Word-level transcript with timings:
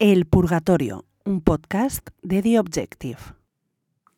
El 0.00 0.26
Purgatorio, 0.26 1.06
un 1.24 1.40
podcast 1.40 2.10
de 2.22 2.40
The 2.40 2.60
Objective. 2.60 3.18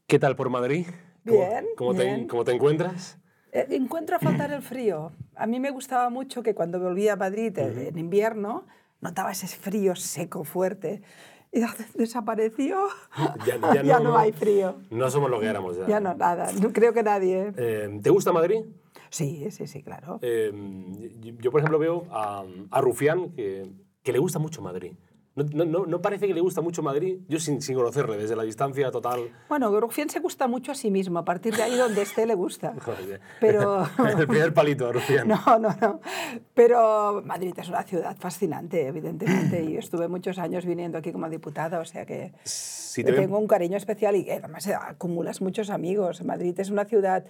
¿Qué 0.07 0.19
tal 0.19 0.37
por 0.37 0.51
Madrid? 0.51 0.87
Bien, 1.25 1.65
¿Cómo, 1.75 1.95
bien. 1.95 2.23
Te, 2.23 2.27
¿Cómo 2.27 2.45
te 2.45 2.53
encuentras? 2.53 3.19
Eh, 3.53 3.67
Encuentro 3.71 4.17
a 4.17 4.19
faltar 4.19 4.53
el 4.53 4.61
frío. 4.61 5.13
A 5.35 5.47
mí 5.47 5.59
me 5.59 5.71
gustaba 5.71 6.11
mucho 6.11 6.43
que 6.43 6.55
cuando 6.55 6.79
volvía 6.79 7.15
a 7.15 7.17
Madrid 7.17 7.57
eh, 7.57 7.89
en 7.89 7.99
invierno 7.99 8.67
notaba 9.01 9.33
ese 9.33 9.47
frío 9.47 9.97
seco, 9.97 10.45
fuerte. 10.45 11.01
Y 11.51 11.63
desapareció. 11.95 12.87
Ya, 13.47 13.99
no, 14.01 14.19
hay 14.19 14.33
frío. 14.33 14.83
No 14.91 15.11
somos 15.11 15.31
lo 15.31 15.41
que 15.41 15.47
éramos 15.47 15.79
ya. 15.79 15.87
Ya 15.87 15.99
no, 15.99 16.13
nada. 16.15 16.53
No 16.61 16.75
creo 16.75 16.93
que 16.93 17.03
nadie. 17.03 17.55
Eh, 17.57 18.01
¿Te 18.03 18.11
gusta 18.11 18.35
Madrid? 18.35 18.67
Sí, 19.09 19.51
sí, 19.51 19.67
sí, 19.67 19.83
claro. 19.83 20.19
Eh, 20.21 20.53
yo, 21.21 21.33
yo, 21.39 21.51
por 21.51 21.61
ejemplo, 21.61 21.79
veo 21.79 22.05
a, 22.11 22.45
a 22.71 22.81
Rufián 22.83 23.31
que, 23.31 23.73
que 24.03 24.13
le 24.13 24.19
gusta 24.19 24.39
mucho 24.39 24.61
Madrid. 24.61 24.93
No, 25.37 25.65
no, 25.65 25.87
no, 25.87 26.03
parece 26.03 26.27
que 26.27 26.35
le 26.35 26.41
gusta 26.41 26.61
mucho 26.61 26.83
Madrid, 26.83 27.21
yo 27.29 27.39
sin, 27.39 27.63
sin, 27.63 27.77
conocerle, 27.77 28.17
desde 28.17 28.35
la 28.35 28.43
distancia 28.43 28.91
total. 28.91 29.31
Bueno, 29.49 29.81
Rufián 29.81 30.11
se 30.11 30.19
gusta 30.19 30.49
mucho 30.49 30.73
a 30.73 30.75
sí 30.75 30.91
mismo, 30.91 31.21
a 31.21 31.25
partir 31.25 31.55
de 31.55 31.63
ahí 31.63 31.77
donde 31.77 32.03
esté 32.03 32.27
le 32.27 32.35
gusta. 32.35 32.75
Pero... 33.41 33.87
El 34.19 34.27
primer 34.27 34.53
palito, 34.53 34.93
Rufián. 34.93 35.29
No, 35.29 35.59
no, 35.59 35.75
no. 35.81 36.01
Pero 36.53 37.23
Madrid 37.25 37.55
es 37.57 37.69
una 37.69 37.85
ciudad 37.85 38.17
fascinante, 38.19 38.89
evidentemente, 38.89 39.63
y 39.63 39.77
estuve 39.77 40.09
muchos 40.09 40.39
años 40.39 40.67
viniendo 40.67 40.99
aquí 40.99 41.13
como 41.13 41.31
diputada, 41.31 41.79
o 41.79 41.85
sea 41.85 42.05
que 42.05 42.33
si 42.43 43.05
te 43.05 43.13
tengo 43.13 43.39
un 43.39 43.47
cariño 43.47 43.77
especial 43.77 44.17
y 44.17 44.29
además 44.29 44.67
acumulas 44.67 45.41
muchos 45.41 45.71
amigos. 45.71 46.25
Madrid 46.25 46.59
es 46.59 46.71
una 46.71 46.85
ciudad 46.85 47.25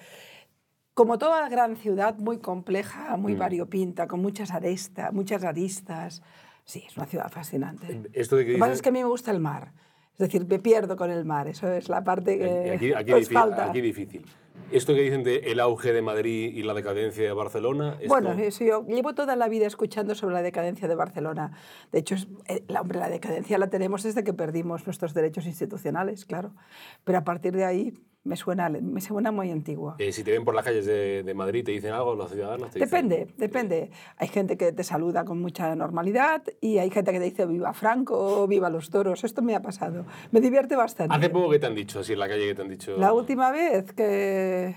como 0.94 1.18
toda 1.18 1.48
gran 1.48 1.76
ciudad, 1.76 2.18
muy 2.18 2.38
compleja, 2.38 3.16
muy 3.16 3.34
mm. 3.34 3.38
variopinta, 3.38 4.08
con 4.08 4.20
muchas 4.20 4.50
arestas, 4.50 5.12
muchas 5.12 5.44
aristas. 5.44 6.22
Sí, 6.64 6.84
es 6.86 6.96
una 6.96 7.06
ciudad 7.06 7.30
fascinante. 7.30 8.02
Esto 8.12 8.36
de 8.36 8.44
que 8.44 8.52
Lo 8.52 8.56
que 8.56 8.60
pasa 8.60 8.72
es 8.72 8.82
que 8.82 8.88
a 8.88 8.92
mí 8.92 9.00
me 9.00 9.08
gusta 9.08 9.30
el 9.30 9.40
mar. 9.40 9.72
Es 10.12 10.18
decir, 10.18 10.46
me 10.46 10.58
pierdo 10.58 10.96
con 10.96 11.10
el 11.10 11.24
mar. 11.24 11.48
Eso 11.48 11.68
es 11.72 11.88
la 11.88 12.04
parte 12.04 12.38
que 12.38 12.72
aquí, 12.72 12.92
aquí, 12.92 13.10
nos 13.10 13.20
difícil, 13.20 13.34
falta. 13.34 13.70
aquí 13.70 13.80
difícil. 13.80 14.26
Esto 14.70 14.94
que 14.94 15.00
dicen 15.00 15.24
de 15.24 15.38
el 15.50 15.58
auge 15.58 15.92
de 15.92 16.02
Madrid 16.02 16.52
y 16.54 16.62
la 16.62 16.74
decadencia 16.74 17.24
de 17.24 17.32
Barcelona. 17.32 17.96
Esto... 18.00 18.08
Bueno, 18.08 18.36
sí, 18.50 18.66
yo 18.66 18.86
llevo 18.86 19.14
toda 19.14 19.34
la 19.34 19.48
vida 19.48 19.66
escuchando 19.66 20.14
sobre 20.14 20.34
la 20.34 20.42
decadencia 20.42 20.86
de 20.86 20.94
Barcelona. 20.94 21.52
De 21.90 22.00
hecho, 22.00 22.14
es, 22.14 22.28
eh, 22.46 22.62
la, 22.68 22.82
hombre, 22.82 22.98
la 22.98 23.08
decadencia 23.08 23.58
la 23.58 23.68
tenemos 23.68 24.02
desde 24.02 24.22
que 24.22 24.32
perdimos 24.32 24.86
nuestros 24.86 25.14
derechos 25.14 25.46
institucionales, 25.46 26.24
claro. 26.24 26.52
Pero 27.04 27.18
a 27.18 27.24
partir 27.24 27.56
de 27.56 27.64
ahí 27.64 27.94
me 28.22 28.36
suena, 28.36 28.68
me 28.68 29.00
suena 29.00 29.32
muy 29.32 29.50
antiguo. 29.50 29.94
Eh, 29.98 30.12
si 30.12 30.22
te 30.22 30.32
ven 30.32 30.44
por 30.44 30.54
las 30.54 30.64
calles 30.64 30.84
de, 30.84 31.22
de, 31.22 31.34
Madrid, 31.34 31.64
¿te 31.64 31.72
dicen 31.72 31.92
algo 31.92 32.14
los 32.14 32.30
ciudadanos? 32.30 32.70
Te 32.70 32.78
depende, 32.78 33.20
dicen... 33.20 33.34
depende. 33.38 33.90
Hay 34.16 34.28
gente 34.28 34.56
que 34.58 34.72
te 34.72 34.84
saluda 34.84 35.24
con 35.24 35.40
mucha 35.40 35.74
normalidad 35.74 36.42
y 36.60 36.78
hay 36.78 36.90
gente 36.90 37.12
que 37.12 37.18
te 37.18 37.24
dice 37.24 37.46
viva 37.46 37.72
Franco 37.72 38.46
viva 38.46 38.68
los 38.68 38.90
toros. 38.90 39.24
Esto 39.24 39.40
me 39.40 39.54
ha 39.54 39.62
pasado. 39.62 40.04
Me 40.32 40.40
divierte 40.40 40.76
bastante. 40.76 41.14
¿Hace 41.14 41.30
poco 41.30 41.50
que 41.50 41.58
te 41.58 41.66
han 41.66 41.74
dicho, 41.74 42.00
así 42.00 42.12
en 42.12 42.18
la 42.18 42.28
calle 42.28 42.48
que 42.48 42.54
te 42.54 42.62
han 42.62 42.68
dicho? 42.68 42.96
La 42.98 43.12
última 43.12 43.50
vez 43.50 43.92
que... 43.92 44.76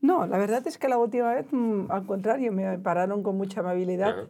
No, 0.00 0.26
la 0.26 0.36
verdad 0.36 0.66
es 0.66 0.78
que 0.78 0.88
la 0.88 0.98
última 0.98 1.32
vez, 1.32 1.46
mm, 1.52 1.90
al 1.90 2.04
contrario, 2.06 2.50
me 2.50 2.76
pararon 2.78 3.22
con 3.22 3.36
mucha 3.36 3.60
amabilidad. 3.60 4.28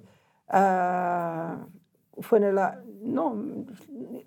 Uh, 0.53 2.21
fue 2.21 2.39
en 2.39 2.45
el, 2.45 2.59
no, 3.03 3.35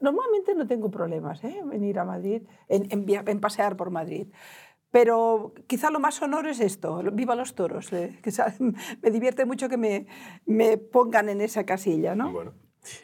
normalmente 0.01 0.53
no 0.55 0.67
tengo 0.67 0.91
problemas 0.91 1.43
¿eh? 1.43 1.61
en 1.71 1.83
ir 1.83 1.99
a 1.99 2.05
Madrid, 2.05 2.43
en, 2.67 2.87
en, 2.91 3.27
en, 3.27 3.39
pasear 3.39 3.75
por 3.77 3.89
Madrid. 3.89 4.27
Pero 4.91 5.53
quizá 5.67 5.89
lo 5.89 5.99
más 5.99 6.15
sonoro 6.15 6.49
es 6.49 6.59
esto, 6.59 7.01
viva 7.11 7.35
los 7.35 7.55
toros, 7.55 7.91
eh, 7.93 8.19
que 8.21 8.31
me 9.01 9.11
divierte 9.11 9.45
mucho 9.45 9.67
que 9.67 9.77
me, 9.77 10.07
me 10.45 10.77
pongan 10.77 11.29
en 11.29 11.41
esa 11.41 11.65
casilla, 11.65 12.15
¿no? 12.15 12.31
Bueno. 12.31 12.53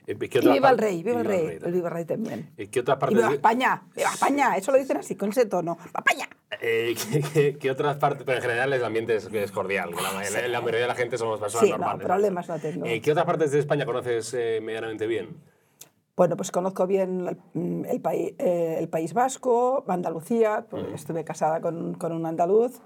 Eh, 0.06 0.16
y 0.20 0.50
viva 0.50 0.70
el 0.70 0.78
rey, 0.78 1.02
viva, 1.02 1.22
el 1.22 1.26
rey, 1.26 1.48
rey, 1.48 1.60
el 1.64 1.72
viva 1.72 1.90
el 1.90 1.94
rey 1.94 2.06
también. 2.06 2.52
¿Qué 2.72 2.80
otras 2.80 2.98
partes? 2.98 3.18
Y 3.18 3.22
viva 3.22 3.34
España, 3.34 3.84
viva 3.96 4.10
España, 4.14 4.56
eso 4.56 4.72
lo 4.72 4.78
dicen 4.78 4.98
así, 4.98 5.16
con 5.16 5.30
ese 5.30 5.48
tono, 5.48 5.78
España. 5.84 6.30
Eh, 6.60 6.96
¿qué, 7.12 7.22
qué, 7.34 7.58
qué, 7.58 7.72
otras 7.72 7.98
partes? 7.98 8.24
Pero 8.24 8.38
en 8.38 8.42
general 8.44 8.74
el 8.74 8.84
ambiente 8.84 9.16
es, 9.16 9.26
es 9.32 9.52
cordial. 9.52 9.92
La, 9.92 10.24
sí. 10.24 10.34
la, 10.48 10.60
mayoría 10.60 10.82
de 10.82 10.88
la 10.88 10.96
gente 10.96 11.18
somos 11.18 11.40
personas 11.40 11.66
sí, 11.66 11.72
normales. 11.72 12.02
No, 12.02 12.08
problemas 12.08 12.50
no 12.50 12.60
tengo. 12.60 12.86
Eh, 12.86 13.02
¿Qué 13.02 13.12
otras 13.12 13.26
partes 13.26 13.52
de 13.52 13.60
España 13.60 13.86
conoces 13.86 14.34
eh, 14.34 14.60
medianamente 14.62 15.08
bien? 15.08 15.30
Bueno, 16.22 16.38
pues 16.38 16.52
conozco 16.52 16.86
bien 16.86 17.28
el, 17.56 17.86
el, 17.90 18.00
país, 18.00 18.36
eh, 18.38 18.76
el 18.78 18.88
País 18.90 19.16
Vasco, 19.16 19.84
Andalucía, 19.88 20.68
pues 20.70 20.88
mm. 20.88 20.94
estuve 20.94 21.24
casada 21.24 21.62
con, 21.62 21.96
con 21.96 22.12
un 22.12 22.28
andaluz 22.28 22.78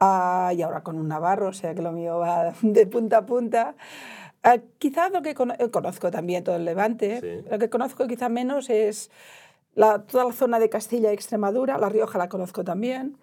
uh, 0.00 0.50
y 0.54 0.62
ahora 0.62 0.82
con 0.82 0.96
un 0.96 1.06
navarro, 1.06 1.48
o 1.48 1.52
sea 1.52 1.74
que 1.74 1.82
lo 1.82 1.92
mío 1.92 2.20
va 2.20 2.54
de 2.62 2.86
punta 2.86 3.18
a 3.18 3.26
punta. 3.26 3.74
Uh, 4.42 4.60
quizás 4.78 5.12
lo 5.12 5.20
que 5.20 5.34
con 5.34 5.52
conozco 5.70 6.10
también 6.10 6.42
todo 6.42 6.56
el 6.56 6.64
Levante, 6.64 7.20
Sí. 7.20 7.50
lo 7.50 7.58
que 7.58 7.68
conozco 7.68 8.06
quizá 8.06 8.30
menos 8.30 8.70
es 8.70 9.10
la, 9.74 9.98
toda 10.06 10.24
la 10.24 10.32
zona 10.32 10.58
de 10.58 10.70
Castilla 10.70 11.10
y 11.10 11.14
Extremadura, 11.14 11.76
La 11.76 11.90
Rioja 11.90 12.16
la 12.16 12.30
conozco 12.30 12.64
también, 12.64 13.18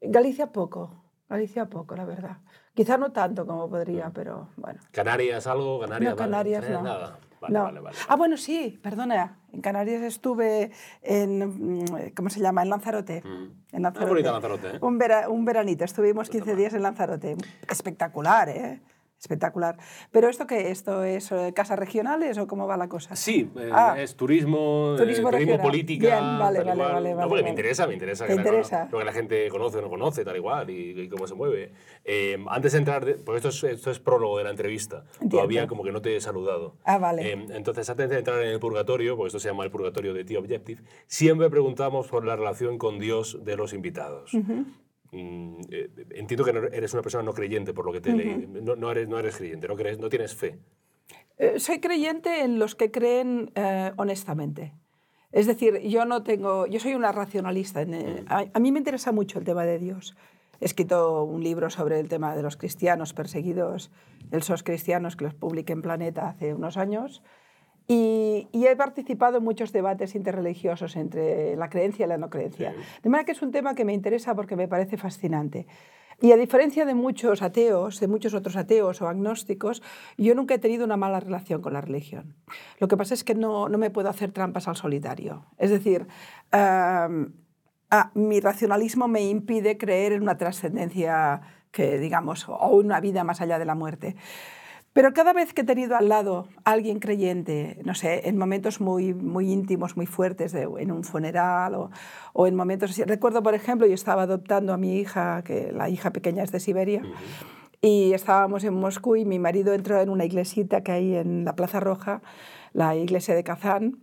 Galicia 0.00 0.52
poco, 0.52 0.92
Galicia 1.28 1.66
poco, 1.66 1.96
la 1.96 2.04
verdad. 2.04 2.36
Quizá 2.72 2.98
no 2.98 3.10
tanto 3.10 3.46
como 3.46 3.68
podría, 3.68 4.12
pero 4.14 4.50
bueno. 4.56 4.78
¿Canarias 4.92 5.48
algo? 5.48 5.80
¿Canarias, 5.80 6.12
No, 6.12 6.16
Canarias 6.16 6.62
vale. 6.62 6.74
no. 6.74 6.82
Nada. 6.84 7.18
Vale, 7.48 7.58
no. 7.58 7.64
vale, 7.64 7.80
vale. 7.80 7.96
Ah, 8.08 8.16
bueno, 8.16 8.36
sí, 8.36 8.78
perdona. 8.82 9.38
En 9.52 9.60
Canarias 9.60 10.02
estuve 10.02 10.70
en, 11.02 11.80
mm, 11.80 11.84
¿cómo 12.14 12.28
se 12.30 12.40
llama? 12.40 12.62
En 12.62 12.68
Lanzarote. 12.70 13.22
Mm. 13.24 13.76
En 13.76 13.82
Lanzarote. 13.82 14.04
Ah, 14.04 14.08
bonita 14.08 14.32
Lanzarote, 14.32 14.68
¿eh? 14.76 14.78
Un, 14.82 14.98
vera, 14.98 15.28
un 15.28 15.44
veranito, 15.44 15.84
estuvimos 15.84 16.28
Puta 16.28 16.32
15 16.38 16.50
madre. 16.50 16.60
días 16.60 16.74
en 16.74 16.82
Lanzarote. 16.82 17.36
Espectacular, 17.68 18.48
¿eh? 18.48 18.80
Espectacular. 19.18 19.76
¿Pero 20.10 20.28
esto 20.28 20.46
qué? 20.46 20.70
¿Esto 20.70 21.02
es 21.02 21.32
eh, 21.32 21.52
casas 21.54 21.78
regionales 21.78 22.36
o 22.38 22.46
cómo 22.46 22.66
va 22.66 22.76
la 22.76 22.88
cosa? 22.88 23.16
Sí, 23.16 23.50
eh, 23.58 23.70
Ah. 23.72 23.94
es 23.98 24.14
turismo, 24.14 24.92
eh, 24.94 24.98
Turismo 24.98 25.30
regional. 25.30 25.60
política. 25.60 26.06
Bien, 26.06 26.38
vale, 26.38 26.58
tal 26.58 26.66
vale, 26.66 26.74
igual. 26.76 26.92
vale, 26.92 27.10
No, 27.10 27.16
vale, 27.16 27.28
me 27.30 27.36
vale. 27.40 27.48
interesa, 27.48 27.86
me 27.86 27.94
interesa. 27.94 28.24
¿Te 28.26 28.32
que 28.32 28.36
la- 28.36 28.42
interesa? 28.42 28.88
lo 28.92 28.98
que 28.98 29.04
la 29.04 29.12
gente 29.12 29.48
conoce 29.48 29.78
o 29.78 29.82
no 29.82 29.88
conoce, 29.88 30.22
tal 30.24 30.36
igual, 30.36 30.68
y, 30.70 31.00
y 31.00 31.08
cómo 31.08 31.26
se 31.26 31.34
mueve. 31.34 31.72
Eh, 32.04 32.36
antes 32.48 32.72
de 32.72 32.78
entrar, 32.78 33.04
porque 33.24 33.36
esto 33.38 33.48
es, 33.48 33.64
esto 33.64 33.90
es 33.90 33.98
prólogo 34.00 34.36
de 34.36 34.44
la 34.44 34.50
entrevista, 34.50 35.04
Entiendo. 35.14 35.36
todavía 35.38 35.66
como 35.66 35.82
que 35.82 35.92
no 35.92 36.02
te 36.02 36.14
he 36.14 36.20
saludado. 36.20 36.76
Ah, 36.84 36.98
vale. 36.98 37.32
Eh, 37.32 37.46
entonces, 37.50 37.88
antes 37.88 38.10
de 38.10 38.18
entrar 38.18 38.42
en 38.42 38.48
el 38.50 38.60
purgatorio, 38.60 39.16
porque 39.16 39.28
esto 39.28 39.38
se 39.38 39.48
llama 39.48 39.64
el 39.64 39.70
purgatorio 39.70 40.12
de 40.12 40.24
The 40.24 40.36
Objective, 40.36 40.82
siempre 41.06 41.48
preguntamos 41.48 42.06
por 42.08 42.24
la 42.26 42.36
relación 42.36 42.76
con 42.76 42.98
Dios 42.98 43.38
de 43.44 43.56
los 43.56 43.72
invitados. 43.72 44.30
Mm, 45.16 45.60
eh, 45.70 45.88
entiendo 46.10 46.44
que 46.44 46.52
no- 46.52 46.64
eres 46.66 46.92
una 46.92 47.02
persona 47.02 47.22
no 47.24 47.32
creyente, 47.32 47.72
por 47.72 47.86
lo 47.86 47.92
que 47.92 48.00
te 48.00 48.12
leí. 48.12 48.46
No, 48.62 48.76
no 48.76 48.90
eres, 48.90 49.08
no 49.08 49.18
eres 49.18 49.36
creyente, 49.36 49.66
no, 49.66 49.74
crees, 49.76 49.98
no 49.98 50.08
tienes 50.08 50.34
fe. 50.34 50.58
Eh, 51.38 51.58
soy 51.58 51.80
creyente 51.80 52.42
en 52.42 52.58
los 52.58 52.74
que 52.74 52.90
creen 52.90 53.50
eh, 53.54 53.92
honestamente. 53.96 54.74
Es 55.32 55.46
decir, 55.46 55.80
yo 55.80 56.04
no 56.04 56.22
tengo, 56.22 56.66
yo 56.66 56.80
soy 56.80 56.94
una 56.94 57.12
racionalista. 57.12 57.82
En, 57.82 57.94
eh, 57.94 58.24
a, 58.28 58.44
a, 58.52 58.60
mí 58.60 58.72
me 58.72 58.78
interesa 58.78 59.12
mucho 59.12 59.38
el 59.38 59.44
tema 59.44 59.64
de 59.64 59.78
Dios. 59.78 60.16
He 60.60 60.64
escrito 60.64 61.24
un 61.24 61.42
libro 61.42 61.68
sobre 61.70 61.98
el 62.00 62.08
tema 62.08 62.34
de 62.34 62.42
los 62.42 62.56
cristianos 62.56 63.12
perseguidos, 63.12 63.90
el 64.30 64.42
SOS 64.42 64.62
Cristianos, 64.62 65.16
que 65.16 65.24
los 65.24 65.34
publiqué 65.34 65.72
en 65.72 65.82
Planeta 65.82 66.28
hace 66.28 66.54
unos 66.54 66.76
años. 66.76 67.22
Y, 67.88 68.48
y, 68.50 68.66
he 68.66 68.74
participado 68.74 69.38
en 69.38 69.44
muchos 69.44 69.72
debates 69.72 70.16
interreligiosos 70.16 70.96
entre 70.96 71.54
la 71.54 71.70
creencia 71.70 72.04
y 72.04 72.08
la 72.08 72.18
no 72.18 72.30
creencia. 72.30 72.72
Sí. 72.72 73.00
De 73.04 73.10
manera 73.10 73.24
que 73.24 73.32
es 73.32 73.42
un 73.42 73.52
tema 73.52 73.76
que 73.76 73.84
me 73.84 73.92
interesa 73.92 74.34
porque 74.34 74.56
me 74.56 74.66
parece 74.66 74.96
fascinante. 74.96 75.68
Y 76.20 76.32
a 76.32 76.36
diferencia 76.36 76.86
de 76.86 76.94
muchos 76.94 77.42
ateos, 77.42 78.00
de 78.00 78.08
muchos 78.08 78.32
otros 78.32 78.56
ateos 78.56 79.02
o 79.02 79.08
agnósticos, 79.08 79.82
yo 80.16 80.34
nunca 80.34 80.54
he 80.54 80.58
tenido 80.58 80.84
una 80.84 80.96
mala 80.96 81.20
relación 81.20 81.60
con 81.60 81.74
la 81.74 81.82
religión. 81.82 82.34
Lo 82.78 82.88
que 82.88 82.96
pasa 82.96 83.12
es 83.12 83.22
que 83.22 83.34
no, 83.34 83.68
no 83.68 83.76
me 83.76 83.90
puedo 83.90 84.08
hacer 84.08 84.32
trampas 84.32 84.66
al 84.66 84.76
solitario. 84.76 85.44
Es 85.58 85.70
decir, 85.70 86.06
ah, 86.52 87.08
mi 88.14 88.40
racionalismo 88.40 89.08
me 89.08 89.28
impide 89.28 89.76
creer 89.76 90.12
en 90.12 90.22
una 90.22 90.38
trascendencia 90.38 91.42
que, 91.70 91.98
digamos, 91.98 92.48
o 92.48 92.68
una 92.68 93.00
vida 93.00 93.22
más 93.22 93.42
allá 93.42 93.58
de 93.58 93.66
la 93.66 93.74
muerte. 93.74 94.16
Pero 94.96 95.12
cada 95.12 95.34
vez 95.34 95.52
que 95.52 95.60
he 95.60 95.64
tenido 95.64 95.94
al 95.94 96.08
lado 96.08 96.48
a 96.64 96.70
alguien 96.70 97.00
creyente, 97.00 97.78
no 97.84 97.94
sé, 97.94 98.26
en 98.30 98.38
momentos 98.38 98.80
muy, 98.80 99.12
muy 99.12 99.52
íntimos, 99.52 99.94
muy 99.94 100.06
fuertes, 100.06 100.52
de, 100.52 100.62
en 100.62 100.90
un 100.90 101.04
funeral 101.04 101.74
o, 101.74 101.90
o, 102.32 102.46
en 102.46 102.54
momentos 102.54 102.92
así. 102.92 103.04
Recuerdo, 103.04 103.42
por 103.42 103.52
ejemplo, 103.54 103.86
yo 103.86 103.92
estaba 103.92 104.22
adoptando 104.22 104.72
a 104.72 104.78
mi 104.78 104.96
hija, 104.96 105.42
que 105.44 105.70
la 105.70 105.90
hija 105.90 106.12
pequeña 106.12 106.42
es 106.42 106.50
de 106.50 106.60
Siberia, 106.60 107.02
uh 107.04 107.08
-huh. 107.08 107.78
y 107.82 108.14
estábamos 108.14 108.64
en 108.64 108.72
Moscú 108.72 109.16
y 109.16 109.26
mi 109.26 109.38
marido 109.38 109.74
entró 109.74 110.00
en 110.00 110.08
una 110.08 110.24
iglesita 110.24 110.80
que 110.80 110.92
hay 110.92 111.16
en 111.16 111.44
la 111.44 111.54
Plaza 111.54 111.78
Roja, 111.78 112.22
la 112.72 112.96
iglesia 112.96 113.34
de 113.34 113.44
Kazán, 113.44 113.98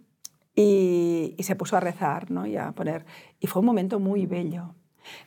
y, 0.54 1.34
y 1.40 1.42
se 1.42 1.56
puso 1.56 1.76
a 1.76 1.80
rezar 1.80 2.30
¿no? 2.30 2.46
y 2.46 2.56
a 2.56 2.72
poner. 2.74 3.08
Y 3.40 3.48
fue 3.48 3.62
un 3.62 3.66
momento 3.66 4.00
muy 4.00 4.28
bello. 4.28 4.76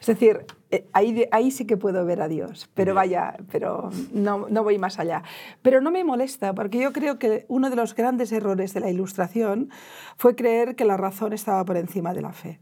Es 0.01 0.07
decir, 0.07 0.47
eh, 0.71 0.87
ahí, 0.93 1.27
ahí 1.31 1.51
sí 1.51 1.67
que 1.67 1.77
puedo 1.77 2.05
ver 2.05 2.21
a 2.21 2.29
Dios, 2.29 2.69
pero 2.75 2.95
vaya, 2.95 3.37
pero 3.51 3.91
no, 4.13 4.47
no 4.49 4.65
voy 4.65 4.79
más 4.79 4.99
allá. 4.99 5.23
Pero 5.63 5.81
no 5.81 5.91
me 5.91 6.05
molesta, 6.05 6.55
porque 6.55 6.79
yo 6.79 6.93
creo 6.93 7.19
que 7.19 7.47
uno 7.49 7.71
de 7.71 7.77
los 7.77 7.95
grandes 7.95 8.33
errores 8.33 8.75
de 8.75 8.81
la 8.81 8.91
Ilustración 8.91 9.71
fue 10.17 10.35
creer 10.35 10.77
que 10.77 10.85
la 10.85 10.97
razón 10.97 11.33
estaba 11.33 11.65
por 11.65 11.77
encima 11.77 12.15
de 12.15 12.23
la 12.23 12.33
fe. 12.33 12.61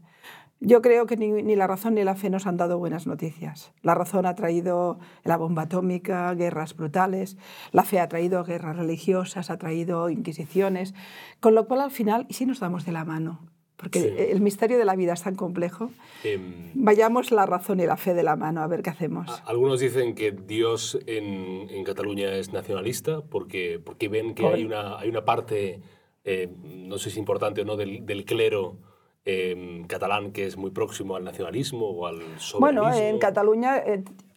Yo 0.61 0.81
creo 0.81 1.05
que 1.05 1.17
ni, 1.17 1.31
ni, 1.31 1.55
la 1.55 1.67
razón 1.67 1.95
ni 1.95 2.03
la 2.03 2.15
fe 2.15 2.29
nos 2.29 2.47
han 2.47 2.55
dado 2.57 2.79
buenas 2.79 3.07
noticias. 3.07 3.73
La 3.81 3.93
razón 3.93 4.25
ha 4.25 4.35
traído 4.35 4.99
la 5.23 5.35
bomba 5.35 5.63
atómica, 5.63 6.33
guerras 6.33 6.75
brutales, 6.75 7.37
la 7.71 7.83
fe 7.83 7.99
ha 7.99 8.07
traído 8.07 8.43
guerras 8.43 8.77
religiosas, 8.77 9.49
ha 9.49 9.57
traído 9.57 10.09
inquisiciones, 10.09 10.95
con 11.41 11.55
lo 11.55 11.67
cual 11.67 11.81
al 11.81 11.91
final, 11.91 12.25
¿y 12.29 12.35
si 12.35 12.45
nos 12.45 12.61
damos 12.61 12.85
de 12.85 12.93
la 12.93 13.03
mano? 13.03 13.54
Porque 13.77 14.01
sí. 14.01 14.09
el 14.17 14.41
misterio 14.41 14.77
de 14.77 14.85
la 14.85 14.95
vida 14.95 15.13
es 15.13 15.23
tan 15.23 15.35
complejo. 15.35 15.91
Eh, 16.23 16.39
Vayamos 16.73 17.31
la 17.31 17.45
razón 17.45 17.79
y 17.79 17.85
la 17.85 17.97
fe 17.97 18.13
de 18.13 18.23
la 18.23 18.35
mano, 18.35 18.61
a 18.61 18.67
ver 18.67 18.81
qué 18.81 18.89
hacemos. 18.89 19.43
Algunos 19.45 19.79
dicen 19.81 20.15
que 20.15 20.31
Dios 20.31 20.97
en, 21.07 21.69
en 21.69 21.83
Cataluña 21.83 22.33
es 22.35 22.53
nacionalista 22.53 23.21
porque, 23.21 23.81
porque 23.83 24.07
ven 24.07 24.33
que 24.33 24.47
hay 24.47 24.63
una, 24.63 24.97
hay 24.97 25.09
una 25.09 25.25
parte, 25.25 25.81
eh, 26.23 26.49
no 26.63 26.97
sé 26.97 27.09
si 27.09 27.19
importante 27.19 27.61
o 27.61 27.65
no, 27.65 27.75
del, 27.75 28.05
del 28.05 28.23
clero 28.23 28.77
eh, 29.25 29.83
catalán 29.87 30.31
que 30.31 30.45
es 30.45 30.55
muy 30.55 30.71
próximo 30.71 31.15
al 31.15 31.23
nacionalismo 31.23 31.89
o 31.89 32.07
al 32.07 32.17
soberanismo. 32.39 32.59
Bueno, 32.59 32.93
en 32.93 33.17
Cataluña 33.17 33.83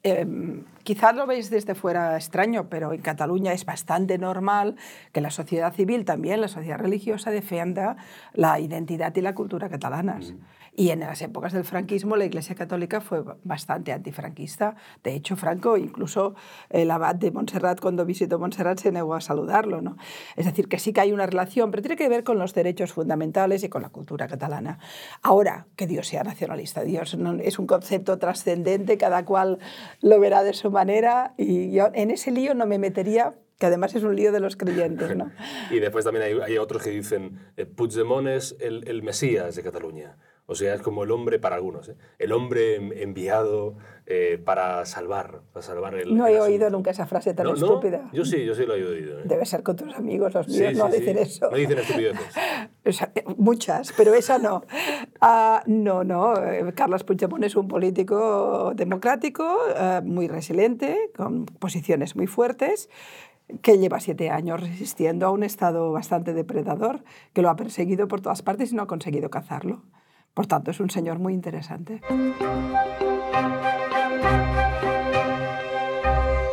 eh, 0.02 0.26
quizás 0.84 1.14
lo 1.14 1.26
veis 1.26 1.50
desde 1.50 1.74
fuera 1.74 2.16
extraño, 2.16 2.68
pero 2.68 2.92
en 2.92 3.00
Cataluña 3.00 3.52
es 3.52 3.64
bastante 3.64 4.18
normal 4.18 4.76
que 5.12 5.20
la 5.20 5.30
sociedad 5.30 5.74
civil, 5.74 6.04
también 6.04 6.40
la 6.40 6.48
sociedad 6.48 6.78
religiosa, 6.78 7.30
defienda 7.30 7.96
la 8.32 8.60
identidad 8.60 9.14
y 9.16 9.20
la 9.20 9.34
cultura 9.34 9.68
catalanas. 9.68 10.32
Mm. 10.32 10.36
Y 10.78 10.90
en 10.90 11.00
las 11.00 11.20
épocas 11.22 11.52
del 11.52 11.64
franquismo 11.64 12.14
la 12.14 12.24
Iglesia 12.24 12.54
Católica 12.54 13.00
fue 13.00 13.24
bastante 13.42 13.90
antifranquista. 13.90 14.76
De 15.02 15.12
hecho, 15.12 15.34
Franco, 15.34 15.76
incluso 15.76 16.36
el 16.70 16.88
abad 16.92 17.16
de 17.16 17.32
Montserrat, 17.32 17.80
cuando 17.80 18.04
visitó 18.04 18.38
Montserrat, 18.38 18.78
se 18.78 18.92
negó 18.92 19.16
a 19.16 19.20
saludarlo. 19.20 19.82
¿no? 19.82 19.96
Es 20.36 20.46
decir, 20.46 20.68
que 20.68 20.78
sí 20.78 20.92
que 20.92 21.00
hay 21.00 21.10
una 21.10 21.26
relación, 21.26 21.72
pero 21.72 21.82
tiene 21.82 21.96
que 21.96 22.08
ver 22.08 22.22
con 22.22 22.38
los 22.38 22.54
derechos 22.54 22.92
fundamentales 22.92 23.64
y 23.64 23.68
con 23.68 23.82
la 23.82 23.88
cultura 23.88 24.28
catalana. 24.28 24.78
Ahora, 25.20 25.66
que 25.74 25.88
Dios 25.88 26.06
sea 26.06 26.22
nacionalista, 26.22 26.84
Dios 26.84 27.18
no, 27.18 27.32
es 27.40 27.58
un 27.58 27.66
concepto 27.66 28.16
trascendente, 28.20 28.98
cada 28.98 29.24
cual 29.24 29.58
lo 30.00 30.20
verá 30.20 30.44
de 30.44 30.52
su 30.52 30.70
manera 30.70 31.34
y 31.36 31.72
yo 31.72 31.88
en 31.92 32.12
ese 32.12 32.30
lío 32.30 32.54
no 32.54 32.66
me 32.66 32.78
metería 32.78 33.34
que 33.58 33.66
además 33.66 33.96
es 33.96 34.04
un 34.04 34.14
lío 34.14 34.30
de 34.30 34.38
los 34.38 34.54
creyentes. 34.54 35.16
¿no? 35.16 35.32
y 35.72 35.80
después 35.80 36.04
también 36.04 36.24
hay, 36.24 36.38
hay, 36.40 36.58
otros 36.58 36.84
que 36.84 36.90
dicen, 36.90 37.40
eh, 37.56 37.66
Puigdemont 37.66 38.28
es 38.28 38.54
el, 38.60 38.86
el 38.86 39.02
Mesías 39.02 39.56
de 39.56 39.64
Cataluña. 39.64 40.16
O 40.50 40.54
sea, 40.54 40.72
es 40.72 40.80
como 40.80 41.04
el 41.04 41.10
hombre 41.10 41.38
para 41.38 41.56
algunos, 41.56 41.90
¿eh? 41.90 41.96
el 42.18 42.32
hombre 42.32 42.76
enviado 43.02 43.76
eh, 44.06 44.40
para 44.42 44.86
salvar, 44.86 45.42
para 45.52 45.62
salvar 45.62 45.94
el. 45.94 46.16
No 46.16 46.26
he 46.26 46.40
oído 46.40 46.70
nunca 46.70 46.90
esa 46.90 47.04
frase 47.04 47.34
tan 47.34 47.44
no, 47.44 47.52
estúpida. 47.52 48.04
No, 48.04 48.12
yo 48.14 48.24
sí, 48.24 48.46
yo 48.46 48.54
sí 48.54 48.64
lo 48.64 48.74
he 48.74 48.82
oído. 48.82 49.20
¿eh? 49.20 49.22
Debe 49.26 49.44
ser 49.44 49.62
con 49.62 49.76
tus 49.76 49.94
amigos, 49.94 50.32
los 50.32 50.48
míos 50.48 50.70
sí, 50.72 50.78
no 50.78 50.90
sí, 50.90 51.00
dicen 51.00 51.16
sí. 51.18 51.22
eso. 51.22 51.50
No 51.50 51.56
dicen 51.58 51.78
estupideces. 51.78 52.34
O 52.86 52.92
sea, 52.92 53.12
muchas, 53.36 53.92
pero 53.94 54.14
esa 54.14 54.38
no. 54.38 54.62
Uh, 55.20 55.58
no, 55.66 56.04
no. 56.04 56.32
Carles 56.74 57.04
Puigdemont 57.04 57.44
es 57.44 57.54
un 57.54 57.68
político 57.68 58.72
democrático, 58.74 59.44
uh, 59.44 60.02
muy 60.02 60.26
resiliente, 60.26 61.10
con 61.14 61.44
posiciones 61.44 62.16
muy 62.16 62.26
fuertes 62.26 62.88
que 63.60 63.76
lleva 63.76 64.00
siete 64.00 64.30
años 64.30 64.60
resistiendo 64.60 65.26
a 65.26 65.30
un 65.30 65.42
Estado 65.42 65.92
bastante 65.92 66.32
depredador, 66.32 67.04
que 67.34 67.42
lo 67.42 67.50
ha 67.50 67.56
perseguido 67.56 68.08
por 68.08 68.22
todas 68.22 68.40
partes 68.40 68.72
y 68.72 68.76
no 68.76 68.84
ha 68.84 68.86
conseguido 68.86 69.28
cazarlo. 69.28 69.82
Por 70.34 70.46
tanto, 70.46 70.70
es 70.70 70.80
un 70.80 70.90
señor 70.90 71.18
muy 71.18 71.34
interesante. 71.34 72.00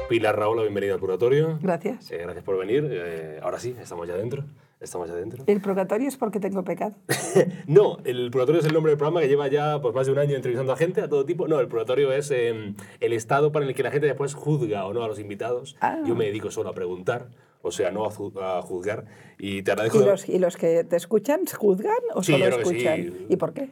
Pilar 0.10 0.38
Raola, 0.38 0.62
bienvenida 0.62 0.94
al 0.94 1.00
Purgatorio. 1.00 1.58
Gracias. 1.62 2.12
Eh, 2.12 2.20
gracias 2.20 2.44
por 2.44 2.58
venir. 2.58 2.88
Eh, 2.90 3.40
ahora 3.42 3.60
sí, 3.60 3.76
estamos 3.80 4.08
ya 4.08 4.16
dentro. 4.16 4.44
Estamos 4.80 5.08
ya 5.08 5.16
dentro. 5.16 5.44
¿El 5.48 5.62
purgatorio 5.62 6.08
es 6.08 6.16
porque 6.16 6.40
tengo 6.40 6.64
pecado? 6.64 6.96
no, 7.68 7.98
el 8.04 8.30
purgatorio 8.30 8.62
es 8.62 8.68
el 8.68 8.74
nombre 8.74 8.92
del 8.92 8.98
programa 8.98 9.22
que 9.22 9.28
lleva 9.28 9.48
ya 9.48 9.82
pues, 9.82 9.96
más 9.96 10.06
de 10.06 10.12
un 10.12 10.20
año 10.20 10.36
entrevistando 10.36 10.74
a 10.74 10.78
gente, 10.78 11.02
a 11.02 11.10
todo 11.10 11.26
tipo. 11.26 11.48
No, 11.48 11.60
el 11.60 11.68
purgatorio 11.68 12.12
es 12.12 12.30
eh, 12.32 12.74
el 13.00 13.14
estado 13.14 13.52
para 13.52 13.66
el 13.66 13.74
que 13.74 13.84
la 13.84 13.92
gente 13.92 14.06
después 14.06 14.36
juzga 14.36 14.86
o 14.86 14.94
no 14.94 15.04
a 15.04 15.08
los 15.08 15.20
invitados. 15.20 15.76
Ah. 15.82 16.00
Yo 16.06 16.16
me 16.16 16.26
dedico 16.26 16.52
solo 16.52 16.70
a 16.70 16.74
preguntar, 16.74 17.30
o 17.66 17.72
sea, 17.72 17.90
no 17.90 18.06
a, 18.06 18.62
juzgar. 18.62 19.06
Y 19.40 19.64
te 19.64 19.72
agradezco. 19.72 20.02
¿Y 20.02 20.06
los, 20.06 20.30
¿Y 20.30 20.40
los, 20.40 20.56
que 20.56 20.84
te 20.84 20.96
escuchan 20.96 21.42
juzgan 21.48 21.98
o 22.14 22.22
sí, 22.22 22.32
solo 22.34 22.46
escuchan? 22.46 23.04
Sí. 23.04 23.26
¿Y 23.30 23.36
por 23.38 23.54
qué? 23.54 23.70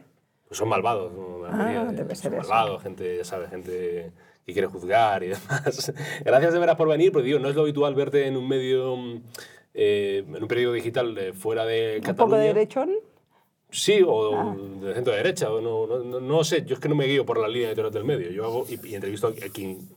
Pues 0.47 0.57
son 0.57 0.67
malvados. 0.69 1.11
Ah, 1.47 1.91
debe 1.93 2.15
ser 2.15 2.31
son 2.31 2.39
eso. 2.39 2.49
malvados, 2.49 2.81
gente, 2.81 3.17
ya 3.17 3.23
sabes, 3.23 3.49
gente 3.51 4.11
que 4.45 4.53
quiere 4.53 4.67
juzgar 4.67 5.23
y 5.23 5.27
demás. 5.29 5.93
Gracias 6.25 6.53
de 6.53 6.59
veras 6.59 6.75
por 6.75 6.87
venir, 6.87 7.11
porque 7.11 7.27
digo, 7.27 7.39
no 7.39 7.49
es 7.49 7.55
lo 7.55 7.61
habitual 7.61 7.93
verte 7.93 8.25
en 8.27 8.35
un 8.35 8.47
medio, 8.47 8.95
eh, 9.75 10.23
en 10.27 10.41
un 10.41 10.47
periódico 10.47 10.73
digital 10.73 11.13
de 11.13 11.33
fuera 11.33 11.63
de 11.65 11.97
¿Un 11.97 12.01
Cataluña. 12.01 12.17
poco 12.17 12.35
de 12.37 12.47
derechón? 12.47 12.91
Sí, 13.69 14.01
o 14.05 14.35
Ah. 14.35 14.55
de 14.81 14.93
centro 14.95 15.13
derecha, 15.13 15.51
o 15.51 15.61
no, 15.61 15.85
no, 15.87 16.03
no, 16.03 16.19
no 16.19 16.43
sé, 16.43 16.63
yo 16.65 16.73
es 16.75 16.79
que 16.79 16.89
no 16.89 16.95
me 16.95 17.05
guío 17.05 17.25
por 17.25 17.39
la 17.39 17.47
línea 17.47 17.69
editorial 17.69 17.93
del 17.93 18.03
medio, 18.05 18.29
yo 18.31 18.43
hago 18.45 18.65
y, 18.69 18.87
y 18.87 18.95
entrevisto 18.95 19.27
a, 19.27 19.31
a 19.31 19.49
quien 19.53 19.87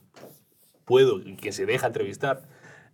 puedo 0.85 1.19
y 1.19 1.35
que 1.35 1.51
se 1.51 1.65
deja 1.65 1.87
entrevistar. 1.87 2.43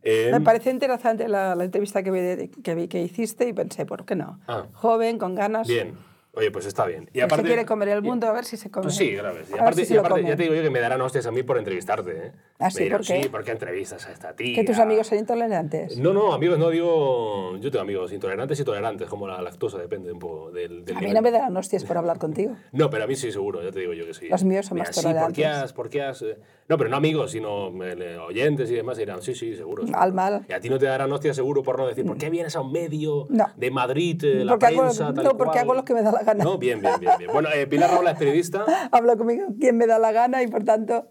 Eh, 0.04 0.30
Me 0.32 0.42
pareció 0.42 0.72
interesante 0.72 1.28
la, 1.28 1.56
la 1.56 1.64
entrevista 1.64 2.04
que 2.04 2.12
vi, 2.12 2.48
que 2.50 2.76
vi 2.76 2.88
que 2.88 3.02
hiciste 3.02 3.48
y 3.48 3.54
pensé, 3.54 3.86
¿por 3.86 4.06
qué 4.06 4.16
no? 4.16 4.40
Ah. 4.48 4.66
Joven, 4.74 5.18
con 5.18 5.34
ganas. 5.36 5.68
Bien, 5.68 5.96
oye, 6.34 6.52
pues 6.52 6.66
está 6.66 6.86
bien. 6.86 7.10
Y 7.14 7.22
Que 7.22 7.36
se 7.36 7.44
quiere 7.44 7.66
comer 7.66 7.88
el 7.90 8.02
mundo, 8.02 8.28
a 8.28 8.34
ver 8.34 8.44
si 8.44 8.58
se 8.58 8.70
come. 8.70 8.84
Pues 8.84 8.96
sí, 8.96 9.12
graves. 9.12 9.50
Y 9.50 9.54
A 9.54 9.56
ver 9.56 9.62
aparte, 9.62 9.86
si 9.86 9.94
y 9.94 9.98
aparte 9.98 10.24
ya 10.24 10.36
te 10.36 10.44
digo 10.44 10.56
yo 10.56 10.62
que 10.62 10.70
me 10.70 10.80
darán 10.82 11.00
hostias 11.02 11.26
a 11.26 11.32
mí 11.32 11.44
por 11.44 11.58
entrevistarte. 11.58 12.12
¿eh? 12.28 12.32
¿Ah, 12.60 12.70
sí? 12.70 12.84
Dirán, 12.84 13.00
¿Por 13.00 13.08
qué? 13.08 13.24
Sí, 13.24 13.30
¿por 13.30 13.44
qué 13.44 13.52
entrevistas 13.52 14.06
a 14.08 14.12
esta 14.12 14.36
tía? 14.36 14.56
Que 14.56 14.64
tus 14.66 14.78
amigos 14.80 15.08
son 15.08 15.20
intolerantes. 15.20 15.98
No, 15.98 16.12
no, 16.14 16.34
amigos, 16.34 16.58
no 16.60 16.70
digo. 16.70 17.56
Yo 17.58 17.72
tengo 17.72 17.84
amigos 17.84 18.12
intolerantes 18.12 18.60
y 18.60 18.64
tolerantes, 18.66 19.08
como 19.10 19.28
la 19.28 19.42
lactosa, 19.42 19.78
depende 19.78 20.12
un 20.12 20.20
poco 20.20 20.52
del. 20.52 20.84
del 20.86 20.96
A 20.98 21.00
mí 21.00 21.06
nivel. 21.08 21.16
no 21.16 21.22
me 21.22 21.32
darán 21.32 21.56
hostias 21.56 21.84
por 21.86 21.98
hablar 21.98 22.18
contigo. 22.20 22.56
No, 22.74 22.90
pero 22.90 23.04
a 23.06 23.08
mí 23.08 23.16
sí, 23.16 23.32
seguro, 23.32 23.64
ya 23.64 23.72
te 23.72 23.80
digo 23.80 23.94
yo 23.94 24.06
que 24.06 24.14
sí. 24.14 24.28
Los 24.28 24.44
míos 24.44 24.66
son 24.66 24.76
Mira, 24.76 24.88
más 24.90 24.96
sí, 24.96 25.02
¿por 25.02 25.12
qué 25.12 25.14
tolerantes. 25.14 25.46
has, 25.46 25.74
por 25.74 25.90
qué 25.90 26.02
has, 26.02 26.22
eh? 26.24 26.38
No, 26.70 26.78
pero 26.78 26.90
no 26.90 26.96
amigos, 26.98 27.32
sino 27.32 27.68
eh, 27.84 28.18
oyentes 28.18 28.72
y 28.72 28.76
demás 28.76 28.98
dirán, 28.98 29.22
sí, 29.22 29.36
sí, 29.36 29.56
seguro. 29.56 29.84
seguro. 29.84 30.00
Mal, 30.00 30.14
mal. 30.14 30.46
Y 30.48 30.54
a 30.54 30.60
ti 30.60 30.70
no 30.70 30.80
te 30.80 30.86
darán 30.86 31.12
hostias 31.12 31.36
seguro 31.36 31.62
por 31.62 31.78
no 31.78 31.88
decir, 31.88 32.06
¿por 32.06 32.18
qué 32.18 32.30
vienes 32.30 32.56
a 32.56 32.62
un 32.62 32.72
medio 32.72 33.28
No. 33.30 33.48
de 33.58 33.70
Madrid, 33.72 34.24
eh, 34.24 34.46
la 34.46 34.54
Porque 34.54 34.68
hago- 34.68 34.82
prensa, 34.84 35.14
tal 35.14 35.26
y 35.26 35.28
no, 35.28 35.38
porque 35.38 35.60
hago 35.60 35.74
lo 35.74 35.84
que 35.84 35.94
me 35.94 36.02
da 36.02 36.12
la 36.12 36.24
gana. 36.24 36.44
No, 36.44 36.58
bien, 36.58 36.80
bien, 36.82 36.94
bien. 37.00 37.12
bien. 37.20 37.32
Bueno, 37.34 37.50
eh, 37.54 37.68
Pilar 37.68 37.92
Raola 37.92 38.12
es 38.12 38.18
periodista. 38.18 38.66
Hablo 38.92 39.18
conmigo 39.18 39.48
quien 39.60 39.78
me 39.78 39.88
da 39.88 40.00
la 40.00 40.12
gana 40.14 40.42
y 40.42 40.48
por 40.48 40.64
tanto 40.64 41.08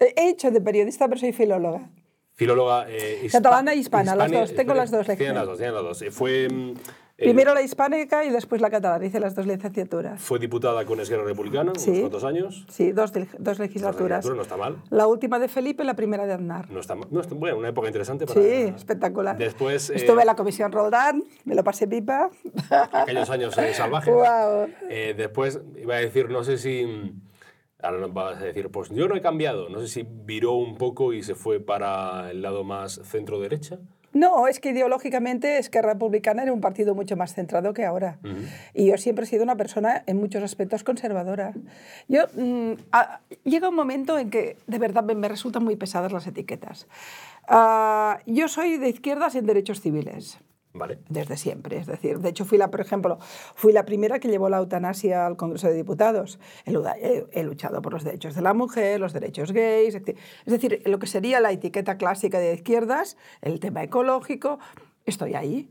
he 0.00 0.28
hecho 0.28 0.50
de 0.50 0.60
periodista, 0.60 1.06
pero 1.08 1.20
soy 1.20 1.32
filóloga. 1.32 1.90
Filóloga 2.34 2.86
eh, 2.88 3.26
Catalana 3.32 3.72
e 3.72 3.76
hispana, 3.76 4.14
las 4.14 4.30
dos. 4.30 4.54
Tengo 4.54 4.72
las 4.74 4.90
dos 4.90 5.06
Tienen 5.06 5.18
lecciones. 5.34 5.34
las 5.36 5.46
dos, 5.46 5.58
tienen 5.58 5.74
las 5.74 5.82
dos. 5.84 6.02
Eh, 6.02 6.10
Fue, 6.10 6.48
mm, 6.48 6.70
eh, 6.70 6.74
Primero 7.18 7.52
la 7.52 7.62
hispánica 7.62 8.24
y 8.24 8.30
después 8.30 8.60
la 8.60 8.70
catalana. 8.70 9.04
Hice 9.04 9.18
las 9.18 9.34
dos 9.34 9.44
licenciaturas. 9.44 10.20
fue 10.20 10.38
diputada 10.38 10.84
con 10.84 11.00
Esquerra 11.00 11.24
Republicana 11.24 11.72
unos 11.72 11.82
Sí. 11.82 11.98
cuantos 11.98 12.22
años. 12.22 12.64
Sí, 12.68 12.92
dos, 12.92 13.12
legislaturas. 13.14 13.58
legislatura 13.58 14.20
No 14.36 14.42
está 14.42 14.56
mal. 14.56 14.76
La 14.90 15.08
última 15.08 15.40
de 15.40 15.48
Felipe, 15.48 15.82
la 15.82 15.94
primera 15.94 16.26
de 16.26 16.34
Aznar. 16.34 16.70
No 16.70 16.78
está, 16.78 16.94
mal. 16.94 17.08
no 17.10 17.20
está 17.20 17.34
bueno, 17.34 17.58
una 17.58 17.70
época 17.70 17.88
interesante 17.88 18.24
para 18.24 18.40
Sí, 18.40 18.46
espectacular. 18.76 19.36
Después, 19.36 19.90
eh, 19.90 19.94
Estuve 19.96 20.20
en 20.20 20.26
la 20.28 20.36
comisión 20.36 20.70
Roldán, 20.70 21.24
me 21.44 21.56
lo 21.56 21.64
pasé 21.64 21.88
pipa. 21.88 22.30
aquellos 22.92 23.28
años 23.30 23.58
eh, 23.58 23.74
salvajes. 23.74 24.14
Guau. 24.14 24.68
Eh, 24.88 25.14
después 25.16 25.60
iba 25.76 25.96
a 25.96 25.98
decir, 25.98 26.30
no 26.30 26.44
sé 26.44 26.56
si. 26.56 27.14
Ahora 27.82 27.98
nos 27.98 28.12
vas 28.14 28.36
a 28.38 28.44
decir, 28.44 28.70
pues 28.70 28.90
yo 28.90 29.08
no 29.08 29.16
he 29.16 29.20
cambiado. 29.20 29.68
No 29.68 29.80
sé 29.80 29.88
si 29.88 30.06
viró 30.08 30.52
un 30.52 30.76
poco 30.76 31.12
y 31.12 31.22
se 31.24 31.34
fue 31.34 31.58
para 31.60 32.30
el 32.30 32.42
lado 32.42 32.62
más 32.64 33.00
centro-derecha. 33.04 33.78
No, 34.18 34.48
es 34.48 34.58
que 34.58 34.70
ideológicamente 34.70 35.58
Esquerra 35.58 35.92
Republicana 35.92 36.42
era 36.42 36.52
un 36.52 36.60
partido 36.60 36.94
mucho 36.94 37.16
más 37.16 37.34
centrado 37.34 37.72
que 37.72 37.84
ahora. 37.84 38.18
Y 38.74 38.86
yo 38.86 38.96
siempre 38.98 39.24
he 39.24 39.28
sido 39.28 39.44
una 39.44 39.54
persona 39.56 40.02
en 40.06 40.16
muchos 40.16 40.42
aspectos 40.42 40.82
conservadora. 40.82 41.52
Yo, 42.08 42.24
mm, 42.34 42.72
a- 42.92 43.20
llega 43.44 43.68
un 43.68 43.74
momento 43.76 44.18
en 44.18 44.30
que 44.30 44.56
de 44.66 44.78
verdad 44.78 45.04
me, 45.04 45.14
me 45.14 45.28
resultan 45.28 45.62
muy 45.62 45.76
pesadas 45.76 46.10
las 46.12 46.26
etiquetas. 46.26 46.86
Ah, 47.46 48.18
yo 48.26 48.48
soy 48.48 48.76
de 48.78 48.88
izquierdas 48.88 49.34
en 49.36 49.46
derechos 49.46 49.80
civiles. 49.80 50.38
Vale. 50.78 50.98
desde 51.08 51.36
siempre. 51.36 51.78
Es 51.78 51.86
decir, 51.86 52.18
de 52.20 52.28
hecho, 52.28 52.44
fui 52.44 52.56
la, 52.58 52.70
por 52.70 52.80
ejemplo, 52.80 53.18
fui 53.54 53.72
la 53.72 53.84
primera 53.84 54.18
que 54.20 54.28
llevó 54.28 54.48
la 54.48 54.58
eutanasia 54.58 55.26
al 55.26 55.36
Congreso 55.36 55.68
de 55.68 55.74
Diputados. 55.74 56.38
He, 56.64 56.70
luda- 56.72 56.96
he- 56.98 57.42
luchado 57.42 57.82
por 57.82 57.92
los 57.92 58.04
derechos 58.04 58.34
de 58.34 58.42
la 58.42 58.54
mujer, 58.54 59.00
los 59.00 59.12
derechos 59.12 59.52
gays, 59.52 59.94
es 59.94 60.04
decir, 60.46 60.82
lo 60.86 60.98
que 60.98 61.06
sería 61.06 61.40
la 61.40 61.50
etiqueta 61.52 61.96
clásica 61.96 62.38
de 62.38 62.54
izquierdas, 62.54 63.16
el 63.42 63.58
tema 63.60 63.82
ecológico, 63.82 64.58
estoy 65.06 65.34
ahí. 65.34 65.68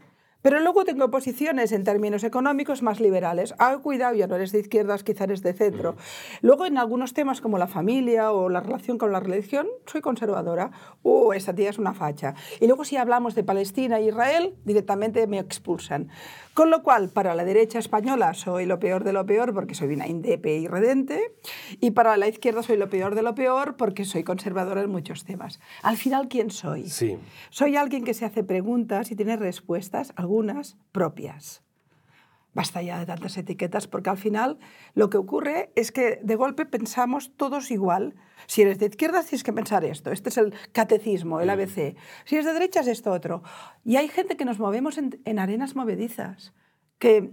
Pero 0.48 0.62
luego 0.62 0.86
tengo 0.86 1.12
posiciones 1.12 1.74
en 1.74 1.84
términos 1.84 2.24
económicos 2.24 2.82
más 2.82 3.02
liberales. 3.02 3.54
Ah, 3.60 3.80
cuidado, 3.84 4.16
ya 4.16 4.28
no 4.28 4.38
eres 4.38 4.54
de 4.54 4.60
izquierdas, 4.60 5.04
quizá 5.04 5.26
eres 5.26 5.44
de 5.44 5.52
centro. 5.52 5.98
Luego 6.42 6.66
en 6.66 6.78
algunos 6.78 7.14
temas 7.14 7.42
como 7.42 7.58
la 7.58 7.68
familia 7.68 8.32
o 8.32 8.48
la 8.48 8.62
relación 8.62 8.98
con 8.98 9.12
la 9.12 9.20
religión, 9.20 9.68
soy 9.88 10.00
conservadora. 10.00 10.72
Uh, 11.04 11.34
esa 11.34 11.54
tía 11.54 11.70
es 11.70 11.80
una 11.80 11.94
facha. 11.94 12.34
Y 12.62 12.68
luego 12.68 12.86
si 12.86 12.96
hablamos 12.96 13.36
de 13.36 13.44
Palestina 13.44 14.00
e 14.00 14.06
Israel, 14.06 14.56
directamente 14.64 15.28
me 15.28 15.38
expulsan. 15.38 16.08
Con 16.58 16.72
lo 16.72 16.82
cual, 16.82 17.10
para 17.10 17.36
la 17.36 17.46
derecha 17.46 17.78
española 17.78 18.34
soy 18.34 18.66
lo 18.66 18.80
peor 18.80 19.04
de 19.04 19.14
lo 19.14 19.28
peor 19.28 19.54
porque 19.54 19.76
soy 19.76 19.94
una 19.94 20.08
indepe 20.08 20.58
irredente. 20.58 21.36
Y 21.80 21.92
para 21.92 22.18
la 22.18 22.28
izquierda 22.28 22.64
soy 22.64 22.78
lo 22.78 22.90
peor 22.90 23.14
de 23.14 23.22
lo 23.22 23.36
peor 23.36 23.76
porque 23.78 24.06
soy 24.06 24.24
conservadora 24.24 24.82
en 24.82 24.90
muchos 24.90 25.24
temas. 25.24 25.60
Al 25.84 25.98
final, 25.98 26.30
¿quién 26.30 26.50
soy? 26.50 26.90
Sí. 26.90 27.20
Soy 27.52 27.76
alguien 27.76 28.04
que 28.04 28.16
se 28.16 28.26
hace 28.26 28.44
preguntas 28.44 29.12
y 29.12 29.16
tiene 29.16 29.38
respuestas, 29.38 30.14
algunas 30.16 30.80
propias. 30.92 31.67
Basta 32.54 32.82
ya 32.82 33.00
de 33.00 33.06
tantas 33.06 33.38
etiquetas, 33.38 33.88
porque 33.88 34.10
al 34.10 34.18
final 34.18 34.58
lo 34.96 35.10
que 35.10 35.18
ocurre 35.18 35.72
es 35.76 35.92
que 35.92 36.20
de 36.24 36.36
golpe 36.36 36.66
pensamos 36.66 37.36
todos 37.36 37.70
igual. 37.72 38.16
Si 38.48 38.62
eres 38.64 38.80
de 38.80 38.88
izquierda 38.88 39.22
tienes 39.22 39.44
que 39.44 39.54
pensar 39.54 39.86
esto, 39.86 40.12
este 40.12 40.30
es 40.30 40.38
el 40.38 40.54
catecismo, 40.72 41.40
el 41.40 41.50
ABC. 41.50 41.96
Si 42.26 42.36
eres 42.36 42.46
de 42.46 42.54
derecha 42.54 42.80
es 42.80 42.88
esto 42.88 43.12
otro. 43.12 43.44
Y 43.84 43.98
hay 43.98 44.08
gente 44.08 44.38
que 44.38 44.46
nos 44.46 44.60
movemos 44.60 44.98
en, 44.98 45.22
en 45.26 45.40
arenas 45.40 45.76
movedizas, 45.76 46.54
que 46.98 47.32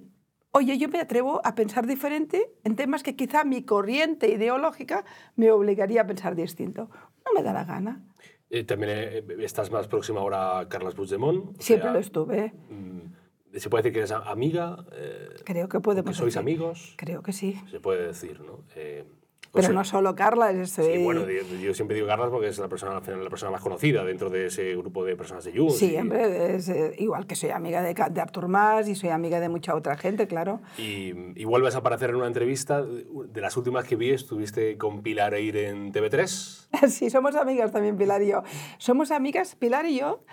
oye, 0.54 0.78
yo 0.78 0.88
me 0.88 1.00
atrevo 1.00 1.40
a 1.44 1.54
pensar 1.54 1.86
diferente 1.86 2.52
en 2.62 2.76
temas 2.76 3.02
que 3.02 3.16
quizá 3.16 3.44
mi 3.44 3.64
corriente 3.64 4.28
ideológica 4.28 5.04
me 5.36 5.50
obligaría 5.50 6.02
a 6.02 6.06
pensar 6.06 6.36
distinto. 6.36 6.90
No 7.24 7.32
me 7.34 7.42
da 7.42 7.52
la 7.52 7.64
gana. 7.64 8.04
Eh, 8.50 8.62
también 8.62 8.92
eh, 8.94 9.24
estás 9.40 9.72
más 9.72 9.88
próxima 9.88 10.20
ahora 10.20 10.60
a 10.60 10.68
Carles 10.68 10.94
Puigdemont. 10.94 11.60
Siempre 11.60 11.88
sea, 11.88 11.92
lo 11.92 11.98
estuve. 11.98 12.52
mm, 12.70 13.23
¿Se 13.56 13.70
puede 13.70 13.82
decir 13.82 13.92
que 13.92 13.98
eres 14.00 14.12
amiga? 14.12 14.84
Eh, 14.92 15.28
Creo 15.44 15.68
que 15.68 15.78
¿Que 15.80 16.12
sois 16.14 16.34
decir- 16.34 16.38
amigos? 16.38 16.94
Creo 16.96 17.22
que 17.22 17.32
sí. 17.32 17.60
Se 17.70 17.80
puede 17.80 18.06
decir, 18.06 18.40
¿no? 18.40 18.60
Eh, 18.76 19.04
o 19.52 19.58
Pero 19.60 19.72
no 19.72 19.84
solo 19.84 20.16
Carla, 20.16 20.50
es... 20.50 20.70
Sí, 20.70 20.82
eh, 20.82 20.98
bueno, 21.04 21.24
yo, 21.30 21.74
siempre 21.74 21.94
digo 21.94 22.08
Carlas 22.08 22.28
porque 22.30 22.48
es 22.48 22.58
la 22.58 22.66
persona, 22.66 22.94
la 22.94 23.30
persona 23.30 23.52
más 23.52 23.60
conocida 23.60 24.04
dentro 24.04 24.28
de 24.28 24.46
ese 24.46 24.74
grupo 24.74 25.04
de 25.04 25.14
personas 25.14 25.44
de 25.44 25.56
Junts. 25.56 25.76
Sí, 25.78 25.92
y- 25.92 25.96
hombre, 25.96 26.56
es, 26.56 26.68
igual 26.98 27.28
que 27.28 27.36
soy 27.36 27.50
amiga 27.50 27.80
de, 27.80 27.94
de 27.94 28.20
Artur 28.20 28.48
Mas 28.48 28.88
y 28.88 28.96
soy 28.96 29.10
amiga 29.10 29.38
de 29.38 29.48
mucha 29.48 29.76
otra 29.76 29.96
gente, 29.96 30.26
claro. 30.26 30.60
Y, 30.76 31.12
y 31.40 31.44
vuelves 31.44 31.76
a 31.76 31.78
aparecer 31.78 32.10
en 32.10 32.16
una 32.16 32.26
entrevista, 32.26 32.82
de 32.82 33.40
las 33.40 33.56
últimas 33.56 33.84
que 33.86 33.94
vi, 33.94 34.10
estuviste 34.10 34.76
con 34.76 35.02
Pilar 35.02 35.34
Eire 35.34 35.68
en 35.68 35.92
TV3. 35.92 36.62
Sí, 36.88 37.08
somos 37.08 37.36
amigas 37.36 37.70
también, 37.70 37.96
Pilar 37.96 38.22
y 38.22 38.28
yo. 38.30 38.42
Somos 38.78 39.12
amigas, 39.12 39.54
Pilar 39.54 39.86
y 39.86 40.00
yo 40.00 40.24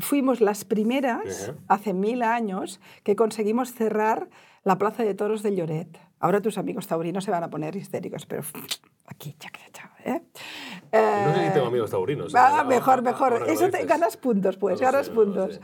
fuimos 0.00 0.40
las 0.40 0.64
primeras, 0.64 1.52
hace 1.68 1.92
mil 1.94 2.22
años, 2.22 2.80
que 3.04 3.16
conseguimos 3.16 3.72
cerrar 3.72 4.28
la 4.64 4.78
Plaza 4.78 5.04
de 5.04 5.14
Toros 5.14 5.42
de 5.42 5.54
Lloret. 5.54 5.98
Ahora 6.18 6.40
tus 6.40 6.58
amigos 6.58 6.86
taurinos 6.86 7.24
se 7.24 7.30
van 7.30 7.44
a 7.44 7.50
poner 7.50 7.76
histéricos, 7.76 8.26
pero 8.26 8.42
aquí, 9.06 9.34
chac, 9.38 9.58
chac, 9.72 9.79
¿eh? 10.04 10.20
No 10.92 11.34
sé 11.34 11.40
si 11.40 11.46
Eh, 11.46 11.50
tengo 11.54 11.66
amigos 11.68 11.90
taurinos. 11.90 12.34
Ah, 12.34 12.48
ahora- 12.48 12.64
mejor, 12.64 13.02
mejor. 13.02 13.44
Eso 13.48 13.68
te 13.70 13.84
ganas 13.84 14.16
puntos, 14.16 14.56
pues, 14.56 14.80
No 14.80 14.86
ganas 14.86 15.06
sé, 15.06 15.12
no 15.12 15.20
puntos. 15.22 15.54
sé. 15.56 15.60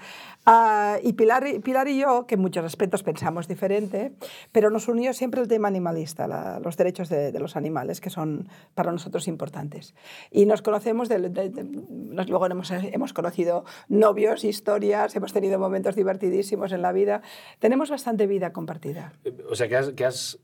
Ah, 0.48 0.98
y 1.02 1.14
Pilar, 1.14 1.44
y- 1.48 1.58
Pilar 1.58 1.88
y 1.88 1.98
yo, 1.98 2.26
que 2.28 2.36
en 2.36 2.40
muchos 2.40 2.64
aspectos 2.64 3.02
pensamos 3.02 3.48
diferente, 3.48 4.12
pero 4.52 4.70
nos 4.70 4.86
unió 4.86 5.12
siempre 5.12 5.40
el 5.40 5.48
tema 5.48 5.66
animalista, 5.66 6.28
la- 6.28 6.60
los 6.60 6.76
derechos 6.76 7.08
de, 7.08 7.32
de 7.32 7.40
los 7.40 7.56
animales, 7.56 8.00
que 8.00 8.10
son 8.10 8.48
para 8.76 8.92
nosotros 8.92 9.26
importantes. 9.26 9.94
Y 10.30 10.46
nos 10.46 10.62
conocemos, 10.62 11.08
de, 11.08 11.18
nos- 11.90 12.28
luego 12.28 12.46
hemos, 12.46 12.70
hemos 12.70 13.12
conocido 13.12 13.64
novios, 13.88 14.44
historias, 14.44 15.16
hemos 15.16 15.32
tenido 15.32 15.58
momentos 15.58 15.96
divertidísimos 15.96 16.70
en 16.70 16.82
la 16.82 16.92
vida. 16.92 17.22
Tenemos 17.58 17.90
bastante 17.90 18.28
vida 18.28 18.52
compartida. 18.52 19.12
Eh, 19.24 19.36
O 19.50 19.56
sea, 19.56 19.66
que 19.68 19.76
has, 19.76 19.90
que 19.90 20.04
has, 20.04 20.38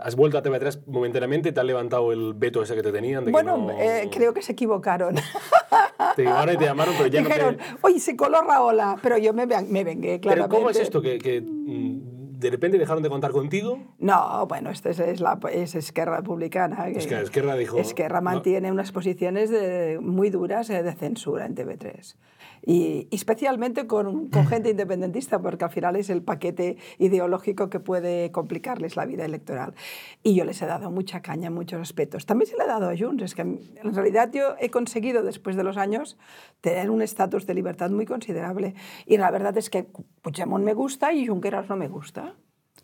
has 0.00 0.14
vuelto 0.16 0.38
a 0.38 0.42
TV3 0.42 0.84
momentáneamente 0.86 1.48
y 1.48 1.52
te 1.52 1.60
han 1.60 1.66
levantado 1.66 2.12
el 2.12 2.34
veto 2.34 2.62
ese 2.62 2.74
que 2.74 2.82
te 2.82 2.92
tenían. 2.92 3.22
De 3.24 3.26
que 3.26 3.32
Bueno, 3.32 3.56
no- 3.56 3.70
eh, 3.72 4.08
creo 4.12 4.32
que 4.32 4.42
se 4.42 4.52
equivocaron. 4.52 5.16
Te 6.16 6.22
llamaron 6.24 6.54
y 6.54 6.58
te 6.58 6.64
llamaron, 6.64 6.94
pero 6.96 7.08
ya 7.08 7.20
Dijeron, 7.22 7.56
no 7.56 7.62
te... 7.62 7.86
oye, 7.86 7.98
se 8.00 8.16
coló 8.16 8.40
Raola, 8.42 8.96
pero 9.02 9.18
yo 9.18 9.32
me, 9.32 9.46
me 9.46 9.84
vengué, 9.84 10.18
Pero 10.18 10.20
claramente. 10.20 10.56
¿cómo 10.56 10.70
es 10.70 10.78
esto? 10.78 11.02
¿Que, 11.02 11.18
que, 11.18 11.40
mm, 11.40 12.38
de 12.38 12.50
repente 12.50 12.78
dejaron 12.78 13.02
de 13.02 13.08
contar 13.08 13.32
contigo? 13.32 13.78
No, 13.98 14.46
bueno, 14.46 14.70
esto 14.70 14.90
es, 14.90 14.98
es 15.00 15.20
la, 15.20 15.38
es 15.52 15.74
Esquerra 15.74 16.16
Republicana. 16.18 16.84
que- 16.86 16.98
Es 16.98 17.06
que 17.06 17.18
Esquerra 17.20 17.56
dijo... 17.56 17.78
Esquerra 17.78 18.20
no. 18.20 18.24
mantiene 18.30 18.70
unas 18.70 18.92
posiciones 18.92 19.50
de- 19.50 19.98
muy 20.00 20.30
duras 20.30 20.70
eh, 20.70 20.82
de 20.82 20.92
censura 20.92 21.46
en 21.46 21.54
TV3. 21.56 22.16
Y, 22.66 23.08
especialmente 23.10 23.86
con, 23.86 24.30
gente 24.48 24.70
independentista, 24.70 25.40
porque 25.40 25.64
al 25.64 25.70
final 25.70 25.96
es 25.96 26.10
el 26.10 26.22
paquete 26.22 26.76
ideológico 26.98 27.68
que 27.68 27.80
puede 27.80 28.30
complicarles 28.32 28.96
la 28.96 29.06
vida 29.06 29.24
electoral. 29.24 29.74
Y 30.22 30.34
yo 30.34 30.44
les 30.44 30.60
he 30.62 30.66
dado 30.66 30.90
mucha 30.90 31.20
caña 31.20 31.48
en 31.48 31.54
muchos 31.54 31.80
aspectos. 31.80 32.26
También 32.26 32.50
se 32.50 32.56
le 32.56 32.64
he 32.64 32.66
dado 32.66 32.88
a 32.88 32.96
Junts. 32.96 33.34
Que 33.34 33.42
en 33.42 33.94
realidad 33.94 34.30
yo 34.32 34.54
he 34.58 34.70
conseguido, 34.70 35.22
después 35.22 35.56
de 35.56 35.64
los 35.64 35.76
años, 35.76 36.16
tener 36.60 36.90
un 36.90 37.02
estatus 37.02 37.46
de 37.46 37.54
libertad 37.54 37.90
muy 37.90 38.06
considerable. 38.06 38.74
Y 39.06 39.16
la 39.18 39.30
verdad 39.30 39.56
es 39.56 39.70
que 39.70 39.86
Puigdemont 40.22 40.64
me 40.64 40.74
gusta 40.74 41.12
y 41.12 41.26
Junqueras 41.26 41.68
no 41.68 41.76
me 41.76 41.88
gusta. 41.88 42.34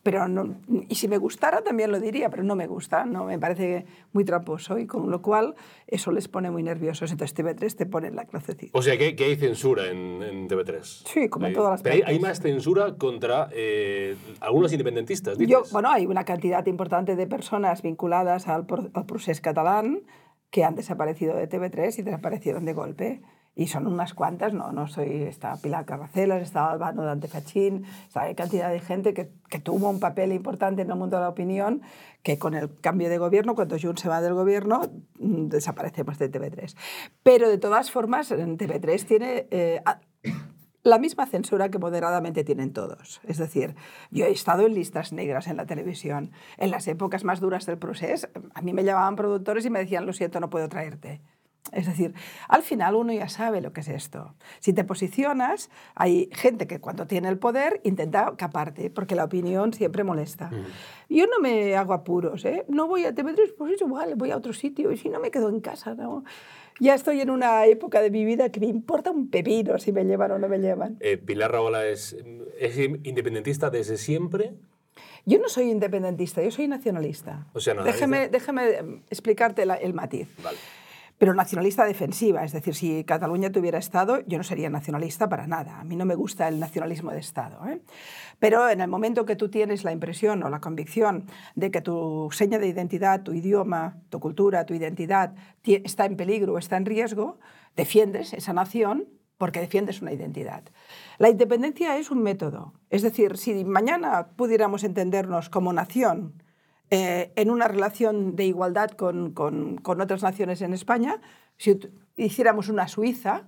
Pero 0.02 0.28
no, 0.28 0.56
y 0.88 0.94
si 0.94 1.08
me 1.08 1.18
gustara 1.18 1.62
también 1.62 1.92
lo 1.92 2.00
diría, 2.00 2.30
pero 2.30 2.42
no 2.42 2.56
me 2.56 2.66
gusta, 2.66 3.04
no 3.04 3.24
me 3.24 3.38
parece 3.38 3.84
muy 4.12 4.24
tramposo 4.24 4.78
y 4.78 4.86
con 4.86 5.10
lo 5.10 5.20
cual 5.20 5.54
eso 5.86 6.10
les 6.10 6.26
pone 6.26 6.50
muy 6.50 6.62
nerviosos. 6.62 7.10
Entonces 7.10 7.36
TV3 7.36 7.76
te 7.76 7.86
pone 7.86 8.08
en 8.08 8.16
la 8.16 8.24
crucecita. 8.24 8.78
O 8.78 8.80
sea, 8.80 8.96
que, 8.96 9.14
que 9.14 9.24
hay 9.24 9.36
censura 9.36 9.88
en, 9.88 10.22
en 10.22 10.48
TV3. 10.48 10.82
Sí, 10.82 11.28
como 11.28 11.46
en 11.46 11.52
todas 11.52 11.72
las 11.72 11.82
Pero 11.82 11.96
hay, 11.96 12.02
hay 12.14 12.18
más 12.18 12.40
censura 12.40 12.96
contra 12.96 13.50
eh, 13.52 14.16
algunos 14.40 14.72
independentistas, 14.72 15.36
dices. 15.36 15.52
Yo, 15.52 15.62
bueno, 15.70 15.90
hay 15.90 16.06
una 16.06 16.24
cantidad 16.24 16.64
importante 16.66 17.14
de 17.14 17.26
personas 17.26 17.82
vinculadas 17.82 18.48
al, 18.48 18.66
al 18.94 19.06
procés 19.06 19.42
catalán 19.42 20.00
que 20.50 20.64
han 20.64 20.76
desaparecido 20.76 21.36
de 21.36 21.48
TV3 21.48 21.98
y 21.98 22.02
desaparecieron 22.02 22.64
de 22.64 22.72
golpe. 22.72 23.22
Y 23.54 23.66
son 23.66 23.86
unas 23.86 24.14
cuantas, 24.14 24.54
no, 24.54 24.72
no 24.72 24.86
soy, 24.86 25.24
está 25.24 25.56
Pilar 25.56 25.84
Carracelas, 25.84 26.42
está 26.42 26.70
Albano 26.70 27.02
Dante 27.02 27.28
Fachín, 27.28 27.84
está, 28.06 28.22
hay 28.22 28.34
cantidad 28.34 28.70
de 28.70 28.80
gente 28.80 29.12
que, 29.12 29.32
que 29.48 29.58
tuvo 29.58 29.90
un 29.90 30.00
papel 30.00 30.32
importante 30.32 30.82
en 30.82 30.90
el 30.90 30.96
mundo 30.96 31.16
de 31.16 31.22
la 31.22 31.28
opinión, 31.28 31.82
que 32.22 32.38
con 32.38 32.54
el 32.54 32.74
cambio 32.80 33.10
de 33.10 33.18
gobierno, 33.18 33.54
cuando 33.54 33.76
Junts 33.78 34.02
se 34.02 34.08
va 34.08 34.20
del 34.20 34.34
gobierno, 34.34 34.82
mm, 35.18 35.48
desaparecemos 35.48 36.18
de 36.18 36.30
TV3. 36.30 36.76
Pero 37.22 37.48
de 37.48 37.58
todas 37.58 37.90
formas, 37.90 38.30
en 38.30 38.56
TV3 38.56 39.04
tiene... 39.04 39.46
eh, 39.50 39.82
la 40.82 40.98
misma 40.98 41.26
censura 41.26 41.68
que 41.68 41.78
moderadamente 41.78 42.44
tienen 42.44 42.72
todos. 42.72 43.20
Es 43.24 43.38
decir, 43.38 43.74
yo 44.10 44.24
he 44.24 44.30
estado 44.30 44.66
en 44.66 44.74
listas 44.74 45.12
negras 45.12 45.46
en 45.46 45.56
la 45.56 45.66
televisión. 45.66 46.32
En 46.56 46.70
las 46.70 46.88
épocas 46.88 47.24
más 47.24 47.40
duras 47.40 47.66
del 47.66 47.78
proceso, 47.78 48.28
a 48.54 48.62
mí 48.62 48.72
me 48.72 48.84
llamaban 48.84 49.16
productores 49.16 49.64
y 49.66 49.70
me 49.70 49.80
decían, 49.80 50.06
lo 50.06 50.12
siento, 50.12 50.40
no 50.40 50.48
puedo 50.48 50.68
traerte. 50.68 51.20
Es 51.72 51.86
decir, 51.86 52.14
al 52.48 52.62
final 52.62 52.94
uno 52.96 53.12
ya 53.12 53.28
sabe 53.28 53.60
lo 53.60 53.72
que 53.72 53.80
es 53.80 53.88
esto. 53.88 54.34
Si 54.60 54.72
te 54.72 54.82
posicionas, 54.82 55.70
hay 55.94 56.28
gente 56.32 56.66
que 56.66 56.80
cuando 56.80 57.06
tiene 57.06 57.28
el 57.28 57.38
poder 57.38 57.80
intenta 57.84 58.34
caparte, 58.36 58.90
porque 58.90 59.14
la 59.14 59.24
opinión 59.24 59.72
siempre 59.72 60.02
molesta. 60.02 60.50
Yo 61.08 61.26
no 61.26 61.38
me 61.40 61.76
hago 61.76 61.92
apuros, 61.92 62.44
¿eh? 62.44 62.64
No 62.68 62.88
voy 62.88 63.04
a 63.04 63.14
TV3, 63.14 63.54
pues 63.56 63.74
es 63.74 63.80
igual, 63.82 64.14
voy 64.16 64.30
a 64.32 64.36
otro 64.36 64.52
sitio, 64.52 64.90
y 64.90 64.96
si 64.96 65.08
no 65.10 65.20
me 65.20 65.30
quedo 65.30 65.48
en 65.48 65.60
casa, 65.60 65.94
¿no? 65.94 66.24
Ya 66.80 66.94
estoy 66.94 67.20
en 67.20 67.28
una 67.30 67.66
época 67.66 68.00
de 68.00 68.10
mi 68.10 68.24
vida 68.24 68.50
que 68.50 68.58
me 68.58 68.66
importa 68.66 69.10
un 69.10 69.28
pepino 69.28 69.78
si 69.78 69.92
me 69.92 70.04
llevan 70.04 70.30
o 70.32 70.38
no 70.38 70.48
me 70.48 70.58
llevan. 70.58 70.96
Eh, 71.00 71.18
Pilar 71.18 71.52
Rahola 71.52 71.86
es, 71.86 72.16
es 72.58 72.78
independentista 72.78 73.68
desde 73.70 73.98
siempre. 73.98 74.54
Yo 75.26 75.38
no 75.38 75.48
soy 75.50 75.70
independentista, 75.70 76.42
yo 76.42 76.50
soy 76.50 76.66
nacionalista. 76.68 77.46
O 77.52 77.60
sea, 77.60 77.74
eh, 77.74 79.02
explicarte 79.10 79.66
la- 79.66 79.74
el 79.74 79.92
matiz. 79.92 80.28
Vale. 80.42 80.56
Pero 81.20 81.34
nacionalista 81.34 81.84
defensiva, 81.84 82.44
es 82.44 82.52
decir, 82.52 82.74
si 82.74 83.04
Cataluña 83.04 83.52
tuviera 83.52 83.78
Estado, 83.78 84.20
yo 84.26 84.38
no 84.38 84.42
sería 84.42 84.70
nacionalista 84.70 85.28
para 85.28 85.46
nada. 85.46 85.78
A 85.78 85.84
mí 85.84 85.94
no 85.94 86.06
me 86.06 86.14
gusta 86.14 86.48
el 86.48 86.58
nacionalismo 86.58 87.10
de 87.10 87.18
Estado. 87.18 87.62
¿eh? 87.68 87.82
Pero 88.38 88.70
en 88.70 88.80
el 88.80 88.88
momento 88.88 89.26
que 89.26 89.36
tú 89.36 89.50
tienes 89.50 89.84
la 89.84 89.92
impresión 89.92 90.42
o 90.42 90.48
la 90.48 90.60
convicción 90.62 91.26
de 91.54 91.70
que 91.70 91.82
tu 91.82 92.30
seña 92.32 92.58
de 92.58 92.68
identidad, 92.68 93.22
tu 93.22 93.34
idioma, 93.34 93.98
tu 94.08 94.18
cultura, 94.18 94.64
tu 94.64 94.72
identidad 94.72 95.34
ti- 95.60 95.82
está 95.84 96.06
en 96.06 96.16
peligro 96.16 96.54
o 96.54 96.58
está 96.58 96.78
en 96.78 96.86
riesgo, 96.86 97.38
defiendes 97.76 98.32
esa 98.32 98.54
nación 98.54 99.04
porque 99.36 99.60
defiendes 99.60 100.00
una 100.00 100.14
identidad. 100.14 100.62
La 101.18 101.28
independencia 101.28 101.98
es 101.98 102.10
un 102.10 102.22
método. 102.22 102.72
Es 102.88 103.02
decir, 103.02 103.36
si 103.36 103.62
mañana 103.66 104.28
pudiéramos 104.36 104.84
entendernos 104.84 105.50
como 105.50 105.74
nación, 105.74 106.42
eh, 106.90 107.32
en 107.36 107.50
una 107.50 107.68
relación 107.68 108.34
de 108.36 108.46
igualdad 108.46 108.90
con, 108.90 109.32
con- 109.32 109.78
con 109.78 110.00
otras 110.00 110.22
naciones 110.22 110.60
en 110.62 110.72
España, 110.72 111.20
si 111.56 111.78
hiciéramos 112.16 112.68
una 112.68 112.88
Suiza, 112.88 113.44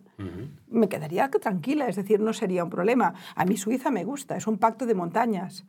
me 0.68 0.88
quedaría 0.88 1.30
que 1.30 1.40
tranquila, 1.40 1.88
es 1.88 1.96
decir, 1.96 2.20
no 2.20 2.32
sería 2.32 2.62
un 2.62 2.70
problema. 2.70 3.14
A 3.34 3.44
mí 3.44 3.56
Suiza 3.56 3.90
me 3.90 4.04
gusta, 4.04 4.36
es 4.36 4.46
un 4.46 4.58
pacto 4.58 4.86
de 4.86 4.94
montañas. 4.94 5.64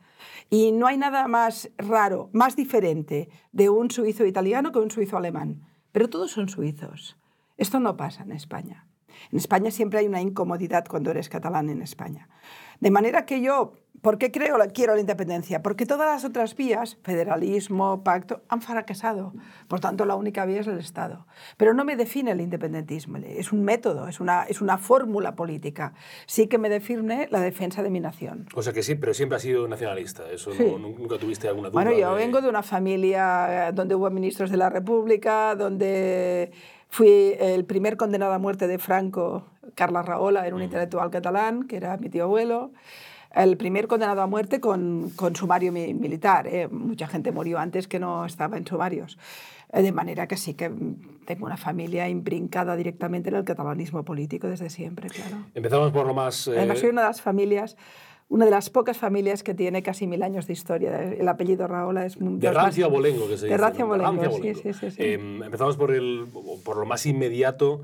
Y 0.51 0.72
no 0.72 0.86
hay 0.86 0.98
nada 0.98 1.27
más 1.27 1.72
raro, 1.77 2.30
más 2.34 2.56
diferente 2.56 3.30
de 3.51 3.70
un 3.70 3.89
suizo 3.89 4.25
italiano 4.25 4.72
que 4.72 4.77
un 4.80 4.92
suizo 4.92 5.18
alemán. 5.18 5.62
Pero 5.92 6.08
todos 6.10 6.32
son 6.32 6.50
suizos. 6.50 7.18
Esto 7.58 7.80
no 7.80 7.98
pasa 7.98 8.22
en 8.24 8.32
España. 8.34 8.86
En 9.32 9.38
España 9.38 9.72
siempre 9.72 10.00
hay 10.00 10.08
una 10.08 10.22
incomodidad 10.22 10.86
cuando 10.88 11.12
eres 11.12 11.29
catalán 11.29 11.70
en 11.70 11.82
España. 11.82 12.29
De 12.79 12.91
manera 12.91 13.25
que 13.25 13.39
yo, 13.39 13.74
¿por 14.01 14.17
qué 14.17 14.29
creo, 14.32 14.58
quiero 14.74 14.93
la 14.96 15.00
independencia? 15.00 15.62
Porque 15.62 15.86
todas 15.86 16.05
las 16.08 16.25
otras 16.25 16.53
vías, 16.58 16.98
federalismo, 17.03 18.03
pacto, 18.03 18.41
han 18.50 18.62
fracasado. 18.62 19.34
Por 19.70 19.79
tanto, 19.79 20.03
la 20.05 20.15
única 20.15 20.46
vía 20.46 20.60
es 20.60 20.67
el 20.67 20.79
Estado. 20.79 21.25
Pero 21.55 21.74
no 21.74 21.86
me 21.86 21.96
define 21.96 22.32
el 22.32 22.41
independentismo, 22.41 23.17
es 23.17 23.53
un 23.53 23.63
método, 23.63 24.10
es 24.10 24.20
una, 24.20 24.43
es 24.43 24.60
una 24.62 24.77
fórmula 24.77 25.36
política. 25.36 25.93
Sí 26.25 26.48
que 26.48 26.58
me 26.58 26.67
define 26.67 27.29
la 27.32 27.39
defensa 27.39 27.82
de 27.84 27.89
mi 27.89 28.01
nación. 28.01 28.48
O 28.53 28.62
sea 28.62 28.74
que 28.74 28.84
sí, 28.84 28.96
pero 28.96 29.13
siempre 29.13 29.38
has 29.38 29.41
sido 29.43 29.65
nacionalista. 29.67 30.29
Eso 30.29 30.51
Sí. 30.51 30.63
no- 30.65 30.77
nunca 30.79 31.17
tuviste 31.17 31.48
alguna 31.48 31.70
duda. 31.70 31.82
Bueno, 31.82 31.98
yo 31.98 32.15
de- 32.15 32.25
vengo 32.25 32.41
de 32.41 32.50
una 32.50 32.63
familia 32.63 33.70
eh, 33.70 33.72
donde 33.72 33.96
hubo 33.96 34.10
ministros 34.10 34.50
de 34.51 34.58
la 34.58 34.70
República, 34.70 35.55
donde 35.55 36.51
fui 36.93 37.33
el 37.39 37.65
primer 37.65 37.97
condenado 37.97 38.33
a 38.33 38.38
muerte 38.38 38.67
de 38.67 38.77
Franco, 38.77 39.47
Carla 39.73 40.03
Rahola, 40.03 40.45
era 40.45 40.55
un 40.55 40.62
intelectual 40.62 41.09
catalán, 41.09 41.63
que 41.67 41.77
era 41.77 41.97
mi 41.97 42.09
tío 42.09 42.23
abuelo. 42.25 42.71
el 43.35 43.57
primer 43.57 43.88
condenado 43.88 44.21
a 44.21 44.27
muerte 44.27 44.59
con, 44.59 45.09
con 45.15 45.35
sumario 45.35 45.71
mi- 45.71 45.95
militar. 45.95 46.45
¿eh? 46.45 46.67
Mucha 46.69 47.07
gente 47.07 47.31
murió 47.31 47.57
antes 47.57 47.88
que 47.88 48.00
no 48.00 48.25
estaba 48.27 48.57
en 48.57 48.67
sumarios. 48.67 49.17
Eh, 49.71 49.81
De 49.81 49.91
manera 49.91 50.27
que 50.27 50.38
sí 50.38 50.53
que 50.53 50.69
tengo 51.25 51.47
una 51.47 51.57
familia 51.57 52.07
imbrincada 52.07 52.75
directamente 52.75 53.29
en 53.29 53.35
el 53.38 53.43
catalanismo 53.43 54.03
político 54.05 54.45
desde 54.47 54.69
siempre, 54.69 55.09
claro. 55.09 55.38
Empezamos 55.55 55.91
por 55.91 56.05
lo 56.05 56.13
más... 56.13 56.47
eh, 56.47 56.53
Además, 56.59 56.77
soy 56.77 56.89
una 56.89 57.01
de 57.01 57.07
las 57.07 57.21
familias, 57.23 57.75
una 58.29 58.45
de 58.45 58.51
las 58.51 58.69
pocas 58.69 58.97
familias 58.97 59.41
que 59.41 59.53
tiene 59.55 59.81
casi 59.81 60.05
mil 60.05 60.21
años 60.21 60.45
de 60.47 60.53
historia. 60.53 61.01
El 61.01 61.27
apellido 61.27 61.65
Raola 61.67 62.05
es 62.05 62.17
de 62.19 62.51
rancio 62.51 62.85
abolengo, 62.85 63.27
que 63.27 63.38
se 63.38 63.47
De 63.47 63.53
dice. 63.53 63.57
rancio 63.57 63.85
¿no? 63.88 63.93
abolengo, 64.05 64.38
sí, 64.38 64.53
sí, 64.53 64.73
sí. 64.73 64.91
sí. 64.91 64.97
Eh, 65.01 65.13
empezamos 65.43 65.75
por, 65.75 65.89
el, 65.91 66.25
por 66.63 66.77
lo 66.77 66.86
más 66.86 67.05
inmediato, 67.05 67.82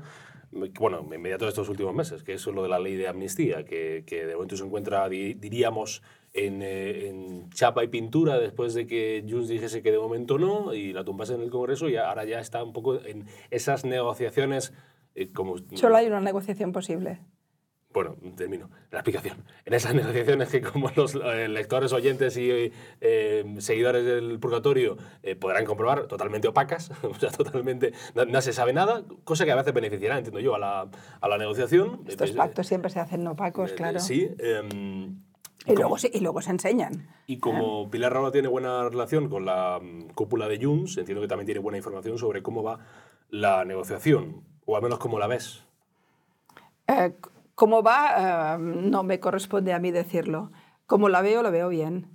bueno, 0.80 1.06
inmediato 1.14 1.44
de 1.44 1.50
estos 1.50 1.68
últimos 1.68 1.94
meses, 1.94 2.22
que 2.24 2.32
es 2.34 2.46
lo 2.46 2.62
de 2.62 2.68
la 2.68 2.78
ley 2.78 2.96
de 2.96 3.06
amnistía, 3.06 3.64
que, 3.64 4.02
que 4.06 4.26
de 4.26 4.34
momento 4.34 4.56
se 4.56 4.64
encuentra, 4.64 5.08
di- 5.08 5.34
diríamos, 5.34 6.02
en, 6.32 6.62
eh, 6.62 7.08
en 7.08 7.50
chapa 7.50 7.82
y 7.84 7.88
pintura 7.88 8.38
después 8.38 8.74
de 8.74 8.86
que 8.86 9.24
Junts 9.28 9.48
dijese 9.48 9.82
que 9.82 9.90
de 9.92 9.98
momento 9.98 10.38
no 10.38 10.74
y 10.74 10.92
la 10.92 11.04
tumbase 11.04 11.34
en 11.34 11.42
el 11.42 11.50
Congreso 11.50 11.88
y 11.88 11.96
ahora 11.96 12.24
ya 12.24 12.38
está 12.40 12.62
un 12.62 12.72
poco 12.72 13.00
en 13.04 13.26
esas 13.50 13.84
negociaciones 13.84 14.72
eh, 15.14 15.32
como... 15.32 15.56
Solo 15.74 15.96
hay 15.96 16.06
una 16.06 16.20
negociación 16.20 16.72
posible. 16.72 17.18
Bueno, 17.92 18.16
termino 18.36 18.70
la 18.92 19.00
explicación. 19.00 19.38
En 19.64 19.74
esas 19.74 19.94
negociaciones 19.94 20.48
que 20.48 20.60
como 20.60 20.90
los 20.94 21.16
eh, 21.16 21.48
lectores, 21.48 21.92
oyentes 21.92 22.36
y 22.36 22.72
eh, 23.00 23.54
seguidores 23.58 24.04
del 24.04 24.38
purgatorio 24.38 24.96
eh, 25.24 25.34
podrán 25.34 25.64
comprobar, 25.64 26.06
totalmente 26.06 26.46
opacas, 26.46 26.92
o 27.02 27.14
sea, 27.14 27.30
totalmente, 27.30 27.92
no, 28.14 28.24
no 28.26 28.40
se 28.42 28.52
sabe 28.52 28.72
nada, 28.72 29.02
cosa 29.24 29.44
que 29.44 29.50
a 29.50 29.56
veces 29.56 29.74
beneficiará, 29.74 30.18
entiendo 30.18 30.38
yo, 30.38 30.54
a 30.54 30.58
la, 30.60 30.88
a 31.20 31.28
la 31.28 31.36
negociación. 31.38 32.02
Estos 32.06 32.30
pactos 32.32 32.68
siempre 32.68 32.90
se 32.90 33.00
hacen 33.00 33.26
opacos, 33.26 33.72
claro. 33.72 33.98
Sí. 33.98 34.30
em, 34.38 35.20
Y 35.66 35.74
luego, 35.74 35.98
se- 35.98 36.10
y 36.14 36.20
luego 36.20 36.40
se 36.42 36.52
enseñan. 36.52 37.08
y 37.26 37.38
como 37.38 37.90
Pilar 37.90 38.12
Rahola 38.12 38.30
tiene 38.30 38.46
buena 38.48 38.88
relación 38.88 39.28
con 39.28 39.44
la 39.44 39.80
mm, 39.82 40.10
cúpula 40.14 40.46
de 40.46 40.64
Junts, 40.64 40.96
entiendo 40.96 41.20
que 41.22 41.28
también 41.28 41.46
tiene 41.46 41.60
buena 41.60 41.76
información 41.78 42.18
sobre 42.18 42.40
cómo 42.40 42.62
va 42.62 42.78
la 43.30 43.64
negociación, 43.64 44.44
o 44.64 44.76
al 44.76 44.82
menos 44.82 44.98
cómo 45.00 45.18
la 45.18 45.26
ves. 45.26 45.64
Eh, 46.86 47.12
¿Cómo 47.60 47.82
va? 47.82 48.54
Eh, 48.54 48.58
no 48.58 49.02
me 49.02 49.20
corresponde 49.20 49.74
a 49.74 49.78
mí 49.78 49.90
decirlo. 49.90 50.50
Como 50.86 51.10
la 51.10 51.20
veo, 51.20 51.42
la 51.42 51.50
veo 51.50 51.68
bien. 51.68 52.08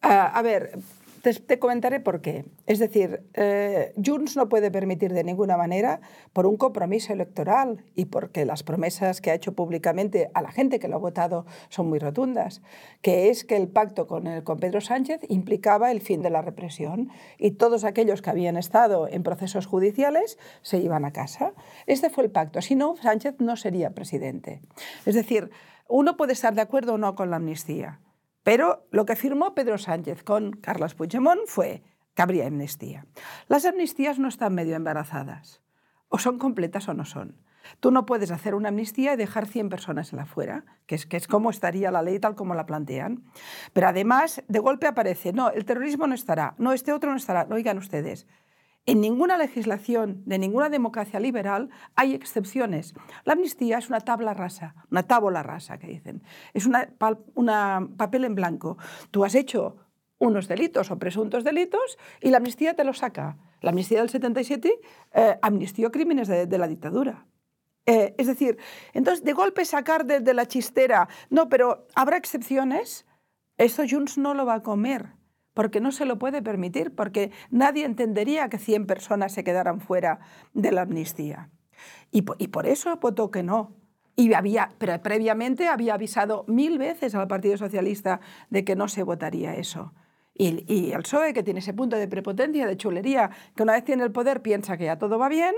Eh, 0.00 0.06
a 0.08 0.40
ver, 0.42 0.78
te, 1.22 1.34
te 1.34 1.58
comentaré 1.58 2.00
por 2.00 2.20
qué. 2.20 2.44
Es 2.66 2.78
decir, 2.78 3.22
eh, 3.34 3.92
Junts 4.04 4.36
no 4.36 4.48
puede 4.48 4.70
permitir 4.70 5.12
de 5.12 5.24
ninguna 5.24 5.56
manera, 5.56 6.00
por 6.32 6.46
un 6.46 6.56
compromiso 6.56 7.12
electoral 7.12 7.84
y 7.94 8.06
porque 8.06 8.44
las 8.44 8.62
promesas 8.62 9.20
que 9.20 9.30
ha 9.30 9.34
hecho 9.34 9.54
públicamente 9.54 10.30
a 10.34 10.42
la 10.42 10.50
gente 10.50 10.78
que 10.78 10.88
lo 10.88 10.96
ha 10.96 10.98
votado 10.98 11.46
son 11.68 11.88
muy 11.88 11.98
rotundas, 11.98 12.62
que 13.02 13.30
es 13.30 13.44
que 13.44 13.56
el 13.56 13.68
pacto 13.68 14.06
con, 14.06 14.26
el, 14.26 14.44
con 14.44 14.58
Pedro 14.58 14.80
Sánchez 14.80 15.20
implicaba 15.28 15.90
el 15.90 16.00
fin 16.00 16.22
de 16.22 16.30
la 16.30 16.42
represión 16.42 17.10
y 17.38 17.52
todos 17.52 17.84
aquellos 17.84 18.22
que 18.22 18.30
habían 18.30 18.56
estado 18.56 19.08
en 19.08 19.22
procesos 19.22 19.66
judiciales 19.66 20.38
se 20.62 20.78
iban 20.78 21.04
a 21.04 21.12
casa. 21.12 21.52
Este 21.86 22.10
fue 22.10 22.24
el 22.24 22.30
pacto. 22.30 22.62
Si 22.62 22.74
no, 22.74 22.96
Sánchez 22.96 23.36
no 23.38 23.56
sería 23.56 23.90
presidente. 23.90 24.60
Es 25.04 25.14
decir, 25.14 25.50
uno 25.88 26.16
puede 26.16 26.32
estar 26.32 26.54
de 26.54 26.62
acuerdo 26.62 26.94
o 26.94 26.98
no 26.98 27.14
con 27.14 27.30
la 27.30 27.36
amnistía, 27.36 28.00
pero 28.46 28.86
lo 28.92 29.06
que 29.06 29.16
firmó 29.16 29.56
Pedro 29.56 29.76
Sánchez 29.76 30.22
con 30.22 30.52
Carlos 30.52 30.94
Puigdemont 30.94 31.48
fue 31.48 31.82
que 32.14 32.22
habría 32.22 32.46
amnistía. 32.46 33.04
Las 33.48 33.64
amnistías 33.64 34.20
no 34.20 34.28
están 34.28 34.54
medio 34.54 34.76
embarazadas. 34.76 35.62
O 36.08 36.20
son 36.20 36.38
completas 36.38 36.88
o 36.88 36.94
no 36.94 37.04
son. 37.04 37.42
Tú 37.80 37.90
no 37.90 38.06
puedes 38.06 38.30
hacer 38.30 38.54
una 38.54 38.68
amnistía 38.68 39.14
y 39.14 39.16
dejar 39.16 39.46
100 39.46 39.68
personas 39.68 40.12
en 40.12 40.18
la 40.18 40.26
fuera, 40.26 40.64
que 40.86 40.94
es, 40.94 41.06
que 41.06 41.16
es 41.16 41.26
como 41.26 41.50
estaría 41.50 41.90
la 41.90 42.02
ley 42.02 42.20
tal 42.20 42.36
como 42.36 42.54
la 42.54 42.66
plantean. 42.66 43.24
Pero 43.72 43.88
además, 43.88 44.44
de 44.46 44.60
golpe 44.60 44.86
aparece, 44.86 45.32
no, 45.32 45.50
el 45.50 45.64
terrorismo 45.64 46.06
no 46.06 46.14
estará, 46.14 46.54
no, 46.58 46.72
este 46.72 46.92
otro 46.92 47.10
no 47.10 47.16
estará. 47.16 47.46
No, 47.46 47.56
oigan 47.56 47.78
ustedes, 47.78 48.28
en 48.86 49.00
ninguna 49.00 49.36
legislación 49.36 50.22
de 50.26 50.38
ninguna 50.38 50.70
democracia 50.70 51.20
liberal 51.20 51.70
hay 51.96 52.14
excepciones. 52.14 52.94
La 53.24 53.32
amnistía 53.32 53.78
es 53.78 53.88
una 53.88 54.00
tabla 54.00 54.32
rasa, 54.32 54.76
una 54.90 55.02
tábola 55.02 55.42
rasa, 55.42 55.78
que 55.78 55.88
dicen. 55.88 56.22
Es 56.54 56.66
una 56.66 57.88
papel 57.96 58.24
en 58.24 58.34
blanco. 58.36 58.78
Tú 59.10 59.24
has 59.24 59.34
hecho 59.34 59.76
unos 60.18 60.48
delitos 60.48 60.90
o 60.90 60.98
presuntos 60.98 61.44
delitos 61.44 61.98
y 62.20 62.30
la 62.30 62.38
amnistía 62.38 62.74
te 62.74 62.84
lo 62.84 62.94
saca. 62.94 63.36
La 63.60 63.70
amnistía 63.70 64.00
del 64.00 64.08
77 64.08 64.80
eh, 65.12 65.38
amnistió 65.42 65.90
crímenes 65.90 66.28
de, 66.28 66.58
la 66.58 66.68
dictadura. 66.68 67.26
Eh, 67.86 68.14
es 68.18 68.26
decir, 68.26 68.58
entonces 68.94 69.24
de 69.24 69.32
golpe 69.32 69.64
sacar 69.64 70.06
de, 70.06 70.20
de 70.20 70.34
la 70.34 70.46
chistera, 70.46 71.08
no, 71.30 71.48
pero 71.48 71.86
habrá 71.94 72.16
excepciones, 72.16 73.06
eso 73.58 73.84
Junts 73.88 74.18
no 74.18 74.34
lo 74.34 74.44
va 74.44 74.54
a 74.54 74.62
comer, 74.62 75.15
porque 75.56 75.80
no 75.80 75.90
se 75.90 76.04
lo 76.04 76.18
puede 76.18 76.42
permitir, 76.42 76.94
porque 76.94 77.30
nadie 77.50 77.86
entendería 77.86 78.50
que 78.50 78.58
100 78.58 78.84
personas 78.86 79.32
se 79.32 79.42
quedaran 79.42 79.80
fuera 79.80 80.20
de 80.52 80.70
la 80.70 80.82
amnistía. 80.82 81.48
Y, 82.12 82.26
y 82.36 82.48
por 82.48 82.66
eso 82.66 82.94
votó 82.98 83.30
que 83.30 83.42
no. 83.42 83.72
Y 84.16 84.34
había, 84.34 84.72
pero 84.76 85.00
previamente 85.00 85.66
había 85.68 85.94
avisado 85.94 86.44
mil 86.46 86.76
veces 86.76 87.14
al 87.14 87.26
Partido 87.26 87.56
Socialista 87.56 88.20
de 88.50 88.66
que 88.66 88.76
no 88.76 88.86
se 88.86 89.02
votaría 89.02 89.54
eso. 89.54 89.94
Y, 90.34 90.70
y 90.70 90.92
el 90.92 91.00
PSOE, 91.04 91.32
que 91.32 91.42
tiene 91.42 91.60
ese 91.60 91.72
punto 91.72 91.96
de 91.96 92.06
prepotencia, 92.06 92.66
de 92.66 92.76
chulería, 92.76 93.30
que 93.54 93.62
una 93.62 93.72
vez 93.72 93.84
tiene 93.84 94.02
el 94.04 94.12
poder 94.12 94.42
piensa 94.42 94.76
que 94.76 94.84
ya 94.84 94.98
todo 94.98 95.18
va 95.18 95.30
bien, 95.30 95.54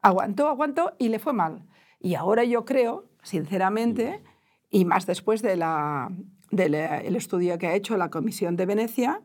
aguantó, 0.00 0.46
aguantó 0.46 0.92
y 0.96 1.08
le 1.08 1.18
fue 1.18 1.32
mal. 1.32 1.64
Y 1.98 2.14
ahora 2.14 2.44
yo 2.44 2.64
creo, 2.64 3.06
sinceramente, 3.24 4.22
y 4.70 4.84
más 4.84 5.06
después 5.06 5.42
de 5.42 5.56
la- 5.56 6.12
el 6.62 7.16
estudio 7.16 7.58
que 7.58 7.66
ha 7.66 7.74
hecho 7.74 7.96
la 7.96 8.10
Comisión 8.10 8.56
de 8.56 8.66
Venecia, 8.66 9.20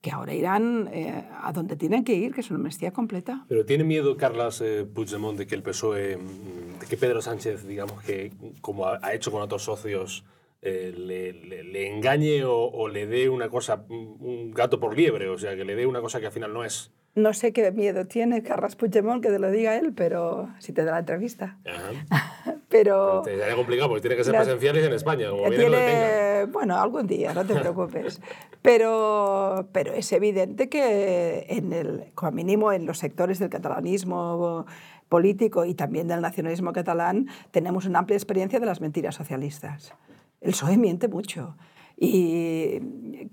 que 0.00 0.10
ahora 0.10 0.34
irán 0.34 0.88
eh, 0.92 1.24
a 1.42 1.52
donde 1.52 1.76
tienen 1.76 2.02
que 2.02 2.14
ir, 2.14 2.34
que 2.34 2.40
es 2.40 2.50
una 2.50 2.58
amnistía 2.58 2.90
completa. 2.92 3.44
Pero 3.48 3.64
¿tiene 3.64 3.84
miedo 3.84 4.16
Carlas 4.16 4.60
eh, 4.60 4.84
Puigdemont 4.84 5.38
de 5.38 5.46
que 5.46 5.54
el 5.54 5.62
PSOE, 5.62 6.16
mm, 6.16 6.80
de 6.80 6.86
que 6.88 6.96
Pedro 6.96 7.22
Sánchez, 7.22 7.66
digamos 7.68 8.02
que 8.02 8.32
como 8.60 8.86
ha, 8.86 8.98
ha 9.02 9.14
hecho 9.14 9.30
con 9.30 9.42
otros 9.42 9.62
socios, 9.62 10.24
eh, 10.60 10.92
le, 10.96 11.32
le- 11.32 11.62
le 11.64 11.88
engañe 11.88 12.44
o, 12.44 12.56
o 12.56 12.88
le 12.88 13.06
dé 13.06 13.28
una 13.28 13.48
cosa, 13.48 13.84
un 13.88 14.16
un 14.20 14.50
gato 14.52 14.80
por 14.80 14.96
liebre? 14.96 15.28
O 15.28 15.38
sea, 15.38 15.54
que 15.56 15.64
le 15.64 15.74
dé 15.76 15.86
una 15.86 16.00
cosa 16.00 16.18
que 16.20 16.26
al 16.26 16.32
final 16.32 16.52
no 16.52 16.64
es. 16.64 16.90
No 17.14 17.32
sé 17.34 17.52
qué 17.52 17.70
miedo 17.72 18.06
tiene 18.06 18.42
Carles 18.42 18.74
Puigdemont 18.74 19.22
que 19.22 19.28
te 19.30 19.38
lo 19.38 19.50
diga 19.50 19.76
él, 19.76 19.92
pero 19.94 20.48
si 20.58 20.72
te 20.72 20.82
da 20.84 20.92
la 20.92 20.98
entrevista. 21.00 21.58
Ajá. 21.64 22.56
Pero 22.72 23.20
Te 23.22 23.36
sería 23.38 23.54
complicado 23.54 23.88
porque 23.90 24.00
tiene 24.00 24.16
que 24.16 24.24
ser 24.24 24.32
Las- 24.32 24.44
presenciales 24.44 24.84
en 24.86 24.92
España, 24.94 25.28
como 25.30 25.42
viene 25.48 25.68
lo 25.68 25.76
detengan. 25.76 26.08
tiene, 26.08 26.44
bueno, 26.46 26.76
algún 26.80 27.06
día, 27.06 27.34
no 27.34 27.44
te 27.44 27.54
preocupes. 27.60 28.20
Pero, 28.62 29.68
pero 29.72 29.92
es 29.92 30.10
evidente 30.12 30.68
que 30.70 31.44
en 31.50 31.72
el, 31.74 32.04
como 32.14 32.32
mínimo 32.32 32.72
en 32.72 32.86
los 32.86 32.98
sectores 32.98 33.38
del 33.38 33.50
catalanismo 33.50 34.64
político 35.10 35.66
y 35.66 35.74
también 35.74 36.08
del 36.08 36.22
nacionalismo 36.22 36.72
catalán 36.72 37.28
tenemos 37.50 37.84
una 37.84 37.98
amplia 37.98 38.16
experiencia 38.16 38.58
de 38.58 38.64
las 38.66 38.80
mentiras 38.80 39.14
socialistas. 39.14 39.92
El 40.40 40.52
PSOE 40.52 40.78
miente 40.78 41.08
mucho. 41.08 41.54
Y 41.98 42.80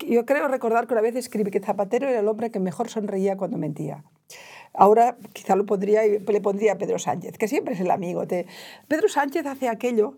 yo 0.05 0.25
creo 0.25 0.47
recordar 0.49 0.85
que 0.85 0.93
una 0.93 1.01
vez 1.01 1.15
escribí 1.15 1.49
que 1.49 1.59
Zapatero 1.61 2.07
era 2.09 2.19
el 2.19 2.27
hombre 2.27 2.51
que 2.51 2.59
mejor 2.59 2.89
sonreía 2.89 3.37
cuando 3.37 3.57
mentía. 3.57 4.03
Ahora 4.73 5.17
quizá 5.33 5.55
lo 5.55 5.65
pondría, 5.65 6.01
le 6.03 6.41
pondría 6.41 6.73
a 6.73 6.77
Pedro 6.77 6.99
Sánchez, 6.99 7.37
que 7.37 7.47
siempre 7.47 7.73
es 7.73 7.79
el 7.81 7.91
amigo. 7.91 8.25
de- 8.25 8.45
Pedro 8.87 9.07
Sánchez 9.09 9.45
hace 9.45 9.67
aquello 9.69 10.17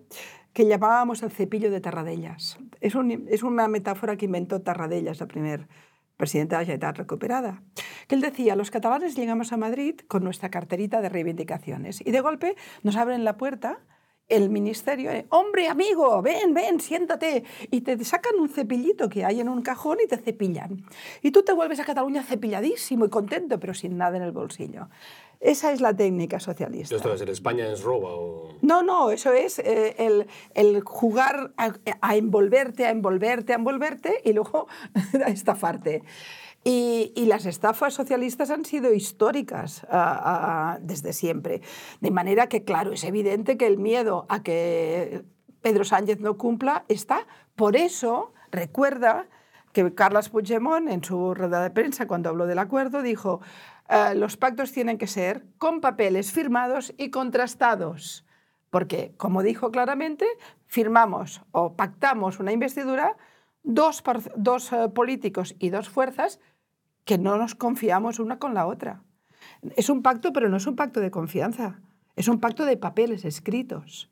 que 0.54 0.66
llamábamos 0.68 1.24
el 1.24 1.32
cepillo 1.32 1.72
de 1.72 1.80
Tarradellas. 1.82 2.58
Es, 2.82 2.96
un- 2.96 3.26
es 3.30 3.44
una 3.44 3.68
metáfora 3.68 4.18
que 4.18 4.26
inventó 4.26 4.62
Tarradellas, 4.62 5.20
la 5.20 5.28
primer 5.28 5.68
presidenta 6.18 6.58
de 6.58 6.62
la 6.62 6.66
Generalitat 6.66 6.98
recuperada. 6.98 7.64
Que 8.08 8.16
él 8.16 8.22
decía, 8.22 8.56
los 8.56 8.70
catalanes 8.70 9.16
llegamos 9.16 9.54
a 9.54 9.58
Madrid 9.58 9.96
con 10.08 10.24
nuestra 10.24 10.50
carterita 10.50 11.02
de 11.02 11.10
reivindicaciones 11.10 12.02
y 12.06 12.12
de 12.12 12.20
golpe 12.22 12.56
nos 12.84 12.96
abren 12.98 13.24
la 13.24 13.38
puerta 13.38 13.80
el 14.32 14.50
ministerio, 14.50 15.12
eh, 15.12 15.26
hombre, 15.30 15.68
amigo, 15.68 16.22
ven, 16.22 16.54
ven, 16.54 16.80
siéntate. 16.80 17.44
Y 17.70 17.82
te 17.82 18.04
sacan 18.04 18.36
un 18.40 18.50
cepillito 18.50 19.10
que 19.10 19.26
hay 19.26 19.40
en 19.40 19.50
un 19.50 19.62
cajón 19.62 19.98
y 20.04 20.08
te 20.08 20.18
cepillan. 20.18 20.86
Y 21.22 21.32
tú 21.32 21.44
te 21.44 21.54
vuelves 21.54 21.80
a 21.80 21.86
Cataluña 21.86 22.24
cepilladísimo 22.24 23.06
y 23.06 23.10
contento, 23.10 23.60
pero 23.60 23.74
sin 23.74 23.98
nada 23.98 24.18
en 24.18 24.24
el 24.24 24.32
bolsillo. 24.32 24.88
Esa 25.42 25.72
es 25.72 25.82
la 25.82 25.96
técnica 25.96 26.40
socialista. 26.40 26.96
Esto 26.96 27.14
es, 27.14 27.22
¿en 27.22 27.30
España 27.30 27.68
es 27.68 27.82
roba 27.82 28.10
o...? 28.12 28.50
No, 28.62 28.84
no, 28.84 29.10
eso 29.10 29.34
es 29.34 29.58
eh, 29.58 29.96
el, 29.98 30.28
el 30.54 30.82
jugar 30.82 31.52
a, 31.58 31.74
a 32.00 32.16
envolverte, 32.16 32.86
a 32.86 32.92
envolverte, 32.92 33.54
a 33.54 33.56
envolverte 33.56 34.22
y 34.24 34.34
luego 34.34 34.68
a 35.26 35.30
estafarte. 35.30 36.04
Y, 36.64 37.12
y 37.16 37.26
las 37.26 37.46
estafas 37.48 37.96
socialistas 37.96 38.52
han 38.52 38.66
sido 38.66 38.94
históricas 38.94 39.86
ah, 39.90 40.22
ah, 40.24 40.78
desde 40.82 41.12
siempre. 41.12 41.62
De 42.02 42.12
manera 42.12 42.48
que, 42.48 42.64
claro, 42.64 42.94
es 42.94 43.04
evidente 43.04 43.58
que 43.58 43.66
el 43.66 43.78
miedo 43.78 44.26
a 44.30 44.44
que 44.44 45.24
Pedro 45.62 45.84
Sánchez 45.84 46.20
no 46.20 46.38
cumpla 46.38 46.86
está. 46.88 47.26
Por 47.56 47.76
eso, 47.76 48.34
recuerda 48.52 49.28
que 49.74 49.94
Carles 49.96 50.30
Puigdemont, 50.30 50.90
en 50.90 51.04
su 51.04 51.34
rueda 51.34 51.64
de 51.64 51.72
prensa, 51.72 52.08
cuando 52.08 52.30
habló 52.30 52.46
del 52.46 52.60
acuerdo, 52.60 53.02
dijo, 53.02 53.42
"Eh, 53.90 54.14
los 54.16 54.38
pactos 54.38 54.72
tienen 54.72 54.98
que 54.98 55.08
ser 55.08 55.46
con 55.58 55.82
papeles 55.82 56.32
firmados 56.32 56.94
y 56.98 57.10
contrastados. 57.10 58.26
Porque, 58.70 59.14
como 59.18 59.44
dijo 59.44 59.72
claramente, 59.72 60.26
firmamos 60.68 61.42
o 61.52 61.76
pactamos 61.76 62.40
una 62.40 62.52
investidura 62.52 63.18
dos, 63.64 64.04
dos 64.36 64.74
eh, 64.74 64.90
políticos 64.90 65.56
y 65.60 65.70
dos 65.70 65.90
fuerzas 65.90 66.40
que 67.06 67.18
no 67.18 67.38
nos 67.38 67.56
confiamos 67.56 68.20
una 68.20 68.40
con 68.40 68.54
la 68.54 68.68
otra. 68.68 69.04
Es 69.76 69.90
un 69.90 70.02
pacto, 70.02 70.34
pero 70.34 70.50
no 70.50 70.58
es 70.58 70.68
un 70.68 70.76
pacto 70.76 71.00
de 71.00 71.12
confianza, 71.12 71.80
es 72.16 72.28
un 72.28 72.40
pacto 72.40 72.66
de 72.66 72.78
papeles 72.78 73.26
escritos. 73.26 74.10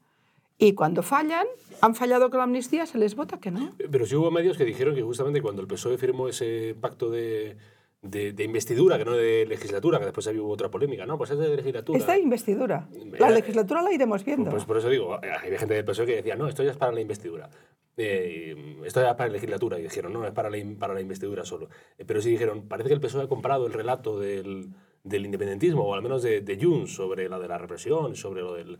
Y 0.58 0.74
cuando 0.74 1.04
fallan, 1.04 1.48
han 1.82 1.96
fallado 1.96 2.30
con 2.30 2.40
la 2.40 2.44
amnistía, 2.44 2.86
se 2.86 2.98
les 2.98 3.16
vota 3.16 3.40
que 3.40 3.50
no. 3.50 3.74
Pero 3.92 4.06
sí 4.06 4.16
hubo 4.16 4.30
medios 4.30 4.58
que 4.58 4.66
dijeron 4.66 4.94
que 4.94 5.02
justamente 5.02 5.42
cuando 5.42 5.62
el 5.62 5.68
PSOE 5.68 5.98
firmó 5.98 6.28
ese 6.28 6.76
pacto 6.80 7.10
de, 7.10 7.58
de, 8.02 8.44
investidura, 8.44 8.98
que 8.98 9.06
no 9.06 9.14
de 9.14 9.46
legislatura, 9.46 10.00
que 10.00 10.06
después 10.06 10.28
hubo 10.28 10.52
otra 10.52 10.70
polémica, 10.70 11.06
¿no? 11.06 11.18
Pues 11.18 11.32
es 11.32 11.38
de 11.38 11.56
legislatura. 11.56 12.00
Esta 12.00 12.18
investidura. 12.18 12.88
La 13.18 13.30
legislatura 13.30 13.82
la 13.82 13.92
iremos 13.92 14.24
viendo. 14.24 14.52
Pues 14.52 14.66
por 14.66 14.78
eso 14.78 14.90
digo, 14.90 15.20
hay 15.22 15.58
gente 15.58 15.74
del 15.74 15.86
PSOE 15.86 16.06
que 16.06 16.16
decía, 16.18 16.36
no, 16.36 16.48
esto 16.48 16.64
ya 16.64 16.72
es 16.72 16.78
para 16.78 16.92
la 16.92 17.02
investidura. 17.02 17.50
Eh, 17.98 18.78
esto 18.86 19.02
ya 19.02 19.12
es 19.12 19.16
para 19.16 19.28
la 19.28 19.34
legislatura. 19.34 19.78
Y 19.80 19.84
dijeron, 19.84 20.14
no, 20.14 20.26
es 20.26 20.32
para 20.32 20.50
la, 20.50 20.58
para 20.78 20.94
la 20.94 21.02
investidura 21.02 21.44
solo. 21.44 21.70
Eh, 21.98 22.06
pero 22.06 22.22
sí 22.22 22.30
dijeron, 22.30 22.68
parece 22.68 22.88
que 22.88 22.96
el 22.96 23.02
PSOE 23.02 23.24
ha 23.24 23.28
comprado 23.28 23.68
el 23.68 23.74
relato 23.74 24.20
del 24.20 24.70
del 25.04 25.26
independentismo, 25.26 25.84
o 25.84 25.94
al 25.94 26.02
menos 26.02 26.22
de, 26.24 26.42
de 26.42 26.60
Junts, 26.62 26.94
sobre 26.94 27.30
lo 27.30 27.40
de 27.40 27.48
la 27.48 27.58
represión, 27.58 28.16
sobre 28.16 28.42
lo 28.42 28.54
del, 28.54 28.78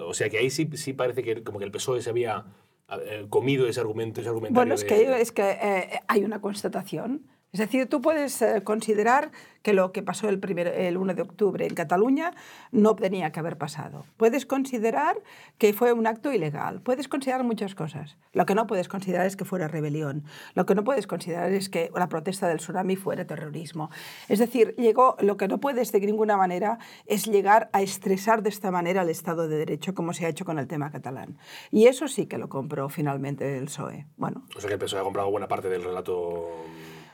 O 0.00 0.14
sea 0.14 0.28
que 0.30 0.38
ahí 0.38 0.50
sí, 0.50 0.68
sí 0.74 0.92
parece 0.92 1.22
que 1.22 1.42
como 1.42 1.58
que 1.58 1.64
el 1.64 1.70
PSOE 1.70 2.02
se 2.02 2.10
había 2.10 2.46
eh, 2.90 3.26
comido 3.28 3.66
ese 3.66 3.80
argumento, 3.80 4.20
ese 4.20 4.28
argumentario. 4.28 4.54
Bueno, 4.54 4.74
es 4.74 4.84
que, 4.84 5.20
es 5.20 5.32
que 5.32 5.42
eh, 5.42 6.00
hay 6.06 6.24
una 6.24 6.40
constatación 6.40 7.26
es 7.52 7.60
decir, 7.60 7.88
tú 7.88 8.02
puedes 8.02 8.42
eh, 8.42 8.62
considerar 8.62 9.30
que 9.62 9.72
lo 9.72 9.90
que 9.90 10.02
pasó 10.02 10.28
el, 10.28 10.40
el 10.58 10.96
1 10.96 11.14
de 11.14 11.22
octubre 11.22 11.66
en 11.66 11.74
Cataluña 11.74 12.32
no 12.72 12.94
tenía 12.94 13.32
que 13.32 13.40
haber 13.40 13.56
pasado. 13.56 14.04
Puedes 14.16 14.44
considerar 14.44 15.16
que 15.56 15.72
fue 15.72 15.92
un 15.94 16.06
acto 16.06 16.32
ilegal. 16.32 16.82
Puedes 16.82 17.08
considerar 17.08 17.44
muchas 17.44 17.74
cosas. 17.74 18.16
Lo 18.32 18.44
que 18.44 18.54
no 18.54 18.66
puedes 18.66 18.88
considerar 18.88 19.26
es 19.26 19.36
que 19.36 19.46
fuera 19.46 19.66
rebelión. 19.66 20.24
Lo 20.54 20.66
que 20.66 20.74
no 20.74 20.84
puedes 20.84 21.06
considerar 21.06 21.50
es 21.52 21.70
que 21.70 21.90
la 21.94 22.08
protesta 22.08 22.48
del 22.48 22.58
tsunami 22.58 22.96
fuera 22.96 23.26
terrorismo. 23.26 23.90
Es 24.28 24.38
decir, 24.38 24.74
llegó, 24.76 25.16
lo 25.20 25.36
que 25.38 25.48
no 25.48 25.58
puedes 25.58 25.90
de 25.90 26.00
ninguna 26.00 26.36
manera 26.36 26.78
es 27.06 27.26
llegar 27.26 27.70
a 27.72 27.80
estresar 27.80 28.42
de 28.42 28.50
esta 28.50 28.70
manera 28.70 29.00
al 29.00 29.08
Estado 29.08 29.48
de 29.48 29.56
Derecho 29.56 29.94
como 29.94 30.12
se 30.12 30.26
ha 30.26 30.28
hecho 30.28 30.44
con 30.44 30.58
el 30.58 30.66
tema 30.66 30.90
catalán. 30.90 31.38
Y 31.70 31.86
eso 31.86 32.08
sí 32.08 32.26
que 32.26 32.36
lo 32.36 32.48
compró 32.48 32.90
finalmente 32.90 33.56
el 33.56 33.64
PSOE. 33.64 34.06
Bueno. 34.16 34.44
O 34.54 34.60
sea 34.60 34.68
que 34.68 34.74
el 34.74 34.80
PSOE 34.80 35.00
ha 35.00 35.04
comprado 35.04 35.30
buena 35.30 35.48
parte 35.48 35.68
del 35.68 35.82
relato 35.82 36.46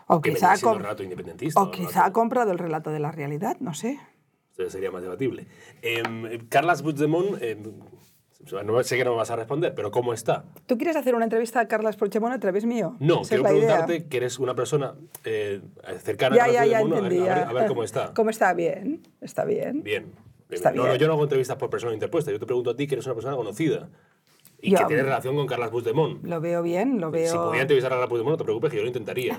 o 0.07 0.21
quizá, 0.21 0.55
independentista, 1.01 1.61
o 1.61 1.71
quizá 1.71 2.07
ha 2.07 2.13
comprado 2.13 2.53
el 2.53 2.59
relato 2.59 2.91
de 2.91 3.01
la 3.01 3.13
realidad, 3.13 3.57
no 3.61 3.75
sé. 3.75 3.99
Eso 4.57 4.71
sería 4.71 4.91
más 4.91 5.03
debatible. 5.03 5.47
Eh, 5.83 6.03
Carles 6.49 6.83
Puigdemont, 6.83 7.43
eh, 7.43 7.57
no 8.65 8.83
sé 8.83 8.97
que 8.97 9.05
no 9.05 9.13
me 9.13 9.17
vas 9.17 9.31
a 9.31 9.37
responder, 9.37 9.75
pero 9.75 9.91
¿cómo 9.91 10.13
está? 10.13 10.45
¿Tú 10.67 10.77
quieres 10.77 10.97
hacer 10.97 11.15
una 11.15 11.25
entrevista 11.25 11.61
a 11.61 11.69
Carles 11.69 11.97
Puigdemont 11.97 12.35
a 12.35 12.39
través 12.39 12.65
mío? 12.65 12.97
No, 13.01 13.23
quiero 13.23 13.43
preguntarte 13.43 14.07
que 14.07 14.17
eres 14.19 14.39
una 14.39 14.55
persona 14.55 14.95
eh, 15.25 15.61
cercana 16.01 16.37
a 16.37 16.39
Carles 16.39 16.81
Puigdemont, 16.83 17.29
a, 17.29 17.53
ver, 17.53 17.67
cómo 17.67 17.83
está. 17.83 18.13
¿Cómo 18.15 18.31
está? 18.31 18.53
Bien, 18.53 19.03
está 19.21 19.45
bien. 19.45 19.83
Bien. 19.83 20.13
Está 20.51 20.71
no, 20.71 20.83
bien. 20.83 20.89
no, 20.89 20.97
yo 20.97 21.07
no 21.07 21.15
hago 21.15 21.23
entrevistas 21.23 21.57
por 21.57 21.71
persona 21.71 21.95
interpuesta, 21.95 22.31
yo 22.31 22.39
te 22.39 22.47
pregunto 22.47 22.71
a 22.71 22.77
ti 22.77 22.87
que 22.87 22.95
eres 22.95 23.07
una 23.07 23.15
persona 23.15 23.37
conocida. 23.37 23.89
Y 24.65 24.75
que 24.75 24.85
tiene 24.87 25.03
relación 25.03 25.37
con 25.37 25.47
Carlas 25.47 25.71
Puigdemont. 25.71 26.25
Lo 26.25 26.41
veo 26.41 26.63
bien, 26.63 27.01
lo 27.01 27.11
veo... 27.11 27.31
Si 27.31 27.37
pudiera 27.37 27.63
entrevistar 27.63 27.93
a 27.93 27.97
Carlas 27.97 28.09
Puigdemont, 28.09 28.33
no 28.33 28.39
te 28.39 28.45
preocupes, 28.45 28.71
que 28.71 28.77
yo 28.79 28.83
lo 28.83 28.89
intentaría. 28.89 29.39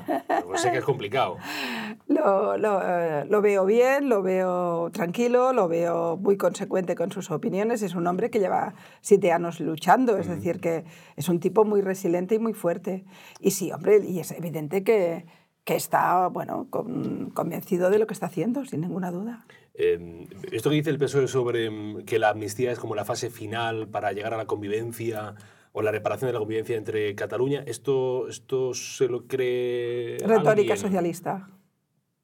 sé 0.56 0.72
que 0.72 0.78
es 0.78 0.84
complicado. 0.84 1.38
Lo, 2.08 2.56
lo, 2.58 2.82
eh, 2.84 3.26
lo, 3.28 3.42
veo 3.42 3.66
bien, 3.66 4.10
lo 4.10 4.22
veo 4.22 4.92
tranquilo, 4.92 5.54
lo 5.54 5.68
veo 5.68 6.18
muy 6.18 6.38
consecuente 6.38 6.94
con 6.94 7.12
sus 7.12 7.32
opiniones. 7.32 7.82
Es 7.82 7.96
un 7.96 8.06
hombre 8.06 8.30
que 8.30 8.40
lleva 8.40 8.76
siete 9.02 9.32
años 9.32 9.60
luchando, 9.60 10.18
es 10.18 10.28
decir, 10.28 10.60
que 10.60 10.84
es 11.16 11.30
un 11.30 11.40
tipo 11.40 11.66
muy 11.66 11.82
resiliente 11.82 12.36
y 12.36 12.40
muy 12.40 12.54
fuerte. 12.54 13.06
Y 13.40 13.52
sí, 13.52 13.72
hombre, 13.72 14.02
y 14.06 14.20
es 14.20 14.32
evidente 14.32 14.84
que, 14.84 15.26
que 15.66 15.76
está 15.76 16.28
bueno, 16.28 16.68
convencido 16.70 17.90
de 17.90 18.00
lo 18.00 18.08
que 18.08 18.14
está 18.14 18.28
haciendo, 18.28 18.64
sin 18.66 18.82
ninguna 18.82 19.12
duda. 19.12 19.46
Em, 19.74 20.28
esto 20.52 20.70
que 20.70 20.78
dice 20.78 20.92
el 20.92 21.00
PSOE 21.00 21.28
sobre 21.28 21.66
em, 21.66 22.06
que 22.06 22.20
la 22.20 22.30
amnistía 22.30 22.72
es 22.72 22.80
como 22.80 22.96
la 22.96 23.04
fase 23.04 23.30
final 23.30 23.88
para 23.90 24.14
llegar 24.14 24.34
a 24.34 24.38
la 24.38 24.46
convivencia 24.46 25.36
o 25.74 25.82
la 25.82 25.92
reparación 25.92 26.30
de 26.30 26.34
la 26.34 26.40
convivencia 26.40 26.78
entre 26.78 27.14
Cataluña, 27.16 27.64
¿esto, 27.66 28.30
esto 28.30 28.74
se 28.74 29.10
lo 29.10 29.28
cree 29.28 30.18
Retórica 30.26 30.78
socialista. 30.78 31.50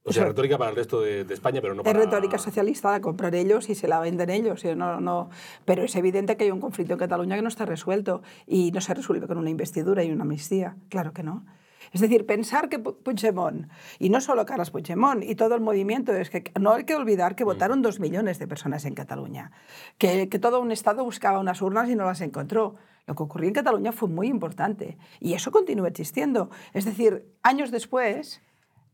O 0.03 0.13
sea, 0.13 0.25
retórica 0.25 0.57
para 0.57 0.71
el 0.71 0.75
resto 0.75 1.01
de, 1.01 1.21
España, 1.29 1.61
pero 1.61 1.75
no 1.75 1.83
para... 1.83 1.99
Es 1.99 2.05
retórica 2.05 2.39
socialista, 2.39 2.91
la 2.91 3.01
comprar 3.01 3.35
ellos 3.35 3.69
y 3.69 3.75
se 3.75 3.87
la 3.87 3.99
venden 3.99 4.31
ellos. 4.31 4.63
No, 4.75 4.99
no, 4.99 5.29
pero 5.65 5.83
es 5.83 5.95
evidente 5.95 6.37
que 6.37 6.45
hay 6.45 6.51
un 6.51 6.59
conflicto 6.59 6.93
en 6.93 6.99
Cataluña 6.99 7.35
que 7.35 7.43
no 7.43 7.49
está 7.49 7.65
resuelto 7.65 8.23
y 8.47 8.71
no 8.71 8.81
se 8.81 8.95
resuelve 8.95 9.27
con 9.27 9.37
una 9.37 9.51
investidura 9.51 10.03
y 10.03 10.11
una 10.11 10.23
amnistía. 10.23 10.75
Claro 10.89 11.13
que 11.13 11.21
no. 11.21 11.45
Es 11.91 12.01
decir, 12.01 12.25
pensar 12.25 12.69
que 12.69 12.79
Puigdemont, 12.79 13.69
y 13.99 14.09
no 14.09 14.21
solo 14.21 14.45
Carles 14.45 14.71
Puigdemont, 14.71 15.23
y 15.23 15.35
todo 15.35 15.55
el 15.55 15.61
movimiento, 15.61 16.13
es 16.13 16.29
que 16.29 16.51
no 16.59 16.73
hay 16.73 16.85
que 16.85 16.95
olvidar 16.95 17.35
que 17.35 17.43
mm. 17.43 17.47
votaron 17.47 17.81
dos 17.81 17.99
millones 17.99 18.39
de 18.39 18.47
personas 18.47 18.85
en 18.85 18.93
Cataluña, 18.93 19.51
que, 19.97 20.29
que 20.29 20.39
todo 20.39 20.61
un 20.61 20.71
Estado 20.71 21.03
buscaba 21.03 21.39
unas 21.39 21.61
urnas 21.61 21.89
y 21.89 21.95
no 21.95 22.05
las 22.05 22.21
encontró. 22.21 22.75
Lo 23.07 23.15
que 23.15 23.23
ocurrió 23.23 23.47
en 23.47 23.53
Cataluña 23.53 23.91
fue 23.91 24.07
muy 24.07 24.27
importante 24.27 24.97
y 25.19 25.33
eso 25.33 25.51
continúa 25.51 25.87
existiendo. 25.87 26.49
Es 26.73 26.85
decir, 26.85 27.25
años 27.41 27.71
después, 27.71 28.41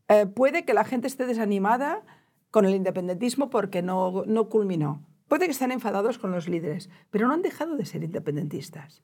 eh, 0.08 0.26
puede 0.26 0.64
que 0.64 0.74
la 0.74 0.84
gente 0.84 1.06
esté 1.06 1.26
desanimada 1.26 2.02
con 2.50 2.64
el 2.64 2.74
independentismo 2.74 3.50
porque 3.50 3.82
no, 3.82 4.24
no 4.26 4.48
culminó. 4.48 5.02
Puede 5.28 5.44
que 5.44 5.52
estén 5.52 5.72
enfadados 5.72 6.18
con 6.18 6.32
los 6.32 6.48
líderes, 6.48 6.90
pero 7.10 7.28
no 7.28 7.34
han 7.34 7.42
dejado 7.42 7.76
de 7.76 7.84
ser 7.84 8.02
independentistas. 8.02 9.02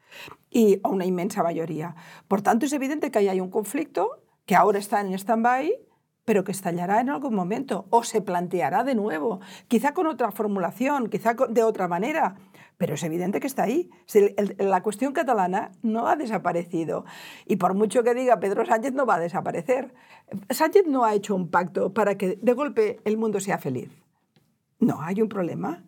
Y 0.50 0.80
a 0.82 0.88
una 0.88 1.04
inmensa 1.04 1.42
mayoría. 1.42 1.94
Por 2.28 2.42
tanto, 2.42 2.66
es 2.66 2.72
evidente 2.72 3.10
que 3.10 3.18
ahí 3.18 3.28
hay 3.28 3.40
un 3.40 3.50
conflicto 3.50 4.22
que 4.46 4.56
ahora 4.56 4.78
está 4.78 5.00
en 5.00 5.12
stand-by, 5.12 5.72
pero 6.24 6.44
que 6.44 6.52
estallará 6.52 7.00
en 7.00 7.10
algún 7.10 7.34
momento 7.34 7.86
o 7.90 8.02
se 8.02 8.22
planteará 8.22 8.84
de 8.84 8.94
nuevo, 8.94 9.40
quizá 9.68 9.92
con 9.92 10.06
otra 10.06 10.30
formulación, 10.32 11.08
quizá 11.08 11.34
de 11.34 11.62
otra 11.62 11.86
manera, 11.88 12.36
pero 12.78 12.94
es 12.94 13.02
evidente 13.02 13.40
que 13.40 13.46
está 13.46 13.64
ahí. 13.64 13.90
La 14.58 14.82
cuestión 14.82 15.12
catalana 15.12 15.72
no 15.82 16.08
ha 16.08 16.16
desaparecido 16.16 17.04
y 17.46 17.56
por 17.56 17.74
mucho 17.74 18.02
que 18.02 18.14
diga 18.14 18.40
Pedro 18.40 18.64
Sánchez 18.64 18.94
no 18.94 19.06
va 19.06 19.16
a 19.16 19.20
desaparecer. 19.20 19.94
Sánchez 20.50 20.86
no 20.86 21.04
ha 21.04 21.14
hecho 21.14 21.34
un 21.34 21.50
pacto 21.50 21.92
para 21.92 22.16
que 22.16 22.38
de 22.40 22.52
golpe 22.54 23.00
el 23.04 23.18
mundo 23.18 23.40
sea 23.40 23.58
feliz. 23.58 23.90
No, 24.78 25.00
hay 25.02 25.22
un 25.22 25.28
problema. 25.28 25.84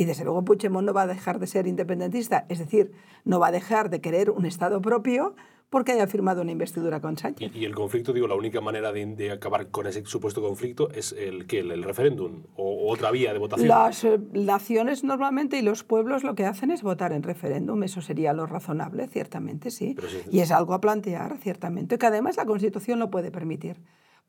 Y 0.00 0.06
desde 0.06 0.24
luego 0.24 0.42
Puigdemont 0.46 0.86
no 0.86 0.94
va 0.94 1.02
a 1.02 1.06
dejar 1.06 1.38
de 1.38 1.46
ser 1.46 1.66
independentista, 1.66 2.46
es 2.48 2.58
decir, 2.58 2.90
no 3.26 3.38
va 3.38 3.48
a 3.48 3.52
dejar 3.52 3.90
de 3.90 4.00
querer 4.00 4.30
un 4.30 4.46
Estado 4.46 4.80
propio 4.80 5.34
porque 5.68 5.92
haya 5.92 6.06
firmado 6.06 6.40
una 6.40 6.52
investidura 6.52 7.02
con 7.02 7.18
Sánchez. 7.18 7.54
Y, 7.54 7.66
el 7.66 7.74
conflicto, 7.74 8.14
digo, 8.14 8.26
la 8.26 8.34
única 8.34 8.62
manera 8.62 8.92
de, 8.92 9.30
acabar 9.30 9.68
con 9.68 9.86
ese 9.86 10.02
supuesto 10.06 10.40
conflicto 10.40 10.90
es 10.90 11.12
el, 11.12 11.46
que 11.46 11.58
el, 11.58 11.82
referéndum 11.82 12.44
o, 12.56 12.90
otra 12.90 13.10
vía 13.10 13.34
de 13.34 13.40
votación. 13.40 13.68
Las 13.68 14.02
eh, 14.04 14.18
naciones 14.32 15.04
normalmente 15.04 15.58
y 15.58 15.62
los 15.62 15.84
pueblos 15.84 16.24
lo 16.24 16.34
que 16.34 16.46
hacen 16.46 16.70
es 16.70 16.82
votar 16.82 17.12
en 17.12 17.22
referéndum, 17.22 17.82
eso 17.82 18.00
sería 18.00 18.32
lo 18.32 18.46
razonable, 18.46 19.06
ciertamente, 19.06 19.70
sí. 19.70 19.96
Y 20.32 20.40
es 20.40 20.50
algo 20.50 20.72
a 20.72 20.80
plantear, 20.80 21.36
ciertamente, 21.36 21.98
que 21.98 22.06
además 22.06 22.38
la 22.38 22.46
Constitución 22.46 22.98
lo 23.00 23.10
puede 23.10 23.30
permitir. 23.30 23.76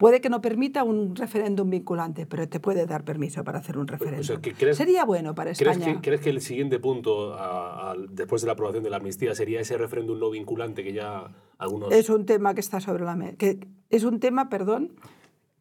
Puede 0.02 0.20
que 0.20 0.30
no 0.32 0.42
permita 0.42 0.84
un 0.84 1.16
referéndum 1.16 1.70
vinculante, 1.70 2.26
pero 2.26 2.50
te 2.50 2.60
puede 2.60 2.88
dar 2.88 3.04
permiso 3.04 3.44
para 3.44 3.60
hacer 3.60 3.78
un 3.78 3.88
referéndum. 3.88 4.42
Sería 4.74 5.06
bueno 5.06 5.36
para 5.36 5.52
España. 5.52 5.76
¿crees 5.76 5.98
que, 5.98 6.02
¿Crees 6.02 6.22
que 6.22 6.32
el 6.32 6.42
siguiente 6.42 6.80
punto, 6.80 7.38
después 8.10 8.42
de 8.42 8.48
la 8.48 8.54
aprobación 8.54 8.84
de 8.84 8.90
la 8.90 8.98
amnistía, 8.98 9.36
sería 9.36 9.60
ese 9.60 9.78
referéndum 9.78 10.18
no 10.18 10.32
vinculante 10.32 10.84
que 10.84 10.94
ya 10.94 11.32
algunos... 11.60 11.92
Es 11.92 12.10
un 12.10 12.26
tema 12.26 12.56
que 12.56 12.62
está 12.62 12.80
sobre 12.80 13.06
la 13.06 13.16
mesa. 13.16 13.38
Es 13.92 14.04
un 14.04 14.20
tema, 14.20 14.50
perdón, 14.50 14.94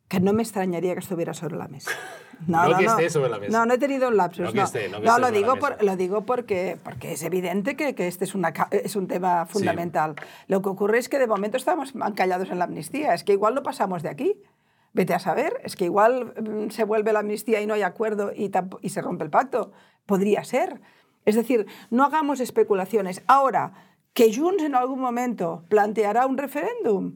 que 0.08 0.20
no 0.20 0.32
me 0.32 0.42
extrañaría 0.42 0.94
que 0.94 1.00
estuviera 1.00 1.34
sobre 1.34 1.58
la 1.58 1.68
mesa. 1.68 1.90
No, 2.46 2.68
no, 2.68 2.78
que 2.78 2.84
esté 2.84 3.10
sobre 3.10 3.28
la 3.28 3.38
mesa. 3.38 3.58
No, 3.58 3.66
no 3.66 3.74
he 3.74 3.78
tenido 3.78 4.08
un 4.08 4.16
lapsus. 4.16 4.54
No, 5.02 5.18
lo, 5.18 5.30
digo 5.30 5.54
lo 5.80 5.96
digo 5.96 6.22
porque, 6.22 6.78
porque 6.82 7.12
es 7.12 7.22
evidente 7.22 7.76
que, 7.76 7.94
que 7.94 8.08
este 8.08 8.24
es, 8.24 8.34
una, 8.34 8.52
es 8.70 8.96
un 8.96 9.06
tema 9.06 9.46
fundamental. 9.46 10.14
Lo 10.48 10.62
que 10.62 10.68
ocurre 10.68 10.98
es 10.98 11.08
que 11.08 11.18
de 11.18 11.26
momento 11.26 11.56
estamos 11.56 11.92
callados 12.14 12.50
en 12.50 12.58
la 12.58 12.64
amnistía. 12.64 13.14
Es 13.14 13.24
que 13.24 13.32
igual 13.32 13.54
no 13.54 13.62
pasamos 13.62 14.02
de 14.02 14.08
aquí. 14.08 14.40
Vete 14.92 15.14
a 15.14 15.18
saber. 15.18 15.60
Es 15.64 15.76
que 15.76 15.84
igual 15.84 16.34
mm, 16.40 16.70
se 16.70 16.84
vuelve 16.84 17.12
la 17.12 17.20
amnistía 17.20 17.60
y 17.60 17.66
no 17.66 17.74
hay 17.74 17.82
acuerdo 17.82 18.32
y, 18.34 18.50
y 18.80 18.88
se 18.88 19.02
rompe 19.02 19.24
el 19.24 19.30
pacto. 19.30 19.72
Podría 20.06 20.44
ser. 20.44 20.80
Es 21.24 21.36
decir, 21.36 21.66
no 21.90 22.04
hagamos 22.04 22.40
especulaciones. 22.40 23.22
Ahora, 23.26 23.72
que 24.14 24.34
Junts 24.34 24.64
en 24.64 24.74
algún 24.74 25.00
momento 25.00 25.64
planteará 25.68 26.26
un 26.26 26.38
referéndum 26.38 27.14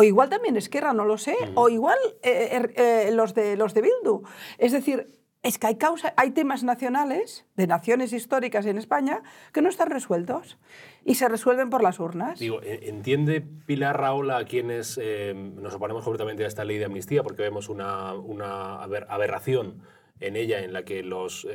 o 0.00 0.02
igual 0.02 0.30
también 0.30 0.56
Esquerra, 0.56 0.94
no 0.94 1.04
lo 1.04 1.18
sé. 1.18 1.36
O 1.54 1.68
igual 1.68 1.98
eh, 2.22 2.48
er, 2.52 2.72
eh, 2.76 3.10
los, 3.12 3.34
de, 3.34 3.56
los 3.56 3.74
de 3.74 3.82
Bildu. 3.82 4.22
Es 4.56 4.72
decir, 4.72 5.20
es 5.42 5.58
que 5.58 5.66
hay, 5.66 5.76
causa, 5.76 6.14
hay 6.16 6.30
temas 6.30 6.64
nacionales, 6.64 7.44
de 7.54 7.66
naciones 7.66 8.14
históricas 8.14 8.64
en 8.64 8.78
España, 8.78 9.22
que 9.52 9.60
no 9.60 9.68
están 9.68 9.90
resueltos 9.90 10.56
y 11.04 11.16
se 11.16 11.28
resuelven 11.28 11.68
por 11.68 11.82
las 11.82 12.00
urnas. 12.00 12.38
Digo, 12.38 12.60
¿entiende 12.62 13.42
Pilar 13.42 14.00
Raola 14.00 14.38
a 14.38 14.44
quienes 14.46 14.98
eh, 15.02 15.34
nos 15.34 15.74
oponemos 15.74 16.02
completamente 16.02 16.44
a 16.44 16.48
esta 16.48 16.64
ley 16.64 16.78
de 16.78 16.86
amnistía 16.86 17.22
porque 17.22 17.42
vemos 17.42 17.68
una, 17.68 18.14
una 18.14 18.82
aberración 18.82 19.82
en 20.18 20.36
ella 20.36 20.60
en 20.60 20.72
la 20.72 20.84
que 20.86 21.02
los 21.02 21.46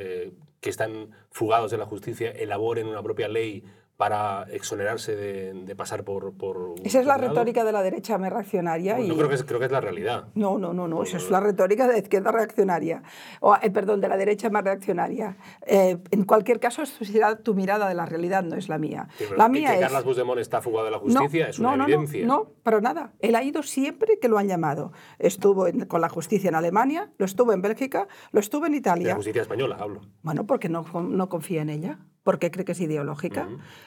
que 0.60 0.70
están 0.70 1.10
fugados 1.30 1.72
de 1.72 1.78
la 1.78 1.86
justicia 1.86 2.30
elaboren 2.30 2.86
una 2.86 3.02
propia 3.02 3.26
ley 3.26 3.64
para 3.96 4.46
exonerarse 4.50 5.16
de, 5.16 5.54
de 5.64 5.74
pasar 5.76 6.04
por, 6.04 6.34
por 6.34 6.58
un 6.58 6.74
Esa 6.84 7.00
es 7.00 7.06
la 7.06 7.16
retórica 7.16 7.64
de 7.64 7.72
la 7.72 7.82
derecha 7.82 8.18
me 8.18 8.28
reaccionaria. 8.28 8.96
Bueno, 8.96 9.14
y... 9.14 9.16
creo, 9.16 9.28
que 9.28 9.34
es, 9.36 9.44
creo 9.44 9.58
que 9.58 9.66
es 9.66 9.72
la 9.72 9.80
realidad. 9.80 10.28
No, 10.34 10.58
no, 10.58 10.74
no, 10.74 10.86
no, 10.86 11.02
eso 11.02 11.16
es 11.16 11.30
la 11.30 11.40
retórica 11.40 11.86
de 11.86 11.94
la 11.94 11.98
izquierda 11.98 12.30
reaccionaria, 12.30 13.02
o, 13.40 13.56
eh, 13.56 13.70
perdón, 13.70 14.00
de 14.02 14.08
la 14.08 14.16
derecha 14.18 14.50
más 14.50 14.64
reaccionaria. 14.64 15.36
Eh, 15.66 15.96
en 16.10 16.24
cualquier 16.24 16.60
caso, 16.60 16.84
será 16.84 17.36
tu 17.36 17.54
mirada 17.54 17.88
de 17.88 17.94
la 17.94 18.04
realidad, 18.04 18.42
no 18.42 18.56
es 18.56 18.68
la 18.68 18.76
mía. 18.78 19.08
Sí, 19.16 19.24
la 19.36 19.48
mía 19.48 19.70
que 19.70 19.74
es... 19.76 19.80
Carlas 19.80 20.04
Puigdemont 20.04 20.40
está 20.40 20.60
fugado 20.60 20.84
de 20.84 20.90
la 20.90 20.98
justicia 20.98 21.48
es 21.48 21.58
una 21.58 21.70
no, 21.70 21.76
no, 21.78 21.84
evidencia. 21.84 22.26
No, 22.26 22.36
no, 22.36 22.50
pero 22.62 22.80
nada. 22.82 23.12
Él 23.20 23.34
ha 23.34 23.42
ido 23.42 23.62
siempre 23.62 24.18
que 24.20 24.28
lo 24.28 24.36
han 24.38 24.48
llamado. 24.48 24.92
Estuvo 25.18 25.66
en- 25.68 25.86
con 25.86 26.00
la 26.02 26.08
justicia 26.10 26.48
en 26.48 26.54
Alemania, 26.54 27.10
lo 27.18 27.24
estuvo 27.24 27.52
en 27.54 27.62
Bélgica, 27.62 28.08
lo 28.32 28.40
estuvo 28.40 28.66
en 28.66 28.72
De 28.72 28.76
la 28.76 28.80
Italia. 28.80 29.14
justicia 29.14 29.42
española, 29.42 29.76
hablo. 29.80 30.02
Bueno, 30.22 30.46
porque 30.46 30.68
no, 30.68 30.84
no 31.00 31.28
confía 31.28 31.62
en 31.62 31.70
ella, 31.70 31.98
porque 32.26 32.50
cree 32.50 32.64
que 32.64 32.72
es 32.72 32.80
ideológica. 32.80 33.46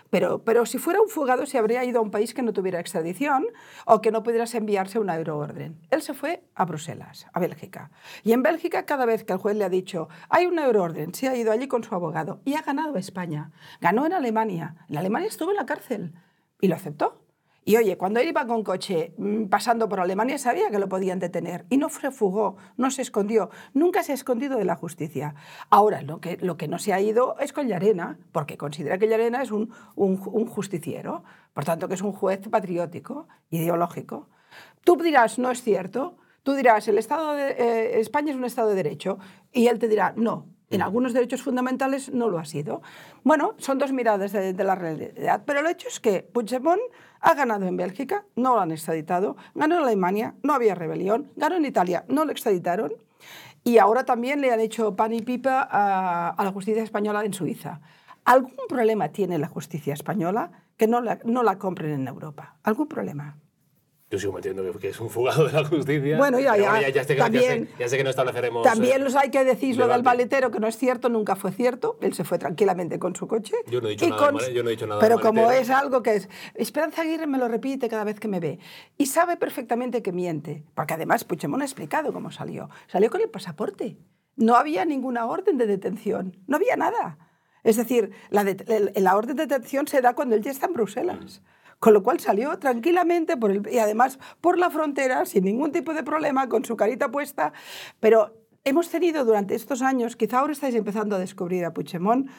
pero, 0.10 0.46
pero 0.46 0.66
si 0.66 0.78
fuera 0.78 1.02
un 1.02 1.10
fugado, 1.10 1.46
se 1.46 1.58
habría 1.58 1.84
ido 1.84 2.00
a 2.00 2.02
un 2.02 2.10
país 2.10 2.34
que 2.34 2.42
no 2.42 2.54
tuviera 2.54 2.80
extradición 2.80 3.46
o 3.86 4.00
que 4.00 4.12
no 4.12 4.24
pudieras 4.24 4.56
enviarse 4.56 4.98
una 4.98 5.18
euroorden. 5.18 5.78
Él 5.92 6.02
se 6.02 6.14
fue 6.14 6.42
a 6.56 6.64
Bruselas, 6.64 7.28
a 7.34 7.40
Bélgica. 7.42 7.92
Y 8.24 8.32
en 8.32 8.42
Bélgica, 8.42 8.86
cada 8.86 9.06
vez 9.06 9.26
que 9.26 9.34
el 9.34 9.40
juez 9.40 9.58
le 9.58 9.66
ha 9.66 9.70
dicho, 9.70 10.08
hay 10.30 10.46
una 10.46 10.64
euroorden, 10.64 11.14
se 11.14 11.28
ha 11.28 11.36
ido 11.36 11.52
allí 11.52 11.68
con 11.68 11.84
su 11.84 11.94
abogado 11.94 12.40
y 12.46 12.54
ha 12.54 12.62
ganado 12.62 12.96
España. 12.96 13.52
Ganó 13.82 14.06
en 14.06 14.14
Alemania. 14.14 14.78
En 14.88 14.98
Alemania 14.98 15.28
estuvo 15.28 15.50
en 15.50 15.58
la 15.58 15.66
cárcel 15.66 16.14
y 16.62 16.70
lo 16.70 16.76
aceptó. 16.76 17.29
Y 17.66 17.78
oye, 17.78 17.98
cuando 17.98 18.20
él 18.20 18.30
iba 18.30 18.48
con 18.48 18.64
coche 18.64 19.14
mm, 19.18 19.46
pasando 19.46 19.90
por 19.90 20.00
Alemania 20.00 20.38
sabía 20.38 20.70
que 20.72 20.80
lo 20.80 20.90
podían 20.90 21.20
detener. 21.20 21.66
Y 21.70 21.78
no 21.78 21.90
se 21.90 22.12
fugó, 22.12 22.58
no 22.78 22.90
se 22.92 23.02
escondió, 23.02 23.50
nunca 23.74 24.04
se 24.04 24.12
ha 24.12 24.16
escondido 24.16 24.58
de 24.58 24.66
la 24.66 24.76
justicia. 24.76 25.36
Ahora, 25.70 26.02
lo 26.02 26.20
que, 26.20 26.38
lo 26.38 26.58
que 26.58 26.68
no 26.68 26.80
se 26.80 26.94
ha 26.94 27.02
ido 27.02 27.36
es 27.40 27.54
con 27.54 27.68
Llarena, 27.68 28.18
porque 28.32 28.58
considera 28.58 28.98
que 28.98 29.08
Llarena 29.08 29.42
es 29.42 29.52
un, 29.52 29.72
un, 29.96 30.18
justiciero, 30.46 31.24
por 31.54 31.66
tanto 31.66 31.88
que 31.88 31.96
es 31.96 32.02
un 32.02 32.12
juez 32.12 32.48
patriótico, 32.50 33.28
ideológico. 33.50 34.30
Tú 34.84 34.96
dirás, 34.98 35.38
no 35.38 35.52
es 35.52 35.62
cierto, 35.62 36.18
tú 36.44 36.54
dirás, 36.54 36.88
el 36.88 36.98
Estado 36.98 37.34
de, 37.34 37.52
eh, 37.52 38.00
España 38.00 38.32
es 38.32 38.38
un 38.38 38.46
Estado 38.46 38.70
de 38.70 38.76
Derecho, 38.76 39.20
y 39.52 39.68
él 39.68 39.78
te 39.80 39.88
dirá, 39.88 40.14
no, 40.16 40.48
en 40.70 40.82
algunos 40.82 41.14
derechos 41.14 41.42
fundamentales 41.42 42.14
no 42.14 42.30
lo 42.30 42.40
ha 42.40 42.46
sido. 42.46 42.82
Bueno, 43.24 43.54
son 43.58 43.78
dos 43.78 43.92
miradas 43.92 44.32
de, 44.32 44.54
de 44.54 44.64
la 44.64 44.76
realidad, 44.76 45.44
pero 45.46 45.60
el 45.62 45.68
hecho 45.68 45.88
es 45.88 46.00
que 46.00 46.22
Puigdemont 46.24 46.82
ha 47.22 47.34
ganado 47.34 47.66
en 47.66 47.76
Bélgica, 47.76 48.26
no 48.36 48.56
lo 48.56 48.62
han 48.62 48.72
extraditado, 48.72 49.36
ganó 49.56 49.76
en 49.78 49.84
Alemania, 49.84 50.36
no 50.44 50.54
había 50.54 50.76
rebelión, 50.76 51.32
ganó 51.36 51.56
en 51.56 51.66
Italia, 51.66 52.06
no 52.08 52.24
lo 52.26 52.32
extraditaron, 52.32 52.94
y 53.64 53.78
ahora 53.78 54.06
también 54.06 54.40
le 54.42 54.52
han 54.52 54.60
hecho 54.60 54.96
pan 54.96 55.14
y 55.14 55.22
pipa 55.22 55.68
a, 55.70 56.30
a 56.30 56.44
la 56.44 56.52
justicia 56.52 56.84
española 56.84 57.26
en 57.26 57.34
Suiza. 57.34 57.82
¿Algún 58.24 58.68
problema 58.68 59.10
tiene 59.10 59.38
la 59.38 59.48
justicia 59.48 59.94
española 59.94 60.52
que 60.78 60.88
no 60.88 61.02
la, 61.02 61.20
no 61.26 61.44
la 61.44 61.58
compren 61.58 61.92
en 61.92 62.08
Europa? 62.08 62.56
¿Algún 62.64 62.88
problema? 62.88 63.36
Yo 64.12 64.18
sigo 64.18 64.34
manteniendo 64.34 64.72
que, 64.74 64.80
que 64.80 64.88
es 64.90 65.00
un 65.00 65.10
fugado 65.12 65.46
de 65.46 65.52
la 65.54 65.64
justicia. 65.64 66.18
Bueno, 66.18 66.40
ya, 66.40 66.54
Pero 66.54 66.64
ya, 66.82 66.90
ya, 66.90 67.04
sé, 67.04 67.14
también- 67.16 67.66
ya, 67.66 67.72
sé, 67.72 67.76
ya 67.80 67.90
sé 67.90 67.98
que 67.98 68.04
no 68.04 68.10
estableceremos. 68.10 68.64
También 68.64 69.02
eh, 69.02 69.04
los 69.04 69.16
hay 69.16 69.30
que 69.30 69.44
decir 69.44 69.76
lo 69.76 69.84
del 69.84 69.98
debate. 69.98 70.04
maletero, 70.04 70.50
que 70.50 70.60
no 70.60 70.66
es 70.66 70.78
cierto, 70.78 71.10
nunca 71.10 71.36
fue 71.36 71.52
cierto. 71.52 71.98
Él 72.02 72.14
se 72.16 72.24
fue 72.24 72.40
tranquilamente 72.40 72.98
con 72.98 73.16
su 73.16 73.28
coche. 73.28 73.54
Yo 73.68 73.82
no 73.82 73.88
he 73.88 73.92
dicho 73.92 74.10
nada 74.10 74.26
del 74.26 74.34
male- 74.36 74.54
yo 74.54 74.64
no 74.64 74.70
he 74.70 74.72
dicho 74.72 74.88
nada 74.88 75.00
Pero 75.00 75.18
del 75.18 75.26
como 75.26 75.52
es 75.52 75.70
algo 75.70 76.02
que 76.02 76.16
es... 76.16 76.30
Esperanza 76.56 77.04
Aguirre 77.04 77.28
me 77.28 77.38
lo 77.38 77.48
repite 77.48 77.88
cada 77.88 78.04
vez 78.04 78.20
que 78.20 78.28
me 78.28 78.40
ve. 78.40 78.58
Y 78.98 79.06
sabe 79.06 79.38
perfectamente 79.38 80.02
que 80.02 80.12
miente. 80.12 80.64
Porque 80.74 80.96
además 80.96 81.24
Puigdemont 81.24 81.62
ha 81.62 81.66
explicado 81.66 82.12
cómo 82.12 82.32
salió. 82.32 82.70
Salió 82.88 83.12
con 83.12 83.22
el 83.22 83.30
pasaporte. 83.30 83.98
No 84.36 84.56
había 84.56 84.86
ninguna 84.86 85.28
orden 85.28 85.60
de 85.60 85.68
detención. 85.68 86.36
No 86.48 86.56
había 86.56 86.76
nada. 86.78 87.20
Es 87.64 87.76
decir, 87.78 88.10
la, 88.32 88.44
de- 88.44 88.92
la 88.96 89.16
orden 89.16 89.36
de 89.36 89.46
detención 89.46 89.86
se 89.88 90.02
da 90.02 90.16
cuando 90.16 90.36
él 90.36 90.42
ya 90.42 90.50
está 90.50 90.66
en 90.66 90.74
Bruselas. 90.74 91.44
Con 91.80 91.94
lo 91.94 92.04
cual 92.04 92.20
salió 92.20 92.60
tranquilamente 92.60 93.36
y 93.72 93.78
además 93.78 94.20
por 94.42 94.58
la 94.58 94.70
frontera 94.70 95.26
sin 95.26 95.46
ningún 95.46 95.72
tipo 95.72 95.94
de 95.94 96.04
problema, 96.04 96.50
con 96.50 96.66
su 96.66 96.76
carita 96.76 97.10
puesta. 97.10 97.54
Pero 98.00 98.36
hemos 98.66 98.90
tenido 98.90 99.26
durante 99.26 99.56
estos 99.56 99.82
años, 99.82 100.16
quizá 100.16 100.40
ahora 100.40 100.54
estáis 100.54 100.76
empezando 100.76 101.16
a 101.16 101.20
descubrir 101.20 101.64
a 101.66 101.74
Puigdemont, 101.74 102.30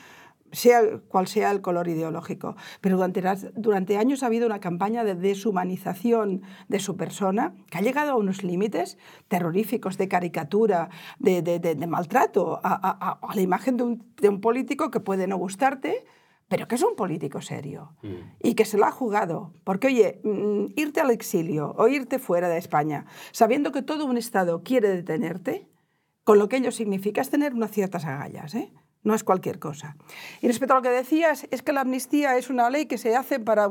sea 0.52 0.82
cual 1.08 1.26
sea 1.26 1.50
el 1.50 1.60
color 1.60 1.88
ideológico, 1.88 2.56
pero 2.80 2.96
durante, 2.96 3.22
durante 3.54 3.96
años 3.96 4.22
ha 4.22 4.26
habido 4.26 4.46
una 4.46 4.60
campaña 4.60 5.04
de 5.04 5.14
deshumanización 5.14 6.42
de 6.68 6.80
su 6.80 6.96
persona 6.96 7.54
que 7.70 7.78
ha 7.78 7.82
llegado 7.82 8.12
a 8.12 8.16
unos 8.16 8.42
límites 8.42 8.98
terroríficos 9.28 9.96
de 9.96 10.08
caricatura, 10.08 10.90
de, 11.18 11.86
maltrato 11.88 12.60
a, 12.62 13.20
la 13.34 13.40
imagen 13.40 13.76
de 13.76 14.28
un 14.28 14.40
político 14.40 14.90
que 14.90 15.00
puede 15.00 15.26
no 15.26 15.36
gustarte, 15.36 16.04
pero 16.50 16.66
que 16.66 16.74
es 16.74 16.82
un 16.82 16.96
político 16.96 17.40
serio 17.40 17.94
y 18.42 18.54
que 18.54 18.64
se 18.64 18.76
lo 18.76 18.84
ha 18.84 18.90
jugado. 18.90 19.52
Porque, 19.62 19.86
oye, 19.86 20.20
mm, 20.24 20.72
irte 20.74 21.00
al 21.00 21.12
exilio 21.12 21.76
o 21.78 21.86
irte 21.86 22.18
fuera 22.18 22.48
de 22.48 22.58
España, 22.58 23.06
sabiendo 23.30 23.70
que 23.70 23.82
todo 23.82 24.04
un 24.04 24.18
Estado 24.18 24.64
quiere 24.64 24.88
detenerte, 24.88 25.68
con 26.24 26.40
lo 26.40 26.48
que 26.48 26.56
ello 26.56 26.72
significa 26.72 27.20
es 27.20 27.30
tener 27.30 27.54
unas 27.54 27.70
ciertas 27.70 28.04
agallas, 28.04 28.56
¿eh? 28.56 28.72
No 29.04 29.14
es 29.14 29.22
cualquier 29.22 29.60
cosa. 29.60 29.96
Y 30.42 30.48
respecto 30.48 30.74
a 30.74 30.78
lo 30.78 30.82
que 30.82 30.90
decías, 30.90 31.46
es 31.52 31.62
que 31.62 31.72
la 31.72 31.82
amnistía 31.82 32.36
es 32.36 32.50
una 32.50 32.68
ley 32.68 32.86
que 32.86 32.98
se 32.98 33.14
hace 33.14 33.38
para... 33.38 33.70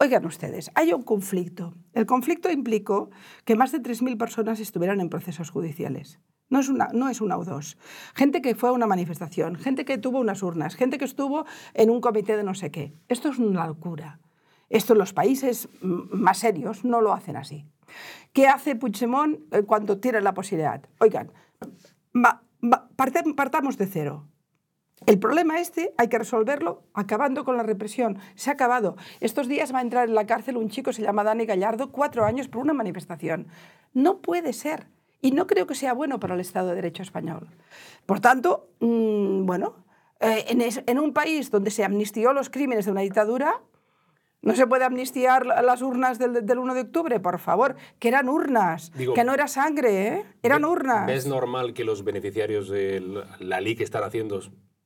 Oigan 0.00 0.26
ustedes, 0.26 0.72
hay 0.74 0.92
un 0.92 1.02
conflicto. 1.02 1.76
El 1.92 2.06
conflicto 2.06 2.50
implicó 2.50 3.10
que 3.44 3.54
más 3.54 3.70
de 3.70 3.80
3.000 3.80 4.18
personas 4.18 4.58
estuvieran 4.58 5.00
en 5.00 5.10
procesos 5.10 5.50
judiciales. 5.50 6.18
No 6.50 6.60
es, 6.60 6.68
una, 6.68 6.88
no 6.92 7.08
es 7.08 7.20
una 7.20 7.36
o 7.38 7.44
dos. 7.44 7.78
Gente 8.14 8.42
que 8.42 8.54
fue 8.54 8.68
a 8.68 8.72
una 8.72 8.86
manifestación, 8.86 9.56
gente 9.56 9.84
que 9.84 9.98
tuvo 9.98 10.20
unas 10.20 10.42
urnas, 10.42 10.76
gente 10.76 10.98
que 10.98 11.04
estuvo 11.04 11.46
en 11.72 11.90
un 11.90 12.00
comité 12.00 12.36
de 12.36 12.44
no 12.44 12.54
sé 12.54 12.70
qué. 12.70 12.94
Esto 13.08 13.30
es 13.30 13.38
una 13.38 13.66
locura. 13.66 14.20
Esto 14.68 14.94
los 14.94 15.12
países 15.12 15.68
más 15.80 16.38
serios 16.38 16.84
no 16.84 17.00
lo 17.00 17.12
hacen 17.12 17.36
así. 17.36 17.66
¿Qué 18.32 18.48
hace 18.48 18.76
Puigdemont 18.76 19.38
eh, 19.52 19.62
cuando 19.62 19.98
tiene 19.98 20.20
la 20.20 20.34
posibilidad? 20.34 20.82
Oigan, 20.98 21.32
partamos 23.36 23.78
de 23.78 23.86
cero. 23.86 24.28
El 25.06 25.18
problema 25.18 25.60
este 25.60 25.92
hay 25.98 26.08
que 26.08 26.18
resolverlo 26.18 26.84
acabando 26.94 27.44
con 27.44 27.56
la 27.56 27.62
represión. 27.62 28.18
Se 28.36 28.50
ha 28.50 28.54
acabado. 28.54 28.96
Estos 29.20 29.48
días 29.48 29.74
va 29.74 29.80
a 29.80 29.82
entrar 29.82 30.08
en 30.08 30.14
la 30.14 30.26
cárcel 30.26 30.56
un 30.56 30.70
chico, 30.70 30.92
se 30.92 31.02
llama 31.02 31.24
Dani 31.24 31.44
Gallardo, 31.44 31.92
cuatro 31.92 32.24
años 32.24 32.48
por 32.48 32.62
una 32.62 32.72
manifestación. 32.72 33.48
No 33.92 34.20
puede 34.22 34.52
ser. 34.52 34.86
Y 35.24 35.30
no 35.32 35.46
creo 35.46 35.66
que 35.66 35.74
sea 35.74 35.94
bueno 35.94 36.20
para 36.20 36.34
el 36.34 36.40
Estado 36.40 36.68
de 36.68 36.74
Derecho 36.74 37.02
español. 37.02 37.48
Por 38.04 38.20
tanto, 38.20 38.68
mm, 38.80 39.46
bueno, 39.46 39.74
eh, 40.20 40.44
en, 40.48 40.60
es- 40.60 40.82
en 40.86 40.98
un 40.98 41.14
país 41.14 41.50
donde 41.50 41.70
se 41.70 41.82
amnistió 41.82 42.34
los 42.34 42.50
crímenes 42.50 42.84
de 42.84 42.90
una 42.92 43.00
dictadura, 43.00 43.62
no 44.42 44.54
se 44.54 44.66
puede 44.66 44.84
amnistiar 44.84 45.46
la- 45.46 45.62
las 45.62 45.80
urnas 45.80 46.18
del, 46.18 46.44
del 46.44 46.58
1 46.58 46.74
de 46.74 46.82
octubre, 46.82 47.20
por 47.20 47.38
favor, 47.38 47.74
que 47.98 48.08
eran 48.08 48.28
urnas, 48.28 48.92
Digo, 48.98 49.14
que 49.14 49.24
no 49.24 49.32
era 49.32 49.48
sangre, 49.48 50.08
¿eh? 50.08 50.24
eran 50.42 50.60
Ve- 50.60 50.68
urnas. 50.68 51.06
¿Ves 51.06 51.26
normal 51.26 51.72
que 51.72 51.84
los 51.84 52.04
beneficiarios 52.04 52.68
de 52.68 53.00
la- 53.00 53.26
la 53.40 53.60
ley 53.62 53.76
que 53.76 53.84
están 53.84 54.04
haciendo 54.04 54.40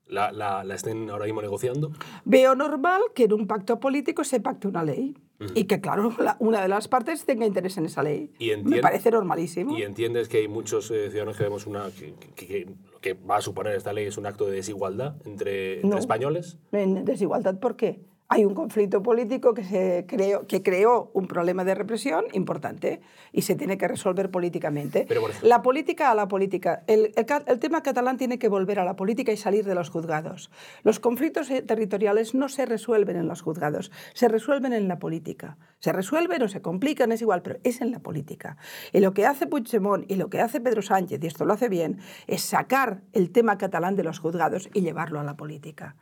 la, 0.07 0.31
la- 0.31 0.63
la 0.63 0.75
estén 0.77 1.11
ahora 1.11 1.25
mismo 1.25 1.43
negociando? 1.43 1.91
Veo 2.25 2.55
normal 2.55 3.03
que 3.13 3.25
en 3.25 3.33
un 3.33 3.49
pacto 3.49 3.81
político 3.81 4.23
se 4.23 4.39
pacte 4.39 4.69
una 4.69 4.85
ley 4.85 5.17
y 5.55 5.65
que, 5.65 5.81
claro, 5.81 6.13
la- 6.19 6.37
una 6.41 6.61
de 6.63 6.69
las 6.69 6.89
partes 6.89 7.25
tenga 7.25 7.47
interés 7.47 7.77
en 7.79 7.87
esa 7.87 8.03
ley. 8.03 8.33
Y 8.39 8.57
Me 8.57 8.81
parece 8.81 9.11
normalísimo. 9.11 9.77
Y 9.77 9.83
entiendes 9.83 10.29
que 10.29 10.39
hay 10.39 10.49
muchos 10.49 10.91
eh, 10.91 11.09
ciudadanos 11.11 11.37
que 11.37 11.45
vemos 11.45 11.67
una 11.67 11.91
que, 11.91 12.15
que- 12.35 12.47
que 12.47 12.67
lo 12.93 13.01
que 13.01 13.15
va 13.15 13.37
a 13.37 13.41
suponer 13.41 13.75
esta 13.77 13.93
ley 13.93 14.07
es 14.07 14.19
un 14.19 14.27
acto 14.27 14.47
de 14.47 14.53
desigualdad 14.57 15.15
entre, 15.25 15.77
entre 15.77 15.89
No. 15.91 15.99
españoles. 15.99 16.59
Desigualdad, 16.73 17.59
¿por 17.61 17.77
qué? 17.77 18.01
Hay 18.31 18.45
un 18.45 18.53
conflicto 18.55 19.03
político 19.03 19.55
que, 19.55 19.65
se 19.65 20.05
creó, 20.07 20.47
que 20.47 20.63
creó 20.63 21.11
un 21.15 21.27
problema 21.27 21.65
de 21.65 21.75
represión 21.75 22.27
importante 22.35 23.01
y 23.33 23.41
se 23.41 23.55
tiene 23.55 23.79
que 23.79 23.89
resolver 23.89 24.31
políticamente. 24.31 25.07
Pero, 25.09 25.23
por 25.23 25.31
ejemplo- 25.31 25.49
la 25.49 25.63
política 25.63 26.11
a 26.11 26.15
la 26.15 26.29
política. 26.29 26.83
El, 26.87 27.13
el 27.17 27.25
ca- 27.25 27.43
el 27.47 27.59
tema 27.59 27.83
catalán 27.83 28.19
tiene 28.19 28.39
que 28.39 28.49
volver 28.49 28.81
a 28.81 28.85
la 28.85 28.97
política 28.97 29.33
y 29.33 29.39
salir 29.39 29.65
de 29.65 29.75
los 29.75 29.89
juzgados. 29.89 30.51
Los 30.83 31.01
conflictos 31.01 31.49
eh, 31.51 31.63
territoriales 31.63 32.35
no 32.35 32.51
se 32.51 32.67
resuelven 32.67 33.17
en 33.17 33.29
los 33.29 33.41
juzgados, 33.41 33.91
se 34.13 34.29
resuelven 34.29 34.75
en 34.75 34.89
la 34.89 34.99
política. 34.99 35.57
Se 35.81 35.93
resuelven 35.93 36.43
o 36.43 36.49
se 36.49 36.61
complican, 36.61 37.13
es 37.13 37.23
igual, 37.23 37.43
pero 37.43 37.59
es 37.63 37.81
en 37.81 37.93
la 37.93 38.01
política. 38.01 38.57
Y 38.93 39.01
lo 39.01 39.15
que 39.15 39.27
hace 39.27 39.47
Puigdemont 39.47 40.11
y 40.11 40.17
lo 40.17 40.29
que 40.29 40.41
hace 40.41 40.61
Pedro 40.61 40.83
Sánchez, 40.83 41.23
y 41.23 41.27
esto 41.27 41.45
lo 41.45 41.53
hace 41.53 41.69
bien, 41.69 42.01
es 42.27 42.43
sacar 42.43 43.03
el 43.13 43.31
tema 43.31 43.59
catalán 43.59 43.95
de 43.95 44.03
los 44.03 44.19
juzgados 44.19 44.69
y 44.75 44.81
llevarlo 44.81 45.21
a 45.21 45.25
la 45.25 45.37
política. 45.37 45.97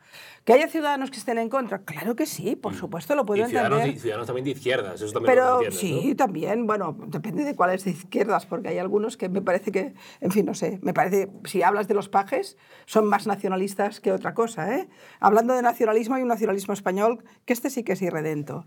¿Que 0.45 0.53
haya 0.53 0.67
ciudadanos 0.67 1.11
que 1.11 1.17
estén 1.17 1.37
en 1.37 1.49
contra? 1.49 1.79
Claro 1.83 2.15
que 2.15 2.25
sí, 2.25 2.55
por 2.55 2.73
supuesto, 2.73 3.15
lo 3.15 3.25
puedo 3.25 3.43
Mm. 3.43 3.45
y 3.45 3.49
ciudadanos, 3.49 3.77
entender. 3.79 3.97
y 3.97 3.99
ciudadanos 3.99 4.27
también 4.27 4.45
de 4.45 4.51
izquierdas, 4.51 5.01
eso 5.01 5.13
también 5.13 5.35
Pero 5.35 5.61
lo 5.61 5.71
sí, 5.71 6.09
¿no? 6.09 6.15
también, 6.15 6.65
bueno, 6.65 6.97
depende 7.07 7.43
de 7.43 7.55
cuáles 7.55 7.83
de 7.85 7.91
izquierdas, 7.91 8.45
porque 8.47 8.69
hay 8.69 8.77
algunos 8.79 9.15
que 9.17 9.29
me 9.29 9.41
parece 9.41 9.71
que, 9.71 9.93
en 10.21 10.31
fin, 10.31 10.45
no 10.45 10.53
sé, 10.55 10.79
me 10.81 10.93
parece, 10.93 11.29
si 11.45 11.61
hablas 11.61 11.87
de 11.87 11.93
los 11.93 12.09
pajes, 12.09 12.57
son 12.85 13.05
más 13.05 13.27
nacionalistas 13.27 13.99
que 13.99 14.11
otra 14.11 14.33
cosa, 14.33 14.75
¿eh? 14.75 14.89
Hablando 15.19 15.53
de 15.53 15.61
nacionalismo, 15.61 16.15
hay 16.15 16.23
un 16.23 16.29
nacionalismo 16.29 16.73
español 16.73 17.23
que 17.45 17.53
este 17.53 17.69
sí 17.69 17.83
que 17.83 17.93
es 17.93 18.01
irredento. 18.01 18.65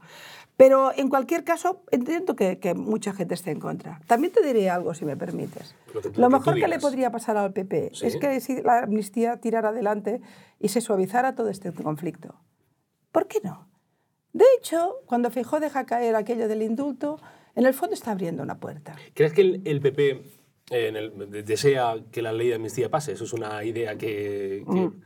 Pero 0.60 0.92
en 0.94 1.08
cualquier 1.08 1.42
caso, 1.42 1.84
entiendo 1.90 2.36
que, 2.36 2.58
que 2.58 2.74
mucha 2.74 3.14
gente 3.14 3.32
esté 3.32 3.50
en 3.50 3.60
contra. 3.60 3.98
También 4.06 4.30
te 4.30 4.42
diré 4.44 4.68
algo, 4.68 4.92
si 4.92 5.06
me 5.06 5.16
permites. 5.16 5.74
Lo 5.94 6.02
que- 6.02 6.08
lo 6.08 6.14
que 6.14 6.20
Lo 6.20 6.26
tú 6.26 6.32
mejor 6.32 6.54
que 6.60 6.68
le 6.68 6.78
podría 6.78 7.10
pasar 7.10 7.38
al 7.38 7.54
PP 7.54 7.92
Sí. 7.94 8.06
es 8.08 8.16
que 8.18 8.38
si 8.40 8.60
la 8.60 8.80
amnistía 8.80 9.38
tirara 9.38 9.70
adelante 9.70 10.20
y 10.58 10.68
se 10.68 10.82
suavizara 10.82 11.34
todo 11.34 11.48
este 11.48 11.72
conflicto. 11.72 12.34
¿Por 13.10 13.26
qué 13.26 13.38
no? 13.42 13.70
De 14.34 14.44
hecho, 14.58 14.96
cuando 15.06 15.30
Feijóo 15.30 15.60
deja 15.60 15.86
caer 15.86 16.14
aquello 16.14 16.46
del 16.46 16.60
indulto, 16.60 17.18
en 17.54 17.64
el 17.64 17.72
fondo 17.72 17.94
está 17.94 18.10
abriendo 18.10 18.42
una 18.42 18.58
puerta. 18.60 18.94
¿Crees 19.14 19.32
que 19.32 19.40
el, 19.40 19.62
el 19.64 19.80
PP 19.80 20.10
eh, 20.72 20.88
en 20.88 20.96
el- 20.96 21.42
desea 21.42 21.94
que 22.12 22.20
la 22.20 22.32
ley 22.34 22.48
de 22.48 22.56
amnistía 22.56 22.90
pase? 22.90 23.12
Eso 23.12 23.24
es 23.24 23.32
una 23.32 23.64
idea 23.64 23.96
que... 23.96 24.62
que- 24.70 24.80
Mm. 24.80 25.02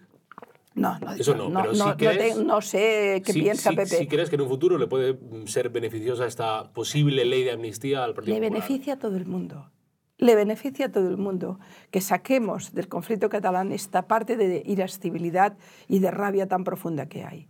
No, 0.75 0.99
no, 0.99 1.13
Eso 1.13 1.35
no, 1.37 1.49
no, 1.49 1.61
pero 1.63 1.73
no, 1.73 1.75
sí 1.75 1.79
no 1.91 1.97
crees- 1.97 2.35
te- 2.37 2.45
no 2.45 2.61
sé 2.61 3.23
qué 3.25 3.33
Sí- 3.33 3.43
piensa 3.43 3.71
sí- 3.71 3.77
Pepe. 3.77 3.89
sí 3.97 4.07
crees 4.09 4.29
que 4.29 4.35
en 4.37 4.43
un 4.43 4.49
futuro 4.49 4.77
le 4.77 4.89
puede 4.89 5.17
ser 5.47 5.69
beneficiosa 5.71 6.27
esta 6.27 6.73
posible 6.73 7.25
ley 7.25 7.45
de 7.45 7.53
amnistía 7.53 8.03
al 8.03 8.13
Partido 8.15 8.35
Le 8.39 8.41
Popular? 8.47 8.63
beneficia 8.69 8.95
a 8.95 8.99
todo 8.99 9.17
el 9.17 9.25
mundo. 9.27 9.71
Le 10.19 10.35
beneficia 10.35 10.87
a 10.87 10.93
todo 10.93 11.09
el 11.11 11.17
mundo 11.17 11.59
que 11.93 12.01
saquemos 12.01 12.73
del 12.75 12.89
conflicto 12.89 13.29
catalán 13.29 13.71
esta 13.73 14.09
parte 14.09 14.37
de 14.37 14.63
irascibilidad 14.67 15.57
y 15.89 16.01
de 16.01 16.11
rabia 16.11 16.49
tan 16.49 16.65
profunda 16.65 17.07
que 17.07 17.25
hay. 17.25 17.49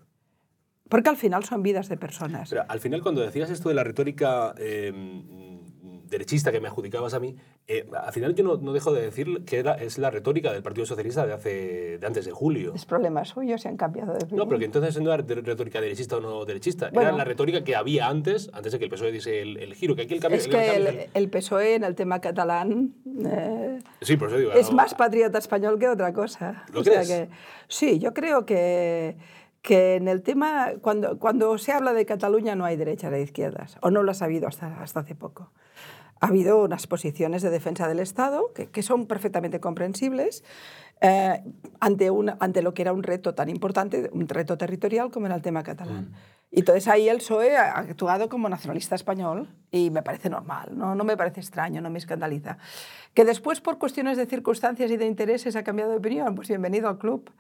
Porque 0.91 1.09
al 1.09 1.17
final 1.17 1.45
son 1.45 1.63
vidas 1.63 1.89
de 1.89 1.97
personas. 1.97 2.51
Pero 2.51 2.65
al 2.69 2.81
final, 2.81 3.03
cuando 3.03 3.23
decías 3.23 3.49
esto 3.49 3.71
de 3.71 3.75
la 3.75 3.85
retórica 3.85 4.55
eh, 4.59 4.93
derechista 6.15 6.51
que 6.51 6.61
me 6.61 6.69
adjudicabas 6.69 7.15
a 7.15 7.21
mí, 7.21 7.37
eh, 7.69 7.87
al 7.95 8.13
final 8.13 8.35
yo 8.35 8.43
no, 8.45 8.57
no 8.57 8.73
dejo 8.73 8.93
de 8.93 9.03
decir 9.03 9.45
que 9.45 9.59
era, 9.59 9.75
es 9.75 9.99
la 9.99 10.11
retórica 10.11 10.53
del 10.53 10.63
Partido 10.63 10.87
Socialista 10.87 11.27
de, 11.27 11.33
hace, 11.35 11.99
de 11.99 12.07
antes 12.07 12.25
de 12.25 12.33
julio. 12.33 12.73
Es 12.75 12.87
problema 12.87 13.25
suyo 13.25 13.59
si 13.59 13.69
han 13.69 13.77
cambiado 13.77 14.13
de 14.13 14.19
opinión. 14.25 14.39
No, 14.39 14.47
pero 14.49 14.59
que 14.59 14.65
entonces 14.65 15.01
no 15.01 15.13
era 15.13 15.23
retórica 15.23 15.81
derechista 15.81 16.17
o 16.17 16.21
no 16.21 16.45
derechista. 16.45 16.91
Bueno. 16.93 17.09
era 17.11 17.19
la 17.19 17.25
retórica 17.25 17.63
que 17.65 17.77
había 17.77 18.09
antes, 18.09 18.51
antes 18.53 18.73
de 18.73 18.79
que 18.79 18.85
el 18.87 18.91
PSOE 18.91 19.13
diese 19.13 19.43
el, 19.43 19.57
el 19.59 19.75
giro. 19.75 19.95
Que 19.95 20.03
aquí 20.03 20.15
el 20.15 20.21
cambio, 20.21 20.39
es 20.39 20.47
el 20.47 20.51
que 20.53 20.57
cambio- 20.57 20.89
el, 20.89 21.09
el 21.13 21.29
PSOE 21.31 21.75
en 21.75 21.85
el 21.85 21.95
tema 21.95 22.21
catalán 22.21 22.95
eh, 23.27 23.79
Sí, 24.01 24.17
por 24.17 24.29
eso 24.29 24.39
digo. 24.39 24.53
es 24.53 24.71
no- 24.71 24.77
más 24.77 24.95
patriota 24.95 25.39
español 25.39 25.79
que 25.79 25.89
otra 25.89 26.13
cosa. 26.13 26.65
¿Lo 26.73 26.81
O 26.81 26.85
sea 26.85 27.03
crees? 27.03 27.09
que, 27.09 27.29
sí, 27.69 27.99
yo 27.99 28.13
creo 28.15 28.45
que, 28.47 29.17
que 29.63 29.95
en 29.97 30.09
el 30.09 30.23
tema, 30.23 30.73
cuando, 30.81 31.19
cuando 31.19 31.57
se 31.59 31.73
habla 31.73 31.93
de 31.95 32.05
Cataluña 32.07 32.55
no 32.55 32.65
hay 32.65 32.77
derechas 32.77 33.13
e 33.13 33.23
izquierdas, 33.23 33.77
o 33.81 33.91
no 33.91 34.03
lo 34.03 34.13
ha 34.13 34.25
habido 34.25 34.47
hasta, 34.49 34.81
hasta 34.83 35.01
hace 35.01 35.15
poco. 35.15 35.51
Ha 36.25 36.29
habido 36.29 36.63
unas 36.63 36.87
posiciones 36.87 37.43
de 37.43 37.51
defensa 37.51 37.87
del 37.87 38.01
Estado 38.01 38.51
que, 38.55 38.71
que 38.71 38.83
son 38.83 39.05
perfectamente 39.05 39.61
comprensibles 39.61 40.43
eh, 41.01 41.43
ante, 41.81 42.11
una, 42.11 42.37
ante 42.41 42.63
lo 42.63 42.75
que 42.75 42.83
era 42.83 42.93
un 42.93 43.03
reto 43.03 43.35
tan 43.35 43.49
importante, 43.49 44.11
un 44.13 44.29
reto 44.29 44.57
territorial 44.57 45.11
como 45.11 45.27
era 45.27 45.35
el 45.35 45.43
tema 45.43 45.63
catalán. 45.63 46.13
Y 46.55 46.61
entonces 46.61 46.87
ahí 46.87 47.09
el 47.09 47.17
PSOE 47.17 47.57
ha 47.57 47.79
actuado 47.79 48.29
como 48.29 48.49
nacionalista 48.49 48.95
español 48.95 49.49
y 49.73 49.91
me 49.91 50.03
parece 50.05 50.31
normal, 50.31 50.69
no, 50.73 50.95
no 50.95 51.03
me 51.03 51.17
parece 51.17 51.41
extraño, 51.41 51.81
no 51.81 51.91
me 51.91 51.99
escandaliza. 51.99 52.59
Que 53.13 53.25
después 53.25 53.61
por 53.61 53.79
cuestiones 53.79 54.17
de 54.17 54.27
circunstancias 54.27 54.89
y 54.91 54.97
de 54.97 55.07
intereses 55.07 55.57
ha 55.57 55.65
cambiado 55.65 55.91
de 55.91 55.97
opinión, 55.99 56.35
pues 56.37 56.47
bienvenido 56.47 56.89
al 56.89 56.99
club. 56.99 57.33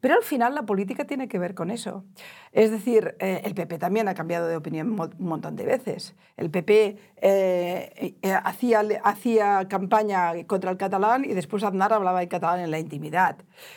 Pero 0.00 0.14
al 0.14 0.22
final 0.24 0.54
la 0.54 0.62
política 0.62 1.04
tiene 1.04 1.28
que 1.28 1.38
ver 1.38 1.54
con 1.54 1.70
eso. 1.70 2.04
Es 2.50 2.72
decir, 2.72 3.16
eh, 3.20 3.40
el 3.44 3.54
PP 3.54 3.78
también 3.78 4.08
ha 4.08 4.14
cambiado 4.14 4.48
de 4.48 4.56
opinión 4.56 4.98
un 4.98 5.10
montón 5.18 5.54
de 5.54 5.64
veces. 5.64 6.16
El 6.36 6.50
PP 6.50 6.98
eh, 7.18 8.16
eh, 8.20 8.32
hacía, 8.44 8.82
hacía 9.04 9.68
campaña 9.68 10.32
contra 10.46 10.72
el 10.72 10.76
catalán 10.76 11.24
y 11.24 11.34
después 11.34 11.62
Aznar 11.62 11.92
hablaba 11.92 12.22
en 12.22 12.28
catalán 12.28 12.60
en 12.60 12.70
la 12.72 12.78
intimidad. 12.80 13.05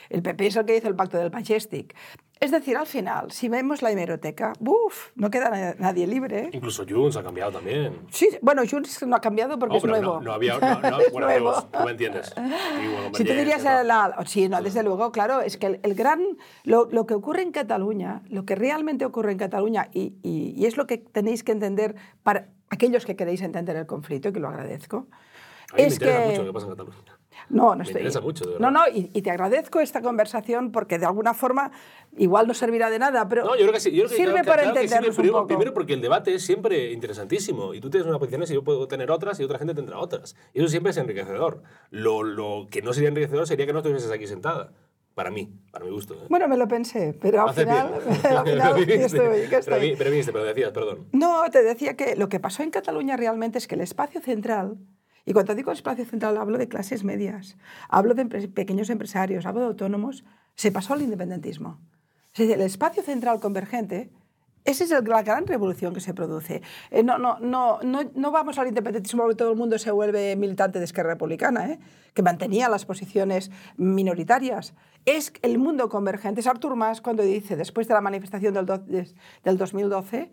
El 0.09 0.21
PP 0.21 0.47
es 0.47 0.55
el 0.55 0.65
que 0.65 0.77
hizo 0.77 0.87
el 0.87 0.95
pacto 0.95 1.17
del 1.17 1.31
Majestic. 1.31 1.95
Es 2.41 2.51
decir, 2.51 2.77
al 2.77 2.87
final, 2.87 3.31
si 3.31 3.49
vemos 3.49 3.81
la 3.81 3.91
hemeroteca, 3.91 4.53
¡buf! 4.61 5.09
No 5.15 5.29
queda 5.29 5.49
na- 5.49 5.75
nadie 5.77 6.07
libre. 6.07 6.49
Incluso 6.53 6.85
Junts 6.87 7.17
ha 7.17 7.23
cambiado 7.23 7.51
también. 7.51 7.99
Sí, 8.11 8.29
bueno, 8.41 8.61
Junts 8.69 9.05
no 9.05 9.17
ha 9.17 9.19
cambiado 9.19 9.59
porque 9.59 9.73
No, 9.73 9.77
es 9.77 9.83
pero 9.83 9.93
nuevo. 9.97 10.13
No, 10.15 10.21
no 10.21 10.31
había. 10.33 10.57
No, 10.57 10.79
no, 10.79 10.97
bueno, 11.11 11.27
nuevo. 11.27 11.51
Dios, 11.51 11.69
tú 11.71 11.79
me 11.83 11.91
entiendes. 11.91 12.33
Digo, 12.35 12.97
Si 13.13 13.25
tú 13.25 13.33
dirías 13.33 13.61
la, 13.65 14.15
Sí, 14.25 14.47
no, 14.47 14.61
desde 14.61 14.83
luego, 14.83 15.11
claro, 15.11 15.41
es 15.41 15.57
que 15.57 15.65
el, 15.65 15.79
el 15.83 15.95
gran... 15.95 16.21
Lo, 16.63 16.87
lo 16.89 17.05
que 17.05 17.13
ocurre 17.13 17.41
en 17.41 17.51
Cataluña, 17.51 18.21
lo 18.29 18.45
que 18.45 18.55
realmente 18.55 19.03
ocurre 19.03 19.33
en 19.33 19.37
Cataluña, 19.37 19.89
y, 19.91 20.13
y- 20.23 20.53
y 20.55 20.65
es 20.65 20.77
lo 20.77 20.87
que 20.87 20.97
tenéis 20.97 21.43
que 21.43 21.51
entender 21.51 21.95
para 22.23 22.47
aquellos 22.69 23.05
que 23.05 23.17
queréis 23.17 23.41
entender 23.41 23.75
el 23.75 23.85
conflicto, 23.85 24.29
y 24.29 24.31
que 24.31 24.39
lo 24.39 24.47
agradezco, 24.47 25.07
A 25.73 25.75
mí 25.75 25.81
me 25.81 25.87
es 25.87 25.93
interesa 25.95 26.19
que... 26.21 26.29
mucho 26.29 26.41
lo 26.43 26.47
que 26.47 26.53
pasa 26.53 26.65
en 26.67 26.71
Cataluña. 26.71 27.08
No, 27.49 27.69
no 27.71 27.77
Me 27.77 27.83
estoy. 27.83 28.01
interesa 28.01 28.21
mucho, 28.21 28.43
de 28.45 28.59
no, 28.59 28.67
verdad. 28.71 28.71
no, 28.71 28.87
y, 28.97 29.09
y 29.13 29.21
te 29.21 29.31
agradezco 29.31 29.79
esta 29.79 30.01
conversación 30.01 30.71
porque 30.71 30.99
de 30.99 31.05
alguna 31.05 31.33
forma 31.33 31.71
igual 32.17 32.47
no 32.47 32.53
servirá 32.53 32.89
de 32.89 32.99
nada, 32.99 33.27
pero 33.29 33.43
No, 33.45 33.51
yo 33.55 33.61
creo 33.61 33.73
que 33.73 33.79
sí. 33.79 33.91
Yo 33.91 34.05
creo 34.05 34.09
que, 34.09 34.15
sirve 34.15 34.31
claro, 34.33 34.47
para 34.47 34.61
claro 34.63 34.75
que 34.75 34.87
sirve, 34.87 34.95
entendernos 35.07 35.19
un 35.19 35.31
poco. 35.31 35.47
primero 35.47 35.73
porque 35.73 35.93
el 35.93 36.01
debate 36.01 36.33
es 36.35 36.43
siempre 36.45 36.91
interesantísimo. 36.91 37.73
Y 37.73 37.79
tú 37.81 37.89
tienes 37.89 38.07
unas 38.07 38.19
posiciones 38.19 38.49
y 38.51 38.55
yo 38.55 38.63
puedo 38.63 38.87
tener 38.87 39.09
otras 39.11 39.39
y 39.39 39.43
otra 39.43 39.57
gente 39.57 39.73
tendrá 39.73 39.97
otras. 39.99 40.35
Y 40.53 40.59
eso 40.59 40.67
siempre 40.69 40.91
es 40.91 40.97
enriquecedor. 40.97 41.63
Lo, 41.91 42.23
lo 42.23 42.67
que 42.69 42.81
no 42.81 42.93
sería 42.93 43.09
enriquecedor 43.09 43.47
sería 43.47 43.65
que 43.65 43.73
no 43.73 43.79
estuvieses 43.79 44.11
aquí 44.11 44.27
sentada. 44.27 44.71
Para 45.15 45.31
mí, 45.31 45.51
para 45.71 45.83
mi 45.83 45.91
gusto. 45.91 46.13
¿eh? 46.13 46.27
Bueno, 46.29 46.47
me 46.47 46.55
lo 46.55 46.65
pensé, 46.67 47.13
pero 47.19 47.45
al 47.45 47.53
final, 47.53 47.89
bien. 48.05 48.25
al 48.37 48.45
final 48.45 48.73
aquí 48.73 48.85
Viniste. 48.85 49.17
estoy, 49.17 49.41
aquí 49.41 49.55
Pero, 49.65 49.79
vi- 49.81 49.95
pero 49.97 50.11
viniste, 50.11 50.31
pero 50.31 50.45
decías, 50.45 50.71
perdón. 50.71 51.07
No, 51.11 51.43
te 51.51 51.61
decía 51.61 51.97
que 51.97 52.15
lo 52.15 52.29
que 52.29 52.39
pasó 52.39 52.63
en 52.63 52.71
Cataluña 52.71 53.17
realmente 53.17 53.57
es 53.57 53.67
que 53.67 53.75
el 53.75 53.81
espacio 53.81 54.21
central, 54.21 54.77
y 55.25 55.33
cuando 55.33 55.55
digo 55.55 55.71
espacio 55.71 56.05
central 56.05 56.37
hablo 56.37 56.57
de 56.57 56.67
clases 56.67 57.03
medias, 57.03 57.57
hablo 57.89 58.13
de 58.13 58.25
pequeños 58.47 58.89
empresarios, 58.89 59.45
hablo 59.45 59.61
de 59.61 59.67
autónomos, 59.67 60.23
se 60.55 60.71
pasó 60.71 60.93
al 60.93 61.01
independentismo. 61.01 61.79
Es 62.33 62.39
decir, 62.39 62.53
el 62.53 62.61
espacio 62.61 63.03
central 63.03 63.39
convergente, 63.39 64.11
esa 64.65 64.83
es 64.83 64.91
la 64.91 65.23
gran 65.23 65.47
revolución 65.47 65.93
que 65.93 65.99
se 65.99 66.13
produce. 66.13 66.61
Eh, 66.91 67.01
no, 67.01 67.17
no, 67.17 67.39
no, 67.39 67.79
no, 67.81 68.01
no 68.13 68.31
vamos 68.31 68.59
al 68.59 68.67
independentismo 68.67 69.23
porque 69.23 69.35
todo 69.35 69.51
el 69.51 69.57
mundo 69.57 69.79
se 69.79 69.89
vuelve 69.91 70.35
militante 70.35 70.79
de 70.79 70.85
Esquerra 70.85 71.11
Republicana, 71.11 71.71
¿eh? 71.71 71.79
que 72.13 72.21
mantenía 72.21 72.69
las 72.69 72.85
posiciones 72.85 73.51
minoritarias. 73.77 74.73
Es 75.05 75.33
el 75.41 75.57
mundo 75.57 75.89
convergente. 75.89 76.41
Es 76.41 76.47
Artur 76.47 76.75
Mas 76.75 77.01
cuando 77.01 77.23
dice, 77.23 77.55
después 77.55 77.87
de 77.87 77.93
la 77.93 78.01
manifestación 78.01 78.53
del 78.53 79.57
2012, 79.57 80.31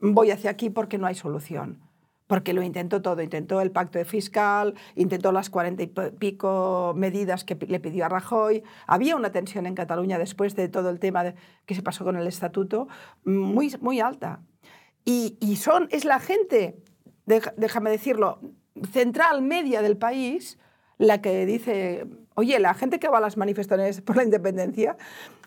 voy 0.00 0.30
hacia 0.30 0.50
aquí 0.50 0.70
porque 0.70 0.98
no 0.98 1.06
hay 1.06 1.14
solución. 1.14 1.80
Porque 2.26 2.54
lo 2.54 2.62
intentó 2.62 3.02
todo, 3.02 3.20
intentó 3.20 3.60
el 3.60 3.70
pacto 3.70 3.98
de 3.98 4.06
fiscal, 4.06 4.74
intentó 4.96 5.30
las 5.30 5.50
cuarenta 5.50 5.82
y 5.82 5.88
pi- 5.88 6.10
pico 6.18 6.94
medidas 6.96 7.44
que 7.44 7.54
le 7.54 7.80
pidió 7.80 8.06
a 8.06 8.08
Rajoy. 8.08 8.62
Había 8.86 9.14
una 9.16 9.30
tensión 9.30 9.66
en 9.66 9.74
Cataluña 9.74 10.18
después 10.18 10.56
de 10.56 10.68
todo 10.68 10.88
el 10.88 10.98
tema 11.00 11.22
de- 11.24 11.34
que 11.66 11.74
se 11.74 11.82
pasó 11.82 12.02
con 12.04 12.16
el 12.16 12.26
estatuto 12.26 12.88
muy, 13.24 13.74
muy 13.80 14.00
alta. 14.00 14.40
Y, 15.04 15.36
y 15.40 15.56
son, 15.56 15.86
es 15.90 16.06
la 16.06 16.18
gente, 16.18 16.82
déjame 17.26 17.90
decirlo, 17.90 18.40
central, 18.90 19.42
media 19.42 19.82
del 19.82 19.98
país, 19.98 20.58
la 20.96 21.20
que 21.20 21.44
dice, 21.44 22.06
oye, 22.36 22.58
la 22.58 22.72
gente 22.72 22.98
que 22.98 23.08
va 23.08 23.18
a 23.18 23.20
las 23.20 23.36
manifestaciones 23.36 24.00
por 24.00 24.16
la 24.16 24.24
independencia 24.24 24.96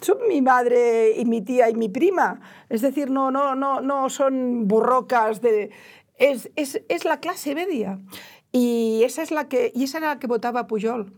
son 0.02 0.18
mi 0.28 0.42
madre 0.44 1.14
y 1.18 1.26
mi 1.26 1.42
tía 1.42 1.70
y 1.72 1.76
mi 1.76 1.90
prima. 1.90 2.40
Es 2.70 2.82
decir, 2.82 3.10
no, 3.10 3.32
no, 3.32 3.56
no, 3.56 3.82
no 3.82 4.10
son 4.10 4.68
burrocas 4.68 5.42
de... 5.42 5.72
Es, 6.18 6.50
es, 6.56 6.82
es 6.90 7.06
la 7.06 7.20
clase 7.20 7.56
media. 7.56 8.00
Y 8.52 9.02
esa, 9.04 9.22
es 9.22 9.32
la 9.32 9.48
que, 9.50 9.72
y 9.76 9.84
esa 9.84 9.98
era 10.00 10.08
la 10.16 10.20
que 10.20 10.28
votaba 10.28 10.68
Pujol. 10.68 11.14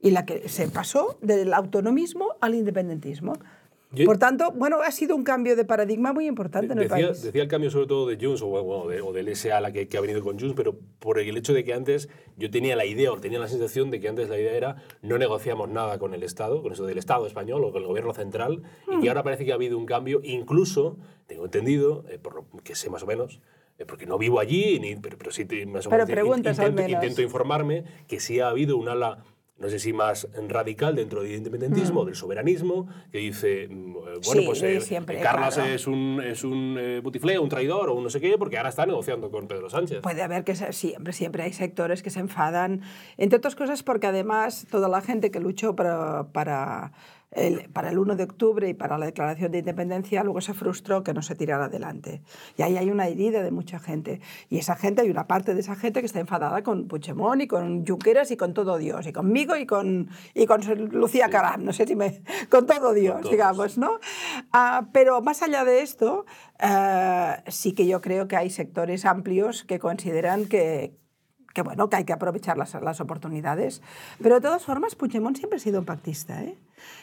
Y 0.00 0.10
la 0.12 0.24
que 0.24 0.48
se 0.48 0.68
pasó 0.68 1.18
del 1.22 1.52
autonomismo 1.52 2.36
al 2.40 2.54
independentismo. 2.54 3.32
Yo- 3.90 4.04
Por 4.04 4.18
tanto, 4.18 4.52
bueno, 4.52 4.80
ha 4.82 4.90
sido 4.92 5.16
un 5.16 5.24
cambio 5.24 5.56
de 5.56 5.64
paradigma 5.64 6.12
muy 6.12 6.26
importante 6.26 6.74
en 6.74 6.78
el 6.78 6.88
Decía, 6.88 7.06
país. 7.08 7.22
decía 7.22 7.42
el 7.42 7.48
cambio 7.48 7.70
sobre 7.70 7.86
todo 7.86 8.06
de 8.06 8.18
Junts 8.22 8.42
o, 8.42 8.46
bueno, 8.46 8.86
de- 8.86 9.00
o 9.00 9.12
del 9.14 9.28
SA 9.34 9.60
la 9.62 9.72
que, 9.72 9.88
que 9.88 9.96
ha 9.96 10.00
venido 10.02 10.22
con 10.22 10.38
Junts, 10.38 10.54
pero 10.54 10.78
por 10.98 11.18
el 11.18 11.34
hecho 11.38 11.54
de 11.54 11.64
que 11.64 11.72
antes 11.72 12.10
yo 12.36 12.50
tenía 12.50 12.76
la 12.76 12.84
idea 12.84 13.10
o 13.10 13.18
tenía 13.18 13.38
la 13.38 13.48
sensación 13.48 13.90
de 13.90 13.98
que 13.98 14.08
antes 14.10 14.28
la 14.28 14.38
idea 14.38 14.52
era 14.52 14.76
no 15.00 15.16
negociamos 15.16 15.70
nada 15.70 15.98
con 15.98 16.12
el 16.12 16.22
Estado, 16.22 16.62
con 16.62 16.72
eso 16.74 16.84
del 16.84 16.98
Estado 16.98 17.26
español 17.26 17.64
o 17.64 17.72
con 17.72 17.80
el 17.80 17.88
gobierno 17.88 18.12
central, 18.12 18.62
y 18.92 18.96
Hmm. 18.96 19.00
que 19.00 19.08
ahora 19.08 19.22
parece 19.22 19.46
que 19.46 19.52
ha 19.52 19.54
habido 19.54 19.78
un 19.78 19.86
cambio, 19.86 20.20
incluso, 20.22 20.98
tengo 21.26 21.46
entendido, 21.46 22.04
eh, 22.10 22.18
por 22.18 22.34
lo 22.34 22.44
que 22.62 22.74
sé 22.74 22.90
más 22.90 23.02
o 23.02 23.06
menos, 23.06 23.40
porque 23.86 24.06
no 24.06 24.18
vivo 24.18 24.40
allí, 24.40 24.78
ni, 24.80 24.96
pero, 24.96 25.16
pero 25.18 25.30
sí 25.30 25.44
más 25.66 25.86
o 25.86 25.90
Pero 25.90 26.04
menos 26.04 26.08
in- 26.08 26.14
preguntas 26.14 26.58
al 26.58 26.70
intento, 26.70 26.88
menos. 26.88 27.02
intento 27.04 27.22
informarme 27.22 27.84
que 28.06 28.20
sí 28.20 28.40
ha 28.40 28.48
habido 28.48 28.76
un 28.76 28.88
ala 28.88 29.24
no 29.58 29.68
sé 29.68 29.80
si 29.80 29.92
más 29.92 30.28
radical 30.48 30.94
dentro 30.94 31.22
del 31.22 31.34
independentismo, 31.34 32.04
del 32.04 32.14
soberanismo, 32.14 32.86
que 33.10 33.18
dice, 33.18 33.66
mm, 33.68 33.90
eh, 33.90 33.94
bueno. 34.02 34.20
Sí, 34.22 34.42
pues 34.46 34.62
eh, 34.62 34.80
siempre, 34.80 35.18
Carlas 35.18 35.54
claro. 35.54 35.70
es 35.72 35.86
un, 35.88 36.22
es 36.24 36.44
un 36.44 36.76
eh, 36.78 37.00
butifleo, 37.02 37.42
un 37.42 37.48
traidor 37.48 37.88
o 37.88 37.94
un 37.94 38.04
no 38.04 38.10
sé 38.10 38.20
qué, 38.20 38.38
porque 38.38 38.56
ahora 38.56 38.68
está 38.68 38.86
negociando 38.86 39.30
con 39.32 39.48
Pedro 39.48 39.68
Sánchez. 39.68 40.00
Puede 40.00 40.22
haber 40.22 40.44
que 40.44 40.54
siempre, 40.54 41.12
siempre 41.12 41.42
hay 41.42 41.52
sectores 41.52 42.04
que 42.04 42.10
se 42.10 42.20
enfadan, 42.20 42.82
entre 43.16 43.38
otras 43.38 43.56
cosas 43.56 43.82
porque 43.82 44.06
además 44.06 44.64
toda 44.70 44.88
la 44.88 45.00
gente 45.00 45.32
que 45.32 45.40
luchó 45.40 45.74
para, 45.74 46.28
para, 46.32 46.92
el, 47.30 47.68
para 47.70 47.90
el 47.90 47.98
1 47.98 48.16
de 48.16 48.24
octubre 48.24 48.68
y 48.68 48.74
para 48.74 48.98
la 48.98 49.06
declaración 49.06 49.52
de 49.52 49.58
independencia 49.58 50.24
luego 50.24 50.40
se 50.40 50.54
frustró 50.54 51.02
que 51.02 51.12
no 51.12 51.22
se 51.22 51.34
tirara 51.34 51.66
adelante. 51.66 52.22
Y 52.56 52.62
ahí 52.62 52.76
hay 52.76 52.90
una 52.90 53.06
herida 53.06 53.42
de 53.42 53.50
mucha 53.50 53.78
gente. 53.78 54.20
Y 54.48 54.58
esa 54.58 54.76
gente, 54.76 55.02
hay 55.02 55.10
una 55.10 55.26
parte 55.26 55.54
de 55.54 55.60
esa 55.60 55.76
gente 55.76 56.00
que 56.00 56.06
está 56.06 56.20
enfadada 56.20 56.62
con 56.62 56.88
Puigdemont 56.88 57.42
y 57.42 57.46
con 57.46 57.86
Junqueras 57.86 58.30
y 58.30 58.36
con 58.36 58.54
todo 58.54 58.78
Dios, 58.78 59.06
y 59.06 59.12
conmigo 59.12 59.56
y 59.56 59.66
con, 59.66 60.08
y 60.34 60.46
con 60.46 60.60
Lucía 60.90 61.28
Caram, 61.28 61.64
no 61.64 61.72
sé 61.72 61.86
si 61.86 61.96
me... 61.96 62.22
con 62.48 62.66
todo 62.66 62.94
Dios, 62.94 63.20
todos. 63.20 63.30
digamos, 63.30 63.78
¿no? 63.78 63.98
Ah, 64.52 64.88
pero 64.92 65.20
más 65.20 65.42
allá 65.42 65.64
de 65.64 65.82
esto, 65.82 66.24
ah, 66.58 67.42
sí 67.48 67.72
que 67.72 67.86
yo 67.86 68.00
creo 68.00 68.28
que 68.28 68.36
hay 68.36 68.50
sectores 68.50 69.04
amplios 69.04 69.64
que 69.64 69.78
consideran 69.78 70.46
que, 70.46 70.96
que 71.54 71.62
bueno, 71.62 71.88
que 71.88 71.96
hay 71.96 72.04
que 72.04 72.12
aprovechar 72.12 72.56
las, 72.56 72.74
las 72.74 73.00
oportunidades. 73.00 73.82
Pero 74.22 74.36
de 74.36 74.40
todas 74.40 74.64
formas, 74.64 74.94
Puigdemont 74.94 75.36
siempre 75.36 75.56
ha 75.56 75.60
sido 75.60 75.80
un 75.80 75.86
pactista. 75.86 76.42
¿eh? 76.42 76.56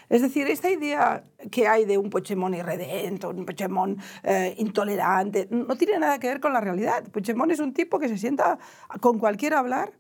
Es 0.10 0.22
decir, 0.22 0.48
esta 0.48 0.70
idea 0.70 1.24
que 1.52 1.68
hay 1.68 1.86
de 1.86 1.98
un 1.98 2.10
Puigdemont 2.10 2.56
irredento, 2.56 3.30
un 3.30 3.46
Puigdemont 3.46 4.00
eh, 4.24 4.56
intolerante, 4.58 5.48
no 5.50 5.76
tiene 5.76 6.00
nada 6.00 6.20
que 6.20 6.28
ver 6.28 6.40
con 6.40 6.54
la 6.54 6.62
realidad. 6.62 7.04
Puigdemont 7.12 7.52
es 7.52 7.60
un 7.60 7.74
tipo 7.74 8.00
que 8.00 8.08
se 8.08 8.18
sienta 8.18 8.60
con 9.02 9.20
cualquiera 9.20 9.60
hablar 9.60 9.94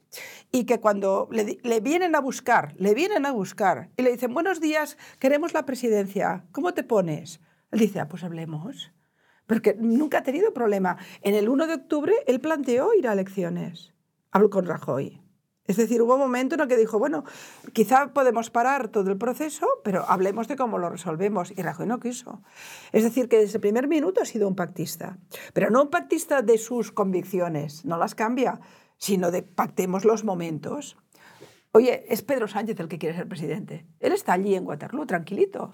y 0.51 0.65
que 0.65 0.79
cuando 0.79 1.27
le, 1.31 1.59
le 1.61 1.79
vienen 1.79 2.15
a 2.15 2.19
buscar, 2.19 2.73
le 2.77 2.93
vienen 2.93 3.25
a 3.25 3.31
buscar 3.31 3.89
y 3.97 4.03
le 4.03 4.11
dicen, 4.11 4.33
buenos 4.33 4.61
días, 4.61 4.97
queremos 5.19 5.53
la 5.53 5.65
presidencia, 5.65 6.45
¿cómo 6.51 6.73
te 6.73 6.83
pones? 6.83 7.41
Él 7.71 7.79
dice, 7.79 7.99
ah, 7.99 8.07
pues 8.07 8.23
hablemos. 8.23 8.91
Porque 9.47 9.75
nunca 9.77 10.19
ha 10.19 10.23
tenido 10.23 10.53
problema. 10.53 10.97
En 11.21 11.35
el 11.35 11.49
1 11.49 11.67
de 11.67 11.73
octubre 11.75 12.13
él 12.25 12.39
planteó 12.39 12.93
ir 12.93 13.07
a 13.07 13.13
elecciones. 13.13 13.94
Habló 14.35 14.49
con 14.49 14.65
Rajoy. 14.65 15.21
Es 15.63 15.77
decir, 15.77 16.01
hubo 16.01 16.15
un 16.15 16.19
momento 16.19 16.55
en 16.55 16.61
el 16.61 16.67
que 16.67 16.75
dijo, 16.75 16.99
bueno, 16.99 17.23
quizá 17.71 18.11
podemos 18.13 18.49
parar 18.49 18.89
todo 18.89 19.09
el 19.09 19.17
proceso, 19.17 19.65
pero 19.81 20.03
hablemos 20.09 20.49
de 20.49 20.57
cómo 20.57 20.77
lo 20.77 20.89
resolvemos. 20.89 21.53
Y 21.55 21.61
Rajoy 21.61 21.87
no 21.87 22.01
quiso. 22.01 22.41
Es 22.91 23.05
decir, 23.05 23.29
que 23.29 23.37
desde 23.37 23.59
el 23.59 23.61
primer 23.61 23.87
minuto 23.87 24.21
ha 24.21 24.25
sido 24.25 24.49
un 24.49 24.55
pactista. 24.57 25.17
Pero 25.53 25.69
no 25.69 25.83
un 25.83 25.89
pactista 25.89 26.41
de 26.41 26.57
sus 26.57 26.91
convicciones, 26.91 27.85
no 27.85 27.97
las 27.97 28.13
cambia, 28.13 28.59
sino 28.97 29.31
de 29.31 29.41
pactemos 29.41 30.03
los 30.03 30.25
momentos. 30.25 30.97
Oye, 31.71 32.03
es 32.09 32.21
Pedro 32.21 32.49
Sánchez 32.49 32.77
el 32.81 32.89
que 32.89 32.99
quiere 32.99 33.15
ser 33.15 33.29
presidente. 33.29 33.85
Él 34.01 34.11
está 34.11 34.33
allí 34.33 34.53
en 34.53 34.67
Waterloo, 34.67 35.05
tranquilito. 35.05 35.71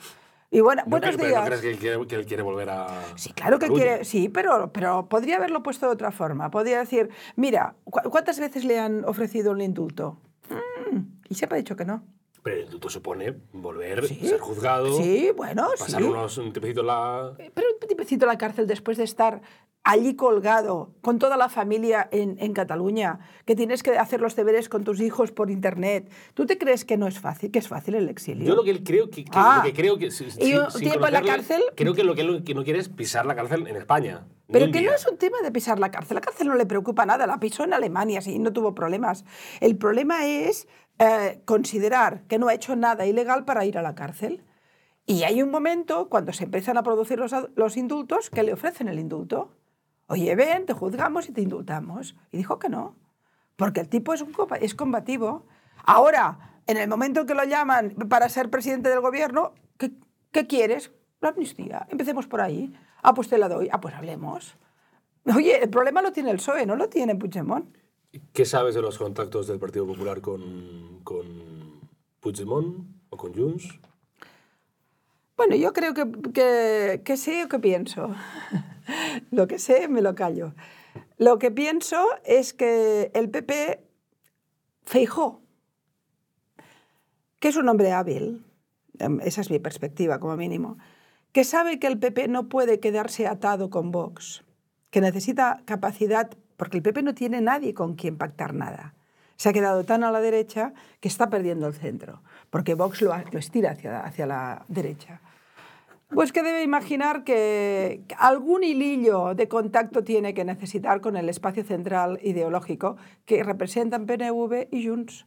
Y 0.53 0.59
bueno, 0.59 0.81
¿No 0.85 0.89
buenos 0.91 1.15
pero 1.15 1.27
días. 1.29 1.39
¿No 1.39 1.45
crees 1.45 1.61
que 1.61 1.69
él 1.71 1.77
quiere, 1.77 2.07
que 2.07 2.15
él 2.15 2.25
quiere 2.25 2.43
volver 2.43 2.69
a.? 2.69 2.87
Sí, 3.15 3.31
claro 3.31 3.57
que 3.57 3.67
Cataluña? 3.67 3.83
quiere, 3.85 4.05
sí, 4.05 4.27
pero, 4.27 4.71
pero 4.73 5.07
podría 5.07 5.37
haberlo 5.37 5.63
puesto 5.63 5.85
de 5.87 5.93
otra 5.93 6.11
forma. 6.11 6.51
Podría 6.51 6.79
decir, 6.79 7.09
mira, 7.37 7.75
¿cu- 7.85 8.09
¿cuántas 8.09 8.37
veces 8.37 8.65
le 8.65 8.77
han 8.77 9.05
ofrecido 9.05 9.51
un 9.53 9.61
indulto? 9.61 10.17
Mm, 10.49 10.99
y 11.29 11.35
siempre 11.35 11.57
ha 11.57 11.61
dicho 11.61 11.77
que 11.77 11.85
no. 11.85 12.03
Pero 12.43 12.55
el 12.57 12.63
indulto 12.65 12.89
supone 12.89 13.35
volver, 13.53 14.07
Sí. 14.07 14.27
ser 14.27 14.39
juzgado, 14.39 14.97
Sí, 14.97 15.29
bueno, 15.35 15.67
pasar 15.77 16.01
sí. 16.01 16.07
unos 16.07 16.37
un 16.39 16.51
tiempecito 16.51 16.81
la. 16.81 17.33
Pero 17.37 17.67
un 17.79 17.87
tipecito 17.87 18.25
a 18.25 18.27
la 18.27 18.37
cárcel 18.37 18.65
después 18.67 18.97
de 18.97 19.03
estar 19.03 19.41
allí 19.83 20.15
colgado 20.15 20.93
con 21.01 21.17
toda 21.17 21.37
la 21.37 21.49
familia 21.49 22.07
en, 22.11 22.37
en 22.39 22.53
Cataluña, 22.53 23.19
que 23.45 23.55
tienes 23.55 23.81
que 23.81 23.97
hacer 23.97 24.21
los 24.21 24.35
deberes 24.35 24.69
con 24.69 24.83
tus 24.83 25.01
hijos 25.01 25.31
por 25.31 25.49
internet. 25.49 26.11
¿Tú 26.35 26.45
te 26.45 26.59
crees 26.59 26.85
que 26.85 26.97
no 26.97 27.07
es 27.07 27.19
fácil, 27.19 27.49
que 27.51 27.57
es 27.59 27.67
fácil 27.67 27.95
el 27.95 28.07
exilio? 28.07 28.45
Yo 28.47 28.55
lo 28.55 28.63
que 28.63 28.83
creo 28.83 29.09
que, 29.09 29.23
que- 29.23 29.31
Ah. 29.33 29.55
lo 29.57 29.63
que 29.63 29.73
creo 29.75 29.97
que 29.97 30.11
si- 30.11 30.25
¿Y 30.39 30.53
un 30.55 30.69
sin 30.69 30.81
tiempo 30.81 31.07
en 31.07 31.13
la 31.13 31.21
cárcel? 31.23 31.63
Creo 31.75 31.95
que 31.95 32.03
lo 32.03 32.13
que 32.13 32.21
él 32.21 32.43
que 32.43 32.53
no 32.53 32.63
quiere 32.63 32.77
es 32.79 32.89
pisar 32.89 33.25
la 33.25 33.35
cárcel 33.35 33.65
en 33.67 33.75
España. 33.75 34.25
Pero 34.51 34.69
que 34.71 34.81
no 34.81 34.91
es 34.93 35.07
un 35.07 35.17
tema 35.17 35.37
de 35.41 35.49
pisar 35.51 35.79
la 35.79 35.89
cárcel. 35.91 36.13
La 36.15 36.21
cárcel 36.21 36.47
no 36.47 36.55
le 36.55 36.65
preocupa 36.65 37.05
nada. 37.05 37.25
La 37.25 37.39
pisó 37.39 37.63
en 37.63 37.73
Alemania, 37.73 38.21
sí, 38.21 38.37
no 38.37 38.51
tuvo 38.51 38.75
problemas. 38.75 39.23
El 39.61 39.77
problema 39.77 40.27
es 40.27 40.67
eh, 41.03 41.41
considerar 41.45 42.21
que 42.27 42.37
no 42.37 42.47
ha 42.47 42.53
hecho 42.53 42.75
nada 42.75 43.07
ilegal 43.07 43.43
para 43.43 43.65
ir 43.65 43.79
a 43.79 43.81
la 43.81 43.95
cárcel. 43.95 44.43
Y 45.07 45.23
hay 45.23 45.41
un 45.41 45.49
momento, 45.49 46.09
cuando 46.09 46.31
se 46.31 46.43
empiezan 46.43 46.77
a 46.77 46.83
producir 46.83 47.17
los, 47.17 47.33
los 47.55 47.75
indultos, 47.75 48.29
que 48.29 48.43
le 48.43 48.53
ofrecen 48.53 48.87
el 48.87 48.99
indulto. 48.99 49.51
Oye, 50.05 50.35
ven, 50.35 50.67
te 50.67 50.73
juzgamos 50.73 51.27
y 51.27 51.31
te 51.31 51.41
indultamos. 51.41 52.15
Y 52.31 52.37
dijo 52.37 52.59
que 52.59 52.69
no, 52.69 52.97
porque 53.55 53.79
el 53.79 53.89
tipo 53.89 54.13
es, 54.13 54.21
un, 54.21 54.31
es 54.59 54.75
combativo. 54.75 55.47
Ahora, 55.83 56.61
en 56.67 56.77
el 56.77 56.87
momento 56.87 57.25
que 57.25 57.33
lo 57.33 57.45
llaman 57.45 57.95
para 58.07 58.29
ser 58.29 58.51
presidente 58.51 58.89
del 58.89 59.01
gobierno, 59.01 59.53
¿qué, 59.79 59.93
qué 60.31 60.45
quieres? 60.45 60.91
La 61.19 61.29
amnistía. 61.29 61.87
Empecemos 61.89 62.27
por 62.27 62.41
ahí. 62.41 62.71
Ah, 63.01 63.15
pues 63.15 63.27
te 63.27 63.39
la 63.39 63.49
doy. 63.49 63.69
Ah, 63.71 63.81
pues 63.81 63.95
hablemos. 63.95 64.55
Oye, 65.35 65.63
el 65.63 65.69
problema 65.71 66.03
lo 66.03 66.11
tiene 66.11 66.29
el 66.29 66.37
PSOE, 66.37 66.67
no 66.67 66.75
lo 66.75 66.89
tiene 66.89 67.15
Puigdemont. 67.15 67.75
¿Qué 68.33 68.45
sabes 68.45 68.75
de 68.75 68.81
los 68.81 68.97
contactos 68.97 69.47
del 69.47 69.59
Partido 69.59 69.87
Popular 69.87 70.19
con, 70.19 70.99
con 71.03 71.25
Puigdemont 72.19 72.85
o 73.09 73.17
con 73.17 73.33
Junts? 73.33 73.79
Bueno, 75.37 75.55
yo 75.55 75.71
creo 75.71 75.93
que, 75.93 77.01
que, 77.03 77.17
sé 77.17 77.45
o 77.45 77.47
que 77.47 77.59
pienso. 77.59 78.13
lo 79.31 79.47
que 79.47 79.59
sé 79.59 79.87
me 79.87 80.01
lo 80.01 80.13
callo. 80.13 80.53
Lo 81.17 81.39
que 81.39 81.51
pienso 81.51 82.05
es 82.25 82.53
que 82.53 83.11
el 83.13 83.29
PP 83.29 83.81
Feijó, 84.83 85.41
que 87.39 87.47
es 87.47 87.55
un 87.55 87.69
hombre 87.69 87.93
hábil, 87.93 88.45
em, 88.99 89.21
esa 89.21 89.41
es 89.41 89.49
mi 89.49 89.59
perspectiva 89.59 90.19
como 90.19 90.35
mínimo, 90.35 90.77
que 91.31 91.43
sabe 91.45 91.79
que 91.79 91.87
el 91.87 91.97
PP 91.97 92.27
no 92.27 92.49
puede 92.49 92.79
quedarse 92.79 93.25
atado 93.25 93.69
con 93.69 93.91
Vox, 93.91 94.43
que 94.89 94.99
necesita 94.99 95.61
capacidad, 95.65 96.37
porque 96.61 96.77
el 96.77 96.83
PP 96.83 97.01
no 97.01 97.15
tiene 97.15 97.41
nadie 97.41 97.73
con 97.73 97.95
quien 97.95 98.19
pactar 98.19 98.53
nada. 98.53 98.93
Se 99.35 99.49
ha 99.49 99.51
quedado 99.51 99.83
tan 99.83 100.03
a 100.03 100.11
la 100.11 100.21
derecha 100.21 100.75
que 100.99 101.07
está 101.07 101.27
perdiendo 101.27 101.65
el 101.65 101.73
centro, 101.73 102.21
porque 102.51 102.75
Vox 102.75 103.01
lo, 103.01 103.15
estira 103.33 103.71
hacia, 103.71 104.01
hacia 104.01 104.27
la 104.27 104.63
derecha. 104.67 105.21
Pues 106.09 106.31
que 106.31 106.43
debe 106.43 106.61
imaginar 106.61 107.23
que 107.23 108.03
algún 108.15 108.63
hilillo 108.63 109.33
de 109.33 109.47
contacto 109.47 110.03
tiene 110.03 110.35
que 110.35 110.45
necesitar 110.45 111.01
con 111.01 111.17
el 111.17 111.29
espacio 111.29 111.63
central 111.63 112.19
ideológico 112.21 112.95
que 113.25 113.41
representan 113.41 114.05
PNV 114.05 114.67
y 114.69 114.87
Junts. 114.87 115.25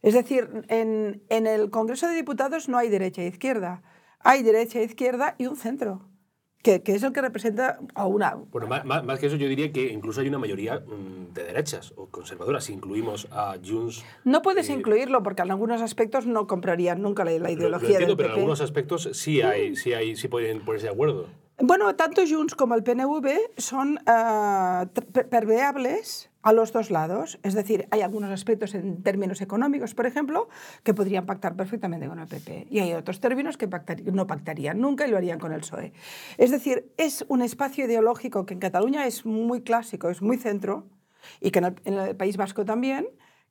Es 0.00 0.14
decir, 0.14 0.64
en, 0.68 1.22
en 1.28 1.46
el 1.46 1.68
Congreso 1.68 2.08
de 2.08 2.14
Diputados 2.14 2.70
no 2.70 2.78
hay 2.78 2.88
derecha 2.88 3.20
e 3.20 3.26
izquierda, 3.26 3.82
hay 4.20 4.42
derecha 4.42 4.78
e 4.78 4.84
izquierda 4.84 5.34
y 5.36 5.44
un 5.44 5.56
centro, 5.56 6.08
que, 6.62 6.82
que 6.82 6.94
es 6.94 7.02
el 7.02 7.12
que 7.12 7.22
representa 7.22 7.78
a 7.94 8.06
una... 8.06 8.34
Bueno, 8.34 8.66
más, 8.68 8.84
más- 9.04 9.18
que 9.18 9.26
eso, 9.26 9.36
yo 9.36 9.48
diría 9.48 9.72
que 9.72 9.92
incluso 9.92 10.20
hay 10.20 10.28
una 10.28 10.38
mayoría 10.38 10.80
mm, 10.80 11.32
de 11.32 11.44
derechas 11.44 11.92
o 11.96 12.06
conservadoras, 12.08 12.64
si 12.64 12.72
incluimos 12.74 13.28
a 13.30 13.54
Junts. 13.64 14.04
No 14.24 14.42
puedes 14.42 14.68
incluirlo 14.68 15.22
porque 15.22 15.42
en 15.42 15.50
algunos 15.50 15.80
aspectos 15.82 16.26
no 16.26 16.46
comprarían 16.46 17.00
nunca 17.02 17.24
la, 17.24 17.30
la 17.32 17.38
Lo- 17.38 17.44
lo 17.48 17.52
ideología 17.52 17.88
entiendo, 17.90 18.06
del 18.08 18.16
pero 18.16 18.28
en 18.28 18.32
PP. 18.34 18.40
algunos 18.40 18.60
aspectos 18.60 19.08
sí 19.12 19.40
hay, 19.42 19.74
sí 19.76 19.92
hay, 19.94 20.16
sí 20.16 20.28
pueden 20.28 20.60
ponerse 20.64 20.86
de 20.88 20.92
acuerdo. 20.92 21.26
Bueno, 21.62 21.94
tanto 21.94 22.22
Junts 22.26 22.54
como 22.54 22.74
el 22.74 22.82
PNV 22.82 23.28
son 23.58 23.98
per- 25.12 25.28
permeables 25.28 26.29
a 26.42 26.52
los 26.52 26.72
dos 26.72 26.90
lados. 26.90 27.38
Es 27.42 27.54
decir, 27.54 27.86
hay 27.90 28.00
algunos 28.00 28.30
aspectos 28.30 28.74
en 28.74 29.02
términos 29.02 29.40
económicos, 29.40 29.94
por 29.94 30.06
ejemplo, 30.06 30.48
que 30.82 30.94
podrían 30.94 31.26
pactar 31.26 31.54
perfectamente 31.56 32.08
con 32.08 32.18
el 32.18 32.26
PP. 32.26 32.66
Y 32.70 32.78
hay 32.78 32.94
otros 32.94 33.20
términos 33.20 33.56
que 33.56 33.68
pactar- 33.68 34.02
no 34.12 34.26
pactarían 34.26 34.80
nunca 34.80 35.06
y 35.06 35.10
lo 35.10 35.16
harían 35.16 35.38
con 35.38 35.52
el 35.52 35.60
PSOE. 35.60 35.92
Es 36.38 36.50
decir, 36.50 36.92
es 36.96 37.24
un 37.28 37.42
espacio 37.42 37.84
ideológico 37.84 38.46
que 38.46 38.54
en 38.54 38.60
Cataluña 38.60 39.06
es 39.06 39.26
muy 39.26 39.62
clásico, 39.62 40.08
es 40.10 40.22
muy 40.22 40.36
centro, 40.38 40.86
y 41.40 41.50
que 41.50 41.58
en 41.58 41.64
el, 41.66 41.74
en 41.84 41.94
el 41.98 42.16
País 42.16 42.36
Vasco 42.36 42.64
también, 42.64 43.06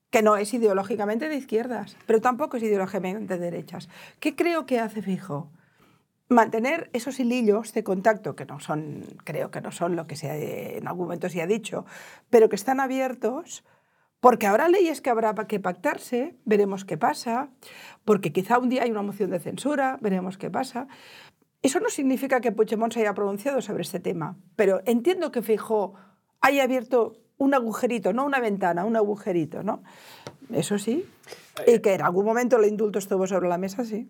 que 0.10 0.24
no 0.24 0.38
es 0.38 0.52
ideológicamente 0.56 1.30
de 1.30 1.36
izquierdas, 1.36 1.96
pero 2.08 2.20
tampoco 2.20 2.58
es 2.58 2.64
ideológicamente 2.64 3.38
de 3.38 3.40
derechas. 3.40 3.90
¿Qué 4.20 4.36
creo 4.36 4.66
que 4.66 4.80
hace 4.80 5.04
Fijo? 5.04 5.52
Mantener 6.30 6.90
esos 6.94 7.20
hilillos 7.20 7.74
de 7.74 7.84
contacto, 7.84 8.36
que 8.36 8.46
no 8.46 8.60
son, 8.60 9.04
creo 9.24 9.50
que 9.52 9.62
no 9.62 9.72
son 9.72 9.96
lo 9.96 10.08
que 10.08 10.16
se 10.16 10.30
ha- 10.30 10.38
en 10.38 10.88
algún 10.88 11.06
momento 11.06 11.28
se 11.28 11.42
ha 11.42 11.48
dicho, 11.48 11.86
pero 12.30 12.48
que 12.50 12.56
están 12.56 12.80
abiertos, 12.80 13.64
porque 14.20 14.48
habrá 14.48 14.68
leyes 14.70 15.02
que 15.02 15.10
habrá 15.10 15.34
que 15.34 15.60
pactarse, 15.60 16.36
veremos 16.46 16.86
qué 16.86 16.98
pasa, 16.98 17.50
porque 18.06 18.32
quizá 18.32 18.60
un 18.60 18.70
día 18.70 18.84
hay 18.84 18.92
una 18.92 19.02
moción 19.02 19.32
de 19.32 19.40
censura, 19.40 19.98
veremos 20.02 20.38
qué 20.38 20.50
pasa. 20.52 20.88
Eso 21.62 21.80
no 21.80 21.90
significa 21.90 22.40
que 22.42 22.52
Puigdemont 22.52 22.94
se 22.94 23.02
haya 23.02 23.14
pronunciado 23.14 23.62
sobre 23.62 23.82
este 23.82 24.00
tema, 24.00 24.38
pero 24.56 24.82
entiendo 24.86 25.32
que 25.32 25.42
Feijóo 25.42 25.96
haya 26.42 26.64
abierto 26.64 27.14
un 27.38 27.54
agujerito, 27.54 28.14
no 28.14 28.26
una 28.26 28.40
ventana, 28.40 28.86
un 28.86 28.96
agujerito, 28.98 29.64
¿no? 29.64 29.82
Eso 30.54 30.78
sí. 30.78 31.06
Y 31.68 31.80
que 31.80 31.94
en 31.96 32.02
algún 32.02 32.26
momento 32.26 32.58
el 32.58 32.66
indulto 32.66 33.00
estuvo 33.00 33.26
sobre 33.28 33.48
la 33.50 33.58
mesa, 33.58 33.84
sí. 33.86 34.10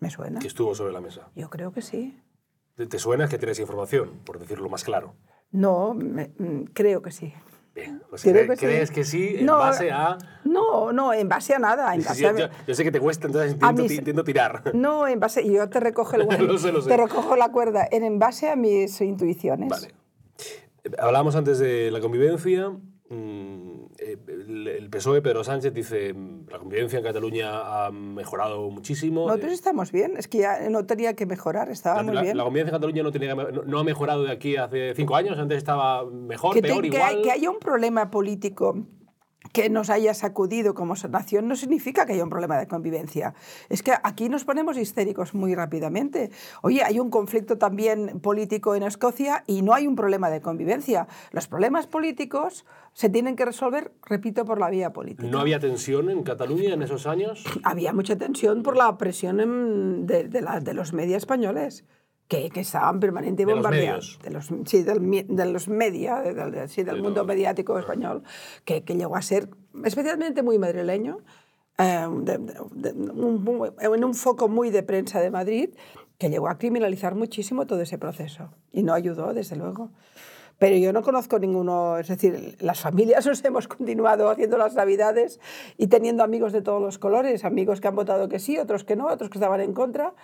Me 0.00 0.10
suena. 0.10 0.38
Que 0.40 0.46
estuvo 0.48 0.74
sobre 0.74 0.92
la 0.92 1.00
mesa. 1.00 1.28
Yo 1.34 1.50
creo 1.50 1.72
que 1.72 1.82
sí. 1.82 2.18
¿Te, 2.76 2.98
suena 2.98 3.28
que 3.28 3.38
tienes 3.38 3.58
información, 3.58 4.20
por 4.24 4.38
decirlo 4.38 4.68
más 4.68 4.84
claro? 4.84 5.14
No, 5.50 5.94
me- 5.94 6.30
mm, 6.38 6.64
creo 6.72 7.02
que 7.02 7.10
sí. 7.10 7.32
Bien. 7.74 8.02
Pues 8.10 8.22
Creo 8.22 8.44
cre- 8.44 8.48
que 8.50 8.56
sí. 8.56 8.66
¿Crees 8.66 8.90
que 8.90 9.04
sí 9.04 9.36
en 9.38 9.46
No, 9.46 9.58
base 9.58 9.90
a...? 9.92 10.18
No, 10.44 10.92
no, 10.92 11.12
en 11.12 11.28
base 11.28 11.54
a 11.54 11.58
nada. 11.58 11.94
En 11.94 12.02
base 12.04 12.22
Yo, 12.22 12.36
yo- 12.36 12.48
yo 12.66 12.74
sé 12.74 12.82
que 12.84 12.90
te 12.92 13.00
cuesta, 13.00 13.26
entonces 13.26 13.52
intento, 13.52 13.82
mis- 13.82 13.92
intento 13.92 14.24
tirar. 14.24 14.62
No, 14.74 15.06
en 15.08 15.18
base. 15.20 15.48
Yo 15.48 15.68
te 15.68 15.78
recojo 15.80 16.16
el 16.16 16.22
Lo 16.46 16.58
sé, 16.58 16.72
lo 16.72 16.80
sé. 16.82 16.88
Te 16.88 16.96
recojo 16.96 17.36
la 17.36 17.50
cuerda. 17.50 17.86
En, 17.90 18.04
en 18.04 18.18
base 18.18 18.48
a 18.50 18.56
mis 18.56 19.00
intuiciones. 19.00 19.68
Vale. 19.68 19.94
Hablábamos 20.98 21.36
antes 21.36 21.58
de 21.58 21.90
la 21.90 22.00
convivencia. 22.00 22.70
Mm, 23.10 23.67
El 24.12 24.66
el 24.68 24.88
PSOE, 24.90 25.20
Pedro 25.22 25.42
Sánchez, 25.44 25.74
dice 25.74 26.14
mm, 26.14 26.46
la 26.50 26.58
convivencia 26.58 26.98
en 26.98 27.04
Cataluña 27.04 27.86
ha 27.86 27.90
mejorado 27.90 28.70
muchísimo. 28.70 29.26
Nosotros 29.26 29.50
Eh, 29.52 29.54
estamos 29.54 29.92
bien. 29.92 30.14
Es 30.16 30.28
que 30.28 30.38
ya 30.38 30.68
no 30.70 30.86
tenía 30.86 31.14
que 31.14 31.26
mejorar. 31.26 31.70
Estábamos 31.70 32.14
la- 32.14 32.22
bien. 32.22 32.36
la 32.36 32.44
convivencia 32.44 32.70
en 32.70 32.76
Cataluña 32.76 33.02
no, 33.02 33.12
tenía, 33.12 33.34
no, 33.34 33.62
no 33.64 33.78
ha 33.78 33.84
mejorado 33.84 34.22
de 34.24 34.30
aquí 34.32 34.56
hace 34.56 34.94
cinco 34.94 35.16
años. 35.16 35.38
Antes 35.38 35.58
estaba 35.58 36.04
mejor, 36.04 36.54
que, 36.54 36.62
te- 36.62 36.68
peor, 36.68 36.80
que 36.82 36.86
igual. 36.88 37.22
que 37.22 37.30
haya 37.32 37.50
un 37.50 37.58
problema 37.58 38.10
político 38.10 38.76
que 39.52 39.70
nos 39.70 39.90
haya 39.90 40.14
sacudido 40.14 40.74
como 40.74 40.94
nación 41.10 41.48
no 41.48 41.56
significa 41.56 42.06
que 42.06 42.12
haya 42.12 42.24
un 42.24 42.30
problema 42.30 42.58
de 42.58 42.66
convivencia. 42.66 43.34
Es 43.68 43.82
que 43.82 43.92
aquí 44.02 44.28
nos 44.28 44.44
ponemos 44.44 44.76
histéricos 44.76 45.34
muy 45.34 45.54
rápidamente. 45.54 46.30
Oye, 46.62 46.82
hay 46.84 46.98
un 47.00 47.10
conflicto 47.10 47.56
también 47.56 48.20
político 48.20 48.74
en 48.74 48.82
Escocia 48.82 49.44
y 49.46 49.62
no 49.62 49.74
hay 49.74 49.86
un 49.86 49.96
problema 49.96 50.28
de 50.30 50.40
convivencia. 50.40 51.06
Los 51.30 51.48
problemas 51.48 51.86
políticos 51.86 52.66
se 52.92 53.08
tienen 53.08 53.36
que 53.36 53.44
resolver, 53.44 53.92
repito, 54.04 54.44
por 54.44 54.58
la 54.58 54.70
vía 54.70 54.92
política. 54.92 55.28
¿No 55.28 55.40
había 55.40 55.60
tensión 55.60 56.10
en 56.10 56.22
Cataluña 56.24 56.74
en 56.74 56.82
esos 56.82 57.06
años? 57.06 57.44
Había 57.62 57.92
mucha 57.92 58.16
tensión 58.16 58.62
por 58.62 58.76
la 58.76 58.98
presión 58.98 60.06
de, 60.06 60.24
de, 60.24 60.60
de 60.60 60.74
los 60.74 60.92
medios 60.92 61.18
españoles 61.18 61.84
que, 62.28 62.50
que 62.50 62.60
estaban 62.60 63.00
permanentemente 63.00 63.54
bombardeados. 63.54 64.18
De 64.22 64.30
los. 64.30 64.50
De 64.50 64.66
sí, 64.66 64.82
del, 64.82 65.26
de 65.26 65.46
los 65.46 65.68
media, 65.68 66.20
del, 66.20 66.68
sí, 66.68 66.82
del 66.82 66.96
de 66.96 67.02
mundo 67.02 67.24
mediático 67.24 67.78
español, 67.78 68.22
que, 68.64 68.84
que, 68.84 68.94
llegó 68.94 69.16
a 69.16 69.22
ser 69.22 69.48
especialmente 69.84 70.42
muy 70.42 70.58
madrileño, 70.58 71.20
eh, 71.78 72.06
un, 72.06 73.74
en 73.80 74.04
un 74.04 74.14
foco 74.14 74.48
muy 74.48 74.70
de 74.70 74.82
prensa 74.82 75.20
de 75.20 75.30
Madrid, 75.30 75.70
que 76.18 76.28
llegó 76.28 76.48
a 76.48 76.58
criminalizar 76.58 77.14
muchísimo 77.14 77.66
todo 77.66 77.80
ese 77.80 77.96
proceso. 77.96 78.50
Y 78.72 78.82
no 78.82 78.92
ayudó, 78.92 79.32
desde 79.32 79.56
luego. 79.56 79.90
Pero 80.58 80.76
yo 80.76 80.92
no 80.92 81.02
conozco 81.02 81.38
ninguno, 81.38 81.98
es 81.98 82.08
decir, 82.08 82.56
las 82.60 82.80
familias 82.80 83.24
nos 83.26 83.44
hemos 83.44 83.68
continuado 83.68 84.28
haciendo 84.28 84.58
las 84.58 84.74
navidades 84.74 85.40
y 85.76 85.86
teniendo 85.86 86.24
amigos 86.24 86.52
de 86.52 86.62
todos 86.62 86.82
los 86.82 86.98
colores, 86.98 87.44
amigos 87.44 87.80
que 87.80 87.88
han 87.88 87.94
votado 87.94 88.28
que 88.28 88.38
sí, 88.38 88.58
otros 88.58 88.84
que 88.84 88.96
no, 88.96 89.06
otros 89.06 89.30
que 89.30 89.38
estaban 89.38 89.60
en 89.60 89.72
contra. 89.72 90.14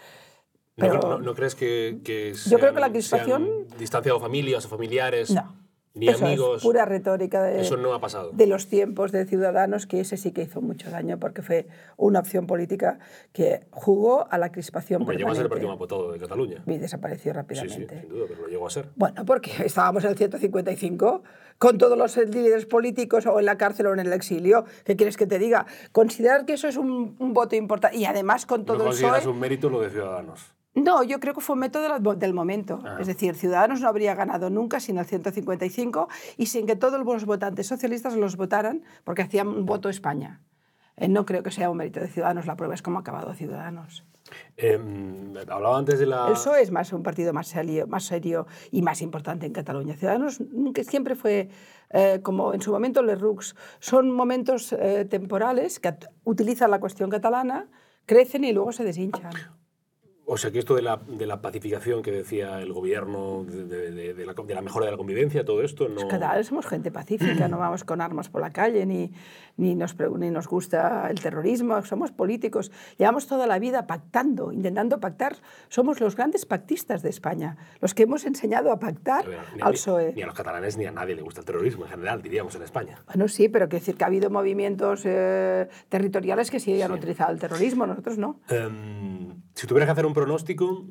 Pero, 0.76 0.94
¿No, 0.94 1.00
no, 1.00 1.18
no 1.20 1.34
crees 1.34 1.54
que, 1.54 2.00
que 2.02 2.34
yo 2.34 2.58
creo 2.58 2.74
que 2.74 2.80
la 2.80 2.90
crispación 2.90 3.48
distanciado 3.78 4.18
familias 4.18 4.66
o 4.66 4.68
familiares 4.68 5.30
no. 5.30 5.54
ni 5.94 6.08
Eso 6.08 6.26
amigos 6.26 6.56
es 6.56 6.62
pura 6.64 6.84
retórica 6.84 7.44
de, 7.44 7.60
eso 7.60 7.76
no 7.76 7.94
ha 7.94 8.00
pasado. 8.00 8.32
de 8.32 8.48
los 8.48 8.66
tiempos 8.66 9.12
de 9.12 9.24
Ciudadanos 9.24 9.86
que 9.86 10.00
ese 10.00 10.16
sí 10.16 10.32
que 10.32 10.42
hizo 10.42 10.60
mucho 10.60 10.90
daño 10.90 11.20
porque 11.20 11.42
fue 11.42 11.68
una 11.96 12.18
opción 12.18 12.48
política 12.48 12.98
que 13.32 13.68
jugó 13.70 14.26
a 14.32 14.36
la 14.36 14.50
crispación 14.50 15.02
Hombre, 15.02 15.16
llegó 15.16 15.30
a 15.30 15.36
ser 15.36 15.44
el 15.44 15.48
partido 15.48 15.68
más 15.68 15.78
votado 15.78 16.10
de 16.10 16.18
Cataluña. 16.18 16.64
Y 16.66 16.78
desapareció 16.78 17.30
sí, 17.30 17.36
rápidamente 17.36 17.74
sí, 17.74 18.00
sin 18.00 18.08
duda 18.08 18.24
pero 18.28 18.42
lo 18.42 18.48
llegó 18.48 18.66
a 18.66 18.70
ser. 18.70 18.88
Bueno 18.96 19.24
porque 19.24 19.52
estábamos 19.64 20.02
en 20.02 20.10
el 20.10 20.16
155 20.16 21.22
con 21.58 21.78
todos 21.78 21.96
los 21.96 22.16
líderes 22.16 22.66
políticos 22.66 23.26
o 23.26 23.38
en 23.38 23.44
la 23.44 23.56
cárcel 23.56 23.86
o 23.86 23.92
en 23.92 24.00
el 24.00 24.12
exilio 24.12 24.64
¿qué 24.84 24.96
quieres 24.96 25.16
que 25.16 25.28
te 25.28 25.38
diga? 25.38 25.66
considerar 25.92 26.46
que 26.46 26.54
eso 26.54 26.66
es 26.66 26.76
un, 26.76 27.14
un 27.20 27.32
voto 27.32 27.54
importante 27.54 27.96
y 27.96 28.06
además 28.06 28.44
con 28.44 28.64
todo 28.64 28.78
no 28.78 28.84
consideras 28.86 29.24
un 29.26 29.38
mérito 29.38 29.70
lo 29.70 29.80
de 29.80 29.90
Ciudadanos 29.90 30.53
no, 30.74 31.02
yo 31.02 31.20
creo 31.20 31.34
que 31.34 31.40
fue 31.40 31.54
un 31.54 31.60
método 31.60 32.14
del 32.14 32.34
momento. 32.34 32.80
Ah. 32.84 32.96
Es 33.00 33.06
decir, 33.06 33.34
Ciudadanos 33.34 33.80
no 33.80 33.88
habría 33.88 34.14
ganado 34.14 34.50
nunca 34.50 34.80
sin 34.80 34.98
el 34.98 35.04
155 35.04 36.08
y 36.36 36.46
sin 36.46 36.66
que 36.66 36.76
todos 36.76 37.04
los 37.04 37.24
votantes 37.24 37.66
socialistas 37.66 38.16
los 38.16 38.36
votaran 38.36 38.82
porque 39.04 39.22
hacían 39.22 39.48
un 39.48 39.66
voto 39.66 39.88
España. 39.88 40.40
Eh, 40.96 41.08
no 41.08 41.24
creo 41.26 41.42
que 41.42 41.50
sea 41.50 41.70
un 41.70 41.76
mérito 41.76 42.00
de 42.00 42.08
Ciudadanos, 42.08 42.46
la 42.46 42.56
prueba 42.56 42.74
es 42.74 42.82
cómo 42.82 42.98
ha 42.98 43.00
acabado 43.00 43.34
Ciudadanos. 43.34 44.04
Eh, 44.56 44.78
hablaba 45.48 45.78
antes 45.78 45.98
de 45.98 46.06
la... 46.06 46.28
El 46.28 46.32
PSOE 46.34 46.62
es 46.62 46.70
más 46.70 46.92
un 46.92 47.02
partido 47.02 47.32
más 47.32 47.48
serio, 47.48 47.86
más 47.86 48.04
serio 48.04 48.46
y 48.70 48.82
más 48.82 49.02
importante 49.02 49.46
en 49.46 49.52
Cataluña. 49.52 49.94
Ciudadanos 49.94 50.40
nunca, 50.40 50.82
siempre 50.84 51.14
fue, 51.14 51.50
eh, 51.90 52.20
como 52.22 52.54
en 52.54 52.62
su 52.62 52.72
momento 52.72 53.02
Les 53.02 53.20
Rux, 53.20 53.54
son 53.80 54.10
momentos 54.10 54.72
eh, 54.72 55.04
temporales 55.04 55.80
que 55.80 55.94
utilizan 56.24 56.70
la 56.70 56.80
cuestión 56.80 57.10
catalana, 57.10 57.68
crecen 58.06 58.44
y 58.44 58.52
luego 58.52 58.72
se 58.72 58.84
deshinchan. 58.84 59.30
O 60.26 60.38
sea 60.38 60.50
que 60.50 60.58
esto 60.58 60.74
de 60.74 60.82
la, 60.82 60.96
de 61.06 61.26
la 61.26 61.42
pacificación 61.42 62.02
que 62.02 62.10
decía 62.10 62.60
el 62.60 62.72
gobierno, 62.72 63.44
de, 63.44 63.64
de, 63.64 64.14
de, 64.14 64.26
la, 64.26 64.32
de, 64.32 64.54
la, 64.54 64.62
mejora 64.62 64.86
de 64.86 64.92
la 64.92 64.96
convivencia, 64.96 65.44
todo 65.44 65.62
esto 65.62 65.88
no... 65.88 66.08
Cada 66.08 66.34
vez 66.34 66.46
somos 66.46 66.66
gente 66.66 66.90
pacífica, 66.90 67.46
no 67.48 67.58
vamos 67.58 67.84
con 67.84 68.00
armas 68.00 68.30
por 68.30 68.40
la 68.40 68.50
calle, 68.50 68.86
ni, 68.86 69.12
ni, 69.58 69.74
nos, 69.74 69.96
ni 69.98 70.30
nos 70.30 70.48
gusta 70.48 71.10
el 71.10 71.20
terrorismo, 71.20 71.82
somos 71.84 72.10
políticos. 72.10 72.72
Llevamos 72.96 73.26
toda 73.26 73.46
la 73.46 73.58
vida 73.58 73.86
pactando, 73.86 74.50
intentando 74.50 74.98
pactar. 74.98 75.36
Somos 75.68 76.00
los 76.00 76.16
grandes 76.16 76.46
pactistas 76.46 77.02
de 77.02 77.10
España, 77.10 77.58
los 77.80 77.92
que 77.92 78.04
hemos 78.04 78.24
enseñado 78.24 78.72
a 78.72 78.78
pactar 78.78 79.26
ver, 79.26 79.40
ni, 79.54 79.60
al 79.60 79.72
PSOE. 79.72 80.14
Ni 80.14 80.22
a 80.22 80.26
los 80.26 80.34
catalanes 80.34 80.78
ni 80.78 80.86
a 80.86 80.90
nadie 80.90 81.14
le 81.14 81.22
gusta 81.22 81.40
el 81.40 81.46
terrorismo 81.46 81.84
en 81.84 81.90
general, 81.90 82.22
diríamos, 82.22 82.54
en 82.54 82.62
España. 82.62 83.02
Bueno, 83.06 83.28
sí, 83.28 83.50
pero 83.50 83.68
quiero 83.68 83.80
decir 83.80 83.96
que 83.96 84.04
ha 84.04 84.06
habido 84.06 84.30
movimientos 84.30 85.02
eh, 85.04 85.68
territoriales 85.90 86.50
que 86.50 86.60
sí 86.60 86.80
han 86.80 86.92
sí. 86.92 86.96
utilizado 86.96 87.30
el 87.30 87.38
terrorismo, 87.38 87.86
nosotros 87.86 88.16
no. 88.16 88.40
Um, 88.50 89.42
si 89.54 89.66
tuvieras 89.66 89.86
que 89.88 89.92
hacer 89.92 90.06
un 90.06 90.13
pronóstico, 90.14 90.86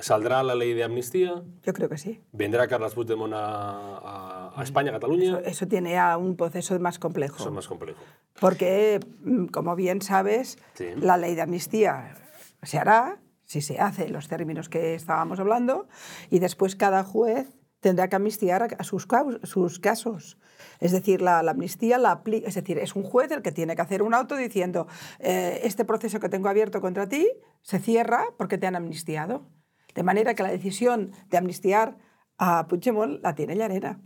¿saldrá 0.00 0.42
la 0.42 0.56
ley 0.56 0.74
de 0.74 0.82
amnistía? 0.82 1.42
Yo 1.62 1.72
creo 1.72 1.88
que 1.88 1.98
sí. 1.98 2.20
¿Vendrá 2.32 2.66
Carles 2.66 2.94
Puigdemont 2.94 3.32
a, 3.36 4.52
España, 4.62 4.90
a 4.90 4.94
Cataluña? 4.94 5.38
Eso, 5.38 5.38
eso, 5.38 5.68
tiene 5.68 5.92
ya 5.92 6.16
un 6.16 6.36
proceso 6.36 6.78
más 6.80 6.98
complejo. 6.98 7.36
Eso 7.36 7.48
es 7.48 7.54
más 7.54 7.68
complejo. 7.68 8.00
Porque, 8.40 9.00
mm, 9.22 9.46
como 9.46 9.76
bien 9.76 10.02
sabes, 10.02 10.58
sí. 10.74 10.86
la 10.96 11.16
ley 11.16 11.36
de 11.36 11.42
amnistía 11.42 12.16
se 12.62 12.78
hará, 12.78 13.20
si 13.44 13.60
se 13.60 13.78
hace 13.78 14.06
en 14.06 14.12
los 14.12 14.26
términos 14.26 14.68
que 14.68 14.94
estábamos 14.94 15.38
hablando, 15.38 15.86
y 16.30 16.40
después 16.40 16.74
cada 16.74 17.04
juez 17.04 17.59
tendrá 17.80 18.08
que 18.08 18.16
amnistiar 18.16 18.76
a 18.78 18.84
sus, 18.84 19.06
sus 19.42 19.78
casos. 19.78 20.38
Es 20.78 20.92
decir, 20.92 21.20
la, 21.20 21.42
la, 21.42 21.50
amnistía 21.52 21.98
la 21.98 22.12
aplica, 22.12 22.48
es 22.48 22.54
decir, 22.54 22.78
es 22.78 22.94
un 22.94 23.02
juez 23.02 23.30
el 23.32 23.42
que 23.42 23.52
tiene 23.52 23.74
que 23.74 23.82
hacer 23.82 24.02
un 24.02 24.14
auto 24.14 24.36
diciendo 24.36 24.86
eh, 25.18 25.60
este 25.64 25.84
proceso 25.84 26.20
que 26.20 26.28
tengo 26.28 26.48
abierto 26.48 26.80
contra 26.80 27.08
ti 27.08 27.28
se 27.62 27.78
cierra 27.78 28.24
porque 28.38 28.58
te 28.58 28.66
han 28.66 28.76
amnistiado. 28.76 29.46
De 29.94 30.02
manera 30.02 30.34
que 30.34 30.42
la 30.42 30.50
decisión 30.50 31.12
de 31.28 31.38
amnistiar 31.38 31.98
a 32.38 32.68
Puigdemont 32.68 33.22
la 33.22 33.34
tiene 33.34 33.56
Llarena. 33.56 34.00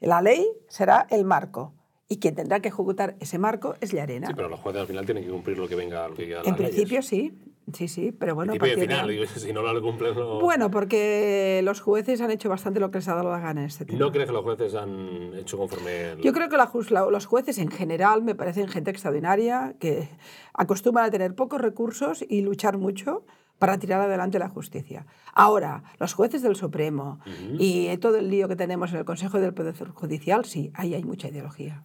La 0.00 0.22
ley 0.22 0.46
será 0.68 1.06
el 1.10 1.24
marco 1.24 1.74
y 2.08 2.18
quien 2.18 2.34
tendrá 2.34 2.60
que 2.60 2.68
ejecutar 2.68 3.16
ese 3.20 3.38
marco 3.38 3.74
es 3.80 3.92
Llarena. 3.92 4.28
Sí, 4.28 4.34
pero 4.34 4.48
los 4.48 4.60
jueces 4.60 4.82
al 4.82 4.86
final 4.86 5.04
tienen 5.04 5.24
que 5.24 5.30
cumplir 5.30 5.58
lo 5.58 5.68
que 5.68 5.74
venga. 5.74 6.08
Lo 6.08 6.14
que 6.14 6.32
en 6.32 6.56
principio 6.56 7.00
leyes. 7.00 7.06
sí, 7.06 7.32
sí, 7.72 7.88
sí, 7.88 8.12
pero 8.12 8.34
bueno. 8.34 8.52
Principio 8.52 8.84
y 8.84 8.86
final, 8.86 9.28
si 9.36 9.52
no 9.52 9.62
lo 9.62 9.82
cumplen. 9.82 10.14
No... 10.14 10.40
Bueno, 10.40 10.70
porque 10.70 11.60
los 11.64 11.80
jueces 11.80 12.20
han 12.20 12.30
hecho 12.30 12.48
bastante 12.48 12.80
lo 12.80 12.90
que 12.90 12.98
les 12.98 13.08
ha 13.08 13.14
dado 13.14 13.30
la 13.30 13.40
gana 13.40 13.60
en 13.62 13.66
este 13.66 13.84
tema. 13.84 13.98
¿No 13.98 14.10
crees 14.12 14.26
que 14.26 14.32
los 14.32 14.42
jueces 14.42 14.74
han 14.74 15.34
hecho 15.34 15.56
conforme.? 15.56 16.12
El... 16.12 16.20
Yo 16.20 16.32
creo 16.32 16.48
que 16.48 16.56
la, 16.56 16.70
la, 16.90 17.10
los 17.10 17.26
jueces 17.26 17.58
en 17.58 17.70
general 17.70 18.22
me 18.22 18.34
parecen 18.34 18.68
gente 18.68 18.90
extraordinaria, 18.90 19.74
que 19.78 20.08
acostumbran 20.52 21.06
a 21.06 21.10
tener 21.10 21.34
pocos 21.34 21.60
recursos 21.60 22.24
y 22.28 22.42
luchar 22.42 22.78
mucho 22.78 23.24
para 23.58 23.78
tirar 23.78 24.00
adelante 24.00 24.38
la 24.38 24.48
justicia. 24.48 25.06
Ahora, 25.32 25.84
los 25.98 26.12
jueces 26.12 26.42
del 26.42 26.56
Supremo 26.56 27.20
uh 27.24 27.30
-huh. 27.30 27.56
y 27.58 27.96
todo 27.98 28.16
el 28.16 28.28
lío 28.30 28.48
que 28.48 28.56
tenemos 28.56 28.92
en 28.92 28.98
el 28.98 29.04
Consejo 29.04 29.40
del 29.40 29.54
Poder 29.54 29.74
Judicial, 29.74 30.44
sí, 30.44 30.70
ahí 30.74 30.94
hay 30.94 31.04
mucha 31.04 31.28
ideología. 31.28 31.82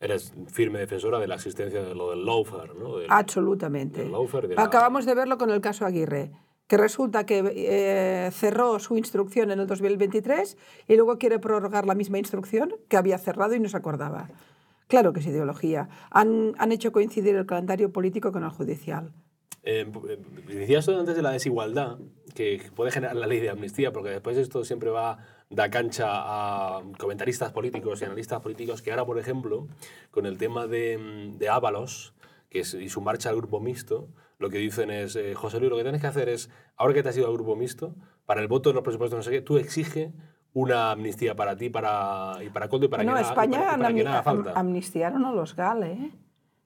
Eres 0.00 0.32
firme 0.50 0.78
defensora 0.78 1.18
de 1.18 1.28
la 1.28 1.34
existencia 1.34 1.82
de 1.82 1.94
lo 1.94 2.10
del 2.10 2.24
lawfare, 2.24 2.72
¿no? 2.74 2.96
Del, 2.96 3.06
Absolutamente. 3.10 4.00
Del 4.00 4.10
lawfare 4.10 4.48
de 4.48 4.54
la... 4.54 4.62
Acabamos 4.62 5.04
de 5.04 5.14
verlo 5.14 5.36
con 5.36 5.50
el 5.50 5.60
caso 5.60 5.84
Aguirre, 5.84 6.32
que 6.66 6.78
resulta 6.78 7.26
que 7.26 7.52
eh, 7.54 8.30
cerró 8.32 8.78
su 8.78 8.96
instrucción 8.96 9.50
en 9.50 9.60
el 9.60 9.66
2023 9.66 10.56
y 10.88 10.96
luego 10.96 11.18
quiere 11.18 11.38
prorrogar 11.38 11.84
la 11.84 11.94
misma 11.94 12.18
instrucción 12.18 12.76
que 12.88 12.96
había 12.96 13.18
cerrado 13.18 13.54
y 13.54 13.60
no 13.60 13.68
se 13.68 13.76
acordaba. 13.76 14.30
Claro 14.86 15.12
que 15.12 15.20
es 15.20 15.26
ideología. 15.26 15.90
Han, 16.10 16.54
han 16.56 16.72
hecho 16.72 16.92
coincidir 16.92 17.36
el 17.36 17.44
calendario 17.44 17.92
político 17.92 18.32
con 18.32 18.42
el 18.42 18.50
judicial. 18.50 19.12
Eh, 19.62 19.86
decías 20.46 20.88
antes 20.88 21.14
de 21.14 21.22
la 21.22 21.32
desigualdad 21.32 21.98
que 22.34 22.62
puede 22.74 22.90
generar 22.90 23.16
la 23.16 23.26
ley 23.26 23.40
de 23.40 23.50
amnistía, 23.50 23.92
porque 23.92 24.10
después 24.10 24.36
esto 24.36 24.64
siempre 24.64 24.90
va 24.90 25.18
da 25.50 25.68
cancha 25.68 26.06
a 26.08 26.82
comentaristas 26.96 27.52
políticos 27.52 28.00
y 28.00 28.04
analistas 28.04 28.40
políticos 28.40 28.82
que 28.82 28.92
ahora, 28.92 29.04
por 29.04 29.18
ejemplo, 29.18 29.66
con 30.12 30.24
el 30.26 30.38
tema 30.38 30.68
de, 30.68 31.32
de 31.36 31.48
Ábalos 31.48 32.14
que 32.50 32.60
es, 32.60 32.74
y 32.74 32.88
su 32.88 33.00
marcha 33.00 33.30
al 33.30 33.36
grupo 33.36 33.60
mixto, 33.60 34.08
lo 34.38 34.50
que 34.50 34.58
dicen 34.58 34.90
es, 34.90 35.16
eh, 35.16 35.34
José 35.34 35.58
Luis, 35.58 35.70
lo 35.70 35.76
que 35.76 35.82
tienes 35.82 36.00
que 36.00 36.06
hacer 36.06 36.28
es, 36.28 36.50
ahora 36.76 36.94
que 36.94 37.02
te 37.02 37.08
has 37.08 37.16
ido 37.16 37.26
al 37.26 37.32
grupo 37.32 37.54
mixto, 37.56 37.94
para 38.26 38.40
el 38.40 38.48
voto 38.48 38.70
de 38.70 38.74
los 38.74 38.82
presupuestos, 38.82 39.16
no 39.16 39.22
sé 39.22 39.30
qué, 39.30 39.40
tú 39.40 39.56
exige 39.58 40.12
una 40.52 40.90
amnistía 40.90 41.36
para 41.36 41.56
ti 41.56 41.70
para, 41.70 42.38
y 42.44 42.48
para 42.48 42.68
Coldo 42.68 42.86
y 42.86 42.88
para, 42.88 43.04
no, 43.04 43.14
que, 43.14 43.20
España 43.20 43.58
y 43.58 43.60
para, 43.60 43.74
y 43.74 43.78
para 43.78 43.94
que 43.94 44.04
nada 44.04 44.22
falta. 44.22 44.52
amnistiaron 44.56 45.24
a 45.24 45.32
los 45.32 45.54
GAL, 45.54 45.82
¿eh? 45.84 46.10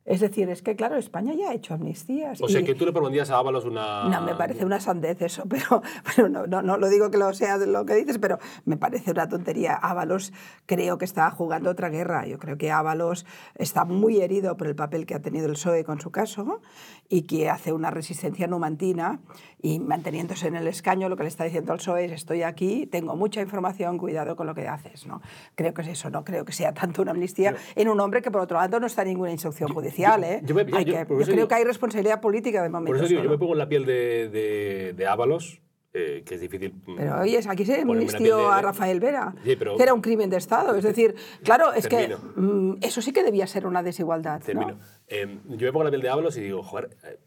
Es 0.05 0.21
decir, 0.21 0.51
es 0.51 0.61
que, 0.61 0.77
claro, 0.77 0.97
España 0.97 1.33
ya 1.33 1.51
ha 1.51 1.55
hecho 1.55 1.73
amnistías. 1.73 2.39
O 2.43 2.49
sea, 2.49 2.61
y... 2.61 2.65
que 2.65 2.75
tú 2.75 2.85
le 2.85 2.93
propondías 2.93 3.31
a 3.31 3.39
Ábalos 3.39 3.65
una... 3.65 4.05
No, 4.05 4.21
me 4.21 4.35
parece 4.35 4.65
una 4.67 4.79
sandez 4.79 5.23
eso, 5.23 5.45
pero, 5.49 5.83
pero 6.15 6.29
no, 6.29 6.47
no, 6.47 6.61
no 6.61 6.77
lo 6.77 6.89
digo 6.89 7.11
que 7.11 7.17
lo 7.17 7.33
sea 7.33 7.57
lo 7.57 7.87
que 7.87 7.95
dices, 7.95 8.19
pero 8.19 8.39
me 8.67 8.77
parece 8.77 9.13
una 9.13 9.29
tontería. 9.29 9.75
Ábalos 9.75 10.33
creo 10.67 10.99
que 10.99 11.07
está 11.07 11.31
jugando 11.31 11.71
otra 11.71 11.89
guerra. 11.89 12.27
Yo 12.27 12.39
creo 12.39 12.59
que 12.59 12.71
Ábalos 12.71 13.25
está 13.55 13.87
muy 13.87 14.21
herido 14.21 14.59
por 14.59 14.67
el 14.67 14.75
papel 14.75 15.07
que 15.07 15.15
ha 15.15 15.23
tenido 15.23 15.47
el 15.47 15.53
PSOE 15.53 15.85
con 15.85 16.01
su 16.01 16.11
caso 16.11 16.61
y 17.09 17.23
que 17.23 17.49
hace 17.49 17.73
una 17.73 17.91
resistencia 17.91 18.47
numantina 18.47 19.21
y 19.63 19.79
manteniéndose 19.79 20.49
en 20.49 20.57
el 20.57 20.67
escaño 20.67 21.09
lo 21.09 21.17
que 21.17 21.23
le 21.23 21.31
está 21.31 21.45
diciendo 21.45 21.73
al 21.73 21.79
PSOE 21.79 22.05
es 22.05 22.13
estoy 22.13 22.43
aquí, 22.43 22.87
tengo 22.87 23.17
mucha 23.17 23.41
información, 23.41 23.97
cuidado 23.97 24.37
con 24.37 24.47
lo 24.47 24.55
que 24.55 24.69
haces. 24.69 25.07
¿no? 25.07 25.23
Creo 25.55 25.73
que 25.73 25.81
es 25.81 25.89
eso, 25.89 26.11
no 26.11 26.25
creo 26.25 26.45
que 26.45 26.53
sea 26.53 26.75
tanto 26.75 27.01
una 27.01 27.13
amnistía 27.13 27.53
pero, 27.53 27.63
en 27.77 27.89
un 27.89 28.01
hombre 28.01 28.21
que 28.21 28.31
por 28.31 28.43
otro 28.43 28.59
lado 28.59 28.81
no 28.81 28.87
está 28.87 29.03
en 29.03 29.09
ninguna 29.09 29.31
instrucción 29.31 29.73
judicial. 29.73 29.94
¿Eh? 30.25 30.41
Yo, 30.45 30.55
me, 30.55 30.65
yo, 30.65 30.77
que, 30.79 31.07
yo 31.09 31.25
creo 31.27 31.49
que 31.49 31.55
hay 31.55 31.65
responsabilidad 31.65 32.21
política 32.21 32.63
de 32.63 32.69
momento. 32.69 32.89
Por 32.89 32.97
eso 32.97 33.07
digo, 33.09 33.23
yo 33.23 33.31
me 33.31 33.39
pongo 33.39 33.53
en 33.53 33.59
la 33.59 33.69
piel 33.69 33.85
de, 33.87 34.29
de, 34.29 34.93
de 34.97 35.07
Ábalos 35.07 35.61
eh, 35.97 36.25
que 36.27 36.35
es 36.35 36.41
difícil. 36.41 36.75
mm, 36.87 36.97
Pero 36.97 37.21
oye, 37.21 37.41
aquí 37.49 37.65
se 37.65 37.81
amnistió 37.83 38.39
de- 38.39 38.47
a 38.47 38.61
Rafael 38.61 38.99
Vera, 38.99 39.33
Sí, 39.45 39.55
pero- 39.57 39.77
que 39.77 39.83
era 39.85 39.95
un 39.95 40.01
crimen 40.01 40.29
de 40.29 40.39
Estado. 40.39 40.75
Es 40.75 40.83
decir, 40.83 41.15
claro, 41.45 41.73
es 41.73 41.89
Termino. 41.89 42.19
que 42.35 42.41
mm, 42.41 42.77
eso 42.83 43.01
sí 43.01 43.13
que 43.13 43.23
debía 43.23 43.47
ser 43.47 43.65
una 43.67 43.83
desigualdad. 43.83 44.41
¿no? 44.41 44.45
Termino. 44.47 44.79
Eh, 45.07 45.39
yo 45.51 45.67
me 45.67 45.73
pongo 45.73 45.85
la 45.85 45.91
piel 45.91 46.03
de 46.03 46.09
Ábalos 46.09 46.37
y 46.37 46.41
digo, 46.41 46.63
joder, 46.65 46.91
eh, 47.05 47.19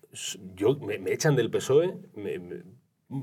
yo, 0.55 0.75
me, 0.79 0.99
me 0.99 1.13
echan 1.13 1.35
del 1.37 1.49
PSOE 1.49 1.95
me- 2.15 2.39
me- 2.39 2.63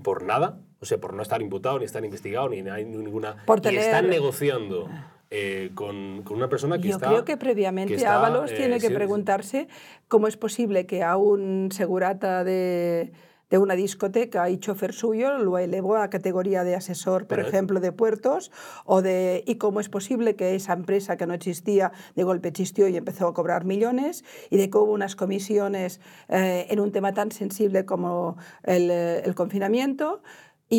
por 0.03 0.23
nada, 0.23 0.63
o 0.81 0.87
sea, 0.87 0.97
por 0.99 1.13
no 1.13 1.21
estar 1.23 1.43
imputado, 1.43 1.79
ni 1.79 1.85
estar 1.85 2.03
investigado, 2.03 2.49
ni 2.49 2.61
hay 2.71 2.87
ninguna... 2.87 3.45
Por 3.45 3.59
Y 3.59 3.63
tener- 3.63 3.81
están 3.81 4.09
negociando 4.09 4.89
eh, 5.37 5.71
con, 5.75 6.23
con 6.23 6.37
una 6.37 6.49
persona 6.49 6.79
que 6.79 6.89
Yo 6.89 6.95
está... 6.95 7.09
creo 7.09 7.25
que 7.25 7.37
previamente 7.37 7.95
que 7.95 7.97
está, 7.97 8.17
Ábalos 8.17 8.53
eh, 8.53 8.55
tiene 8.57 8.79
que 8.79 8.89
sí, 8.89 8.95
preguntarse 8.95 9.69
cómo 10.09 10.29
es 10.29 10.37
posible 10.37 10.87
que 10.87 11.03
a 11.03 11.17
un 11.17 11.71
segurata 11.73 12.45
de, 12.45 13.13
de 13.51 13.59
una 13.59 13.75
discoteca 13.75 14.49
y 14.49 14.59
chofer 14.59 14.93
suyo 14.93 15.39
lo 15.39 15.59
elevó 15.59 15.97
a 15.97 16.09
categoría 16.09 16.63
de 16.65 16.77
asesor, 16.77 17.27
por 17.27 17.37
Pero- 17.39 17.49
ejemplo, 17.49 17.81
de 17.81 17.93
puertos, 17.93 18.51
o 18.85 19.03
de, 19.03 19.43
y 19.47 19.57
cómo 19.57 19.81
es 19.81 19.89
posible 19.89 20.37
que 20.37 20.55
esa 20.55 20.73
empresa 20.73 21.17
que 21.17 21.27
no 21.27 21.35
existía 21.35 21.91
de 22.15 22.23
golpe 22.25 22.49
existió 22.49 22.87
y 22.89 22.97
empezó 22.97 23.27
a 23.29 23.35
cobrar 23.35 23.65
millones, 23.65 24.25
y 24.51 24.57
de 24.57 24.71
cómo 24.71 24.93
unas 24.93 25.17
comisiones 25.17 26.01
eh, 26.29 26.67
en 26.71 26.79
un 26.81 26.93
tema 26.93 27.13
tan 27.13 27.33
sensible 27.33 27.85
como 27.85 28.37
el, 28.63 28.91
el 28.91 29.35
confinamiento, 29.35 30.23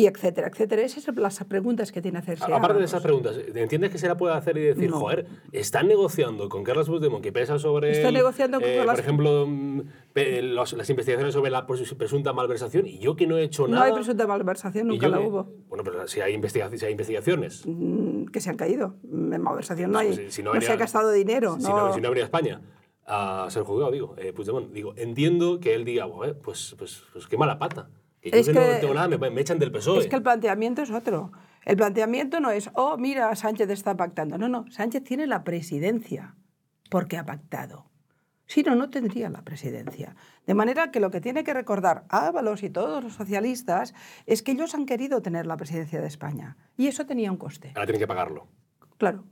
y 0.02 0.06
etcétera, 0.06 0.48
etcétera. 0.48 0.82
Esas 0.82 1.04
son 1.04 1.14
las 1.16 1.42
preguntas 1.44 1.92
que 1.92 2.02
tiene 2.02 2.18
que 2.18 2.32
hacerse. 2.32 2.52
A- 2.52 2.56
Aparte 2.56 2.78
de 2.78 2.84
esas 2.84 3.02
preguntas, 3.02 3.38
¿entiendes 3.54 3.90
que 3.90 3.98
se 3.98 4.08
la 4.08 4.16
puede 4.16 4.34
hacer 4.34 4.56
y 4.58 4.62
decir, 4.62 4.90
No. 4.90 4.98
joder, 5.00 5.26
están 5.52 5.88
negociando 5.88 6.48
con 6.48 6.64
Carlos 6.64 6.88
Puigdemont 6.88 7.22
que 7.22 7.32
pesa 7.32 7.58
sobre... 7.58 7.92
Está 7.92 8.08
el, 8.08 8.14
negociando 8.14 8.60
con 8.60 8.68
eh, 8.68 8.82
Por 8.84 8.98
ejemplo, 9.00 9.46
mm, 9.46 9.80
los- 10.54 10.72
las 10.74 10.90
investigaciones 10.90 11.34
sobre 11.34 11.50
la 11.50 11.66
pres- 11.66 11.94
presunta 11.96 12.32
malversación 12.32 12.86
y 12.86 12.98
yo 12.98 13.16
que 13.16 13.26
no 13.26 13.38
he 13.38 13.44
hecho 13.44 13.66
No 13.66 13.74
nada... 13.74 13.86
hay 13.86 13.92
presunta 13.92 14.26
malversación, 14.26 14.88
nunca 14.88 15.08
la 15.08 15.18
que- 15.18 15.24
hubo. 15.26 15.52
Bueno, 15.68 15.84
pero 15.84 16.06
si 16.08 16.20
hay, 16.20 16.34
investiga- 16.34 16.70
si 16.76 16.84
hay 16.84 16.92
investigaciones... 16.92 17.62
Mm, 17.66 18.26
que 18.26 18.40
se 18.40 18.50
han 18.50 18.56
caído. 18.56 18.96
En 19.04 19.40
malversación 19.40 19.92
no 19.92 19.98
hay. 19.98 20.08
Pues, 20.08 20.18
si- 20.26 20.30
si 20.30 20.42
no 20.42 20.52
no, 20.54 20.60
se 20.60 20.72
ha 20.72 20.76
gastado 20.76 21.10
dinero. 21.12 21.56
Si 21.58 21.68
no. 21.68 21.88
no, 21.88 21.94
si 21.94 22.00
no 22.00 22.08
ha 22.08 22.10
venido 22.10 22.24
a 22.24 22.26
España 22.26 22.60
a 23.06 23.46
ser 23.50 23.62
juzgado, 23.62 23.92
digo, 23.92 24.14
eh, 24.18 24.32
Puigdemont, 24.32 24.72
digo, 24.72 24.92
entiendo 24.96 25.60
que 25.60 25.74
él 25.74 25.84
diga, 25.84 26.06
"Joder, 26.08 26.36
pues, 26.38 26.74
pues, 26.76 27.02
pues 27.12 27.26
qué 27.28 27.36
mala 27.38 27.56
pata. 27.58 27.88
Que 28.20 28.30
yo 28.30 28.36
Es 28.38 28.46
que, 28.46 28.52
que- 28.52 28.58
no 28.58 28.80
tengo 28.80 28.94
nada, 28.94 29.08
me, 29.08 29.30
me 29.30 29.40
echan 29.40 29.58
del 29.58 29.70
PSOE. 29.72 30.00
Es 30.00 30.06
que 30.08 30.16
el 30.16 30.22
planteamiento 30.22 30.82
es 30.82 30.90
otro. 30.90 31.32
El 31.64 31.76
planteamiento 31.76 32.40
no 32.40 32.50
es, 32.50 32.70
oh, 32.74 32.96
mira, 32.96 33.34
Sánchez 33.34 33.68
está 33.70 33.96
pactando. 33.96 34.38
No, 34.38 34.48
no, 34.48 34.64
Sánchez 34.70 35.02
tiene 35.04 35.26
la 35.26 35.42
presidencia 35.44 36.36
porque 36.90 37.16
ha 37.16 37.24
pactado. 37.24 37.90
Si 38.48 38.62
no, 38.62 38.76
no 38.76 38.90
tendría 38.90 39.28
la 39.28 39.42
presidencia. 39.42 40.14
De 40.46 40.54
manera 40.54 40.92
que 40.92 41.00
lo 41.00 41.10
que 41.10 41.20
tiene 41.20 41.42
que 41.42 41.52
recordar 41.52 42.04
Ábalos 42.08 42.62
y 42.62 42.70
todos 42.70 43.02
los 43.02 43.14
socialistas 43.14 43.92
es 44.26 44.42
que 44.44 44.52
ellos 44.52 44.74
han 44.76 44.86
querido 44.86 45.20
tener 45.20 45.46
la 45.46 45.56
presidencia 45.56 46.00
de 46.00 46.06
España. 46.06 46.56
Y 46.76 46.86
eso 46.86 47.06
tenía 47.06 47.32
un 47.32 47.38
coste. 47.38 47.72
Ahora 47.74 47.86
tienen 47.86 48.00
que 48.00 48.06
pagarlo. 48.06 48.46
Claro. 48.98 49.24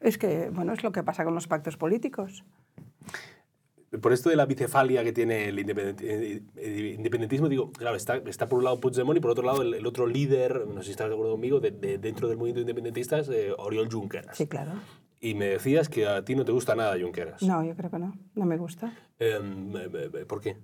Es 0.00 0.18
que, 0.18 0.50
bueno, 0.50 0.72
es 0.72 0.82
lo 0.82 0.90
que 0.90 1.04
pasa 1.04 1.24
con 1.24 1.34
los 1.34 1.46
pactos 1.46 1.76
políticos. 1.76 2.44
Por 4.00 4.12
esto 4.12 4.30
de 4.30 4.36
la 4.36 4.46
bicefalia 4.46 5.02
que 5.04 5.12
tiene 5.12 5.48
el 5.48 5.58
eh, 5.58 6.42
eh, 6.56 6.94
independentismo, 6.96 7.48
digo, 7.48 7.70
claro, 7.72 7.96
está, 7.96 8.16
está 8.16 8.48
por 8.48 8.58
un 8.58 8.64
lado 8.64 8.80
Puigdemont 8.80 9.16
y 9.16 9.20
por 9.20 9.30
otro 9.30 9.44
lado 9.44 9.62
el, 9.62 9.74
el 9.74 9.86
otro 9.86 10.06
líder, 10.06 10.66
no 10.66 10.80
sé 10.80 10.86
si 10.86 10.90
estás 10.92 11.08
de 11.08 11.14
acuerdo 11.14 11.32
conmigo, 11.32 11.60
de, 11.60 11.70
de- 11.70 11.98
dentro 11.98 12.28
del 12.28 12.36
movimiento 12.36 12.60
independentista 12.60 13.18
es 13.18 13.28
eh, 13.28 13.52
Oriol 13.58 13.90
Junqueras. 13.90 14.36
Sí, 14.36 14.46
claro. 14.46 14.72
Y 15.20 15.34
me 15.34 15.46
decías 15.46 15.88
que 15.88 16.06
a 16.06 16.24
ti 16.24 16.34
no 16.34 16.44
te 16.44 16.52
gusta 16.52 16.74
nada 16.74 16.96
Junqueras. 17.00 17.42
No, 17.42 17.64
yo 17.64 17.74
creo 17.74 17.90
que 17.90 17.98
no. 17.98 18.14
No 18.34 18.44
me 18.44 18.56
gusta. 18.58 18.92
Em, 19.18 19.74
eh, 19.76 19.88
eh, 19.94 20.24
¿Por 20.26 20.40
qué? 20.40 20.56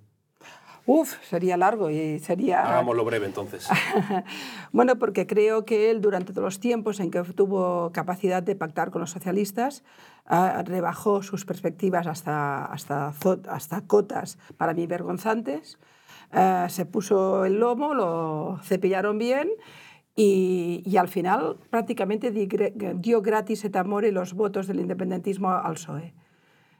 Uf, 0.84 1.14
sería 1.22 1.56
largo 1.56 1.90
y 1.90 2.18
sería... 2.18 2.62
Hagámoslo 2.62 3.04
breve 3.04 3.26
entonces. 3.26 3.68
Bueno, 4.72 4.96
porque 4.96 5.26
creo 5.26 5.64
que 5.64 5.90
él, 5.90 6.00
durante 6.00 6.32
todos 6.32 6.44
los 6.44 6.60
tiempos 6.60 6.98
en 6.98 7.10
que 7.10 7.22
tuvo 7.22 7.92
capacidad 7.92 8.42
de 8.42 8.56
pactar 8.56 8.90
con 8.90 9.00
los 9.02 9.10
socialistas, 9.10 9.84
rebajó 10.64 11.22
sus 11.22 11.44
perspectivas 11.44 12.06
hasta, 12.06 12.64
hasta, 12.64 13.12
hasta 13.48 13.80
cotas 13.82 14.38
para 14.56 14.72
mí 14.72 14.86
vergonzantes. 14.86 15.78
Ah, 16.32 16.68
se 16.70 16.86
puso 16.86 17.44
el 17.44 17.60
lomo, 17.60 17.92
lo 17.92 18.58
cepillaron 18.62 19.18
bien 19.18 19.50
y, 20.16 20.82
y 20.86 20.96
al 20.96 21.08
final 21.08 21.58
prácticamente 21.68 22.30
dio 22.30 23.20
gratis 23.20 23.64
et 23.64 23.76
amore 23.76 24.12
los 24.12 24.32
votos 24.32 24.66
del 24.66 24.80
independentismo 24.80 25.50
al 25.50 25.74
PSOE. 25.74 26.14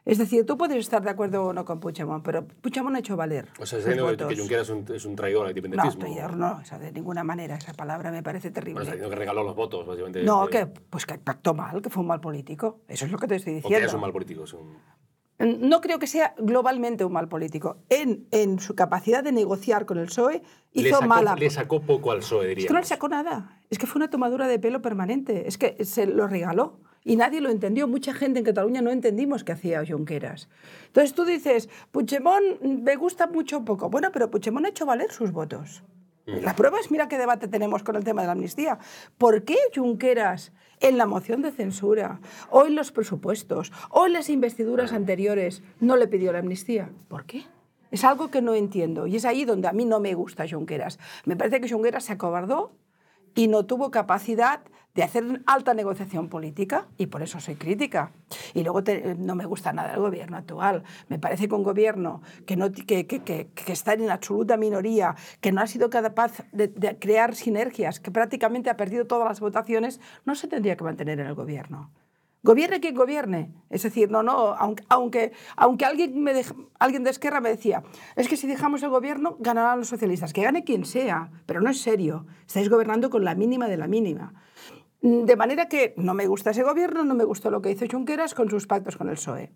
Es 0.05 0.19
decir, 0.19 0.45
tú 0.45 0.59
puedes 0.59 0.77
estar 0.79 1.01
de 1.03 1.11
acuerdo 1.11 1.45
o 1.45 1.53
no 1.53 1.65
con 1.65 1.79
Puigdemont, 1.79 2.25
pero 2.25 2.45
Puigdemont 2.45 2.97
ha 2.97 2.99
hecho 2.99 3.17
valer 3.17 3.49
O 3.61 3.65
sea, 3.67 3.79
sus 3.79 3.89
estás 3.89 3.95
diciendo 3.97 4.29
que, 4.29 4.37
Junqueras 4.37 4.69
es 4.69 4.71
un, 4.71 4.85
es 4.97 5.05
un 5.05 5.15
traidor 5.15 5.47
al 5.47 5.53
No, 5.53 5.59
independentismo. 5.59 6.01
traidor 6.01 6.37
no, 6.37 6.59
o 6.61 6.65
sea, 6.65 6.79
de 6.81 6.91
ninguna 6.91 7.23
manera. 7.23 7.55
Esa 7.55 7.73
palabra 7.73 8.11
me 8.11 8.21
parece 8.23 8.49
Bueno, 8.49 8.55
terrible. 8.55 8.83
está 8.83 8.95
diciendo 8.95 9.11
que 9.11 9.17
regaló 9.21 9.45
los 9.45 9.55
votos, 9.55 9.87
básicamente. 9.87 10.25
no, 10.25 10.47
Eh, 10.47 10.51
que, 10.51 10.67
pues 10.67 11.07
que 11.07 11.19
pactó 11.19 11.55
mal, 11.55 11.81
que 11.83 11.89
fue 11.89 12.01
un 12.01 12.09
mal 12.09 12.21
político. 12.21 12.81
Eso 12.89 13.05
es 13.07 13.13
lo 13.13 13.19
que 13.19 13.29
te 13.29 13.37
estoy 13.37 13.53
O 13.53 13.57
que 13.57 13.63
diciendo. 13.63 13.87
es 13.87 13.95
un 13.95 14.01
mal 14.01 14.13
político. 14.13 14.43
es 14.45 14.53
un- 14.55 14.77
No 15.39 15.81
creo 15.81 15.99
que 16.01 16.07
sea 16.09 16.35
globalmente 16.39 17.05
un 17.05 17.13
mal 17.13 17.29
político. 17.29 17.79
En, 17.89 18.27
en 18.33 18.59
su 18.59 18.75
capacidad 18.75 19.23
de 19.23 19.31
negociar 19.33 19.87
con 19.87 19.99
el 19.99 20.07
PSOE 20.07 20.43
hizo 20.73 20.85
le, 20.85 20.91
sacó, 20.91 21.07
mala. 21.07 21.35
le 21.37 21.51
sacó 21.51 21.81
poco 21.81 22.11
al 22.11 22.19
PSOE, 22.19 22.43
Es 22.45 22.49
diría. 22.49 22.67
que 22.67 22.73
no 22.75 22.81
le 22.81 22.87
sacó 22.87 23.09
nada. 23.09 23.61
Es 23.71 23.79
que 23.79 23.87
fue 23.87 24.01
una 24.01 24.11
tomadura 24.11 24.47
de 24.49 24.59
pelo 24.59 24.83
permanente. 24.83 25.47
Es 25.49 25.59
que 25.59 25.85
se 25.85 26.07
lo 26.07 26.27
regaló. 26.27 26.81
Y 27.05 27.17
nadie 27.17 27.41
lo 27.41 27.51
entendió. 27.51 27.89
Mucha 27.89 28.15
gente 28.15 28.39
en 28.39 28.45
Cataluña 28.45 28.83
no 28.83 28.91
entendimos 28.91 29.45
qué 29.45 29.53
hacía 29.53 29.85
Junqueras. 29.87 30.49
Entonces 30.87 31.15
tú 31.15 31.25
dices, 31.25 31.69
Puigdemont 31.91 32.61
me 32.61 32.97
gusta 32.97 33.27
mucho 33.27 33.59
o 33.59 33.65
poco. 33.65 33.91
Bueno, 33.91 34.11
pero 34.13 34.31
Puigdemont 34.31 34.67
ha 34.67 34.71
hecho 34.71 34.87
valer 34.87 35.11
sus 35.11 35.33
votos. 35.33 35.83
La 36.25 36.55
prueba 36.55 36.79
es, 36.79 36.93
mira 36.93 37.09
qué 37.09 37.19
debate 37.19 37.49
tenemos 37.49 37.83
con 37.83 37.97
el 37.97 38.05
tema 38.05 38.23
de 38.23 38.27
la 38.27 38.33
amnistía. 38.33 38.79
¿Por 39.19 39.43
qué 39.45 39.57
Junqueras 39.75 40.53
en 40.79 40.97
la 40.97 41.07
moción 41.07 41.43
de 41.43 41.51
censura, 41.51 42.21
o 42.51 42.65
en 42.65 42.77
los 42.77 42.93
presupuestos, 42.93 43.73
o 43.91 44.07
en 44.07 44.13
las 44.13 44.31
investiduras 44.31 44.93
anteriores 44.93 45.63
no 45.81 45.97
le 45.97 46.07
pidió 46.07 46.33
la 46.33 46.39
amnistía? 46.39 46.91
¿Por 47.09 47.25
qué? 47.25 47.45
Es 47.91 48.05
algo 48.05 48.31
que 48.31 48.41
no 48.41 48.55
entiendo 48.55 49.07
y 49.07 49.17
es 49.17 49.25
ahí 49.25 49.45
donde 49.45 49.69
a 49.69 49.73
mí 49.73 49.85
no 49.85 49.99
me 49.99 50.15
gusta 50.15 50.49
Junqueras. 50.49 50.99
Me 51.25 51.37
parece 51.37 51.61
que 51.61 51.69
Junqueras 51.69 52.05
se 52.05 52.13
acobardó 52.13 52.73
y 53.35 53.49
no 53.49 53.67
tuvo 53.67 53.91
capacidad 53.91 54.61
de 54.95 55.03
hacer 55.03 55.43
alta 55.47 55.73
negociación 55.73 56.29
política 56.29 56.87
y 56.99 57.07
por 57.07 57.23
eso 57.23 57.41
soy 57.41 57.55
crítica. 57.55 58.13
Y 58.53 58.63
luego 58.63 58.83
no 59.19 59.35
me 59.35 59.47
gusta 59.47 59.73
nada 59.73 59.95
el 59.95 60.01
gobierno 60.01 60.37
actual. 60.37 60.83
Me 61.09 61.19
parece 61.19 61.49
que 61.49 61.55
un 61.55 61.63
gobierno 61.63 62.21
que, 62.47 62.57
no, 62.57 62.71
que, 62.73 63.07
que- 63.07 63.23
que- 63.23 63.49
que 63.55 63.73
está 63.73 63.95
en 63.95 64.11
absoluta 64.11 64.57
minoría, 64.57 65.15
que 65.41 65.51
no 65.53 65.63
ha 65.63 65.67
sido 65.67 65.89
capaz 65.89 66.43
de, 66.53 66.71
crear 66.99 67.35
sinergias, 67.35 68.01
que 68.01 68.11
prácticamente 68.11 68.69
ha 68.69 68.77
perdido 68.77 69.07
todas 69.07 69.27
las 69.29 69.41
votaciones, 69.41 70.01
no 70.27 70.35
se 70.35 70.47
tendría 70.49 70.77
que 70.77 70.85
mantener 70.85 71.21
en 71.21 71.27
el 71.27 71.35
gobierno. 71.35 71.91
Gobierne 72.45 72.81
quien 72.81 72.97
gobierne. 72.97 73.53
Es 73.71 73.85
decir, 73.85 74.11
no, 74.11 74.25
no, 74.25 74.33
aunque, 74.55 74.83
aunque, 74.89 75.33
aunque 75.57 75.85
alguien, 75.85 76.21
me 76.23 76.33
alguien 76.81 77.05
de 77.05 77.11
Esquerra 77.11 77.41
me 77.41 77.49
decía, 77.51 77.85
es 78.17 78.29
que 78.29 78.37
si 78.37 78.49
dejamos 78.49 78.83
el 78.83 78.91
gobierno 78.91 79.37
ganarán 79.39 79.79
los 79.79 79.89
socialistas. 79.89 80.33
Que 80.33 80.43
gane 80.43 80.65
quien 80.65 80.85
sea, 80.85 81.31
pero 81.47 81.61
no 81.61 81.71
es 81.71 81.81
serio. 81.81 82.27
Estáis 82.47 82.69
gobernando 82.69 83.11
con 83.11 83.25
la 83.25 83.37
mínima 83.37 83.69
de 83.69 83.77
la 83.77 83.87
mínima. 83.87 84.35
De 85.03 85.35
manera 85.35 85.69
que 85.69 85.95
no 85.97 86.15
me 86.15 86.29
gusta 86.29 86.51
ese 86.51 86.63
gobierno, 86.63 87.05
no 87.05 87.15
me 87.17 87.25
gustó 87.25 87.51
lo 87.51 87.61
que 87.61 87.73
hizo 87.73 87.85
Junqueras 87.91 88.35
con 88.35 88.49
sus 88.49 88.69
pactos 88.69 88.97
con 88.97 89.09
el 89.09 89.17
PSOE. 89.17 89.51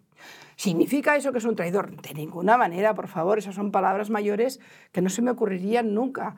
¿Significa 0.57 1.17
eso 1.17 1.31
que 1.31 1.39
es 1.39 1.45
un 1.45 1.55
traidor? 1.55 2.01
De 2.03 2.15
ninguna 2.15 2.57
manera, 2.57 2.95
por 2.95 3.07
favor, 3.07 3.39
esas 3.39 3.55
son 3.55 3.71
palabras 3.71 4.11
mayores 4.11 4.59
que 4.91 5.03
no 5.03 5.09
se 5.09 5.23
me 5.23 5.31
ocurrirían 5.31 5.95
nunca. 5.95 6.37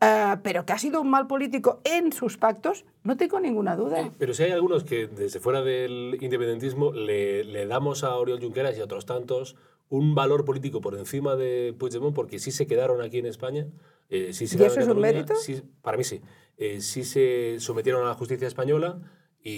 Ah, 0.00 0.40
pero 0.42 0.66
que 0.66 0.72
ha 0.72 0.78
sido 0.78 1.00
un 1.00 1.08
mal 1.10 1.28
político 1.28 1.80
en 1.84 2.12
sus 2.12 2.36
pactos, 2.36 2.84
no 3.04 3.16
tengo 3.16 3.38
ninguna 3.38 3.76
duda. 3.76 4.10
Pero 4.18 4.34
si 4.34 4.42
hay 4.44 4.50
algunos 4.52 4.82
que 4.84 5.06
desde 5.06 5.38
fuera 5.38 5.62
del 5.62 6.18
independentismo 6.20 6.92
le, 6.92 7.44
le 7.44 7.66
damos 7.66 8.02
a 8.02 8.16
Oriol 8.16 8.40
Junqueras 8.40 8.76
y 8.76 8.80
a 8.80 8.84
otros 8.84 9.06
tantos 9.06 9.54
un 9.88 10.14
valor 10.14 10.44
político 10.44 10.80
por 10.80 10.96
encima 10.96 11.34
de 11.36 11.74
Puigdemont 11.78 12.14
porque 12.14 12.38
sí 12.40 12.50
se 12.52 12.66
quedaron 12.66 13.00
aquí 13.02 13.18
en 13.18 13.26
España. 13.26 13.66
eh, 14.10 14.32
sí 14.32 14.46
se 14.48 14.58
¿Y 14.58 14.62
eso 14.64 14.76
en 14.76 14.82
es 14.82 14.88
un 14.88 15.00
mérito? 15.00 15.34
sí- 15.36 15.62
para 15.82 15.96
mí 15.96 16.04
sí. 16.04 16.20
Eh, 16.58 16.80
sí 16.80 17.04
se 17.04 17.56
sometieron 17.60 18.02
a 18.04 18.08
la 18.08 18.14
justicia 18.14 18.48
española 18.48 18.98
y, 19.40 19.52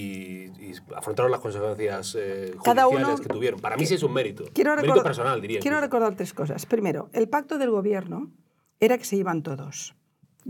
y 0.61 0.75
afrontaron 0.95 1.31
las 1.33 1.41
consecuencias 1.41 2.15
eh, 2.19 2.55
Cada 2.63 2.85
judiciales 2.85 3.15
uno- 3.15 3.23
que 3.23 3.29
tuvieron. 3.31 3.61
Para 3.61 3.77
mí 3.77 3.87
sí 3.87 3.95
es 3.95 4.03
un 4.03 4.13
mérito. 4.13 4.45
Quiero 4.53 4.71
mérito 4.73 4.83
recordar, 4.93 5.05
personal, 5.05 5.41
diría. 5.41 5.61
quiero 5.61 5.79
incluso. 5.79 5.87
recordar 5.99 6.15
tres 6.17 6.35
cosas. 6.35 6.67
Primero, 6.67 7.09
el 7.13 7.29
pacto 7.29 7.57
del 7.59 7.71
gobierno 7.71 8.31
era 8.79 8.99
que 8.99 9.05
se 9.05 9.17
iban 9.17 9.43
todos. 9.43 9.95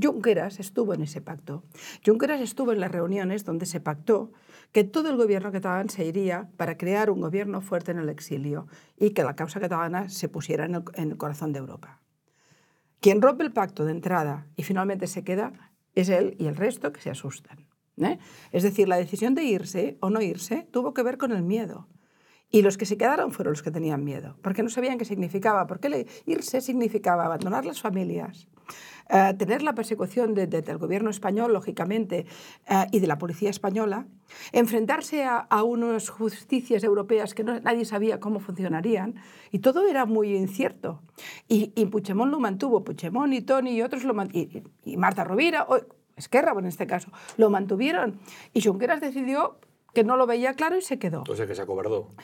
Junqueras 0.01 0.61
estuvo 0.61 0.95
en 0.95 1.03
ese 1.03 1.21
pacto. 1.21 1.65
Junqueras 2.05 2.41
estuvo 2.41 2.73
en 2.73 2.81
las 2.81 2.91
reuniones 2.93 3.45
donde 3.45 3.67
se 3.67 3.81
pactó 3.81 4.33
que 4.73 4.85
todo 4.85 5.09
el 5.11 5.17
gobierno 5.17 5.51
catalán 5.51 5.89
se 5.91 6.05
iría 6.05 6.49
para 6.57 6.77
crear 6.77 7.11
un 7.11 7.21
gobierno 7.21 7.61
fuerte 7.61 7.91
en 7.91 7.99
el 7.99 8.09
exilio 8.09 8.67
y 8.97 9.11
que 9.11 9.25
la 9.25 9.35
causa 9.35 9.59
catalana 9.61 10.09
se 10.09 10.29
pusiera 10.29 10.65
en 10.65 10.77
el, 10.77 10.83
en 10.95 11.11
el 11.11 11.17
corazón 11.17 11.53
de 11.53 11.59
Europa. 11.59 12.01
Quien 13.01 13.21
rompe 13.23 13.43
el 13.45 13.53
pacto 13.53 13.85
de 13.85 13.93
entrada 13.93 14.47
y 14.57 14.63
finalmente 14.63 15.07
se 15.09 15.25
queda 15.25 15.70
es 15.95 16.09
él 16.09 16.37
y 16.39 16.47
el 16.47 16.57
resto 16.57 16.93
que 16.93 17.01
se 17.01 17.11
asustan. 17.11 17.67
¿eh? 17.99 18.19
Es 18.53 18.63
decir, 18.63 18.89
la 18.89 18.97
decisión 18.97 19.35
de 19.35 19.45
irse 19.45 19.99
o 20.01 20.11
no 20.11 20.21
irse 20.21 20.67
tuvo 20.71 20.95
que 20.95 21.03
ver 21.03 21.19
con 21.19 21.33
el 21.33 21.43
miedo. 21.43 21.89
Y 22.53 22.63
los 22.63 22.77
que 22.77 22.87
se 22.87 22.97
quedaron 22.99 23.31
fueron 23.31 23.53
los 23.53 23.63
que 23.63 23.71
tenían 23.71 24.05
miedo, 24.05 24.37
porque 24.43 24.65
no 24.65 24.71
sabían 24.71 24.99
qué 24.99 25.05
significaba, 25.05 25.69
porque 25.69 26.09
irse 26.27 26.61
significaba 26.61 27.25
abandonar 27.25 27.65
las 27.65 27.81
familias, 27.81 28.49
eh, 29.13 29.35
tener 29.39 29.63
la 29.63 29.75
persecución 29.75 30.35
de- 30.35 30.47
de- 30.47 30.63
del 30.63 30.79
gobierno 30.79 31.11
español, 31.11 31.53
lógicamente, 31.53 32.27
eh, 32.69 32.87
y 32.93 33.01
de 33.01 33.07
la 33.07 33.19
policía 33.19 33.51
española, 33.51 34.07
enfrentarse 34.53 35.25
a, 35.25 35.39
a 35.39 35.63
unas 35.65 36.09
justicias 36.09 36.85
europeas 36.85 37.35
que 37.35 37.45
no- 37.45 37.59
nadie 37.61 37.85
sabía 37.85 38.21
cómo 38.21 38.41
funcionarían, 38.41 39.15
y 39.51 39.59
todo 39.61 39.87
era 39.89 40.07
muy 40.07 40.37
incierto. 40.37 41.03
Y, 41.49 41.73
y 41.75 41.87
Puigdemont 41.87 42.31
lo 42.31 42.41
mantuvo, 42.41 42.85
Puigdemont 42.85 43.33
y 43.35 43.41
Tony 43.43 43.71
y 43.73 43.83
otros 43.83 44.05
lo 44.05 44.15
y- 44.33 44.63
y 44.85 44.97
Marta 44.97 45.25
Rovira, 45.25 45.67
o 45.69 45.79
Esquerra 46.17 46.53
en 46.59 46.67
este 46.67 46.87
caso, 46.87 47.11
lo 47.39 47.49
mantuvieron. 47.51 48.21
Y 48.53 48.61
Junqueras 48.63 49.01
decidió 49.01 49.59
que 49.95 50.05
no 50.05 50.17
lo 50.17 50.27
veía 50.27 50.53
claro 50.55 50.77
y 50.77 50.83
se 50.83 50.99
quedó. 50.99 51.25
O 51.29 51.35
sea 51.35 51.47
que 51.47 51.55
se 51.55 51.63
acobardó. 51.63 52.15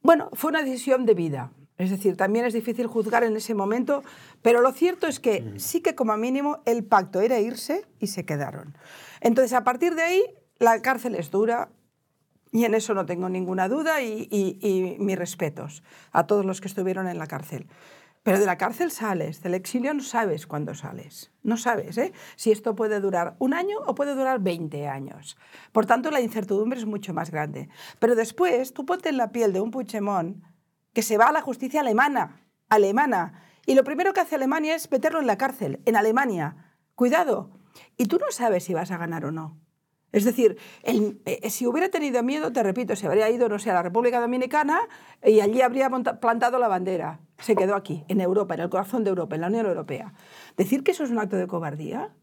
Bueno, 0.00 0.30
fue 0.32 0.50
una 0.50 0.62
decisión 0.62 1.04
de 1.06 1.14
vida. 1.14 1.52
Es 1.82 1.90
decir, 1.90 2.16
también 2.16 2.44
es 2.44 2.54
difícil 2.54 2.86
juzgar 2.86 3.24
en 3.24 3.36
ese 3.36 3.54
momento, 3.54 4.02
pero 4.40 4.60
lo 4.60 4.72
cierto 4.72 5.06
es 5.06 5.20
que 5.20 5.54
sí 5.56 5.80
que 5.80 5.94
como 5.94 6.16
mínimo 6.16 6.62
el 6.64 6.84
pacto 6.84 7.20
era 7.20 7.38
irse 7.40 7.84
y 7.98 8.06
se 8.06 8.24
quedaron. 8.24 8.76
Entonces, 9.20 9.52
a 9.52 9.64
partir 9.64 9.94
de 9.94 10.02
ahí, 10.02 10.22
la 10.58 10.80
cárcel 10.80 11.14
es 11.16 11.30
dura 11.30 11.70
y 12.52 12.64
en 12.64 12.74
eso 12.74 12.94
no 12.94 13.04
tengo 13.06 13.28
ninguna 13.28 13.68
duda 13.68 14.02
y, 14.02 14.28
y- 14.30 14.58
y 14.60 14.96
mis 14.98 15.18
respetos 15.18 15.82
a 16.12 16.26
todos 16.26 16.44
los 16.44 16.60
que 16.60 16.68
estuvieron 16.68 17.08
en 17.08 17.18
la 17.18 17.26
cárcel. 17.26 17.66
Pero 18.24 18.38
de 18.38 18.46
la 18.46 18.56
cárcel 18.56 18.92
sales, 18.92 19.42
del 19.42 19.54
exilio 19.54 19.92
no 19.94 20.02
sabes 20.02 20.46
cuándo 20.46 20.74
sales. 20.76 21.32
No 21.42 21.56
sabes 21.56 21.98
¿eh? 21.98 22.12
si 22.36 22.52
esto 22.52 22.76
puede 22.76 23.00
durar 23.00 23.34
un 23.40 23.52
año 23.52 23.78
o 23.84 23.96
puede 23.96 24.14
durar 24.14 24.38
20 24.38 24.86
años. 24.86 25.36
Por 25.72 25.86
tanto, 25.86 26.10
la 26.12 26.20
incertidumbre 26.20 26.78
es 26.78 26.86
mucho 26.86 27.12
más 27.12 27.32
grande. 27.32 27.68
Pero 27.98 28.14
después, 28.14 28.72
tú 28.74 28.86
ponte 28.86 29.08
en 29.08 29.16
la 29.16 29.32
piel 29.32 29.52
de 29.52 29.60
un 29.60 29.72
Puigdemont 29.72 30.36
que 30.92 31.02
se 31.02 31.16
va 31.18 31.26
a 31.26 31.32
la 31.32 31.40
justicia 31.40 31.80
alemana, 31.80 32.40
alemana, 32.68 33.42
y 33.66 33.74
lo 33.74 33.84
primero 33.84 34.12
que 34.12 34.20
hace 34.20 34.34
Alemania 34.34 34.74
es 34.74 34.90
meterlo 34.90 35.20
en 35.20 35.26
la 35.26 35.38
cárcel, 35.38 35.80
en 35.86 35.96
Alemania. 35.96 36.56
Cuidado. 36.94 37.50
Y 37.96 38.06
tú 38.06 38.18
no 38.18 38.26
sabes 38.30 38.64
si 38.64 38.74
vas 38.74 38.90
a 38.90 38.98
ganar 38.98 39.24
o 39.24 39.30
no. 39.30 39.58
Es 40.10 40.24
decir, 40.24 40.58
el- 40.82 41.22
eh, 41.24 41.48
si 41.48 41.66
hubiera 41.66 41.88
tenido 41.88 42.22
miedo, 42.22 42.52
te 42.52 42.62
repito, 42.62 42.96
se 42.96 43.06
habría 43.06 43.30
ido, 43.30 43.48
no 43.48 43.58
sé, 43.58 43.70
a 43.70 43.74
la 43.74 43.82
República 43.82 44.20
Dominicana 44.20 44.80
y 45.24 45.40
allí 45.40 45.62
habría 45.62 45.88
monta- 45.88 46.20
plantado 46.20 46.58
la 46.58 46.68
bandera. 46.68 47.20
Se 47.38 47.56
quedó 47.56 47.74
aquí, 47.76 48.04
en 48.08 48.20
Europa, 48.20 48.54
en 48.54 48.60
el 48.60 48.68
corazón 48.68 49.04
de 49.04 49.10
Europa, 49.10 49.36
en 49.36 49.40
la 49.40 49.46
Unión 49.46 49.64
Europea. 49.66 50.12
Decir 50.56 50.82
que 50.84 50.90
eso 50.90 51.04
es 51.04 51.10
un 51.10 51.18
acto 51.18 51.36
de 51.36 51.46
cobardía, 51.46 52.14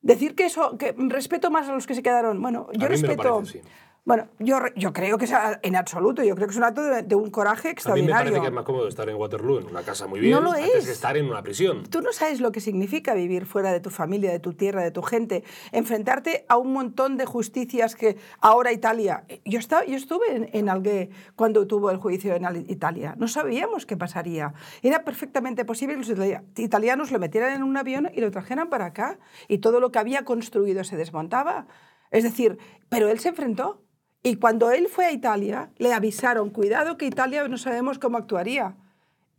decir 0.00 0.34
que 0.34 0.46
eso, 0.46 0.76
que 0.78 0.94
respeto 0.98 1.50
más 1.50 1.68
a 1.68 1.74
los 1.74 1.86
que 1.86 1.94
se 1.94 2.02
quedaron, 2.02 2.42
bueno, 2.42 2.66
yo 2.72 2.88
respeto... 2.88 3.34
parece, 3.36 3.60
sí. 3.62 3.68
Bueno, 4.04 4.26
yo, 4.40 4.58
yo 4.74 4.92
creo 4.92 5.16
que 5.16 5.26
es 5.26 5.32
en 5.62 5.76
absoluto, 5.76 6.24
yo 6.24 6.34
creo 6.34 6.48
que 6.48 6.50
es 6.52 6.56
un 6.56 6.64
acto 6.64 6.82
de, 6.82 7.02
de 7.04 7.14
un 7.14 7.30
coraje 7.30 7.60
A 7.60 7.62
mí 7.62 7.66
me 7.68 7.70
extraordinario. 7.72 8.16
parece 8.16 8.40
que 8.40 8.46
es 8.48 8.52
más 8.52 8.64
cómodo 8.64 8.88
estar 8.88 9.08
en 9.08 9.14
Waterloo, 9.14 9.60
en 9.60 9.66
una 9.68 9.82
casa 9.82 10.08
muy 10.08 10.18
bien, 10.18 10.32
No 10.32 10.40
lo 10.40 10.50
antes 10.50 10.74
es. 10.74 10.86
que 10.86 10.90
estar 10.90 11.16
en 11.16 11.26
una 11.26 11.40
prisión. 11.44 11.84
Tú 11.84 12.00
no 12.02 12.12
sabes 12.12 12.40
lo 12.40 12.50
que 12.50 12.60
significa 12.60 13.14
vivir 13.14 13.46
fuera 13.46 13.70
de 13.70 13.78
tu 13.78 13.90
familia, 13.90 14.32
de 14.32 14.40
tu 14.40 14.54
tierra, 14.54 14.82
de 14.82 14.90
tu 14.90 15.02
gente, 15.02 15.44
enfrentarte 15.70 16.44
a 16.48 16.56
un 16.56 16.72
montón 16.72 17.16
de 17.16 17.26
justicias 17.26 17.94
que 17.94 18.16
ahora 18.40 18.72
Italia. 18.72 19.24
Yo, 19.44 19.60
estaba, 19.60 19.84
yo 19.84 19.94
estuve 19.94 20.34
en, 20.34 20.50
en 20.52 20.68
Algué 20.68 21.10
cuando 21.36 21.68
tuvo 21.68 21.92
el 21.92 21.98
juicio 21.98 22.34
en 22.34 22.44
Al- 22.44 22.68
Italia. 22.68 23.14
No 23.18 23.28
sabíamos 23.28 23.86
qué 23.86 23.96
pasaría. 23.96 24.52
Era 24.82 25.04
perfectamente 25.04 25.64
posible 25.64 25.94
que 25.94 26.00
los 26.00 26.10
itali- 26.10 26.42
italianos 26.56 27.12
lo 27.12 27.20
metieran 27.20 27.52
en 27.52 27.62
un 27.62 27.76
avión 27.76 28.10
y 28.12 28.20
lo 28.20 28.32
trajeran 28.32 28.68
para 28.68 28.86
acá 28.86 29.20
y 29.46 29.58
todo 29.58 29.78
lo 29.78 29.92
que 29.92 30.00
había 30.00 30.24
construido 30.24 30.82
se 30.82 30.96
desmontaba. 30.96 31.68
Es 32.10 32.24
decir, 32.24 32.58
pero 32.88 33.08
él 33.08 33.20
se 33.20 33.28
enfrentó. 33.28 33.80
Y 34.22 34.36
cuando 34.36 34.70
él 34.70 34.88
fue 34.88 35.06
a 35.06 35.12
Italia, 35.12 35.70
le 35.78 35.92
avisaron, 35.92 36.50
cuidado 36.50 36.96
que 36.96 37.06
Italia 37.06 37.46
no 37.48 37.58
sabemos 37.58 37.98
cómo 37.98 38.18
actuaría. 38.18 38.76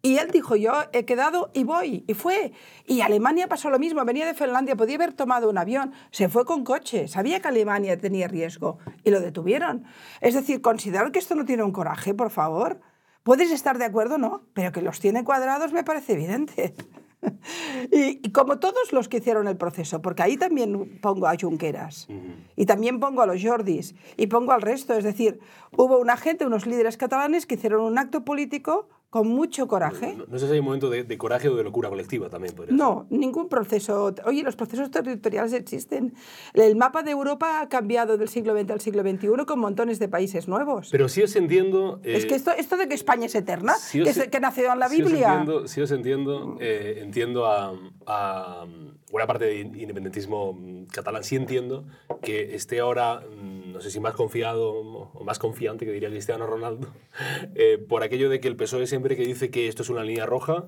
Y 0.05 0.17
él 0.17 0.31
dijo, 0.31 0.57
yo 0.57 0.73
he 0.91 1.05
quedado 1.05 1.49
y 1.53 1.63
voy. 1.63 2.03
Y 2.07 2.13
fue. 2.13 2.51
Y 2.85 2.99
Alemania 2.99 3.47
pasó 3.47 3.69
lo 3.69 3.79
mismo. 3.79 4.03
Venía 4.03 4.25
de 4.25 4.33
Finlandia, 4.33 4.75
podía 4.75 4.95
haber 4.95 5.13
tomado 5.13 5.49
un 5.49 5.57
avión. 5.57 5.93
Se 6.11 6.27
fue 6.27 6.43
con 6.43 6.65
coche. 6.65 7.07
Sabía 7.07 7.39
que 7.39 7.47
Alemania 7.47 7.97
tenía 7.97 8.27
riesgo. 8.27 8.79
Y 9.05 9.11
lo 9.11 9.21
detuvieron. 9.21 9.85
Es 10.19 10.33
decir, 10.33 10.59
considerar 10.61 11.13
que 11.13 11.19
esto 11.19 11.35
no 11.35 11.45
tiene 11.45 11.63
un 11.63 11.71
coraje, 11.71 12.13
por 12.13 12.31
favor. 12.31 12.81
Puedes 13.23 13.49
estar 13.51 13.77
de 13.77 13.85
acuerdo, 13.85 14.17
¿no? 14.17 14.41
Pero 14.53 14.73
que 14.73 14.81
los 14.81 14.99
tiene 14.99 15.23
cuadrados 15.23 15.71
me 15.71 15.85
parece 15.85 16.11
evidente. 16.13 16.75
Y, 17.91 18.25
y 18.25 18.31
como 18.31 18.59
todos 18.59 18.93
los 18.93 19.09
que 19.09 19.17
hicieron 19.17 19.47
el 19.47 19.57
proceso, 19.57 20.01
porque 20.01 20.23
ahí 20.23 20.37
también 20.37 20.99
pongo 21.01 21.27
a 21.27 21.35
Junqueras 21.39 22.07
y 22.55 22.65
también 22.65 22.99
pongo 22.99 23.21
a 23.21 23.25
los 23.25 23.43
Jordis 23.43 23.95
y 24.17 24.27
pongo 24.27 24.51
al 24.51 24.61
resto, 24.61 24.93
es 24.93 25.03
decir, 25.03 25.39
hubo 25.75 25.99
una 25.99 26.17
gente, 26.17 26.45
unos 26.45 26.65
líderes 26.65 26.97
catalanes 26.97 27.45
que 27.45 27.55
hicieron 27.55 27.81
un 27.81 27.97
acto 27.97 28.23
político 28.23 28.87
con 29.13 29.27
mucho 29.27 29.67
coraje. 29.67 30.15
No, 30.17 30.25
no 30.27 30.39
sé 30.39 30.47
si 30.47 30.53
hay 30.53 30.57
un 30.57 30.65
momento 30.65 30.89
de, 30.89 31.03
de 31.03 31.17
coraje 31.19 31.47
o 31.47 31.55
de 31.55 31.63
locura 31.63 31.87
colectiva 31.87 32.29
también. 32.31 32.55
podría 32.55 32.71
ser. 32.71 32.79
No, 32.79 33.05
ningún 33.11 33.47
proceso. 33.47 34.11
Oye, 34.25 34.41
los 34.41 34.55
procesos 34.55 34.89
territoriales 34.89 35.53
existen. 35.53 36.15
El 36.55 36.75
mapa 36.75 37.03
de 37.03 37.11
Europa 37.11 37.61
ha 37.61 37.69
cambiado 37.69 38.17
del 38.17 38.27
siglo 38.27 38.59
XX 38.59 38.71
al 38.71 38.81
siglo 38.81 39.03
XXI 39.03 39.45
con 39.45 39.59
montones 39.59 39.99
de 39.99 40.07
países 40.09 40.47
nuevos. 40.47 40.89
Pero 40.91 41.07
sí 41.09 41.21
os 41.21 41.35
entiendo... 41.35 41.99
es 42.03 42.23
eh, 42.23 42.27
que 42.27 42.33
esto, 42.33 42.49
esto 42.57 42.75
de 42.75 42.87
que 42.87 42.95
España 42.95 43.27
es 43.27 43.35
eterna, 43.35 43.75
sí 43.75 44.01
que, 44.01 44.13
se- 44.13 44.31
que 44.31 44.39
nació 44.39 44.73
en 44.73 44.79
la 44.79 44.89
sí 44.89 45.03
os 45.03 45.07
Biblia. 45.11 45.27
entiendo, 45.35 45.67
sí 45.67 45.79
os 45.81 45.91
entiendo, 45.91 46.57
eh, 46.59 46.97
entiendo 47.03 47.45
a, 47.45 47.71
a 48.07 48.65
buena 49.11 49.27
parte 49.27 49.45
del 49.45 49.79
independentismo 49.79 50.57
catalán. 50.91 51.23
Sí 51.23 51.35
entiendo 51.35 51.85
que 52.23 52.55
esté 52.55 52.79
ahora, 52.79 53.19
mm, 53.21 53.42
no 53.73 53.81
sé 53.81 53.91
si 53.91 53.99
más 53.99 54.13
confiado 54.13 54.71
o 54.71 55.23
más 55.23 55.39
confiante, 55.39 55.85
que 55.85 55.91
diría 55.91 56.09
Cristiano 56.09 56.45
Ronaldo, 56.47 56.87
eh, 57.55 57.77
por 57.77 58.03
aquello 58.03 58.29
de 58.29 58.39
que 58.39 58.47
el 58.47 58.55
PSOE 58.55 58.87
siempre 58.87 59.15
que 59.15 59.23
dice 59.23 59.51
que 59.51 59.67
esto 59.67 59.83
es 59.83 59.89
una 59.89 60.03
línea 60.03 60.25
roja, 60.25 60.65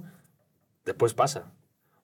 después 0.83 1.13
pasa. 1.13 1.53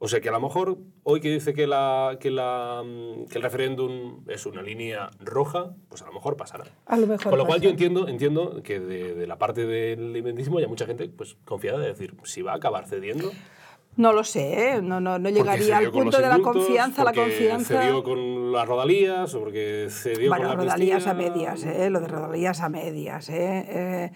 O 0.03 0.07
sea 0.07 0.19
que 0.19 0.29
a 0.29 0.31
lo 0.31 0.39
mejor 0.39 0.79
hoy 1.03 1.19
que 1.19 1.29
dice 1.29 1.53
que, 1.53 1.67
la, 1.67 2.17
que, 2.19 2.31
la, 2.31 2.81
mm, 2.83 3.25
que 3.25 3.37
el 3.37 3.43
referéndum 3.43 4.23
es 4.27 4.47
una 4.47 4.63
línea 4.63 5.11
roja, 5.19 5.75
pues 5.89 6.01
a 6.01 6.07
lo 6.07 6.13
mejor 6.13 6.37
pasará. 6.37 6.65
A 6.87 6.97
lo 6.97 7.05
mejor 7.05 7.29
Con 7.29 7.37
lo 7.37 7.45
cual 7.45 7.61
yo 7.61 7.69
entiendo, 7.69 8.07
entiendo 8.07 8.63
que 8.63 8.79
de, 8.79 9.13
de 9.13 9.27
la 9.27 9.37
parte 9.37 9.67
del 9.67 9.99
independentismo 9.99 10.57
hay 10.57 10.65
mucha 10.65 10.87
gente 10.87 11.07
pues, 11.09 11.37
confiada 11.45 11.77
de 11.77 11.87
decir 11.87 12.15
si 12.23 12.41
va 12.41 12.53
a 12.53 12.55
acabar 12.55 12.87
cediendo. 12.87 13.31
No 13.97 14.13
lo 14.13 14.23
sé, 14.23 14.75
¿eh? 14.75 14.81
no, 14.81 15.01
no, 15.01 15.19
no 15.19 15.29
llegaría 15.29 15.77
al 15.77 15.91
con 15.91 16.03
punto 16.03 16.17
de 16.21 16.29
la 16.29 16.39
confianza, 16.39 17.03
la 17.03 17.13
confianza. 17.13 17.81
cedió 17.81 18.03
con 18.03 18.51
las 18.53 18.65
rodalías 18.67 19.33
o 19.35 19.39
porque 19.39 19.87
cedió 19.89 20.29
Bueno, 20.29 20.47
con 20.47 20.57
la 20.57 20.63
rodalías 20.63 21.07
a 21.07 21.13
medias, 21.13 21.63
¿eh? 21.65 21.89
lo 21.89 21.99
de 21.99 22.07
rodalías 22.07 22.61
a 22.61 22.69
medias. 22.69 23.29
¿eh? 23.29 23.65
Eh, 23.69 24.11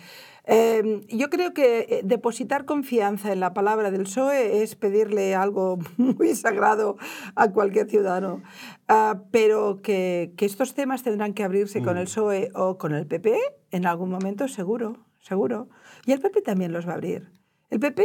eh, 0.47 1.01
yo 1.09 1.29
creo 1.29 1.53
que 1.53 1.79
eh, 1.89 2.01
depositar 2.03 2.65
confianza 2.65 3.33
en 3.33 3.39
la 3.39 3.53
palabra 3.53 3.91
del 3.91 4.03
PSOE 4.03 4.61
es 4.63 4.75
pedirle 4.75 5.35
algo 5.35 5.77
muy 5.97 6.35
sagrado 6.35 6.97
a 7.35 7.51
cualquier 7.51 7.89
ciudadano. 7.89 8.43
Ah, 8.87 9.23
pero 9.31 9.81
que, 9.81 10.31
que 10.37 10.45
estos 10.45 10.73
temas 10.73 11.03
tendrán 11.03 11.33
que 11.33 11.43
abrirse 11.43 11.81
con 11.81 11.95
Mm. 11.95 11.97
el 11.97 12.05
PSOE 12.05 12.51
o 12.55 12.77
con 12.77 12.93
el 12.93 13.07
PP 13.07 13.37
en 13.71 13.85
algún 13.87 14.09
momento, 14.09 14.47
seguro, 14.47 14.97
seguro. 15.19 15.67
Y 16.05 16.13
el 16.13 16.21
PP 16.21 16.41
también 16.43 16.71
los 16.71 16.87
va 16.87 16.91
a 16.91 16.95
abrir. 16.95 17.34
El 17.69 17.79
PP 17.79 18.03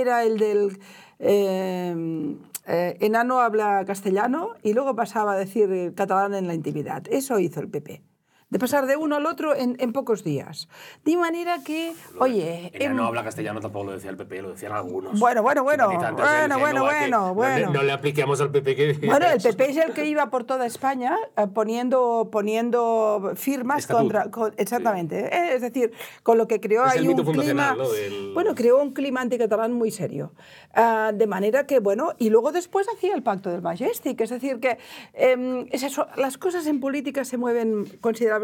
era 0.00 0.24
el 0.24 0.38
del 0.38 0.78
eh, 1.18 2.36
eh, 2.66 2.96
enano 3.00 3.40
habla 3.40 3.84
castellano 3.86 4.54
y 4.62 4.72
luego 4.72 4.94
pasaba 4.94 5.32
a 5.32 5.36
decir 5.36 5.94
catalán 5.94 6.34
en 6.34 6.46
la 6.46 6.54
intimidad. 6.54 7.04
Eso 7.10 7.38
hizo 7.38 7.60
el 7.60 7.68
PP. 7.68 8.02
De 8.50 8.58
pasar 8.58 8.86
de 8.86 8.96
uno 8.96 9.16
al 9.16 9.26
otro 9.26 9.54
en, 9.54 9.76
en 9.78 9.92
pocos 9.92 10.24
días. 10.24 10.68
De 11.04 11.16
manera 11.18 11.58
que, 11.62 11.92
oye... 12.18 12.70
Ella 12.72 12.86
em, 12.86 12.96
no 12.96 13.04
habla 13.04 13.22
castellano, 13.22 13.60
tampoco 13.60 13.84
lo 13.86 13.92
decía 13.92 14.08
el 14.08 14.16
PP, 14.16 14.40
lo 14.40 14.50
decían 14.52 14.72
algunos. 14.72 15.20
Bueno, 15.20 15.42
bueno, 15.42 15.62
bueno, 15.64 15.86
del 15.88 15.98
bueno, 15.98 16.58
bueno, 16.58 16.80
bueno, 16.84 17.18
no 17.18 17.26
le- 17.28 17.34
bueno. 17.34 17.70
No, 17.72 17.82
le 17.82 17.92
apliquemos 17.92 18.40
al 18.40 18.50
PP 18.50 18.74
que... 18.74 19.06
Bueno, 19.06 19.26
el 19.26 19.42
PP 19.42 19.70
es 19.70 19.76
el 19.76 19.92
que 19.92 20.06
iba 20.06 20.30
por 20.30 20.44
toda 20.44 20.64
España 20.64 21.14
eh, 21.36 21.46
poniendo, 21.52 22.30
poniendo 22.32 23.32
firmas 23.34 23.80
Estatuto. 23.80 23.98
contra... 24.02 24.30
con- 24.30 24.54
exactamente. 24.56 25.26
eh, 25.26 25.54
Es 25.56 25.60
decir, 25.60 25.92
con 26.22 26.38
lo 26.38 26.48
que 26.48 26.58
creó 26.58 26.86
Es 26.86 26.92
ahí 26.92 27.06
un 27.06 27.22
clima... 27.22 27.74
¿no? 27.76 27.90
del- 27.90 28.32
Bueno, 28.32 28.54
creó 28.54 28.80
un 28.82 28.94
clima 28.94 29.20
anticatalán 29.20 29.74
muy 29.74 29.90
serio. 29.90 30.32
Ah, 30.72 31.12
de 31.14 31.26
manera 31.26 31.66
que, 31.66 31.80
bueno, 31.80 32.14
y 32.16 32.30
luego 32.30 32.50
después 32.52 32.86
hacía 32.94 33.14
el 33.14 33.22
pacto 33.22 33.50
del 33.50 33.60
Majestic. 33.60 34.18
Es 34.22 34.30
decir, 34.30 34.58
que 34.58 34.78
em, 35.12 35.66
es 35.70 35.82
eso, 35.82 36.06
las 36.16 36.38
cosas 36.38 36.66
en 36.66 36.80
política 36.80 37.26
se 37.26 37.36
mueven 37.36 37.84
considerablemente. 38.00 38.37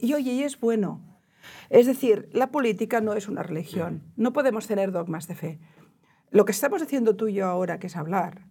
Y 0.00 0.14
oye, 0.14 0.32
y 0.32 0.42
es 0.42 0.58
bueno. 0.58 1.00
Es 1.68 1.86
decir, 1.86 2.28
la 2.32 2.50
política 2.50 3.00
no 3.00 3.14
es 3.14 3.28
una 3.28 3.42
religión. 3.42 4.02
No 4.16 4.32
podemos 4.32 4.66
tener 4.66 4.92
dogmas 4.92 5.28
de 5.28 5.34
fe. 5.34 5.58
Lo 6.30 6.44
que 6.44 6.52
estamos 6.52 6.82
haciendo 6.82 7.16
tú 7.16 7.28
y 7.28 7.34
yo 7.34 7.46
ahora, 7.46 7.78
que 7.78 7.88
es 7.88 7.96
hablar, 7.96 8.46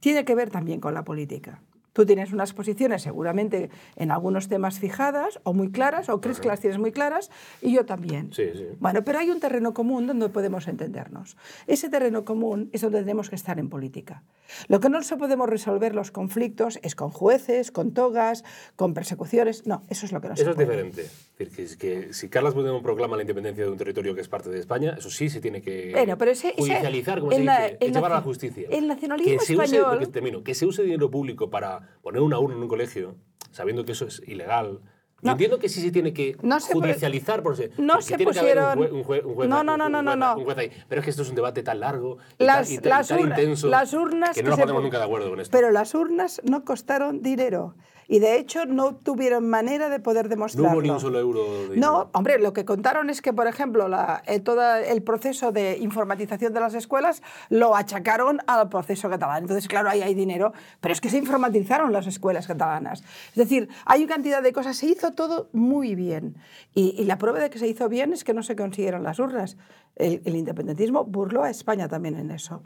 tiene 0.00 0.24
que 0.24 0.34
ver 0.34 0.50
también 0.50 0.80
con 0.80 0.94
la 0.94 1.04
política. 1.04 1.62
Tú 1.92 2.06
tienes 2.06 2.32
unas 2.32 2.52
posiciones 2.52 3.02
seguramente 3.02 3.70
en 3.96 4.10
algunos 4.10 4.48
temas 4.48 4.78
fijadas 4.78 5.40
o 5.42 5.52
muy 5.52 5.70
claras, 5.70 6.08
o 6.08 6.20
crees 6.20 6.38
que 6.40 6.48
las 6.48 6.60
tienes 6.60 6.78
muy 6.78 6.92
claras, 6.92 7.30
y 7.60 7.72
yo 7.72 7.84
también. 7.86 8.32
Sí, 8.32 8.44
sí. 8.54 8.66
Bueno, 8.78 9.02
pero 9.04 9.18
hay 9.18 9.30
un 9.30 9.40
terreno 9.40 9.74
común 9.74 10.06
donde 10.06 10.28
podemos 10.28 10.68
entendernos. 10.68 11.36
Ese 11.66 11.88
terreno 11.88 12.24
común 12.24 12.70
es 12.72 12.82
donde 12.82 13.00
tenemos 13.00 13.30
que 13.30 13.36
estar 13.36 13.58
en 13.58 13.68
política. 13.68 14.22
Lo 14.68 14.80
que 14.80 14.88
no 14.88 15.02
se 15.02 15.16
podemos 15.16 15.48
resolver 15.48 15.94
los 15.94 16.10
conflictos 16.10 16.78
es 16.82 16.94
con 16.94 17.10
jueces, 17.10 17.70
con 17.72 17.92
togas, 17.92 18.44
con 18.76 18.94
persecuciones. 18.94 19.66
No, 19.66 19.84
eso 19.88 20.06
es 20.06 20.12
lo 20.12 20.20
que 20.20 20.28
no 20.28 20.34
Eso 20.34 20.44
se 20.44 20.50
es 20.50 20.56
puede. 20.56 20.68
diferente. 20.84 21.02
Es 21.38 21.50
decir, 21.56 21.78
que, 21.78 22.12
si 22.12 22.28
Carlos 22.28 22.54
Puigdemont 22.54 22.82
proclama 22.82 23.16
la 23.16 23.22
independencia 23.22 23.64
de 23.64 23.70
un 23.70 23.76
territorio 23.78 24.14
que 24.14 24.20
es 24.20 24.28
parte 24.28 24.50
de 24.50 24.58
España, 24.58 24.96
eso 24.98 25.10
sí 25.10 25.28
se 25.28 25.40
tiene 25.40 25.60
que 25.62 25.92
Bueno, 25.92 26.16
pero 26.18 26.30
ese- 26.32 26.54
judicializar, 26.56 27.20
como 27.20 27.32
se 27.32 27.40
dice, 27.40 27.78
llevar 27.80 28.12
a 28.12 28.14
la 28.16 28.20
justicia. 28.22 28.68
el 28.70 28.86
nacionalismo 28.88 29.38
que 29.38 29.44
se 29.44 29.54
use, 29.56 29.64
español- 29.76 29.98
que, 30.00 30.06
termino, 30.06 30.42
que 30.42 30.54
se 30.54 30.66
use 30.66 30.82
dinero 30.82 31.10
público 31.10 31.48
para 31.50 31.77
poner 32.02 32.20
una 32.22 32.38
urna 32.38 32.56
en 32.56 32.62
un 32.62 32.68
colegio, 32.68 33.16
sabiendo 33.50 33.84
que 33.84 33.92
eso 33.92 34.06
es 34.06 34.22
ilegal. 34.26 34.80
No. 35.20 35.32
entiendo 35.32 35.58
que 35.58 35.68
sí 35.68 35.80
se 35.80 35.90
tiene 35.90 36.12
que 36.12 36.36
No 36.42 36.60
se 36.60 36.72
judicializar, 36.72 37.42
por 37.42 37.56
se, 37.56 37.72
no 37.76 38.00
se 38.00 38.16
pusieron- 38.18 38.78
un 38.78 39.02
jue- 39.02 39.24
un 39.24 39.34
juez, 39.34 39.48
No, 39.48 39.64
no, 39.64 39.76
no, 39.76 39.88
no, 39.88 40.00
no, 40.00 40.12
juez- 40.12 40.16
no. 40.38 40.44
juez. 40.54 40.70
Pero 40.88 41.00
es 41.00 41.04
que 41.04 41.10
esto 41.10 41.22
es 41.22 41.28
un 41.28 41.34
debate 41.34 41.64
tan 41.64 41.80
largo 41.80 42.18
y 42.38 42.44
Las, 42.44 42.68
tan, 42.68 42.76
y 42.84 42.88
las 42.88 43.08
tan 43.08 43.18
urna- 43.18 43.34
intenso 43.40 43.66
las 43.68 43.92
urnas 43.94 44.36
que 44.36 44.44
no 44.44 44.50
nos 44.50 44.60
ponemos 44.60 44.80
nunca 44.80 44.98
de 44.98 45.04
acuerdo 45.04 45.28
con 45.30 45.40
esto. 45.40 45.50
Pero 45.50 45.72
las 45.72 45.92
urnas 45.96 46.40
no 46.44 46.64
costaron 46.64 47.20
dinero 47.20 47.74
y 48.10 48.20
de 48.20 48.36
hecho 48.38 48.64
no 48.64 48.96
tuvieron 48.96 49.48
manera 49.48 49.90
de 49.90 50.00
poder 50.00 50.24
no 50.24 50.30
demostrarlo. 50.30 50.72
hubo 50.72 50.82
ni 50.82 50.88
un 50.90 50.98
solo 50.98 51.18
euro 51.20 51.68
de. 51.68 51.76
No, 51.76 52.08
hombre, 52.14 52.38
lo 52.38 52.54
que 52.54 52.64
contaron 52.64 53.10
es 53.10 53.20
que, 53.20 53.32
por 53.34 53.46
ejemplo, 53.46 53.86
la- 53.86 54.22
eh, 54.26 54.40
todo 54.40 54.76
el 54.76 55.02
proceso 55.02 55.52
de 55.52 55.76
informatización 55.78 56.54
de 56.54 56.60
las 56.60 56.72
escuelas 56.74 57.22
lo 57.50 57.76
achacaron 57.76 58.40
al 58.46 58.68
proceso 58.70 59.10
catalán. 59.10 59.42
Entonces, 59.42 59.68
claro, 59.68 59.90
ahí 59.90 60.00
hay 60.00 60.14
dinero, 60.14 60.52
pero 60.80 60.92
es 60.92 61.00
que 61.02 61.10
se 61.10 61.18
informatizaron 61.18 61.92
las 61.92 62.06
escuelas 62.06 62.46
catalanas. 62.46 63.02
Es 63.28 63.34
decir, 63.36 63.68
hay 63.84 64.04
una 64.04 64.14
cantidad 64.14 64.42
de 64.42 64.52
cosas. 64.54 64.76
Se 64.78 64.86
hizo 64.86 65.12
todo 65.12 65.50
muy 65.52 65.94
bien. 65.94 66.36
Y, 66.74 66.94
y 66.98 67.04
la 67.04 67.18
prueba 67.18 67.38
de 67.40 67.50
que 67.50 67.58
se 67.58 67.68
hizo 67.68 67.88
bien 67.90 68.14
es 68.14 68.24
que 68.24 68.32
no 68.32 68.42
se 68.42 68.56
consiguieron 68.56 69.02
las 69.02 69.18
urnas. 69.18 69.58
El, 69.96 70.22
el 70.24 70.34
independentismo 70.34 71.04
burló 71.04 71.42
a 71.42 71.50
España 71.50 71.88
también 71.88 72.16
en 72.18 72.30
eso. 72.30 72.62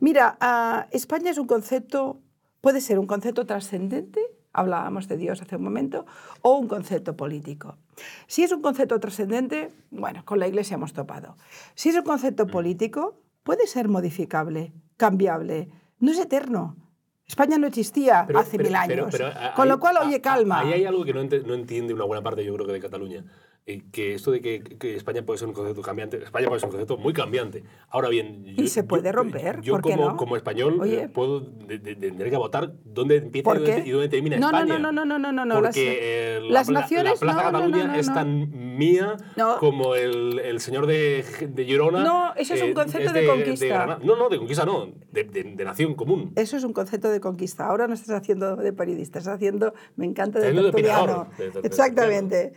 Mira, 0.00 0.36
ah, 0.40 0.88
España 0.90 1.30
es 1.30 1.38
un 1.38 1.46
concepto, 1.46 2.20
puede 2.60 2.82
ser 2.82 2.98
un 2.98 3.06
concepto 3.06 3.46
trascendente 3.46 4.20
hablábamos 4.64 5.08
de 5.08 5.18
Dios 5.18 5.42
hace 5.42 5.56
un 5.56 5.64
momento, 5.64 6.06
o 6.40 6.56
un 6.56 6.68
concepto 6.68 7.16
político. 7.16 7.76
Si 8.26 8.42
es 8.44 8.52
un 8.52 8.62
concepto 8.62 8.98
trascendente, 9.00 9.68
bueno, 9.90 10.24
con 10.24 10.38
la 10.38 10.48
Iglesia 10.48 10.76
hemos 10.76 10.92
topado. 10.94 11.36
Si 11.74 11.90
es 11.90 11.96
un 11.96 12.04
concepto 12.04 12.46
político, 12.46 13.20
puede 13.42 13.66
ser 13.66 13.88
modificable, 13.88 14.72
cambiable, 14.96 15.68
no 15.98 16.12
es 16.12 16.18
eterno. 16.18 16.76
España 17.26 17.58
no 17.58 17.66
existía 17.66 18.24
Pero- 18.26 18.38
hace 18.38 18.56
pero- 18.58 18.64
mil 18.68 18.76
años. 18.76 19.08
pero 19.10 19.30
con 19.56 19.68
lo 19.68 19.80
cual, 19.80 19.96
oye, 20.02 20.20
calma. 20.20 20.60
Ahí 20.60 20.72
hay 20.74 20.84
algo 20.84 21.04
que 21.04 21.12
no 21.14 21.20
entiende 21.20 21.92
una 21.94 22.04
buena 22.04 22.22
parte, 22.22 22.44
yo 22.44 22.54
creo 22.54 22.66
que 22.66 22.72
de 22.74 22.80
Cataluña. 22.80 23.24
Eh, 23.66 23.82
que 23.92 24.12
esto 24.14 24.30
de 24.30 24.42
que, 24.42 24.62
que 24.62 24.94
España 24.94 25.24
puede 25.24 25.38
ser 25.38 25.48
un 25.48 25.54
concepto 25.54 25.80
cambiante, 25.80 26.18
España 26.22 26.48
puede 26.48 26.60
ser 26.60 26.66
un 26.68 26.72
concepto 26.72 26.98
muy 26.98 27.14
cambiante. 27.14 27.64
Ahora 27.88 28.10
bien, 28.10 28.44
yo, 28.44 28.62
Y 28.62 28.68
se 28.68 28.84
puede 28.84 29.04
yo- 29.04 29.12
romper, 29.12 29.62
Yo, 29.62 29.72
¿por 29.72 29.82
qué 29.82 29.92
como, 29.96 30.10
no? 30.10 30.16
como 30.18 30.36
español 30.36 30.78
Oye. 30.82 31.04
eh, 31.04 31.08
puedo 31.08 31.40
de- 31.40 31.78
de- 31.78 31.94
de- 31.94 32.10
tener 32.10 32.28
que 32.28 32.36
votar 32.36 32.74
dónde 32.84 33.16
empieza 33.16 33.40
y 33.40 33.42
¿Por 33.42 33.56
dónde, 33.64 33.82
y 33.86 33.90
dónde 33.90 34.08
termina 34.10 34.36
No, 34.36 34.52
no, 34.52 34.58
España. 34.58 34.78
no, 34.78 34.92
no, 34.92 35.04
no, 35.06 35.18
no, 35.18 35.32
no, 35.32 35.44
no, 35.46 35.60
las- 35.62 35.74
Porque 35.74 35.98
eh, 36.36 36.40
la, 36.42 36.50
las 36.50 36.68
la- 36.68 36.80
naciones- 36.80 37.14
la 37.14 37.20
Plaza 37.20 37.42
Cataluña 37.44 37.84
no, 37.86 37.92
no, 37.94 37.98
es 37.98 38.06
tan 38.12 38.76
mía 38.76 39.16
No. 39.36 39.56
como 39.58 39.94
el, 39.94 40.40
el 40.40 40.60
señor 40.60 40.86
de, 40.86 41.24
de 41.48 41.64
Girona. 41.64 42.00
eh, 42.00 42.04
No, 42.04 42.34
eso 42.36 42.52
es 42.52 42.62
un 42.62 42.74
concepto 42.74 43.14
de 43.14 43.20
de 43.22 43.26
conquista. 43.26 43.66
Granada. 43.66 43.98
no, 44.04 44.16
no, 44.16 44.28
de 44.28 44.36
conquista 44.36 44.66
no, 44.66 44.92
de, 45.10 45.24
de- 45.24 45.42
de 45.56 45.64
nación 45.64 45.94
común. 45.94 46.32
Eso 46.36 46.58
es 46.58 46.64
un 46.64 46.74
concepto 46.74 47.08
de 47.10 47.18
conquista. 47.20 47.64
Ahora 47.66 47.86
no 47.88 47.94
estás 47.94 48.10
haciendo 48.10 48.56
de 48.56 48.74
periodista, 48.74 49.18
estás 49.20 49.36
haciendo, 49.36 49.72
me 49.96 50.04
encanta, 50.04 50.38
de 50.38 50.52
de 50.52 50.62
tertuliano. 50.64 51.28
de- 51.38 51.50
de- 51.50 51.60
de 51.62 51.66
Exactamente. 51.66 52.52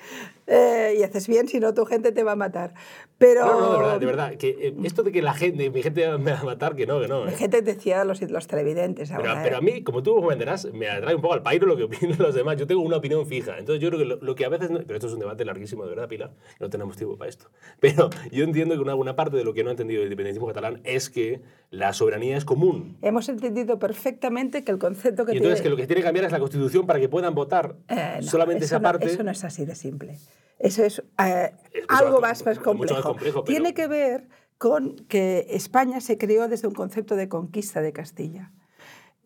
Eh, 0.49 0.95
y 0.97 1.03
haces 1.03 1.27
bien, 1.27 1.47
si 1.49 1.59
no 1.59 1.73
tu 1.73 1.85
gente 1.85 2.13
te 2.13 2.23
va 2.23 2.31
a 2.31 2.35
matar. 2.37 2.73
Pero 3.17 3.45
No, 3.45 3.59
no, 3.59 3.71
de 3.73 3.77
verdad, 3.79 3.99
de 3.99 4.05
verdad. 4.05 4.35
Que, 4.37 4.49
eh, 4.49 4.73
esto 4.83 5.03
de 5.03 5.11
que 5.11 5.21
la 5.21 5.33
gente, 5.33 5.69
mi 5.69 5.83
gente 5.83 6.17
me 6.17 6.31
va 6.31 6.39
a 6.39 6.43
matar, 6.43 6.75
que 6.75 6.87
no, 6.87 7.01
que 7.01 7.07
no. 7.09 7.25
la 7.25 7.31
eh. 7.31 7.35
gente 7.35 7.61
decía 7.61 8.05
los, 8.05 8.21
los 8.21 8.47
televidentes 8.47 9.09
Pero, 9.09 9.29
ahora. 9.29 9.43
pero 9.43 9.55
¿eh? 9.55 9.59
a 9.59 9.61
mí, 9.61 9.83
como 9.83 10.03
tú 10.03 10.15
comprenderás, 10.15 10.71
me 10.71 10.87
atrae 10.89 11.15
un 11.15 11.21
poco 11.21 11.33
al 11.33 11.43
pairo 11.43 11.67
lo 11.67 11.75
que 11.75 11.83
opinan 11.83 12.17
los 12.19 12.33
demás. 12.33 12.55
Yo 12.57 12.65
tengo 12.65 12.81
una 12.81 12.97
opinión 12.97 13.25
fija. 13.27 13.57
Entonces 13.57 13.81
yo 13.81 13.89
creo 13.89 13.99
que 13.99 14.05
lo, 14.05 14.15
lo 14.21 14.35
que 14.35 14.45
a 14.45 14.49
veces... 14.49 14.69
no- 14.71 14.79
pero 14.79 14.95
esto 14.95 15.07
es 15.07 15.13
un 15.13 15.19
debate 15.19 15.43
larguísimo, 15.43 15.83
de 15.83 15.89
verdad, 15.89 16.07
Pilar. 16.07 16.31
No 16.59 16.69
tenemos 16.69 16.95
tiempo 16.95 17.17
para 17.17 17.29
esto. 17.29 17.49
Pero 17.81 18.09
yo 18.31 18.43
entiendo 18.43 18.75
que 18.75 18.81
una 18.81 18.93
buena 18.93 19.15
parte 19.17 19.35
de 19.35 19.43
lo 19.43 19.53
que 19.53 19.63
no 19.63 19.69
ha 19.69 19.73
entendido 19.73 20.01
el 20.01 20.07
independentismo 20.07 20.47
catalán 20.47 20.79
es 20.85 21.09
que 21.09 21.41
la 21.69 21.91
soberanía 21.93 22.37
es 22.37 22.45
común. 22.45 22.97
Hemos 23.01 23.27
entendido 23.29 23.77
perfectamente 23.79 24.63
que 24.63 24.71
el 24.71 24.77
concepto 24.77 25.25
que 25.25 25.33
Y 25.33 25.37
entonces 25.37 25.59
que 25.59 25.63
tiene... 25.63 25.71
lo 25.71 25.75
que 25.77 25.83
se 25.83 25.87
tiene 25.87 26.01
que 26.01 26.05
cambiar 26.05 26.25
es 26.25 26.31
la 26.31 26.39
Constitución 26.39 26.85
para 26.87 26.99
que 26.99 27.09
puedan 27.09 27.35
votar 27.35 27.75
Eh, 27.89 28.19
no, 28.21 28.27
solamente 28.27 28.65
esa 28.65 28.79
no- 28.79 28.83
parte. 28.83 29.05
eso 29.07 29.23
no 29.23 29.31
es 29.31 29.43
así 29.43 29.65
de 29.65 29.75
simple. 29.75 30.17
Eso 30.59 30.83
es 30.85 30.99
eh, 31.23 31.51
Es 31.73 31.85
algo 31.89 32.21
más 32.21 32.41
complejo. 32.43 32.63
complejo, 32.63 33.15
pero- 33.19 33.43
Tiene 33.43 33.73
que 33.73 33.87
ver 33.87 34.27
con 34.57 34.95
que 35.07 35.45
España 35.51 35.99
se 36.01 36.17
creó 36.17 36.47
desde 36.47 36.67
un 36.67 36.73
concepto 36.73 37.15
de 37.15 37.27
conquista 37.29 37.81
de 37.81 37.91
Castilla. 37.93 38.51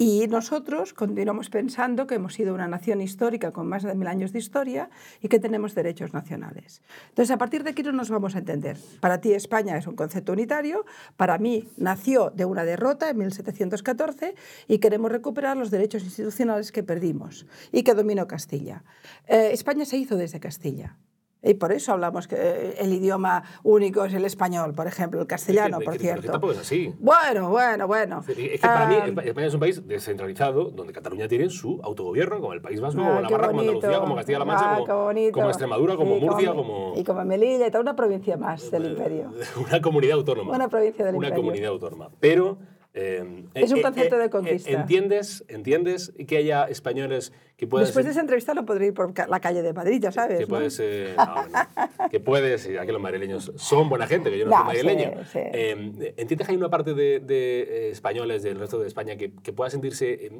Y 0.04 0.26
nosotros 0.28 0.96
continuamos 0.96 1.52
pensando 1.52 2.08
que 2.08 2.16
hemos 2.16 2.34
sido 2.34 2.56
una 2.56 2.68
nación 2.68 3.02
histórica 3.02 3.52
con 3.52 3.68
más 3.68 3.84
de 3.84 3.94
mil 3.94 4.08
años 4.08 4.34
de 4.34 4.40
historia 4.40 4.90
y 5.22 5.28
que 5.28 5.38
tenemos 5.38 5.76
derechos 5.76 6.12
nacionales. 6.12 6.82
Entonces, 7.10 7.30
a 7.30 7.38
partir 7.38 7.64
de 7.64 7.70
aquí 7.70 7.84
no 7.84 7.92
nos 7.92 8.10
vamos 8.10 8.34
a 8.34 8.40
entender. 8.40 8.80
Para 9.00 9.22
ti 9.22 9.32
España 9.34 9.78
es 9.78 9.86
un 9.86 9.96
concepto 9.96 10.34
unitario, 10.34 10.86
para 11.18 11.38
mí 11.38 11.70
nació 11.78 12.32
de 12.32 12.46
una 12.46 12.66
derrota 12.66 13.12
en 13.12 13.20
1714 13.20 14.34
y 14.68 14.80
queremos 14.80 15.12
recuperar 15.12 15.56
los 15.56 15.70
derechos 15.70 16.04
institucionales 16.04 16.72
que 16.72 16.82
perdimos 16.82 17.46
y 17.72 17.84
que 17.84 17.94
dominó 17.94 18.26
Castilla. 18.26 18.84
Eh, 19.28 19.52
España 19.54 19.86
se 19.86 19.98
hizo 19.98 20.16
desde 20.16 20.40
Castilla. 20.40 20.98
Y 21.44 21.56
por 21.56 21.72
eso 21.72 21.94
hablamos 21.94 22.28
que 22.28 22.36
eh, 22.38 22.76
el 22.80 22.94
idioma 22.94 23.44
único 23.64 24.06
es 24.06 24.14
el 24.14 24.26
español, 24.26 24.74
por 24.76 24.86
ejemplo, 24.86 25.20
el 25.22 25.26
castellano, 25.28 25.80
Que- 25.80 25.86
por 25.86 25.94
que- 25.94 26.00
que- 26.00 26.06
que 26.08 26.14
cierto. 26.14 26.32
tampoco 26.34 26.54
es 26.54 26.60
así. 26.60 26.94
Bueno, 27.00 27.50
bueno, 27.50 27.88
bueno. 27.88 28.24
Es 28.28 28.36
que 28.36 28.60
para 28.62 28.86
mí 28.88 28.96
Ah, 29.02 29.08
Espa- 29.08 29.24
España 29.26 29.48
es 29.48 29.54
un 29.56 29.60
país 29.60 29.88
descentralizado 29.88 30.66
donde 30.66 30.94
Cataluña 30.94 31.28
tiene 31.28 31.50
su 31.50 31.80
autogobierno, 31.84 32.40
como 32.40 32.54
el 32.54 32.62
País 32.62 32.80
Vasco, 32.80 33.02
Ah, 33.02 33.08
como 33.08 33.22
Navarra, 33.22 33.48
como. 33.48 33.60
Andalucía, 33.62 34.00
como 34.00 34.16
Castilla-La 34.16 34.46
Mancha, 34.46 34.72
Ah, 34.74 34.78
como, 34.86 35.32
como 35.32 35.48
Extremadura, 35.50 35.96
como 35.96 36.16
Sí, 36.16 36.22
Murcia, 36.26 36.54
como 36.54 36.94
Y 36.96 37.04
como 37.04 37.26
Melilla, 37.26 37.68
y 37.68 37.72
toda 37.72 37.82
una 37.82 37.96
provincia 37.96 38.38
más 38.38 38.70
del 38.70 38.86
imperio. 38.92 39.32
una 39.68 39.82
comunidad 39.82 40.18
autónoma. 40.18 40.54
Una 40.54 40.68
provincia 40.70 41.04
del 41.06 41.16
Una 41.16 41.28
imperio. 41.30 41.44
comunidad 41.44 41.72
autónoma. 41.72 42.10
Pero... 42.20 42.60
eh, 42.94 43.46
Es 43.54 43.72
un 43.72 43.80
eh, 43.80 43.82
concepto 43.82 44.16
eh, 44.16 44.20
de 44.20 44.26
eh, 44.26 44.30
conquista. 44.30 44.70
¿Entiendes, 44.72 45.46
¿Entiendes 45.48 46.14
que 46.28 46.38
haya 46.38 46.66
españoles 46.66 47.32
que 47.58 47.68
puedan 47.68 47.86
Después 47.86 48.06
de 48.06 48.12
esa 48.12 48.22
entrevista 48.22 48.54
no 48.54 48.66
podré 48.66 48.88
ir 48.88 48.94
por 48.94 49.14
la 49.30 49.40
calle 49.40 49.62
de 49.62 49.72
Madrid, 49.74 50.00
ya 50.02 50.12
sabes. 50.12 50.40
que 50.40 50.44
¿no? 50.46 50.50
puedes, 50.50 50.80
eh, 50.82 51.14
no, 51.16 51.36
no. 51.48 52.10
que 52.10 52.20
puedes, 52.20 52.68
y 52.68 52.78
aquí 52.78 52.92
los 52.92 53.02
madrileños 53.02 53.52
son 53.56 53.88
buena 53.88 54.08
gente, 54.08 54.30
que 54.32 54.40
yo 54.40 54.46
no, 54.46 54.52
soy 54.56 54.66
madrileño. 54.66 55.12
sí, 55.24 55.30
sí. 55.34 55.40
Eh, 55.42 56.14
¿Entiendes 56.18 56.48
que 56.48 56.52
hay 56.52 56.58
una 56.58 56.70
parte 56.70 56.94
de, 56.94 57.20
de, 57.20 57.62
eh, 57.62 57.90
españoles 57.92 58.44
del 58.44 58.60
resto 58.60 58.80
de 58.80 58.88
España 58.88 59.16
que, 59.16 59.32
que 59.36 59.54
pueda 59.54 59.70
sentirse 59.70 60.12
eh, 60.26 60.32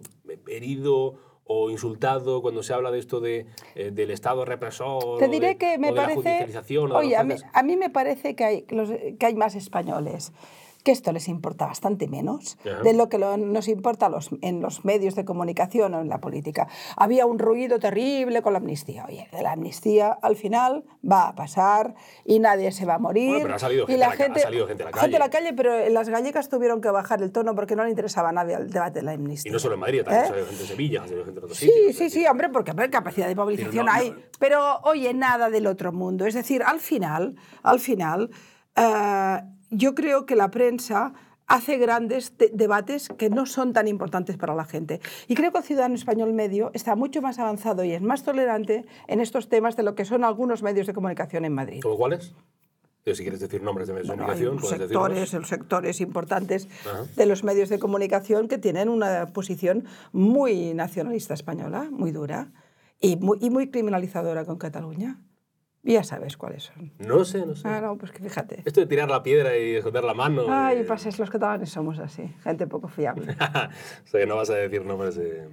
herido 0.48 1.16
o 1.46 1.70
insultado 1.70 2.42
cuando 2.42 2.64
se 2.64 2.74
habla 2.74 2.92
de 2.92 3.00
esto 3.00 3.20
de, 3.20 3.46
eh, 3.76 3.92
del 3.92 4.12
Estado 4.12 4.46
represor 4.46 5.18
Te 5.20 5.26
o 5.26 5.28
diré 5.28 5.48
de- 5.50 5.58
que 5.58 5.78
me 5.78 5.90
o 5.90 5.94
de 5.94 5.98
la 6.02 6.10
judicialización 6.14 6.92
o 6.92 6.94
de 6.94 7.00
Oye, 7.00 7.10
los 7.12 7.20
a 7.20 7.24
mí, 7.24 7.36
a 7.54 7.64
mí 7.64 7.78
me 7.78 7.90
parece 7.90 8.36
que 8.36 8.44
hay, 8.44 8.66
los- 8.70 8.90
que 9.20 9.26
hay 9.26 9.36
más 9.36 9.56
españoles 9.56 10.32
que 10.82 10.92
esto 10.92 11.12
les 11.12 11.28
importa 11.28 11.66
bastante 11.66 12.08
menos 12.08 12.58
Ajá. 12.66 12.82
de 12.84 12.94
lo 12.94 13.10
que 13.10 13.18
lo- 13.18 13.38
nos 13.38 13.68
importa 13.68 14.08
a 14.08 14.10
los, 14.10 14.30
en 14.42 14.62
los 14.62 14.84
medios 14.86 15.16
de 15.16 15.26
comunicación 15.26 15.94
o 15.94 16.02
en 16.02 16.10
la 16.10 16.20
política. 16.20 16.68
Había 16.98 17.26
un 17.26 17.40
ruido 17.40 17.80
terrible 17.80 18.42
con 18.42 18.54
la 18.54 18.60
amnistía. 18.60 19.06
Oye, 19.08 19.28
de 19.32 19.42
la 19.42 19.52
amnistía 19.54 20.18
al 20.22 20.36
final 20.36 20.84
va 21.10 21.30
a 21.30 21.36
pasar 21.36 21.96
y 22.26 22.40
nadie 22.40 22.72
se 22.72 22.86
va 22.86 22.96
a 22.96 23.00
morir. 23.00 23.30
Bueno, 23.30 23.44
pero 23.44 23.56
ha 23.56 23.60
salido 23.60 23.84
y 23.84 23.88
gente 23.88 23.98
la 24.00 24.08
ca- 24.08 24.14
ha 24.14 24.18
gente, 24.18 24.40
salido 24.42 24.68
gente 24.68 24.84
a 24.84 24.86
la 24.92 24.98
Gente 24.98 25.16
a 25.16 25.20
la 25.20 25.30
calle. 25.30 25.54
pero 25.54 25.90
las 25.90 26.10
gallegas 26.10 26.50
tuvieron 26.50 26.82
que 26.82 26.90
bajar 26.90 27.22
el 27.22 27.32
tono 27.32 27.56
porque 27.56 27.76
no 27.76 27.84
le 27.84 27.90
interesaba 27.90 28.30
a 28.30 28.32
nadie 28.32 28.56
el 28.56 28.70
debate 28.70 29.00
de 29.00 29.06
la 29.06 29.12
amnistía. 29.14 29.50
Y 29.50 29.54
no 29.54 29.60
solo 29.60 29.76
en 29.76 29.80
Madrid, 29.82 30.04
también 30.04 30.22
¿Eh? 30.24 30.26
ha 30.26 30.30
salido 30.30 30.46
gente 30.48 30.62
en 30.64 30.68
Sevilla, 30.68 31.02
ha 31.04 31.08
salido 31.08 31.26
gente 31.26 31.40
en 31.40 31.44
otros 31.46 31.58
Sí, 31.58 31.68
sitios. 31.68 31.96
sí, 31.96 32.10
sí, 32.10 32.26
hombre, 32.28 32.50
porque 32.50 32.72
hombre, 32.72 32.90
capacidad 32.90 33.28
de 33.28 33.36
movilización 33.36 33.86
no, 33.86 33.92
no. 33.92 33.98
hay. 33.98 34.16
Pero, 34.40 34.80
oye, 34.84 35.14
nada 35.14 35.50
del 35.50 35.68
otro 35.68 35.92
mundo. 35.92 36.26
Es 36.26 36.34
decir, 36.34 36.64
al 36.64 36.80
final, 36.80 37.36
al 37.64 37.80
final, 37.80 38.30
eh, 38.76 39.42
yo 39.72 39.96
creo 39.96 40.26
que 40.26 40.36
la 40.36 40.52
prensa 40.52 41.14
hace 41.48 41.78
grandes 41.78 42.38
de- 42.38 42.50
debates 42.54 43.10
que 43.18 43.30
no 43.30 43.46
son 43.46 43.74
tan 43.74 43.88
importantes 43.88 44.38
para 44.38 44.56
la 44.56 44.64
gente. 44.64 45.02
Y 45.28 45.36
creo 45.36 45.52
que 45.52 45.58
el 45.58 45.64
ciudadano 45.64 45.96
español 45.96 46.32
medio 46.34 46.72
está 46.74 46.96
mucho 46.96 47.22
más 47.22 47.40
avanzado 47.40 47.84
y 47.84 47.92
es 47.92 48.02
más 48.02 48.24
tolerante 48.24 48.86
en 49.08 49.20
estos 49.20 49.50
temas 49.50 49.76
de 49.76 49.84
lo 49.84 49.96
que 49.96 50.06
son 50.06 50.24
algunos 50.24 50.64
medios 50.64 50.88
de 50.88 50.94
comunicación 50.94 51.44
en 51.44 51.54
Madrid. 51.54 51.82
¿Como 51.82 51.98
cuáles? 51.98 52.34
Si 53.04 53.24
quieres 53.24 53.40
decir 53.40 53.64
nombres 53.64 53.88
de 53.88 53.94
medios 53.96 54.08
de 54.10 54.16
Bueno, 54.16 54.32
hay 54.32 54.38
comunicación, 54.40 54.62
puedes 54.62 54.88
sectores, 54.88 55.20
decirlos. 55.20 55.42
los 55.42 55.50
sectores 55.50 56.02
importantes 56.02 56.68
Ajá. 56.86 57.04
de 57.18 57.26
los 57.26 57.44
medios 57.44 57.68
de 57.70 57.80
comunicación 57.80 58.48
que 58.48 58.60
tienen 58.60 58.88
una 58.90 59.26
posición 59.34 59.86
muy 60.14 60.74
nacionalista 60.76 61.34
española, 61.34 61.88
muy 61.92 62.12
dura 62.12 62.52
y 63.00 63.16
muy, 63.16 63.40
y 63.42 63.50
muy 63.50 63.72
criminalizadora 63.72 64.46
con 64.46 64.58
Cataluña. 64.60 65.20
Ya 65.84 66.04
sabes 66.04 66.38
cuáles 66.38 66.64
son. 66.64 66.92
No 67.00 67.26
sé, 67.26 67.46
no 67.46 67.56
sé. 67.56 67.68
Ah, 67.68 67.82
no, 67.82 67.98
pues 67.98 68.12
que 68.12 68.22
fíjate. 68.22 68.62
Esto 68.66 68.82
de 68.82 68.86
tirar 68.86 69.10
la 69.10 69.24
piedra 69.24 69.58
y 69.58 69.76
esconder 69.76 70.04
la 70.04 70.14
mano. 70.14 70.46
Ay, 70.48 70.80
eh, 70.80 70.84
pases, 70.84 71.18
los 71.18 71.30
catalanes 71.30 71.72
somos 71.72 71.98
así, 71.98 72.28
gente 72.44 72.68
poco 72.68 72.88
fiable. 72.88 73.32
o 74.04 74.08
sea, 74.08 74.20
que 74.20 74.28
no 74.28 74.36
vas 74.36 74.52
a 74.52 74.56
decir 74.56 74.86
nombres 74.86 75.16
de, 75.16 75.50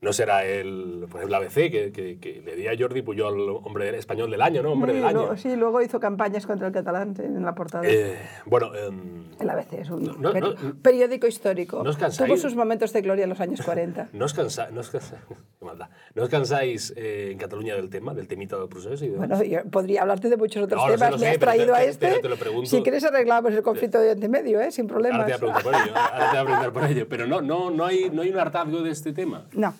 No 0.00 0.12
será 0.12 0.44
el, 0.44 1.06
por 1.10 1.16
ejemplo, 1.20 1.36
ABC, 1.38 1.54
que, 1.72 1.90
que, 1.92 2.18
que 2.20 2.40
le 2.46 2.54
di 2.54 2.68
a 2.68 2.72
Jordi 2.78 3.02
Puyol 3.02 3.50
hombre 3.64 3.98
español 3.98 4.30
del 4.30 4.40
año, 4.42 4.62
¿no? 4.62 4.70
Hombre 4.70 4.92
Sí, 4.92 4.98
del 4.98 5.06
año. 5.08 5.18
luego, 5.18 5.36
sí, 5.36 5.56
luego 5.56 5.82
hizo 5.82 5.98
campañas 5.98 6.46
contra 6.46 6.68
el 6.68 6.72
catalán 6.72 7.14
en 7.18 7.42
la 7.44 7.52
portada. 7.56 7.82
Eh, 7.84 8.16
bueno, 8.46 8.72
em, 8.76 9.24
el 9.40 9.50
ABC 9.50 9.72
es 9.80 9.90
un 9.90 10.04
no, 10.20 10.32
peri- 10.32 10.56
no, 10.56 10.74
periódico 10.80 11.26
histórico. 11.26 11.82
¿no 11.82 11.90
os 11.90 11.96
cansáis? 11.96 12.28
Tuvo 12.28 12.36
sus 12.40 12.54
momentos 12.54 12.92
de 12.92 13.02
gloria 13.02 13.24
en 13.24 13.30
los 13.30 13.40
años 13.40 13.60
40. 13.60 14.10
¿no 14.12 14.24
os, 14.24 14.34
cansa- 14.34 14.70
no 14.70 14.80
os 14.82 14.90
cansa- 14.92 15.18
qué 15.58 15.64
maldad. 15.64 15.88
¿No 16.14 16.22
os 16.22 16.28
cansáis 16.28 16.94
eh, 16.96 17.30
en 17.32 17.38
Cataluña 17.38 17.74
del 17.74 17.90
tema, 17.90 18.14
del 18.14 18.28
temita 18.28 18.56
del 18.56 18.68
proceso? 18.68 19.04
Y 19.04 19.08
demás? 19.08 19.28
Bueno, 19.30 19.42
yo 19.44 19.68
podría 19.68 20.02
hablarte 20.02 20.28
de 20.28 20.36
muchos 20.36 20.62
otros 20.62 20.80
No, 20.80 20.86
sé, 20.92 20.94
temas. 20.94 21.10
lo 21.10 21.16
Me 21.16 21.20
sé, 21.24 21.26
has 21.30 21.32
te- 21.34 21.38
traído 21.40 21.74
a 21.74 21.78
te- 21.78 21.88
este. 21.88 22.06
pero 22.06 22.20
te 22.20 22.28
lo 22.28 22.36
pregunto. 22.36 22.70
Si 22.70 22.82
quieres 22.84 23.02
arreglamos 23.02 23.52
el 23.52 23.62
conflicto 23.64 23.98
de 23.98 24.10
Oriente 24.12 24.28
Medio, 24.28 24.60
¿eh? 24.60 24.70
sin 24.70 24.86
problemas. 24.86 25.22
Ahora 25.22 25.36
te 25.38 25.44
voy 25.44 25.50
a 25.50 25.54
preguntar 25.58 25.62
por 25.64 25.74
ello. 25.74 25.96
Ahora 25.98 26.30
te 26.30 26.30
voy 26.30 26.38
a 26.38 26.44
preguntar 26.44 26.72
por 26.72 26.84
ello. 26.84 27.06
Pero 27.08 27.26
no, 27.26 27.40
no, 27.42 27.70
no, 27.72 27.84
hay, 27.84 28.10
no 28.10 28.22
hay 28.22 28.30
un 28.30 28.38
hartazgo 28.38 28.80
de 28.82 28.90
este 28.92 29.12
tema. 29.12 29.46
No. 29.54 29.74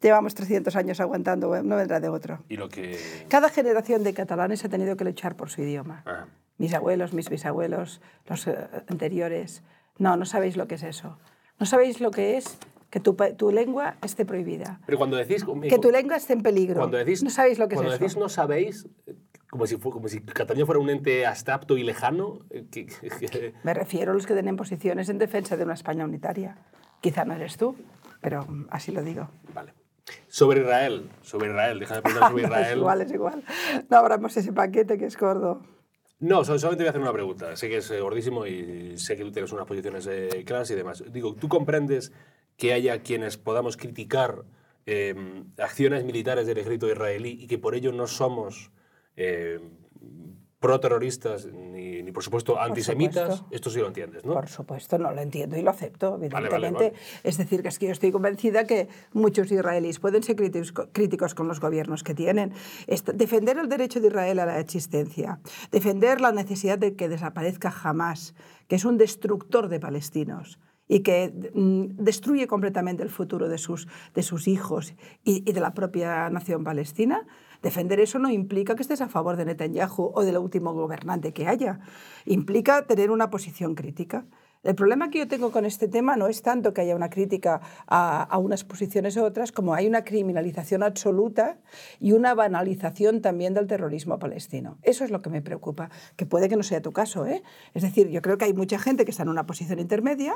Llevamos 0.00 0.34
300 0.34 0.76
años 0.76 1.00
aguantando, 1.00 1.60
no 1.62 1.76
vendrá 1.76 1.98
de 1.98 2.08
otro. 2.08 2.38
Y 2.48 2.56
lo 2.56 2.68
que... 2.68 2.96
Cada 3.28 3.48
generación 3.48 4.04
de 4.04 4.14
catalanes 4.14 4.64
ha 4.64 4.68
tenido 4.68 4.96
que 4.96 5.04
luchar 5.04 5.34
por 5.36 5.50
su 5.50 5.62
idioma. 5.62 6.02
Ah. 6.06 6.26
Mis 6.56 6.72
abuelos, 6.74 7.12
mis 7.12 7.28
bisabuelos, 7.28 8.00
los 8.26 8.46
eh, 8.46 8.56
anteriores. 8.86 9.62
No, 9.98 10.16
no 10.16 10.24
sabéis 10.24 10.56
lo 10.56 10.68
que 10.68 10.76
es 10.76 10.84
eso. 10.84 11.18
No 11.58 11.66
sabéis 11.66 12.00
lo 12.00 12.12
que 12.12 12.36
es 12.36 12.58
que 12.90 13.00
tu, 13.00 13.14
tu 13.36 13.50
lengua 13.50 13.96
esté 14.02 14.24
prohibida. 14.24 14.80
Pero 14.86 14.98
cuando 14.98 15.16
decís... 15.16 15.44
Que 15.68 15.78
tu 15.78 15.90
lengua 15.90 16.16
esté 16.16 16.32
en 16.32 16.42
peligro. 16.42 16.76
Cuando 16.78 16.96
decís, 16.96 17.24
no 17.24 17.30
sabéis 17.30 17.58
lo 17.58 17.66
que 17.68 17.74
es 17.74 17.78
cuando 17.80 17.92
eso. 17.94 18.00
decís 18.02 18.16
no 18.16 18.28
sabéis, 18.28 18.86
eh, 19.06 19.16
como 19.50 19.66
si, 19.66 19.76
como 19.78 20.06
si 20.08 20.20
Cataluña 20.20 20.64
fuera 20.64 20.80
un 20.80 20.90
ente 20.90 21.26
abstracto 21.26 21.76
y 21.76 21.82
lejano, 21.82 22.38
eh, 22.50 22.66
que- 22.70 22.86
que- 22.86 23.54
Me 23.64 23.74
refiero 23.74 24.12
a 24.12 24.14
los 24.14 24.26
que 24.26 24.34
tienen 24.34 24.54
posiciones 24.56 25.08
en 25.08 25.18
defensa 25.18 25.56
de 25.56 25.64
una 25.64 25.74
España 25.74 26.04
unitaria. 26.04 26.56
Quizá 27.00 27.24
no 27.24 27.34
eres 27.34 27.56
tú, 27.56 27.74
pero 28.20 28.46
así 28.70 28.92
lo 28.92 29.02
digo. 29.02 29.28
Vale. 29.52 29.74
Sobre 30.28 30.60
Israel, 30.60 31.10
sobre 31.22 31.48
Israel, 31.48 31.78
déjame 31.78 32.02
preguntar 32.02 32.30
sobre 32.30 32.42
No, 32.42 32.48
es 32.54 32.60
Israel. 32.60 32.78
igual, 32.78 33.00
es 33.02 33.12
igual. 33.12 33.44
No 33.90 33.96
abramos 33.96 34.36
ese 34.36 34.52
paquete 34.52 34.98
que 34.98 35.06
es 35.06 35.16
gordo. 35.16 35.62
No, 36.20 36.44
so- 36.44 36.58
solamente 36.58 36.82
voy 36.84 36.88
a 36.88 36.90
hacer 36.90 37.02
una 37.02 37.12
pregunta. 37.12 37.54
Sé 37.56 37.68
que 37.68 37.76
es 37.78 37.90
eh, 37.90 38.00
gordísimo 38.00 38.46
y 38.46 38.96
sé 38.98 39.16
que 39.16 39.24
tú 39.24 39.30
tienes 39.32 39.52
unas 39.52 39.66
posiciones 39.66 40.06
eh, 40.06 40.42
claras 40.46 40.70
y 40.70 40.74
demás. 40.74 41.04
Digo, 41.12 41.34
¿tú 41.34 41.48
comprendes 41.48 42.12
que 42.56 42.72
haya 42.72 43.02
quienes 43.02 43.36
podamos 43.36 43.76
criticar 43.76 44.44
eh, 44.86 45.14
acciones 45.58 46.04
militares 46.04 46.46
del 46.46 46.58
ejército 46.58 46.88
israelí 46.90 47.36
y 47.40 47.46
que 47.46 47.58
por 47.58 47.74
ello 47.74 47.92
no 47.92 48.06
somos 48.06 48.72
eh, 49.16 49.60
pro-terroristas 50.60 51.46
ni, 51.46 52.02
ni, 52.02 52.10
por 52.10 52.24
supuesto, 52.24 52.60
antisemitas? 52.60 53.36
supuesto. 53.36 53.54
Esto 53.54 53.70
sí 53.70 53.78
lo 53.78 53.86
entiendes, 53.86 54.24
¿no? 54.24 54.34
Por 54.34 54.48
supuesto, 54.48 54.98
no 54.98 55.12
lo 55.12 55.20
entiendo 55.20 55.56
y 55.56 55.62
lo 55.62 55.70
acepto, 55.70 56.12
vale, 56.18 56.26
evidentemente. 56.26 56.90
vale. 56.90 56.96
Es 57.22 57.38
decir, 57.38 57.62
que 57.62 57.68
es 57.68 57.78
que 57.78 57.86
yo 57.86 57.92
estoy 57.92 58.10
convencida 58.10 58.64
que 58.64 58.88
muchos 59.12 59.50
israelíes 59.52 60.00
pueden 60.00 60.22
ser 60.22 60.36
críticos, 60.36 60.72
críticos 60.92 61.34
con 61.34 61.46
los 61.46 61.60
gobiernos 61.60 62.02
que 62.02 62.14
tienen. 62.14 62.52
Defender 63.14 63.58
el 63.58 63.68
derecho 63.68 64.00
de 64.00 64.08
Israel 64.08 64.40
a 64.40 64.46
la 64.46 64.58
existencia, 64.58 65.40
defender 65.70 66.20
la 66.20 66.32
necesidad 66.32 66.78
de 66.78 66.96
que 66.96 67.08
desaparezca 67.08 67.72
Hamas, 67.82 68.34
que 68.66 68.76
es 68.76 68.84
un 68.84 68.98
destructor 68.98 69.68
de 69.68 69.78
palestinos 69.78 70.58
y 70.88 71.00
que 71.00 71.32
mm, 71.54 72.02
destruye 72.02 72.46
completamente 72.46 73.02
el 73.02 73.10
futuro 73.10 73.48
de 73.48 73.58
sus, 73.58 73.86
de 74.14 74.22
sus 74.22 74.48
hijos 74.48 74.94
y, 75.22 75.48
y 75.48 75.52
de 75.52 75.60
la 75.60 75.74
propia 75.74 76.30
nación 76.30 76.64
palestina, 76.64 77.26
defender 77.62 78.00
eso 78.00 78.18
no 78.18 78.30
implica 78.30 78.74
que 78.74 78.82
estés 78.82 79.00
a 79.00 79.08
favor 79.08 79.36
de 79.36 79.44
Netanyahu 79.44 80.12
o 80.14 80.22
del 80.22 80.38
último 80.38 80.72
gobernante 80.72 81.32
que 81.32 81.48
haya. 81.48 81.80
Implica 82.24 82.86
tener 82.86 83.10
una 83.10 83.30
posición 83.30 83.74
crítica. 83.74 84.26
El 84.64 84.74
problema 84.74 85.08
que 85.08 85.18
yo 85.18 85.28
tengo 85.28 85.52
con 85.52 85.64
este 85.64 85.86
tema 85.86 86.16
no 86.16 86.26
es 86.26 86.42
tanto 86.42 86.74
que 86.74 86.80
haya 86.80 86.96
una 86.96 87.10
crítica 87.10 87.60
a, 87.86 88.36
unas 88.38 88.64
posiciones 88.64 89.16
u 89.16 89.22
otras, 89.22 89.52
como 89.52 89.72
hay 89.74 89.86
una 89.86 90.02
criminalización 90.02 90.82
absoluta 90.82 91.58
y 92.00 92.12
una 92.12 92.34
banalización 92.34 93.22
también 93.22 93.54
del 93.54 93.68
terrorismo 93.68 94.18
palestino. 94.18 94.78
Eso 94.82 95.04
es 95.04 95.10
lo 95.10 95.22
que 95.22 95.30
me 95.30 95.42
preocupa, 95.42 95.90
que 96.16 96.26
puede 96.26 96.48
que 96.48 96.56
no 96.56 96.64
sea 96.64 96.82
tu 96.82 96.92
caso. 96.92 97.24
¿eh? 97.26 97.42
Es 97.72 97.82
decir, 97.82 98.08
yo 98.08 98.20
creo 98.20 98.36
que 98.36 98.46
hay 98.46 98.52
mucha 98.52 98.80
gente 98.80 99.04
que 99.04 99.12
está 99.12 99.22
en 99.22 99.28
una 99.28 99.46
posición 99.46 99.78
intermedia, 99.78 100.34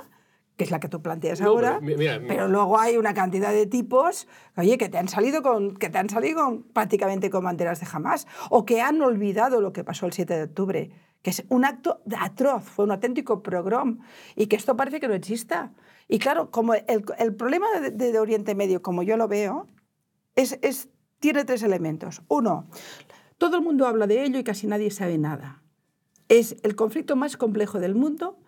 que 0.57 0.65
es 0.65 0.71
la 0.71 0.81
que 0.81 0.89
tú 0.89 1.01
planteas 1.03 1.41
No, 1.41 1.49
ahora, 1.49 1.79
pero 1.81 1.97
mira, 1.99 2.49
luego 2.49 2.79
hay 2.79 2.97
una 2.97 3.15
cantidad 3.15 3.53
de 3.53 3.67
tipos, 3.67 4.29
oye, 4.57 4.77
que 4.79 4.89
te 4.89 4.99
han 4.99 5.09
salido 5.09 5.43
con, 5.43 5.77
que 5.77 5.89
te 5.89 5.99
han 5.99 6.11
salido 6.11 6.45
con- 6.45 6.63
prácticamente 6.65 7.31
con 7.31 7.45
banderas 7.45 7.81
de 7.81 7.87
jamás, 7.87 8.27
o 8.51 8.65
que 8.65 8.81
han 8.81 9.01
olvidado 9.03 9.61
lo 9.61 9.73
que 9.73 9.83
pasó 9.85 10.07
el 10.07 10.13
7 10.13 10.35
de 10.37 10.43
octubre, 10.45 10.91
que 11.23 11.31
es 11.31 11.45
un 11.49 11.65
acto 11.65 12.01
atroz, 12.19 12.65
fue 12.65 12.85
un 12.85 12.91
auténtico 12.91 13.43
progrom, 13.43 14.01
y 14.37 14.47
que 14.47 14.57
esto 14.57 14.77
parece 14.77 15.01
que 15.01 15.09
no 15.09 15.15
exista. 15.15 15.73
Y 16.09 16.19
claro, 16.19 16.51
como 16.51 16.75
el, 16.75 17.05
el 17.19 17.35
problema 17.35 17.67
de, 17.81 17.91
de 17.91 18.19
Oriente 18.19 18.55
Medio, 18.55 18.83
como 18.83 19.03
yo 19.03 19.17
lo 19.17 19.29
veo, 19.29 19.69
es, 20.35 20.59
es- 20.63 20.89
tiene 21.21 21.45
tres 21.45 21.63
elementos. 21.63 22.23
Uno, 22.29 22.67
todo 23.39 23.57
el 23.57 23.63
mundo 23.63 23.87
habla 23.87 24.07
de 24.09 24.25
ello 24.25 24.39
y 24.41 24.45
casi 24.45 24.67
nadie 24.67 24.91
sabe 24.91 25.17
nada. 25.17 25.63
Es 26.29 26.57
el 26.65 26.75
conflicto 26.75 27.15
más 27.17 27.37
complejo 27.37 27.79
del 27.79 27.95
mundo 27.95 28.39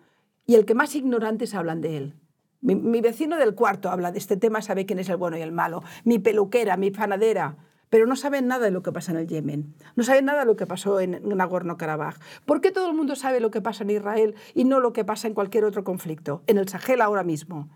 y 0.45 0.55
el 0.55 0.65
que 0.65 0.75
más 0.75 0.95
ignorantes 0.95 1.55
hablan 1.55 1.81
de 1.81 1.97
él. 1.97 2.15
Mi, 2.61 3.01
vecino 3.01 3.37
del 3.37 3.53
cuarto 3.53 3.91
habla 3.91 4.11
de 4.11 4.17
este 4.17 4.37
tema, 4.37 4.61
sabe 4.61 4.87
quién 4.87 4.97
es 4.97 5.09
el 5.09 5.17
bueno 5.17 5.37
y 5.37 5.41
el 5.41 5.51
malo. 5.51 5.83
Mi 6.03 6.17
peluquera, 6.17 6.77
mi 6.77 6.89
panadera, 6.89 7.57
pero 7.91 8.07
no 8.07 8.15
saben 8.15 8.47
nada 8.47 8.65
de 8.65 8.71
lo 8.71 8.81
que 8.81 8.91
pasa 8.91 9.11
en 9.11 9.19
el 9.19 9.27
Yemen. 9.27 9.75
No 9.95 10.03
saben 10.03 10.25
nada 10.25 10.39
de 10.39 10.45
lo 10.45 10.55
que 10.55 10.65
pasó 10.65 10.99
en 10.99 11.21
Nagorno-Karabaj. 11.23 12.15
¿Por 12.45 12.61
qué 12.61 12.71
todo 12.71 12.89
el 12.89 12.95
mundo 12.95 13.15
sabe 13.15 13.39
lo 13.39 13.51
que 13.51 13.61
pasa 13.61 13.83
en 13.83 13.91
Israel 13.91 14.35
y 14.55 14.63
no 14.63 14.79
lo 14.79 14.93
que 14.93 15.05
pasa 15.05 15.27
en 15.27 15.35
cualquier 15.35 15.63
otro 15.63 15.83
conflicto? 15.83 16.41
En 16.47 16.57
el 16.57 16.67
Sahel 16.67 17.01
ahora 17.01 17.23
mismo. 17.23 17.69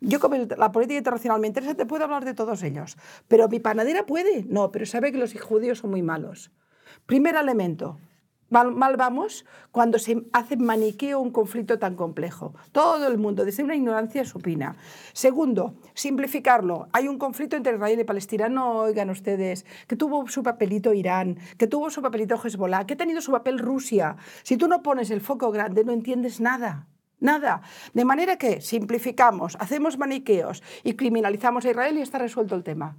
Yo 0.00 0.20
como 0.20 0.36
la 0.36 0.70
política 0.70 0.98
internacional 0.98 1.40
me 1.40 1.48
interesa, 1.48 1.74
te 1.74 1.86
puedo 1.86 2.04
hablar 2.04 2.24
de 2.24 2.34
todos 2.34 2.62
ellos. 2.62 2.96
Pero 3.26 3.48
mi 3.48 3.58
panadera 3.58 4.06
puede. 4.06 4.44
No, 4.44 4.70
pero 4.70 4.86
sabe 4.86 5.10
que 5.10 5.18
los 5.18 5.34
judíos 5.40 5.78
son 5.78 5.90
muy 5.90 6.02
malos. 6.02 6.52
Primer 7.06 7.34
elemento. 7.34 7.98
Mal, 8.50 8.96
vamos 8.96 9.44
cuando 9.72 9.98
se 9.98 10.24
hace 10.32 10.56
maniqueo 10.56 11.20
un 11.20 11.30
conflicto 11.30 11.78
tan 11.78 11.96
complejo. 11.96 12.54
Todo 12.72 13.06
el 13.06 13.18
mundo, 13.18 13.44
desde 13.44 13.62
una 13.62 13.76
ignorancia 13.76 14.24
supina. 14.24 14.76
Segundo, 15.12 15.74
simplificarlo. 15.92 16.88
Hay 16.92 17.08
un 17.08 17.18
conflicto 17.18 17.56
entre 17.56 17.74
Israel 17.74 18.00
y 18.00 18.04
Palestina. 18.04 18.48
No 18.48 18.78
oigan 18.78 19.10
ustedes 19.10 19.66
que 19.86 19.96
tuvo 19.96 20.26
su 20.28 20.42
papelito 20.42 20.94
Irán, 20.94 21.38
que 21.58 21.66
tuvo 21.66 21.90
su 21.90 22.00
papelito 22.00 22.40
Hezbollah, 22.42 22.86
que 22.86 22.94
ha 22.94 22.96
tenido 22.96 23.20
su 23.20 23.32
papel 23.32 23.58
Rusia. 23.58 24.16
Si 24.42 24.56
tú 24.56 24.66
no 24.66 24.82
pones 24.82 25.10
el 25.10 25.20
foco 25.20 25.50
grande, 25.52 25.84
no 25.84 25.92
entiendes 25.92 26.40
nada. 26.40 26.86
Nada. 27.20 27.60
De 27.92 28.06
manera 28.06 28.36
que 28.36 28.62
simplificamos, 28.62 29.56
hacemos 29.60 29.98
maniqueos 29.98 30.62
y 30.84 30.94
criminalizamos 30.94 31.66
a 31.66 31.70
Israel 31.70 31.98
y 31.98 32.02
está 32.02 32.16
resuelto 32.16 32.54
el 32.54 32.62
tema. 32.62 32.96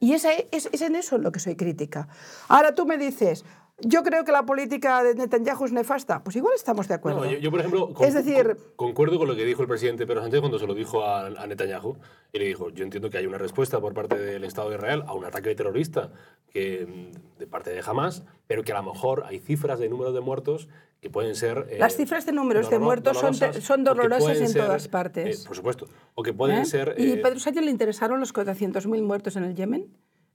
Y 0.00 0.14
esa 0.14 0.32
es, 0.32 0.68
es 0.72 0.82
en 0.82 0.96
eso 0.96 1.16
en 1.16 1.22
lo 1.22 1.30
que 1.30 1.40
soy 1.40 1.54
crítica. 1.56 2.08
Ahora 2.48 2.74
tú 2.74 2.86
me 2.86 2.96
dices, 2.96 3.44
yo 3.80 4.02
creo 4.02 4.24
que 4.24 4.32
la 4.32 4.44
política 4.46 5.02
de 5.02 5.14
Netanyahu 5.14 5.64
es 5.64 5.72
nefasta. 5.72 6.22
Pues 6.22 6.36
igual 6.36 6.54
estamos 6.54 6.86
de 6.88 6.94
acuerdo. 6.94 7.24
No, 7.24 7.30
yo, 7.30 7.38
yo, 7.38 7.50
por 7.50 7.60
ejemplo, 7.60 7.92
con- 7.92 8.06
Es 8.06 8.14
decir- 8.14 8.56
con- 8.76 8.88
concuerdo 8.88 9.18
con 9.18 9.28
lo 9.28 9.34
que 9.36 9.44
dijo 9.44 9.62
el 9.62 9.68
presidente 9.68 10.06
Pedro 10.06 10.22
Sánchez 10.22 10.40
cuando 10.40 10.58
se 10.58 10.66
lo 10.66 10.74
dijo 10.74 11.02
a, 11.04 11.26
a 11.26 11.46
Netanyahu. 11.46 11.96
Y 12.32 12.38
le 12.38 12.46
dijo, 12.46 12.70
yo 12.70 12.84
entiendo 12.84 13.10
que 13.10 13.18
hay 13.18 13.26
una 13.26 13.38
respuesta 13.38 13.80
por 13.80 13.94
parte 13.94 14.16
del 14.18 14.44
Estado 14.44 14.70
de 14.70 14.76
Israel 14.76 15.02
a 15.06 15.14
un 15.14 15.24
ataque 15.24 15.54
terrorista 15.54 16.10
que, 16.50 16.86
mm, 16.86 17.38
de 17.38 17.46
parte 17.46 17.70
de 17.70 17.82
Hamas, 17.84 18.24
pero 18.46 18.62
que 18.62 18.72
a 18.72 18.76
lo 18.80 18.92
mejor 18.92 19.24
hay 19.26 19.38
cifras 19.40 19.78
de 19.78 19.88
número 19.88 20.12
de 20.12 20.20
muertos 20.20 20.68
que 21.00 21.10
pueden 21.10 21.34
ser... 21.34 21.66
eh, 21.68 21.76
Las 21.78 21.96
cifras 21.96 22.24
de 22.26 22.32
números 22.32 22.70
de 22.70 22.78
muertos 22.78 23.18
son 23.18 23.34
son 23.34 23.84
dolorosas 23.84 24.38
en 24.40 24.48
ser, 24.48 24.64
todas 24.64 24.88
partes. 24.88 25.40
eh, 25.42 25.46
por 25.46 25.54
supuesto. 25.56 25.86
O 26.14 26.22
que 26.22 26.32
pueden 26.32 26.60
¿Eh? 26.60 26.64
ser... 26.64 26.94
¿Y 26.96 27.12
eh, 27.12 27.16
Pedro 27.18 27.38
Sánchez 27.40 27.62
le 27.64 27.70
interesaron 27.70 28.20
los 28.20 28.32
400.000 28.32 29.02
muertos 29.02 29.36
en 29.36 29.44
el 29.44 29.54
Yemen 29.54 29.86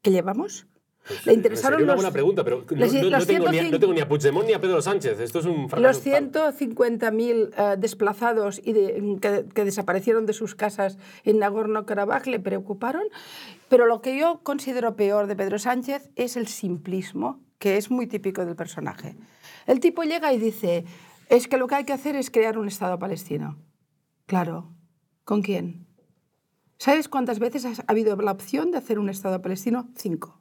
que 0.04 0.12
llevamos? 0.12 0.68
Pues, 1.10 1.26
¿Le 1.26 1.34
interesaron 1.34 1.80
sería 1.80 1.84
una 1.86 1.94
los, 1.94 2.02
buena 2.04 2.14
pregunta, 2.14 2.44
pero 2.46 2.64
no, 2.70 2.76
les- 2.78 2.94
no- 2.94 3.02
no 3.04 3.10
los 3.18 3.28
tengo 3.28 3.50
ni, 3.52 3.58
a- 3.58 3.62
105 3.64 3.72
no 3.72 3.80
tengo 3.80 3.94
ni 3.94 4.00
a 4.00 4.08
Puigdemont 4.08 4.48
ni 4.48 4.54
a 4.54 4.62
Pedro 4.62 4.82
Sánchez. 4.82 5.20
Esto 5.20 5.40
es 5.40 5.46
un. 5.46 5.68
Los 5.78 6.02
total. 6.02 6.32
150.000 6.32 7.50
eh, 7.58 7.76
desplazados 7.78 8.62
y 8.64 8.74
de- 8.74 9.18
que, 9.22 9.46
que 9.54 9.66
desaparecieron 9.66 10.26
de 10.26 10.34
sus 10.34 10.56
casas 10.56 10.98
en 11.24 11.40
Nagorno-Karabaj 11.40 12.28
le 12.28 12.40
preocuparon, 12.40 13.04
pero 13.68 13.86
lo 13.88 14.02
que 14.02 14.18
yo 14.18 14.40
considero 14.44 14.96
peor 14.96 15.28
de 15.28 15.36
Pedro 15.36 15.60
Sánchez 15.60 16.10
es 16.16 16.38
el 16.38 16.48
simplismo, 16.48 17.40
que 17.58 17.78
es 17.78 17.92
muy 17.92 18.08
típico 18.08 18.46
del 18.46 18.56
personaje. 18.56 19.16
El 19.68 19.80
tipo 19.80 20.04
llega 20.04 20.32
y 20.34 20.40
dice, 20.40 20.86
es 21.30 21.48
que 21.48 21.58
lo 21.58 21.68
que 21.68 21.76
hay 21.76 21.84
que 21.84 21.94
hacer 21.94 22.16
es 22.16 22.32
crear 22.32 22.58
un 22.58 22.68
Estado 22.68 22.98
palestino. 23.00 23.58
Claro, 24.26 24.72
¿con 25.26 25.42
quién? 25.42 25.86
¿Sabes 26.78 27.10
cuántas 27.10 27.40
veces 27.40 27.66
ha 27.66 27.74
habido 27.88 28.16
la 28.16 28.32
opción 28.32 28.72
de 28.72 28.78
hacer 28.78 29.00
un 29.00 29.10
Estado 29.10 29.42
palestino? 29.42 29.90
Cinco. 29.96 30.40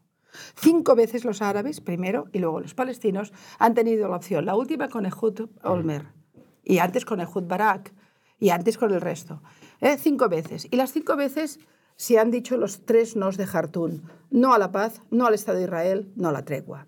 Cinco 0.57 0.95
veces 0.95 1.25
los 1.25 1.43
árabes, 1.43 1.81
primero, 1.81 2.27
y 2.33 2.39
luego 2.39 2.61
los 2.61 2.75
palestinos, 2.75 3.33
han 3.59 3.75
tenido 3.75 4.09
la 4.09 4.17
opción. 4.17 4.45
La 4.45 4.57
última 4.57 4.89
con 4.89 5.07
Ehud 5.07 5.49
Olmer, 5.63 6.07
y 6.65 6.79
antes 6.79 7.05
con 7.05 7.21
Ehud 7.21 7.45
Barak, 7.45 7.93
y 8.39 8.51
antes 8.51 8.79
con 8.79 8.93
el 8.93 9.01
resto. 9.01 9.43
¿Eh? 9.81 9.97
Cinco 9.99 10.29
veces. 10.29 10.69
Y 10.71 10.77
las 10.77 10.93
cinco 10.93 11.17
veces 11.17 11.59
se 11.97 12.19
han 12.19 12.31
dicho 12.31 12.57
los 12.57 12.85
tres 12.85 13.17
nos 13.17 13.37
de 13.37 13.47
Jartún. 13.47 14.05
No 14.31 14.53
a 14.55 14.59
la 14.59 14.71
paz, 14.71 15.03
no 15.11 15.27
al 15.27 15.35
Estado 15.35 15.59
de 15.59 15.65
Israel, 15.65 16.13
no 16.15 16.29
a 16.29 16.33
la 16.33 16.45
tregua. 16.45 16.87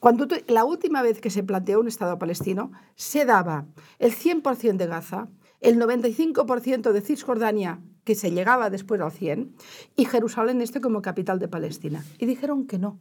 Cuando 0.00 0.26
la 0.48 0.64
última 0.64 1.02
vez 1.02 1.20
que 1.20 1.30
se 1.30 1.42
planteó 1.42 1.78
un 1.78 1.86
Estado 1.86 2.18
palestino, 2.18 2.72
se 2.96 3.24
daba 3.24 3.66
el 3.98 4.12
100% 4.12 4.76
de 4.76 4.86
Gaza, 4.86 5.28
el 5.60 5.78
95% 5.78 6.92
de 6.92 7.00
Cisjordania 7.02 7.80
que 8.04 8.14
se 8.14 8.30
llegaba 8.30 8.70
después 8.70 9.00
al 9.00 9.12
100, 9.12 9.54
y 9.96 10.04
Jerusalén 10.04 10.60
este 10.60 10.80
como 10.80 11.02
capital 11.02 11.38
de 11.38 11.48
Palestina. 11.48 12.04
Y 12.18 12.26
dijeron 12.26 12.66
que 12.66 12.78
no. 12.78 12.98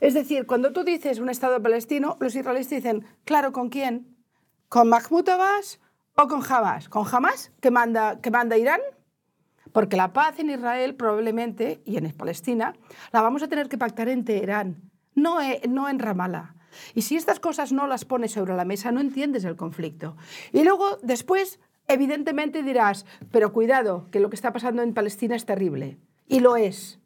Es 0.00 0.14
decir, 0.14 0.46
cuando 0.46 0.72
tú 0.72 0.84
dices 0.84 1.18
un 1.18 1.28
Estado 1.28 1.62
palestino, 1.62 2.16
los 2.20 2.34
israelíes 2.34 2.70
dicen, 2.70 3.04
claro, 3.24 3.52
¿con 3.52 3.68
quién? 3.68 4.16
¿Con 4.68 4.88
Mahmoud 4.88 5.28
Abbas 5.28 5.80
o 6.14 6.28
con 6.28 6.42
Hamas? 6.48 6.88
¿Con 6.88 7.06
Hamas, 7.10 7.52
que 7.60 7.70
manda, 7.70 8.20
que 8.20 8.30
manda 8.30 8.56
Irán? 8.56 8.80
Porque 9.72 9.96
la 9.96 10.12
paz 10.12 10.38
en 10.38 10.50
Israel 10.50 10.94
probablemente, 10.94 11.82
y 11.84 11.96
en 11.96 12.10
Palestina, 12.12 12.74
la 13.12 13.20
vamos 13.20 13.42
a 13.42 13.48
tener 13.48 13.68
que 13.68 13.78
pactar 13.78 14.08
en 14.08 14.24
Teherán, 14.24 14.90
no, 15.14 15.40
e, 15.40 15.60
no 15.68 15.88
en 15.88 15.98
Ramallah. 15.98 16.54
Y 16.94 17.02
si 17.02 17.16
estas 17.16 17.40
cosas 17.40 17.72
no 17.72 17.86
las 17.86 18.04
pones 18.04 18.32
sobre 18.32 18.54
la 18.54 18.64
mesa, 18.64 18.92
no 18.92 19.00
entiendes 19.00 19.44
el 19.44 19.56
conflicto. 19.56 20.16
Y 20.52 20.64
luego, 20.64 20.98
después, 21.02 21.60
evidentemente 21.88 22.62
dirás, 22.62 23.06
pero 23.32 23.52
cuidado, 23.52 24.06
que 24.10 24.20
lo 24.20 24.30
que 24.30 24.36
está 24.36 24.52
pasando 24.52 24.82
en 24.82 24.94
Palestina 24.94 25.34
es 25.34 25.46
terrible. 25.46 25.98
Y 26.28 26.40
lo 26.40 26.56
es. 26.56 27.00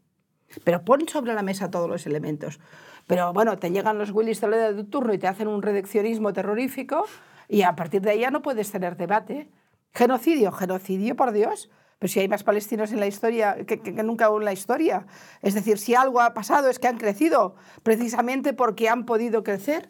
Pero 0.64 0.84
pon 0.84 1.08
sobre 1.08 1.32
la 1.34 1.42
mesa 1.42 1.70
todos 1.70 1.88
los 1.88 2.06
elementos. 2.06 2.60
Pero 3.06 3.32
bueno, 3.32 3.58
te 3.58 3.70
llegan 3.70 3.98
los 3.98 4.10
Willis 4.10 4.40
Toledo 4.40 4.74
de 4.74 4.84
turno 4.84 5.14
y 5.14 5.18
te 5.18 5.28
hacen 5.28 5.48
un 5.48 5.62
redaccionismo 5.62 6.32
terrorífico 6.32 7.06
y 7.48 7.62
a 7.62 7.74
partir 7.74 8.02
de 8.02 8.10
ahí 8.10 8.20
ya 8.20 8.30
no 8.30 8.42
puedes 8.42 8.70
tener 8.70 8.96
debate. 8.96 9.48
Genocidio, 9.94 10.52
genocidio, 10.52 11.16
por 11.16 11.32
Dios. 11.32 11.70
Pero 11.98 12.12
si 12.12 12.20
hay 12.20 12.28
más 12.28 12.42
palestinos 12.42 12.90
en 12.92 12.98
la 12.98 13.06
historia 13.06 13.64
que, 13.64 13.80
que, 13.80 13.92
nunca 14.02 14.26
en 14.26 14.44
la 14.44 14.52
historia. 14.52 15.06
Es 15.40 15.54
decir, 15.54 15.78
si 15.78 15.94
algo 15.94 16.20
ha 16.20 16.34
pasado 16.34 16.68
es 16.68 16.78
que 16.78 16.88
han 16.88 16.98
crecido 16.98 17.54
precisamente 17.82 18.52
porque 18.52 18.88
han 18.88 19.04
podido 19.04 19.44
crecer. 19.44 19.88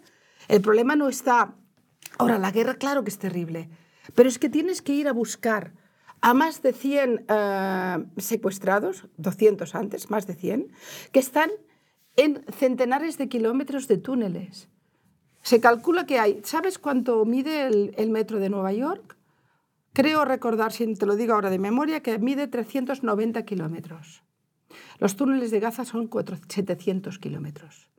El 0.49 0.61
problema 0.61 0.97
no 0.97 1.09
está... 1.09 1.55
Ahora, 2.19 2.39
la 2.39 2.51
guerra, 2.51 2.75
claro 2.75 3.05
que 3.05 3.11
es 3.11 3.19
terrible, 3.19 3.71
pero 4.15 4.29
es 4.29 4.39
que 4.39 4.49
tienes 4.49 4.83
que 4.83 4.95
ir 4.95 5.09
a 5.09 5.13
buscar 5.13 5.73
a 6.21 6.35
más 6.35 6.63
de 6.63 6.73
100 6.73 7.27
uh, 7.29 8.21
secuestrados, 8.21 9.09
200 9.17 9.75
antes, 9.75 10.09
más 10.11 10.27
de 10.27 10.35
100, 10.35 10.73
que 11.11 11.19
están 11.19 11.51
en 12.17 12.45
centenares 12.57 13.19
de 13.19 13.29
kilómetros 13.29 13.89
de 13.89 13.99
túneles. 13.99 14.69
Se 15.43 15.61
calcula 15.61 16.07
que 16.07 16.21
hay, 16.21 16.41
¿sabes 16.45 16.79
cuánto 16.79 17.25
mide 17.25 17.67
el, 17.67 18.11
metro 18.11 18.39
de 18.39 18.49
Nueva 18.49 18.73
York? 18.73 19.17
Creo 19.93 20.25
recordar, 20.25 20.73
si 20.73 20.95
te 20.95 21.07
lo 21.07 21.17
digo 21.17 21.35
ahora 21.35 21.51
de 21.51 21.59
memoria, 21.59 22.01
que 22.01 22.19
mide 22.19 22.47
390 22.47 23.45
kilómetros. 23.45 24.23
Los 24.99 25.17
túneles 25.17 25.51
de 25.51 25.61
Gaza 25.61 25.85
son 25.85 26.09
700 26.49 27.19
kilómetros. 27.19 27.92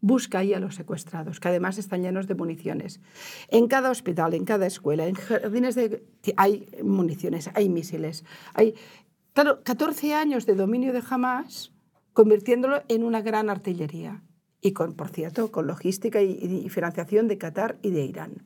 Busca 0.00 0.38
ahí 0.38 0.54
a 0.54 0.60
los 0.60 0.76
secuestrados, 0.76 1.40
que 1.40 1.48
además 1.48 1.76
están 1.76 2.02
llenos 2.02 2.26
de 2.26 2.34
municiones. 2.34 3.00
En 3.48 3.68
cada 3.68 3.90
hospital, 3.90 4.34
en 4.34 4.44
cada 4.44 4.66
escuela, 4.66 5.06
en 5.06 5.14
jardines 5.14 5.74
de... 5.74 6.02
hay 6.36 6.66
municiones, 6.82 7.50
hay 7.54 7.68
misiles. 7.68 8.24
Hay, 8.54 8.74
claro, 9.34 9.62
14 9.62 10.14
años 10.14 10.46
de 10.46 10.54
dominio 10.54 10.92
de 10.92 11.02
Hamas, 11.08 11.72
convirtiéndolo 12.14 12.82
en 12.88 13.04
una 13.04 13.20
gran 13.20 13.50
artillería. 13.50 14.22
Y, 14.62 14.72
con, 14.72 14.94
por 14.94 15.08
cierto, 15.08 15.50
con 15.50 15.66
logística 15.66 16.22
y, 16.22 16.32
y 16.32 16.68
financiación 16.70 17.28
de 17.28 17.38
Qatar 17.38 17.78
y 17.82 17.90
de 17.90 18.04
Irán. 18.04 18.42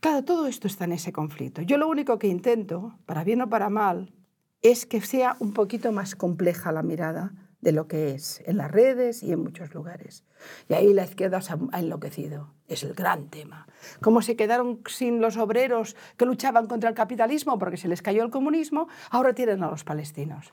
Claro, 0.00 0.22
todo 0.24 0.46
esto 0.46 0.66
está 0.66 0.84
en 0.84 0.92
ese 0.92 1.12
conflicto. 1.12 1.62
Yo 1.62 1.78
lo 1.78 1.88
único 1.88 2.18
que 2.18 2.28
intento, 2.28 2.98
para 3.06 3.24
bien 3.24 3.40
o 3.40 3.48
para 3.48 3.70
mal, 3.70 4.12
es 4.60 4.86
que 4.86 5.00
sea 5.00 5.36
un 5.40 5.52
poquito 5.52 5.92
más 5.92 6.14
compleja 6.14 6.72
la 6.72 6.82
mirada 6.82 7.32
de 7.64 7.72
lo 7.72 7.88
que 7.88 8.14
es 8.14 8.42
en 8.44 8.58
las 8.58 8.70
redes 8.70 9.22
y 9.22 9.32
en 9.32 9.42
muchos 9.42 9.72
lugares. 9.72 10.22
Y 10.68 10.74
ahí 10.74 10.92
la 10.92 11.04
izquierda 11.04 11.40
se 11.40 11.54
ha 11.54 11.80
enloquecido. 11.80 12.52
Es 12.68 12.82
el 12.82 12.92
gran 12.92 13.30
tema. 13.30 13.66
Cómo 14.02 14.20
se 14.20 14.36
quedaron 14.36 14.82
sin 14.86 15.22
los 15.22 15.38
obreros 15.38 15.96
que 16.18 16.26
luchaban 16.26 16.66
contra 16.66 16.90
el 16.90 16.94
capitalismo 16.94 17.58
porque 17.58 17.78
se 17.78 17.88
les 17.88 18.02
cayó 18.02 18.22
el 18.22 18.30
comunismo, 18.30 18.88
ahora 19.10 19.32
tienen 19.32 19.64
a 19.64 19.70
los 19.70 19.82
palestinos. 19.82 20.52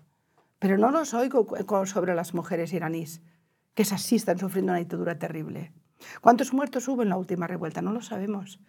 Pero 0.57 0.77
no 0.77 0.89
los 0.89 1.13
oigo 1.13 1.45
sobre 1.85 2.15
las 2.15 2.33
mujeres 2.33 2.71
iraníes, 2.71 3.21
que 3.73 3.83
esas 3.83 4.01
sí 4.01 4.15
están 4.15 4.39
sufriendo 4.39 4.71
una 4.71 4.79
dictadura 4.79 5.19
terrible. 5.19 5.73
¿Cuántos 6.21 6.53
muertos 6.53 6.87
hubo 6.87 7.03
en 7.03 7.09
la 7.09 7.17
última 7.17 7.45
revuelta? 7.45 7.81
No 7.81 7.91
lo 7.91 8.01
sabemos. 8.01 8.61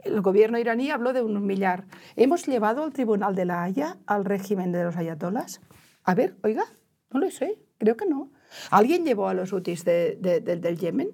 El 0.00 0.20
gobierno 0.20 0.58
iraní 0.58 0.90
habló 0.90 1.14
de 1.14 1.22
un 1.22 1.46
millar. 1.46 1.86
¿Hemos 2.14 2.46
llevado 2.46 2.84
al 2.84 2.92
Tribunal 2.92 3.34
de 3.34 3.46
la 3.46 3.62
Haya 3.62 3.96
al 4.06 4.26
régimen 4.26 4.70
de 4.70 4.84
los 4.84 4.96
ayatolas? 4.96 5.62
A 6.04 6.14
ver, 6.14 6.36
oiga, 6.42 6.64
no 7.10 7.20
lo 7.20 7.30
sé, 7.30 7.65
creo 7.78 7.96
que 7.96 8.06
no. 8.06 8.30
¿Alguien 8.70 9.04
llevó 9.04 9.28
a 9.28 9.34
los 9.34 9.52
hutis 9.52 9.84
de, 9.84 10.16
de, 10.20 10.40
de, 10.40 10.56
del 10.56 10.78
Yemen? 10.78 11.10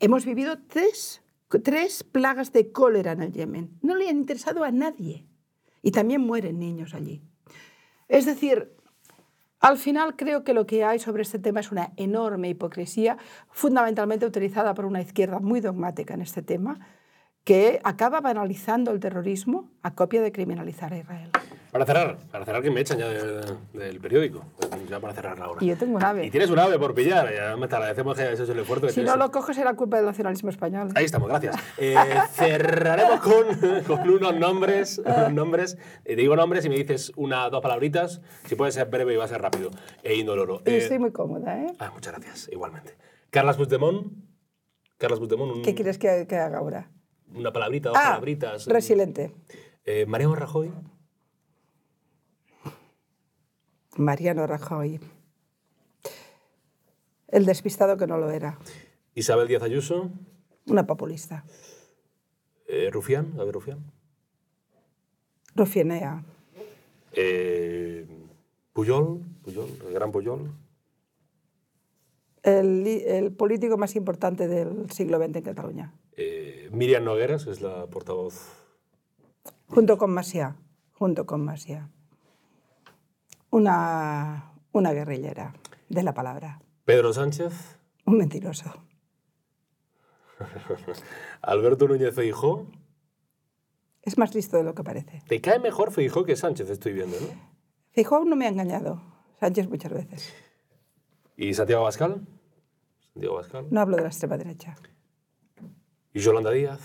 Hemos 0.00 0.24
vivido 0.24 0.58
tres, 0.66 1.22
tres 1.62 2.04
plagas 2.04 2.52
de 2.52 2.72
cólera 2.72 3.12
en 3.12 3.22
el 3.22 3.32
Yemen. 3.32 3.78
No 3.82 3.94
le 3.94 4.08
han 4.08 4.16
interesado 4.16 4.64
a 4.64 4.70
nadie. 4.70 5.26
Y 5.82 5.92
también 5.92 6.20
mueren 6.20 6.58
niños 6.58 6.94
allí. 6.94 7.22
Es 8.08 8.26
decir, 8.26 8.74
al 9.60 9.76
final 9.76 10.16
creo 10.16 10.42
que 10.42 10.54
lo 10.54 10.66
que 10.66 10.84
hay 10.84 10.98
sobre 10.98 11.22
este 11.22 11.38
tema 11.38 11.60
es 11.60 11.70
una 11.70 11.92
enorme 11.96 12.48
hipocresía, 12.48 13.18
fundamentalmente 13.50 14.26
utilizada 14.26 14.74
por 14.74 14.86
una 14.86 15.02
izquierda 15.02 15.38
muy 15.38 15.60
dogmática 15.60 16.14
en 16.14 16.22
este 16.22 16.42
tema, 16.42 16.80
que 17.44 17.80
acaba 17.84 18.20
banalizando 18.20 18.90
el 18.90 19.00
terrorismo 19.00 19.70
a 19.82 19.94
copia 19.94 20.22
de 20.22 20.32
criminalizar 20.32 20.92
a 20.92 20.98
Israel. 20.98 21.30
Para 21.72 21.86
cerrar, 21.86 22.18
para 22.32 22.44
cerrar 22.44 22.62
que 22.62 22.70
me 22.70 22.80
echan 22.80 22.98
ya 22.98 23.08
de, 23.08 23.22
de, 23.22 23.56
del 23.72 24.00
periódico, 24.00 24.44
ya 24.88 24.98
para 24.98 25.14
cerrar 25.14 25.38
la 25.38 25.48
hora. 25.48 25.62
Y 25.62 25.68
yo 25.68 25.76
tengo 25.78 25.96
un 25.96 26.04
ave. 26.04 26.26
Y 26.26 26.30
tienes 26.30 26.50
un 26.50 26.58
ave 26.58 26.80
por 26.80 26.94
pillar, 26.94 27.32
ya 27.32 27.56
me 27.56 27.68
te 27.68 27.76
agradecemos 27.76 28.16
que 28.16 28.32
hecho 28.32 28.42
el 28.42 28.58
esfuerzo. 28.58 28.88
Si 28.88 29.02
no 29.02 29.16
lo 29.16 29.30
coges 29.30 29.54
será 29.54 29.74
culpa 29.74 29.98
del 29.98 30.06
nacionalismo 30.06 30.50
español. 30.50 30.88
Ahí 30.96 31.04
estamos, 31.04 31.28
gracias. 31.28 31.54
Eh, 31.78 31.94
cerraremos 32.32 33.20
con, 33.20 33.84
con, 33.86 34.10
unos 34.10 34.34
nombres, 34.34 34.98
unos 34.98 35.32
nombres. 35.32 35.78
Eh, 36.04 36.16
te 36.16 36.22
digo 36.22 36.34
nombres 36.34 36.64
y 36.64 36.68
me 36.68 36.76
dices 36.76 37.12
una, 37.14 37.48
dos 37.50 37.62
palabritas, 37.62 38.20
si 38.46 38.56
puede 38.56 38.72
ser 38.72 38.88
breve 38.88 39.14
y 39.14 39.16
va 39.16 39.26
a 39.26 39.28
ser 39.28 39.40
rápido 39.40 39.70
e 40.02 40.16
indoloro. 40.16 40.62
Eh, 40.64 40.78
Estoy 40.78 40.98
muy 40.98 41.12
cómoda, 41.12 41.56
¿eh? 41.56 41.72
Ah, 41.78 41.92
muchas 41.94 42.14
gracias, 42.14 42.48
igualmente. 42.50 42.96
Carlas 43.30 43.56
Puigdemont. 43.56 44.12
Carlas 44.98 45.20
Puigdemont. 45.20 45.52
Un... 45.52 45.62
¿Qué 45.62 45.76
quieres 45.76 45.98
que, 45.98 46.26
que 46.28 46.36
haga 46.36 46.58
ahora? 46.58 46.90
Una 47.34 47.52
palabrita, 47.52 47.90
dos 47.90 47.98
ah, 47.98 48.10
palabritas. 48.10 48.66
Resiliente. 48.66 49.34
Eh, 49.84 50.06
Mariano 50.06 50.34
Rajoy. 50.34 50.72
Mariano 53.96 54.46
Rajoy. 54.46 55.00
El 57.28 57.46
despistado 57.46 57.96
que 57.96 58.06
no 58.06 58.18
lo 58.18 58.30
era. 58.30 58.58
Isabel 59.14 59.48
Díaz 59.48 59.62
Ayuso. 59.62 60.10
Una 60.66 60.86
populista. 60.86 61.44
Eh, 62.66 62.90
Rufián, 62.92 63.34
a 63.38 63.44
ver, 63.44 63.54
Rufián. 63.54 63.92
Rufianea. 65.54 66.24
Eh, 67.12 68.06
Puyol, 68.72 69.20
Puyol, 69.42 69.68
el 69.86 69.92
gran 69.92 70.12
Puyol. 70.12 70.50
El, 72.42 72.86
el, 72.86 73.32
político 73.32 73.76
más 73.76 73.96
importante 73.96 74.48
del 74.48 74.90
siglo 74.90 75.18
XX 75.18 75.36
en 75.36 75.42
Cataluña. 75.42 75.94
Eh, 76.16 76.68
Miriam 76.72 77.04
Nogueras 77.04 77.46
es 77.46 77.60
la 77.60 77.86
portavoz. 77.86 78.60
Junto 79.68 79.98
con 79.98 80.12
Masia, 80.12 80.56
junto 80.92 81.26
con 81.26 81.44
Masia. 81.44 81.90
Una, 83.50 84.52
una 84.72 84.92
guerrillera 84.92 85.54
de 85.88 86.02
la 86.02 86.14
palabra. 86.14 86.62
Pedro 86.84 87.12
Sánchez. 87.12 87.52
Un 88.06 88.18
mentiroso. 88.18 88.72
Alberto 91.42 91.88
Núñez 91.88 92.14
Feijó. 92.14 92.66
Es 94.02 94.16
más 94.16 94.34
listo 94.34 94.56
de 94.56 94.64
lo 94.64 94.74
que 94.74 94.82
parece. 94.82 95.22
Te 95.28 95.40
cae 95.40 95.58
mejor 95.58 95.92
Feijó 95.92 96.24
que 96.24 96.36
Sánchez, 96.36 96.70
estoy 96.70 96.94
viendo, 96.94 97.20
¿no? 97.20 97.26
Feijó 97.92 98.16
aún 98.16 98.30
no 98.30 98.36
me 98.36 98.46
ha 98.46 98.48
engañado. 98.48 99.02
Sánchez 99.40 99.68
muchas 99.68 99.92
veces. 99.92 100.34
¿Y 101.40 101.54
Santiago 101.54 101.84
Bascal? 101.84 102.20
Santiago 103.14 103.36
Bascal. 103.36 103.66
No 103.70 103.80
hablo 103.80 103.96
de 103.96 104.02
la 104.02 104.08
extrema 104.10 104.36
derecha. 104.36 104.76
¿Y 106.12 106.20
Yolanda 106.20 106.50
Díaz? 106.50 106.78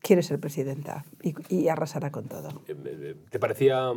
Quiere 0.00 0.22
ser 0.22 0.40
presidenta 0.40 1.04
y, 1.22 1.34
y 1.54 1.68
arrasará 1.68 2.10
con 2.10 2.26
todo. 2.26 2.48
¿Te 3.28 3.38
parecía 3.38 3.92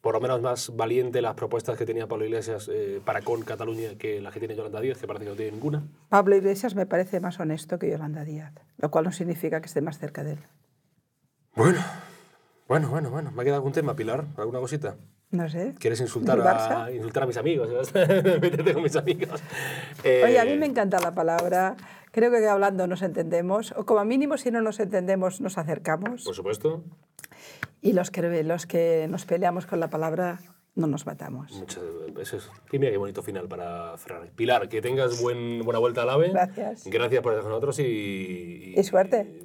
por 0.00 0.14
lo 0.14 0.20
menos 0.20 0.42
más 0.42 0.74
valiente 0.74 1.22
las 1.22 1.34
propuestas 1.34 1.78
que 1.78 1.86
tenía 1.86 2.08
Pablo 2.08 2.24
Iglesias 2.24 2.68
eh, 2.72 3.00
para 3.04 3.22
con 3.22 3.42
Cataluña 3.42 3.96
que 3.96 4.20
las 4.20 4.34
que 4.34 4.40
tiene 4.40 4.56
Yolanda 4.56 4.80
Díaz, 4.80 4.98
que 4.98 5.06
parece 5.06 5.26
que 5.26 5.30
no 5.30 5.36
tiene 5.36 5.52
ninguna? 5.52 5.84
Pablo 6.08 6.34
Iglesias 6.34 6.74
me 6.74 6.84
parece 6.84 7.20
más 7.20 7.38
honesto 7.38 7.78
que 7.78 7.88
Yolanda 7.88 8.24
Díaz, 8.24 8.54
lo 8.76 8.90
cual 8.90 9.04
no 9.04 9.12
significa 9.12 9.60
que 9.60 9.66
esté 9.66 9.80
más 9.80 10.00
cerca 10.00 10.24
de 10.24 10.32
él. 10.32 10.40
Bueno, 11.54 11.78
bueno, 12.66 12.90
bueno, 12.90 13.10
bueno. 13.10 13.30
¿Me 13.30 13.42
ha 13.42 13.44
quedado 13.44 13.58
algún 13.58 13.72
tema, 13.72 13.94
Pilar? 13.94 14.26
¿Alguna 14.36 14.58
cosita? 14.58 14.96
No 15.34 15.48
sé. 15.48 15.74
¿Quieres 15.80 16.00
insultar, 16.00 16.40
a, 16.40 16.92
insultar 16.92 17.24
a 17.24 17.26
mis 17.26 17.36
amigos? 17.36 17.68
Métete 17.94 18.72
con 18.72 18.84
mis 18.84 18.94
amigos. 18.94 19.42
Eh... 20.04 20.22
Oye, 20.24 20.38
a 20.38 20.44
mí 20.44 20.56
me 20.56 20.66
encanta 20.66 21.00
la 21.00 21.12
palabra. 21.12 21.76
Creo 22.12 22.30
que 22.30 22.46
hablando 22.46 22.86
nos 22.86 23.02
entendemos. 23.02 23.74
O 23.76 23.84
como 23.84 24.04
mínimo, 24.04 24.36
si 24.36 24.52
no 24.52 24.62
nos 24.62 24.78
entendemos, 24.78 25.40
nos 25.40 25.58
acercamos. 25.58 26.22
Por 26.22 26.36
supuesto. 26.36 26.84
Y 27.82 27.94
los 27.94 28.12
que, 28.12 28.44
los 28.44 28.66
que 28.66 29.08
nos 29.10 29.26
peleamos 29.26 29.66
con 29.66 29.80
la 29.80 29.90
palabra, 29.90 30.38
no 30.76 30.86
nos 30.86 31.04
matamos. 31.04 31.50
Muchas, 31.52 31.82
eso 32.20 32.36
es. 32.36 32.48
Y 32.70 32.78
mira 32.78 32.92
qué 32.92 32.96
bonito 32.96 33.20
final 33.24 33.48
para 33.48 33.98
cerrar. 33.98 34.28
Pilar, 34.36 34.68
que 34.68 34.80
tengas 34.80 35.20
buen, 35.20 35.64
buena 35.64 35.80
vuelta 35.80 36.02
al 36.02 36.10
AVE. 36.10 36.30
Gracias. 36.30 36.86
Gracias 36.86 37.22
por 37.22 37.32
estar 37.32 37.42
con 37.42 37.50
nosotros 37.50 37.80
y... 37.80 37.82
Y, 37.82 38.74
y 38.78 38.84
suerte. 38.84 39.43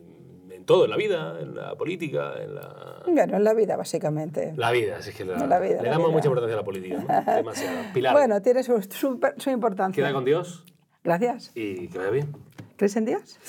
Todo, 0.70 0.86
en 0.86 0.92
la 0.92 0.98
vida, 0.98 1.36
en 1.42 1.56
la 1.56 1.74
política, 1.76 2.34
en 2.40 2.54
la... 2.54 3.02
Bueno, 3.08 3.38
en 3.38 3.44
la 3.44 3.56
vida, 3.56 3.76
básicamente. 3.76 4.54
La 4.56 4.70
vida, 4.70 5.00
es 5.00 5.10
que 5.16 5.26
la- 5.26 5.48
La 5.48 5.60
vida, 5.60 5.82
le 5.82 5.90
damos 5.90 6.12
mucha 6.12 6.28
importancia 6.28 6.54
a 6.54 6.58
la 6.58 6.64
política, 6.64 7.04
¿no? 7.08 7.08
Demasiada. 7.38 7.92
Pilar, 7.92 8.14
Bueno, 8.14 8.40
tiene 8.44 8.62
su, 8.62 8.80
su, 8.84 9.20
su 9.38 9.50
importancia. 9.50 10.04
queda 10.04 10.14
con 10.14 10.26
Dios 10.26 10.64
Gracias. 11.04 11.52
y 11.56 11.88
que 11.88 11.98
vaya 11.98 12.12
bien. 12.12 12.38
¿Crees 12.78 12.96
en 12.98 13.06
Dios? 13.06 13.40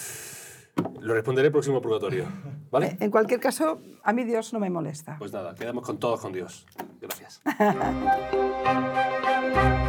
Lo 1.01 1.13
responderé 1.13 1.49
el 1.49 1.53
próximo 1.53 1.83
purgatorio, 1.83 2.25
¿vale? 2.71 2.97
En 3.01 3.11
cualquier 3.11 3.39
caso, 3.39 3.83
a 4.03 4.15
mí 4.15 4.25
Dios 4.25 4.55
no 4.55 4.59
me 4.59 4.71
molesta. 4.71 5.17
Pues 5.19 5.31
nada, 5.31 5.55
quedamos 5.55 5.85
con 5.85 5.99
todos 5.99 6.23
con 6.23 6.33
Dios. 6.33 6.65
Gracias. 7.03 7.43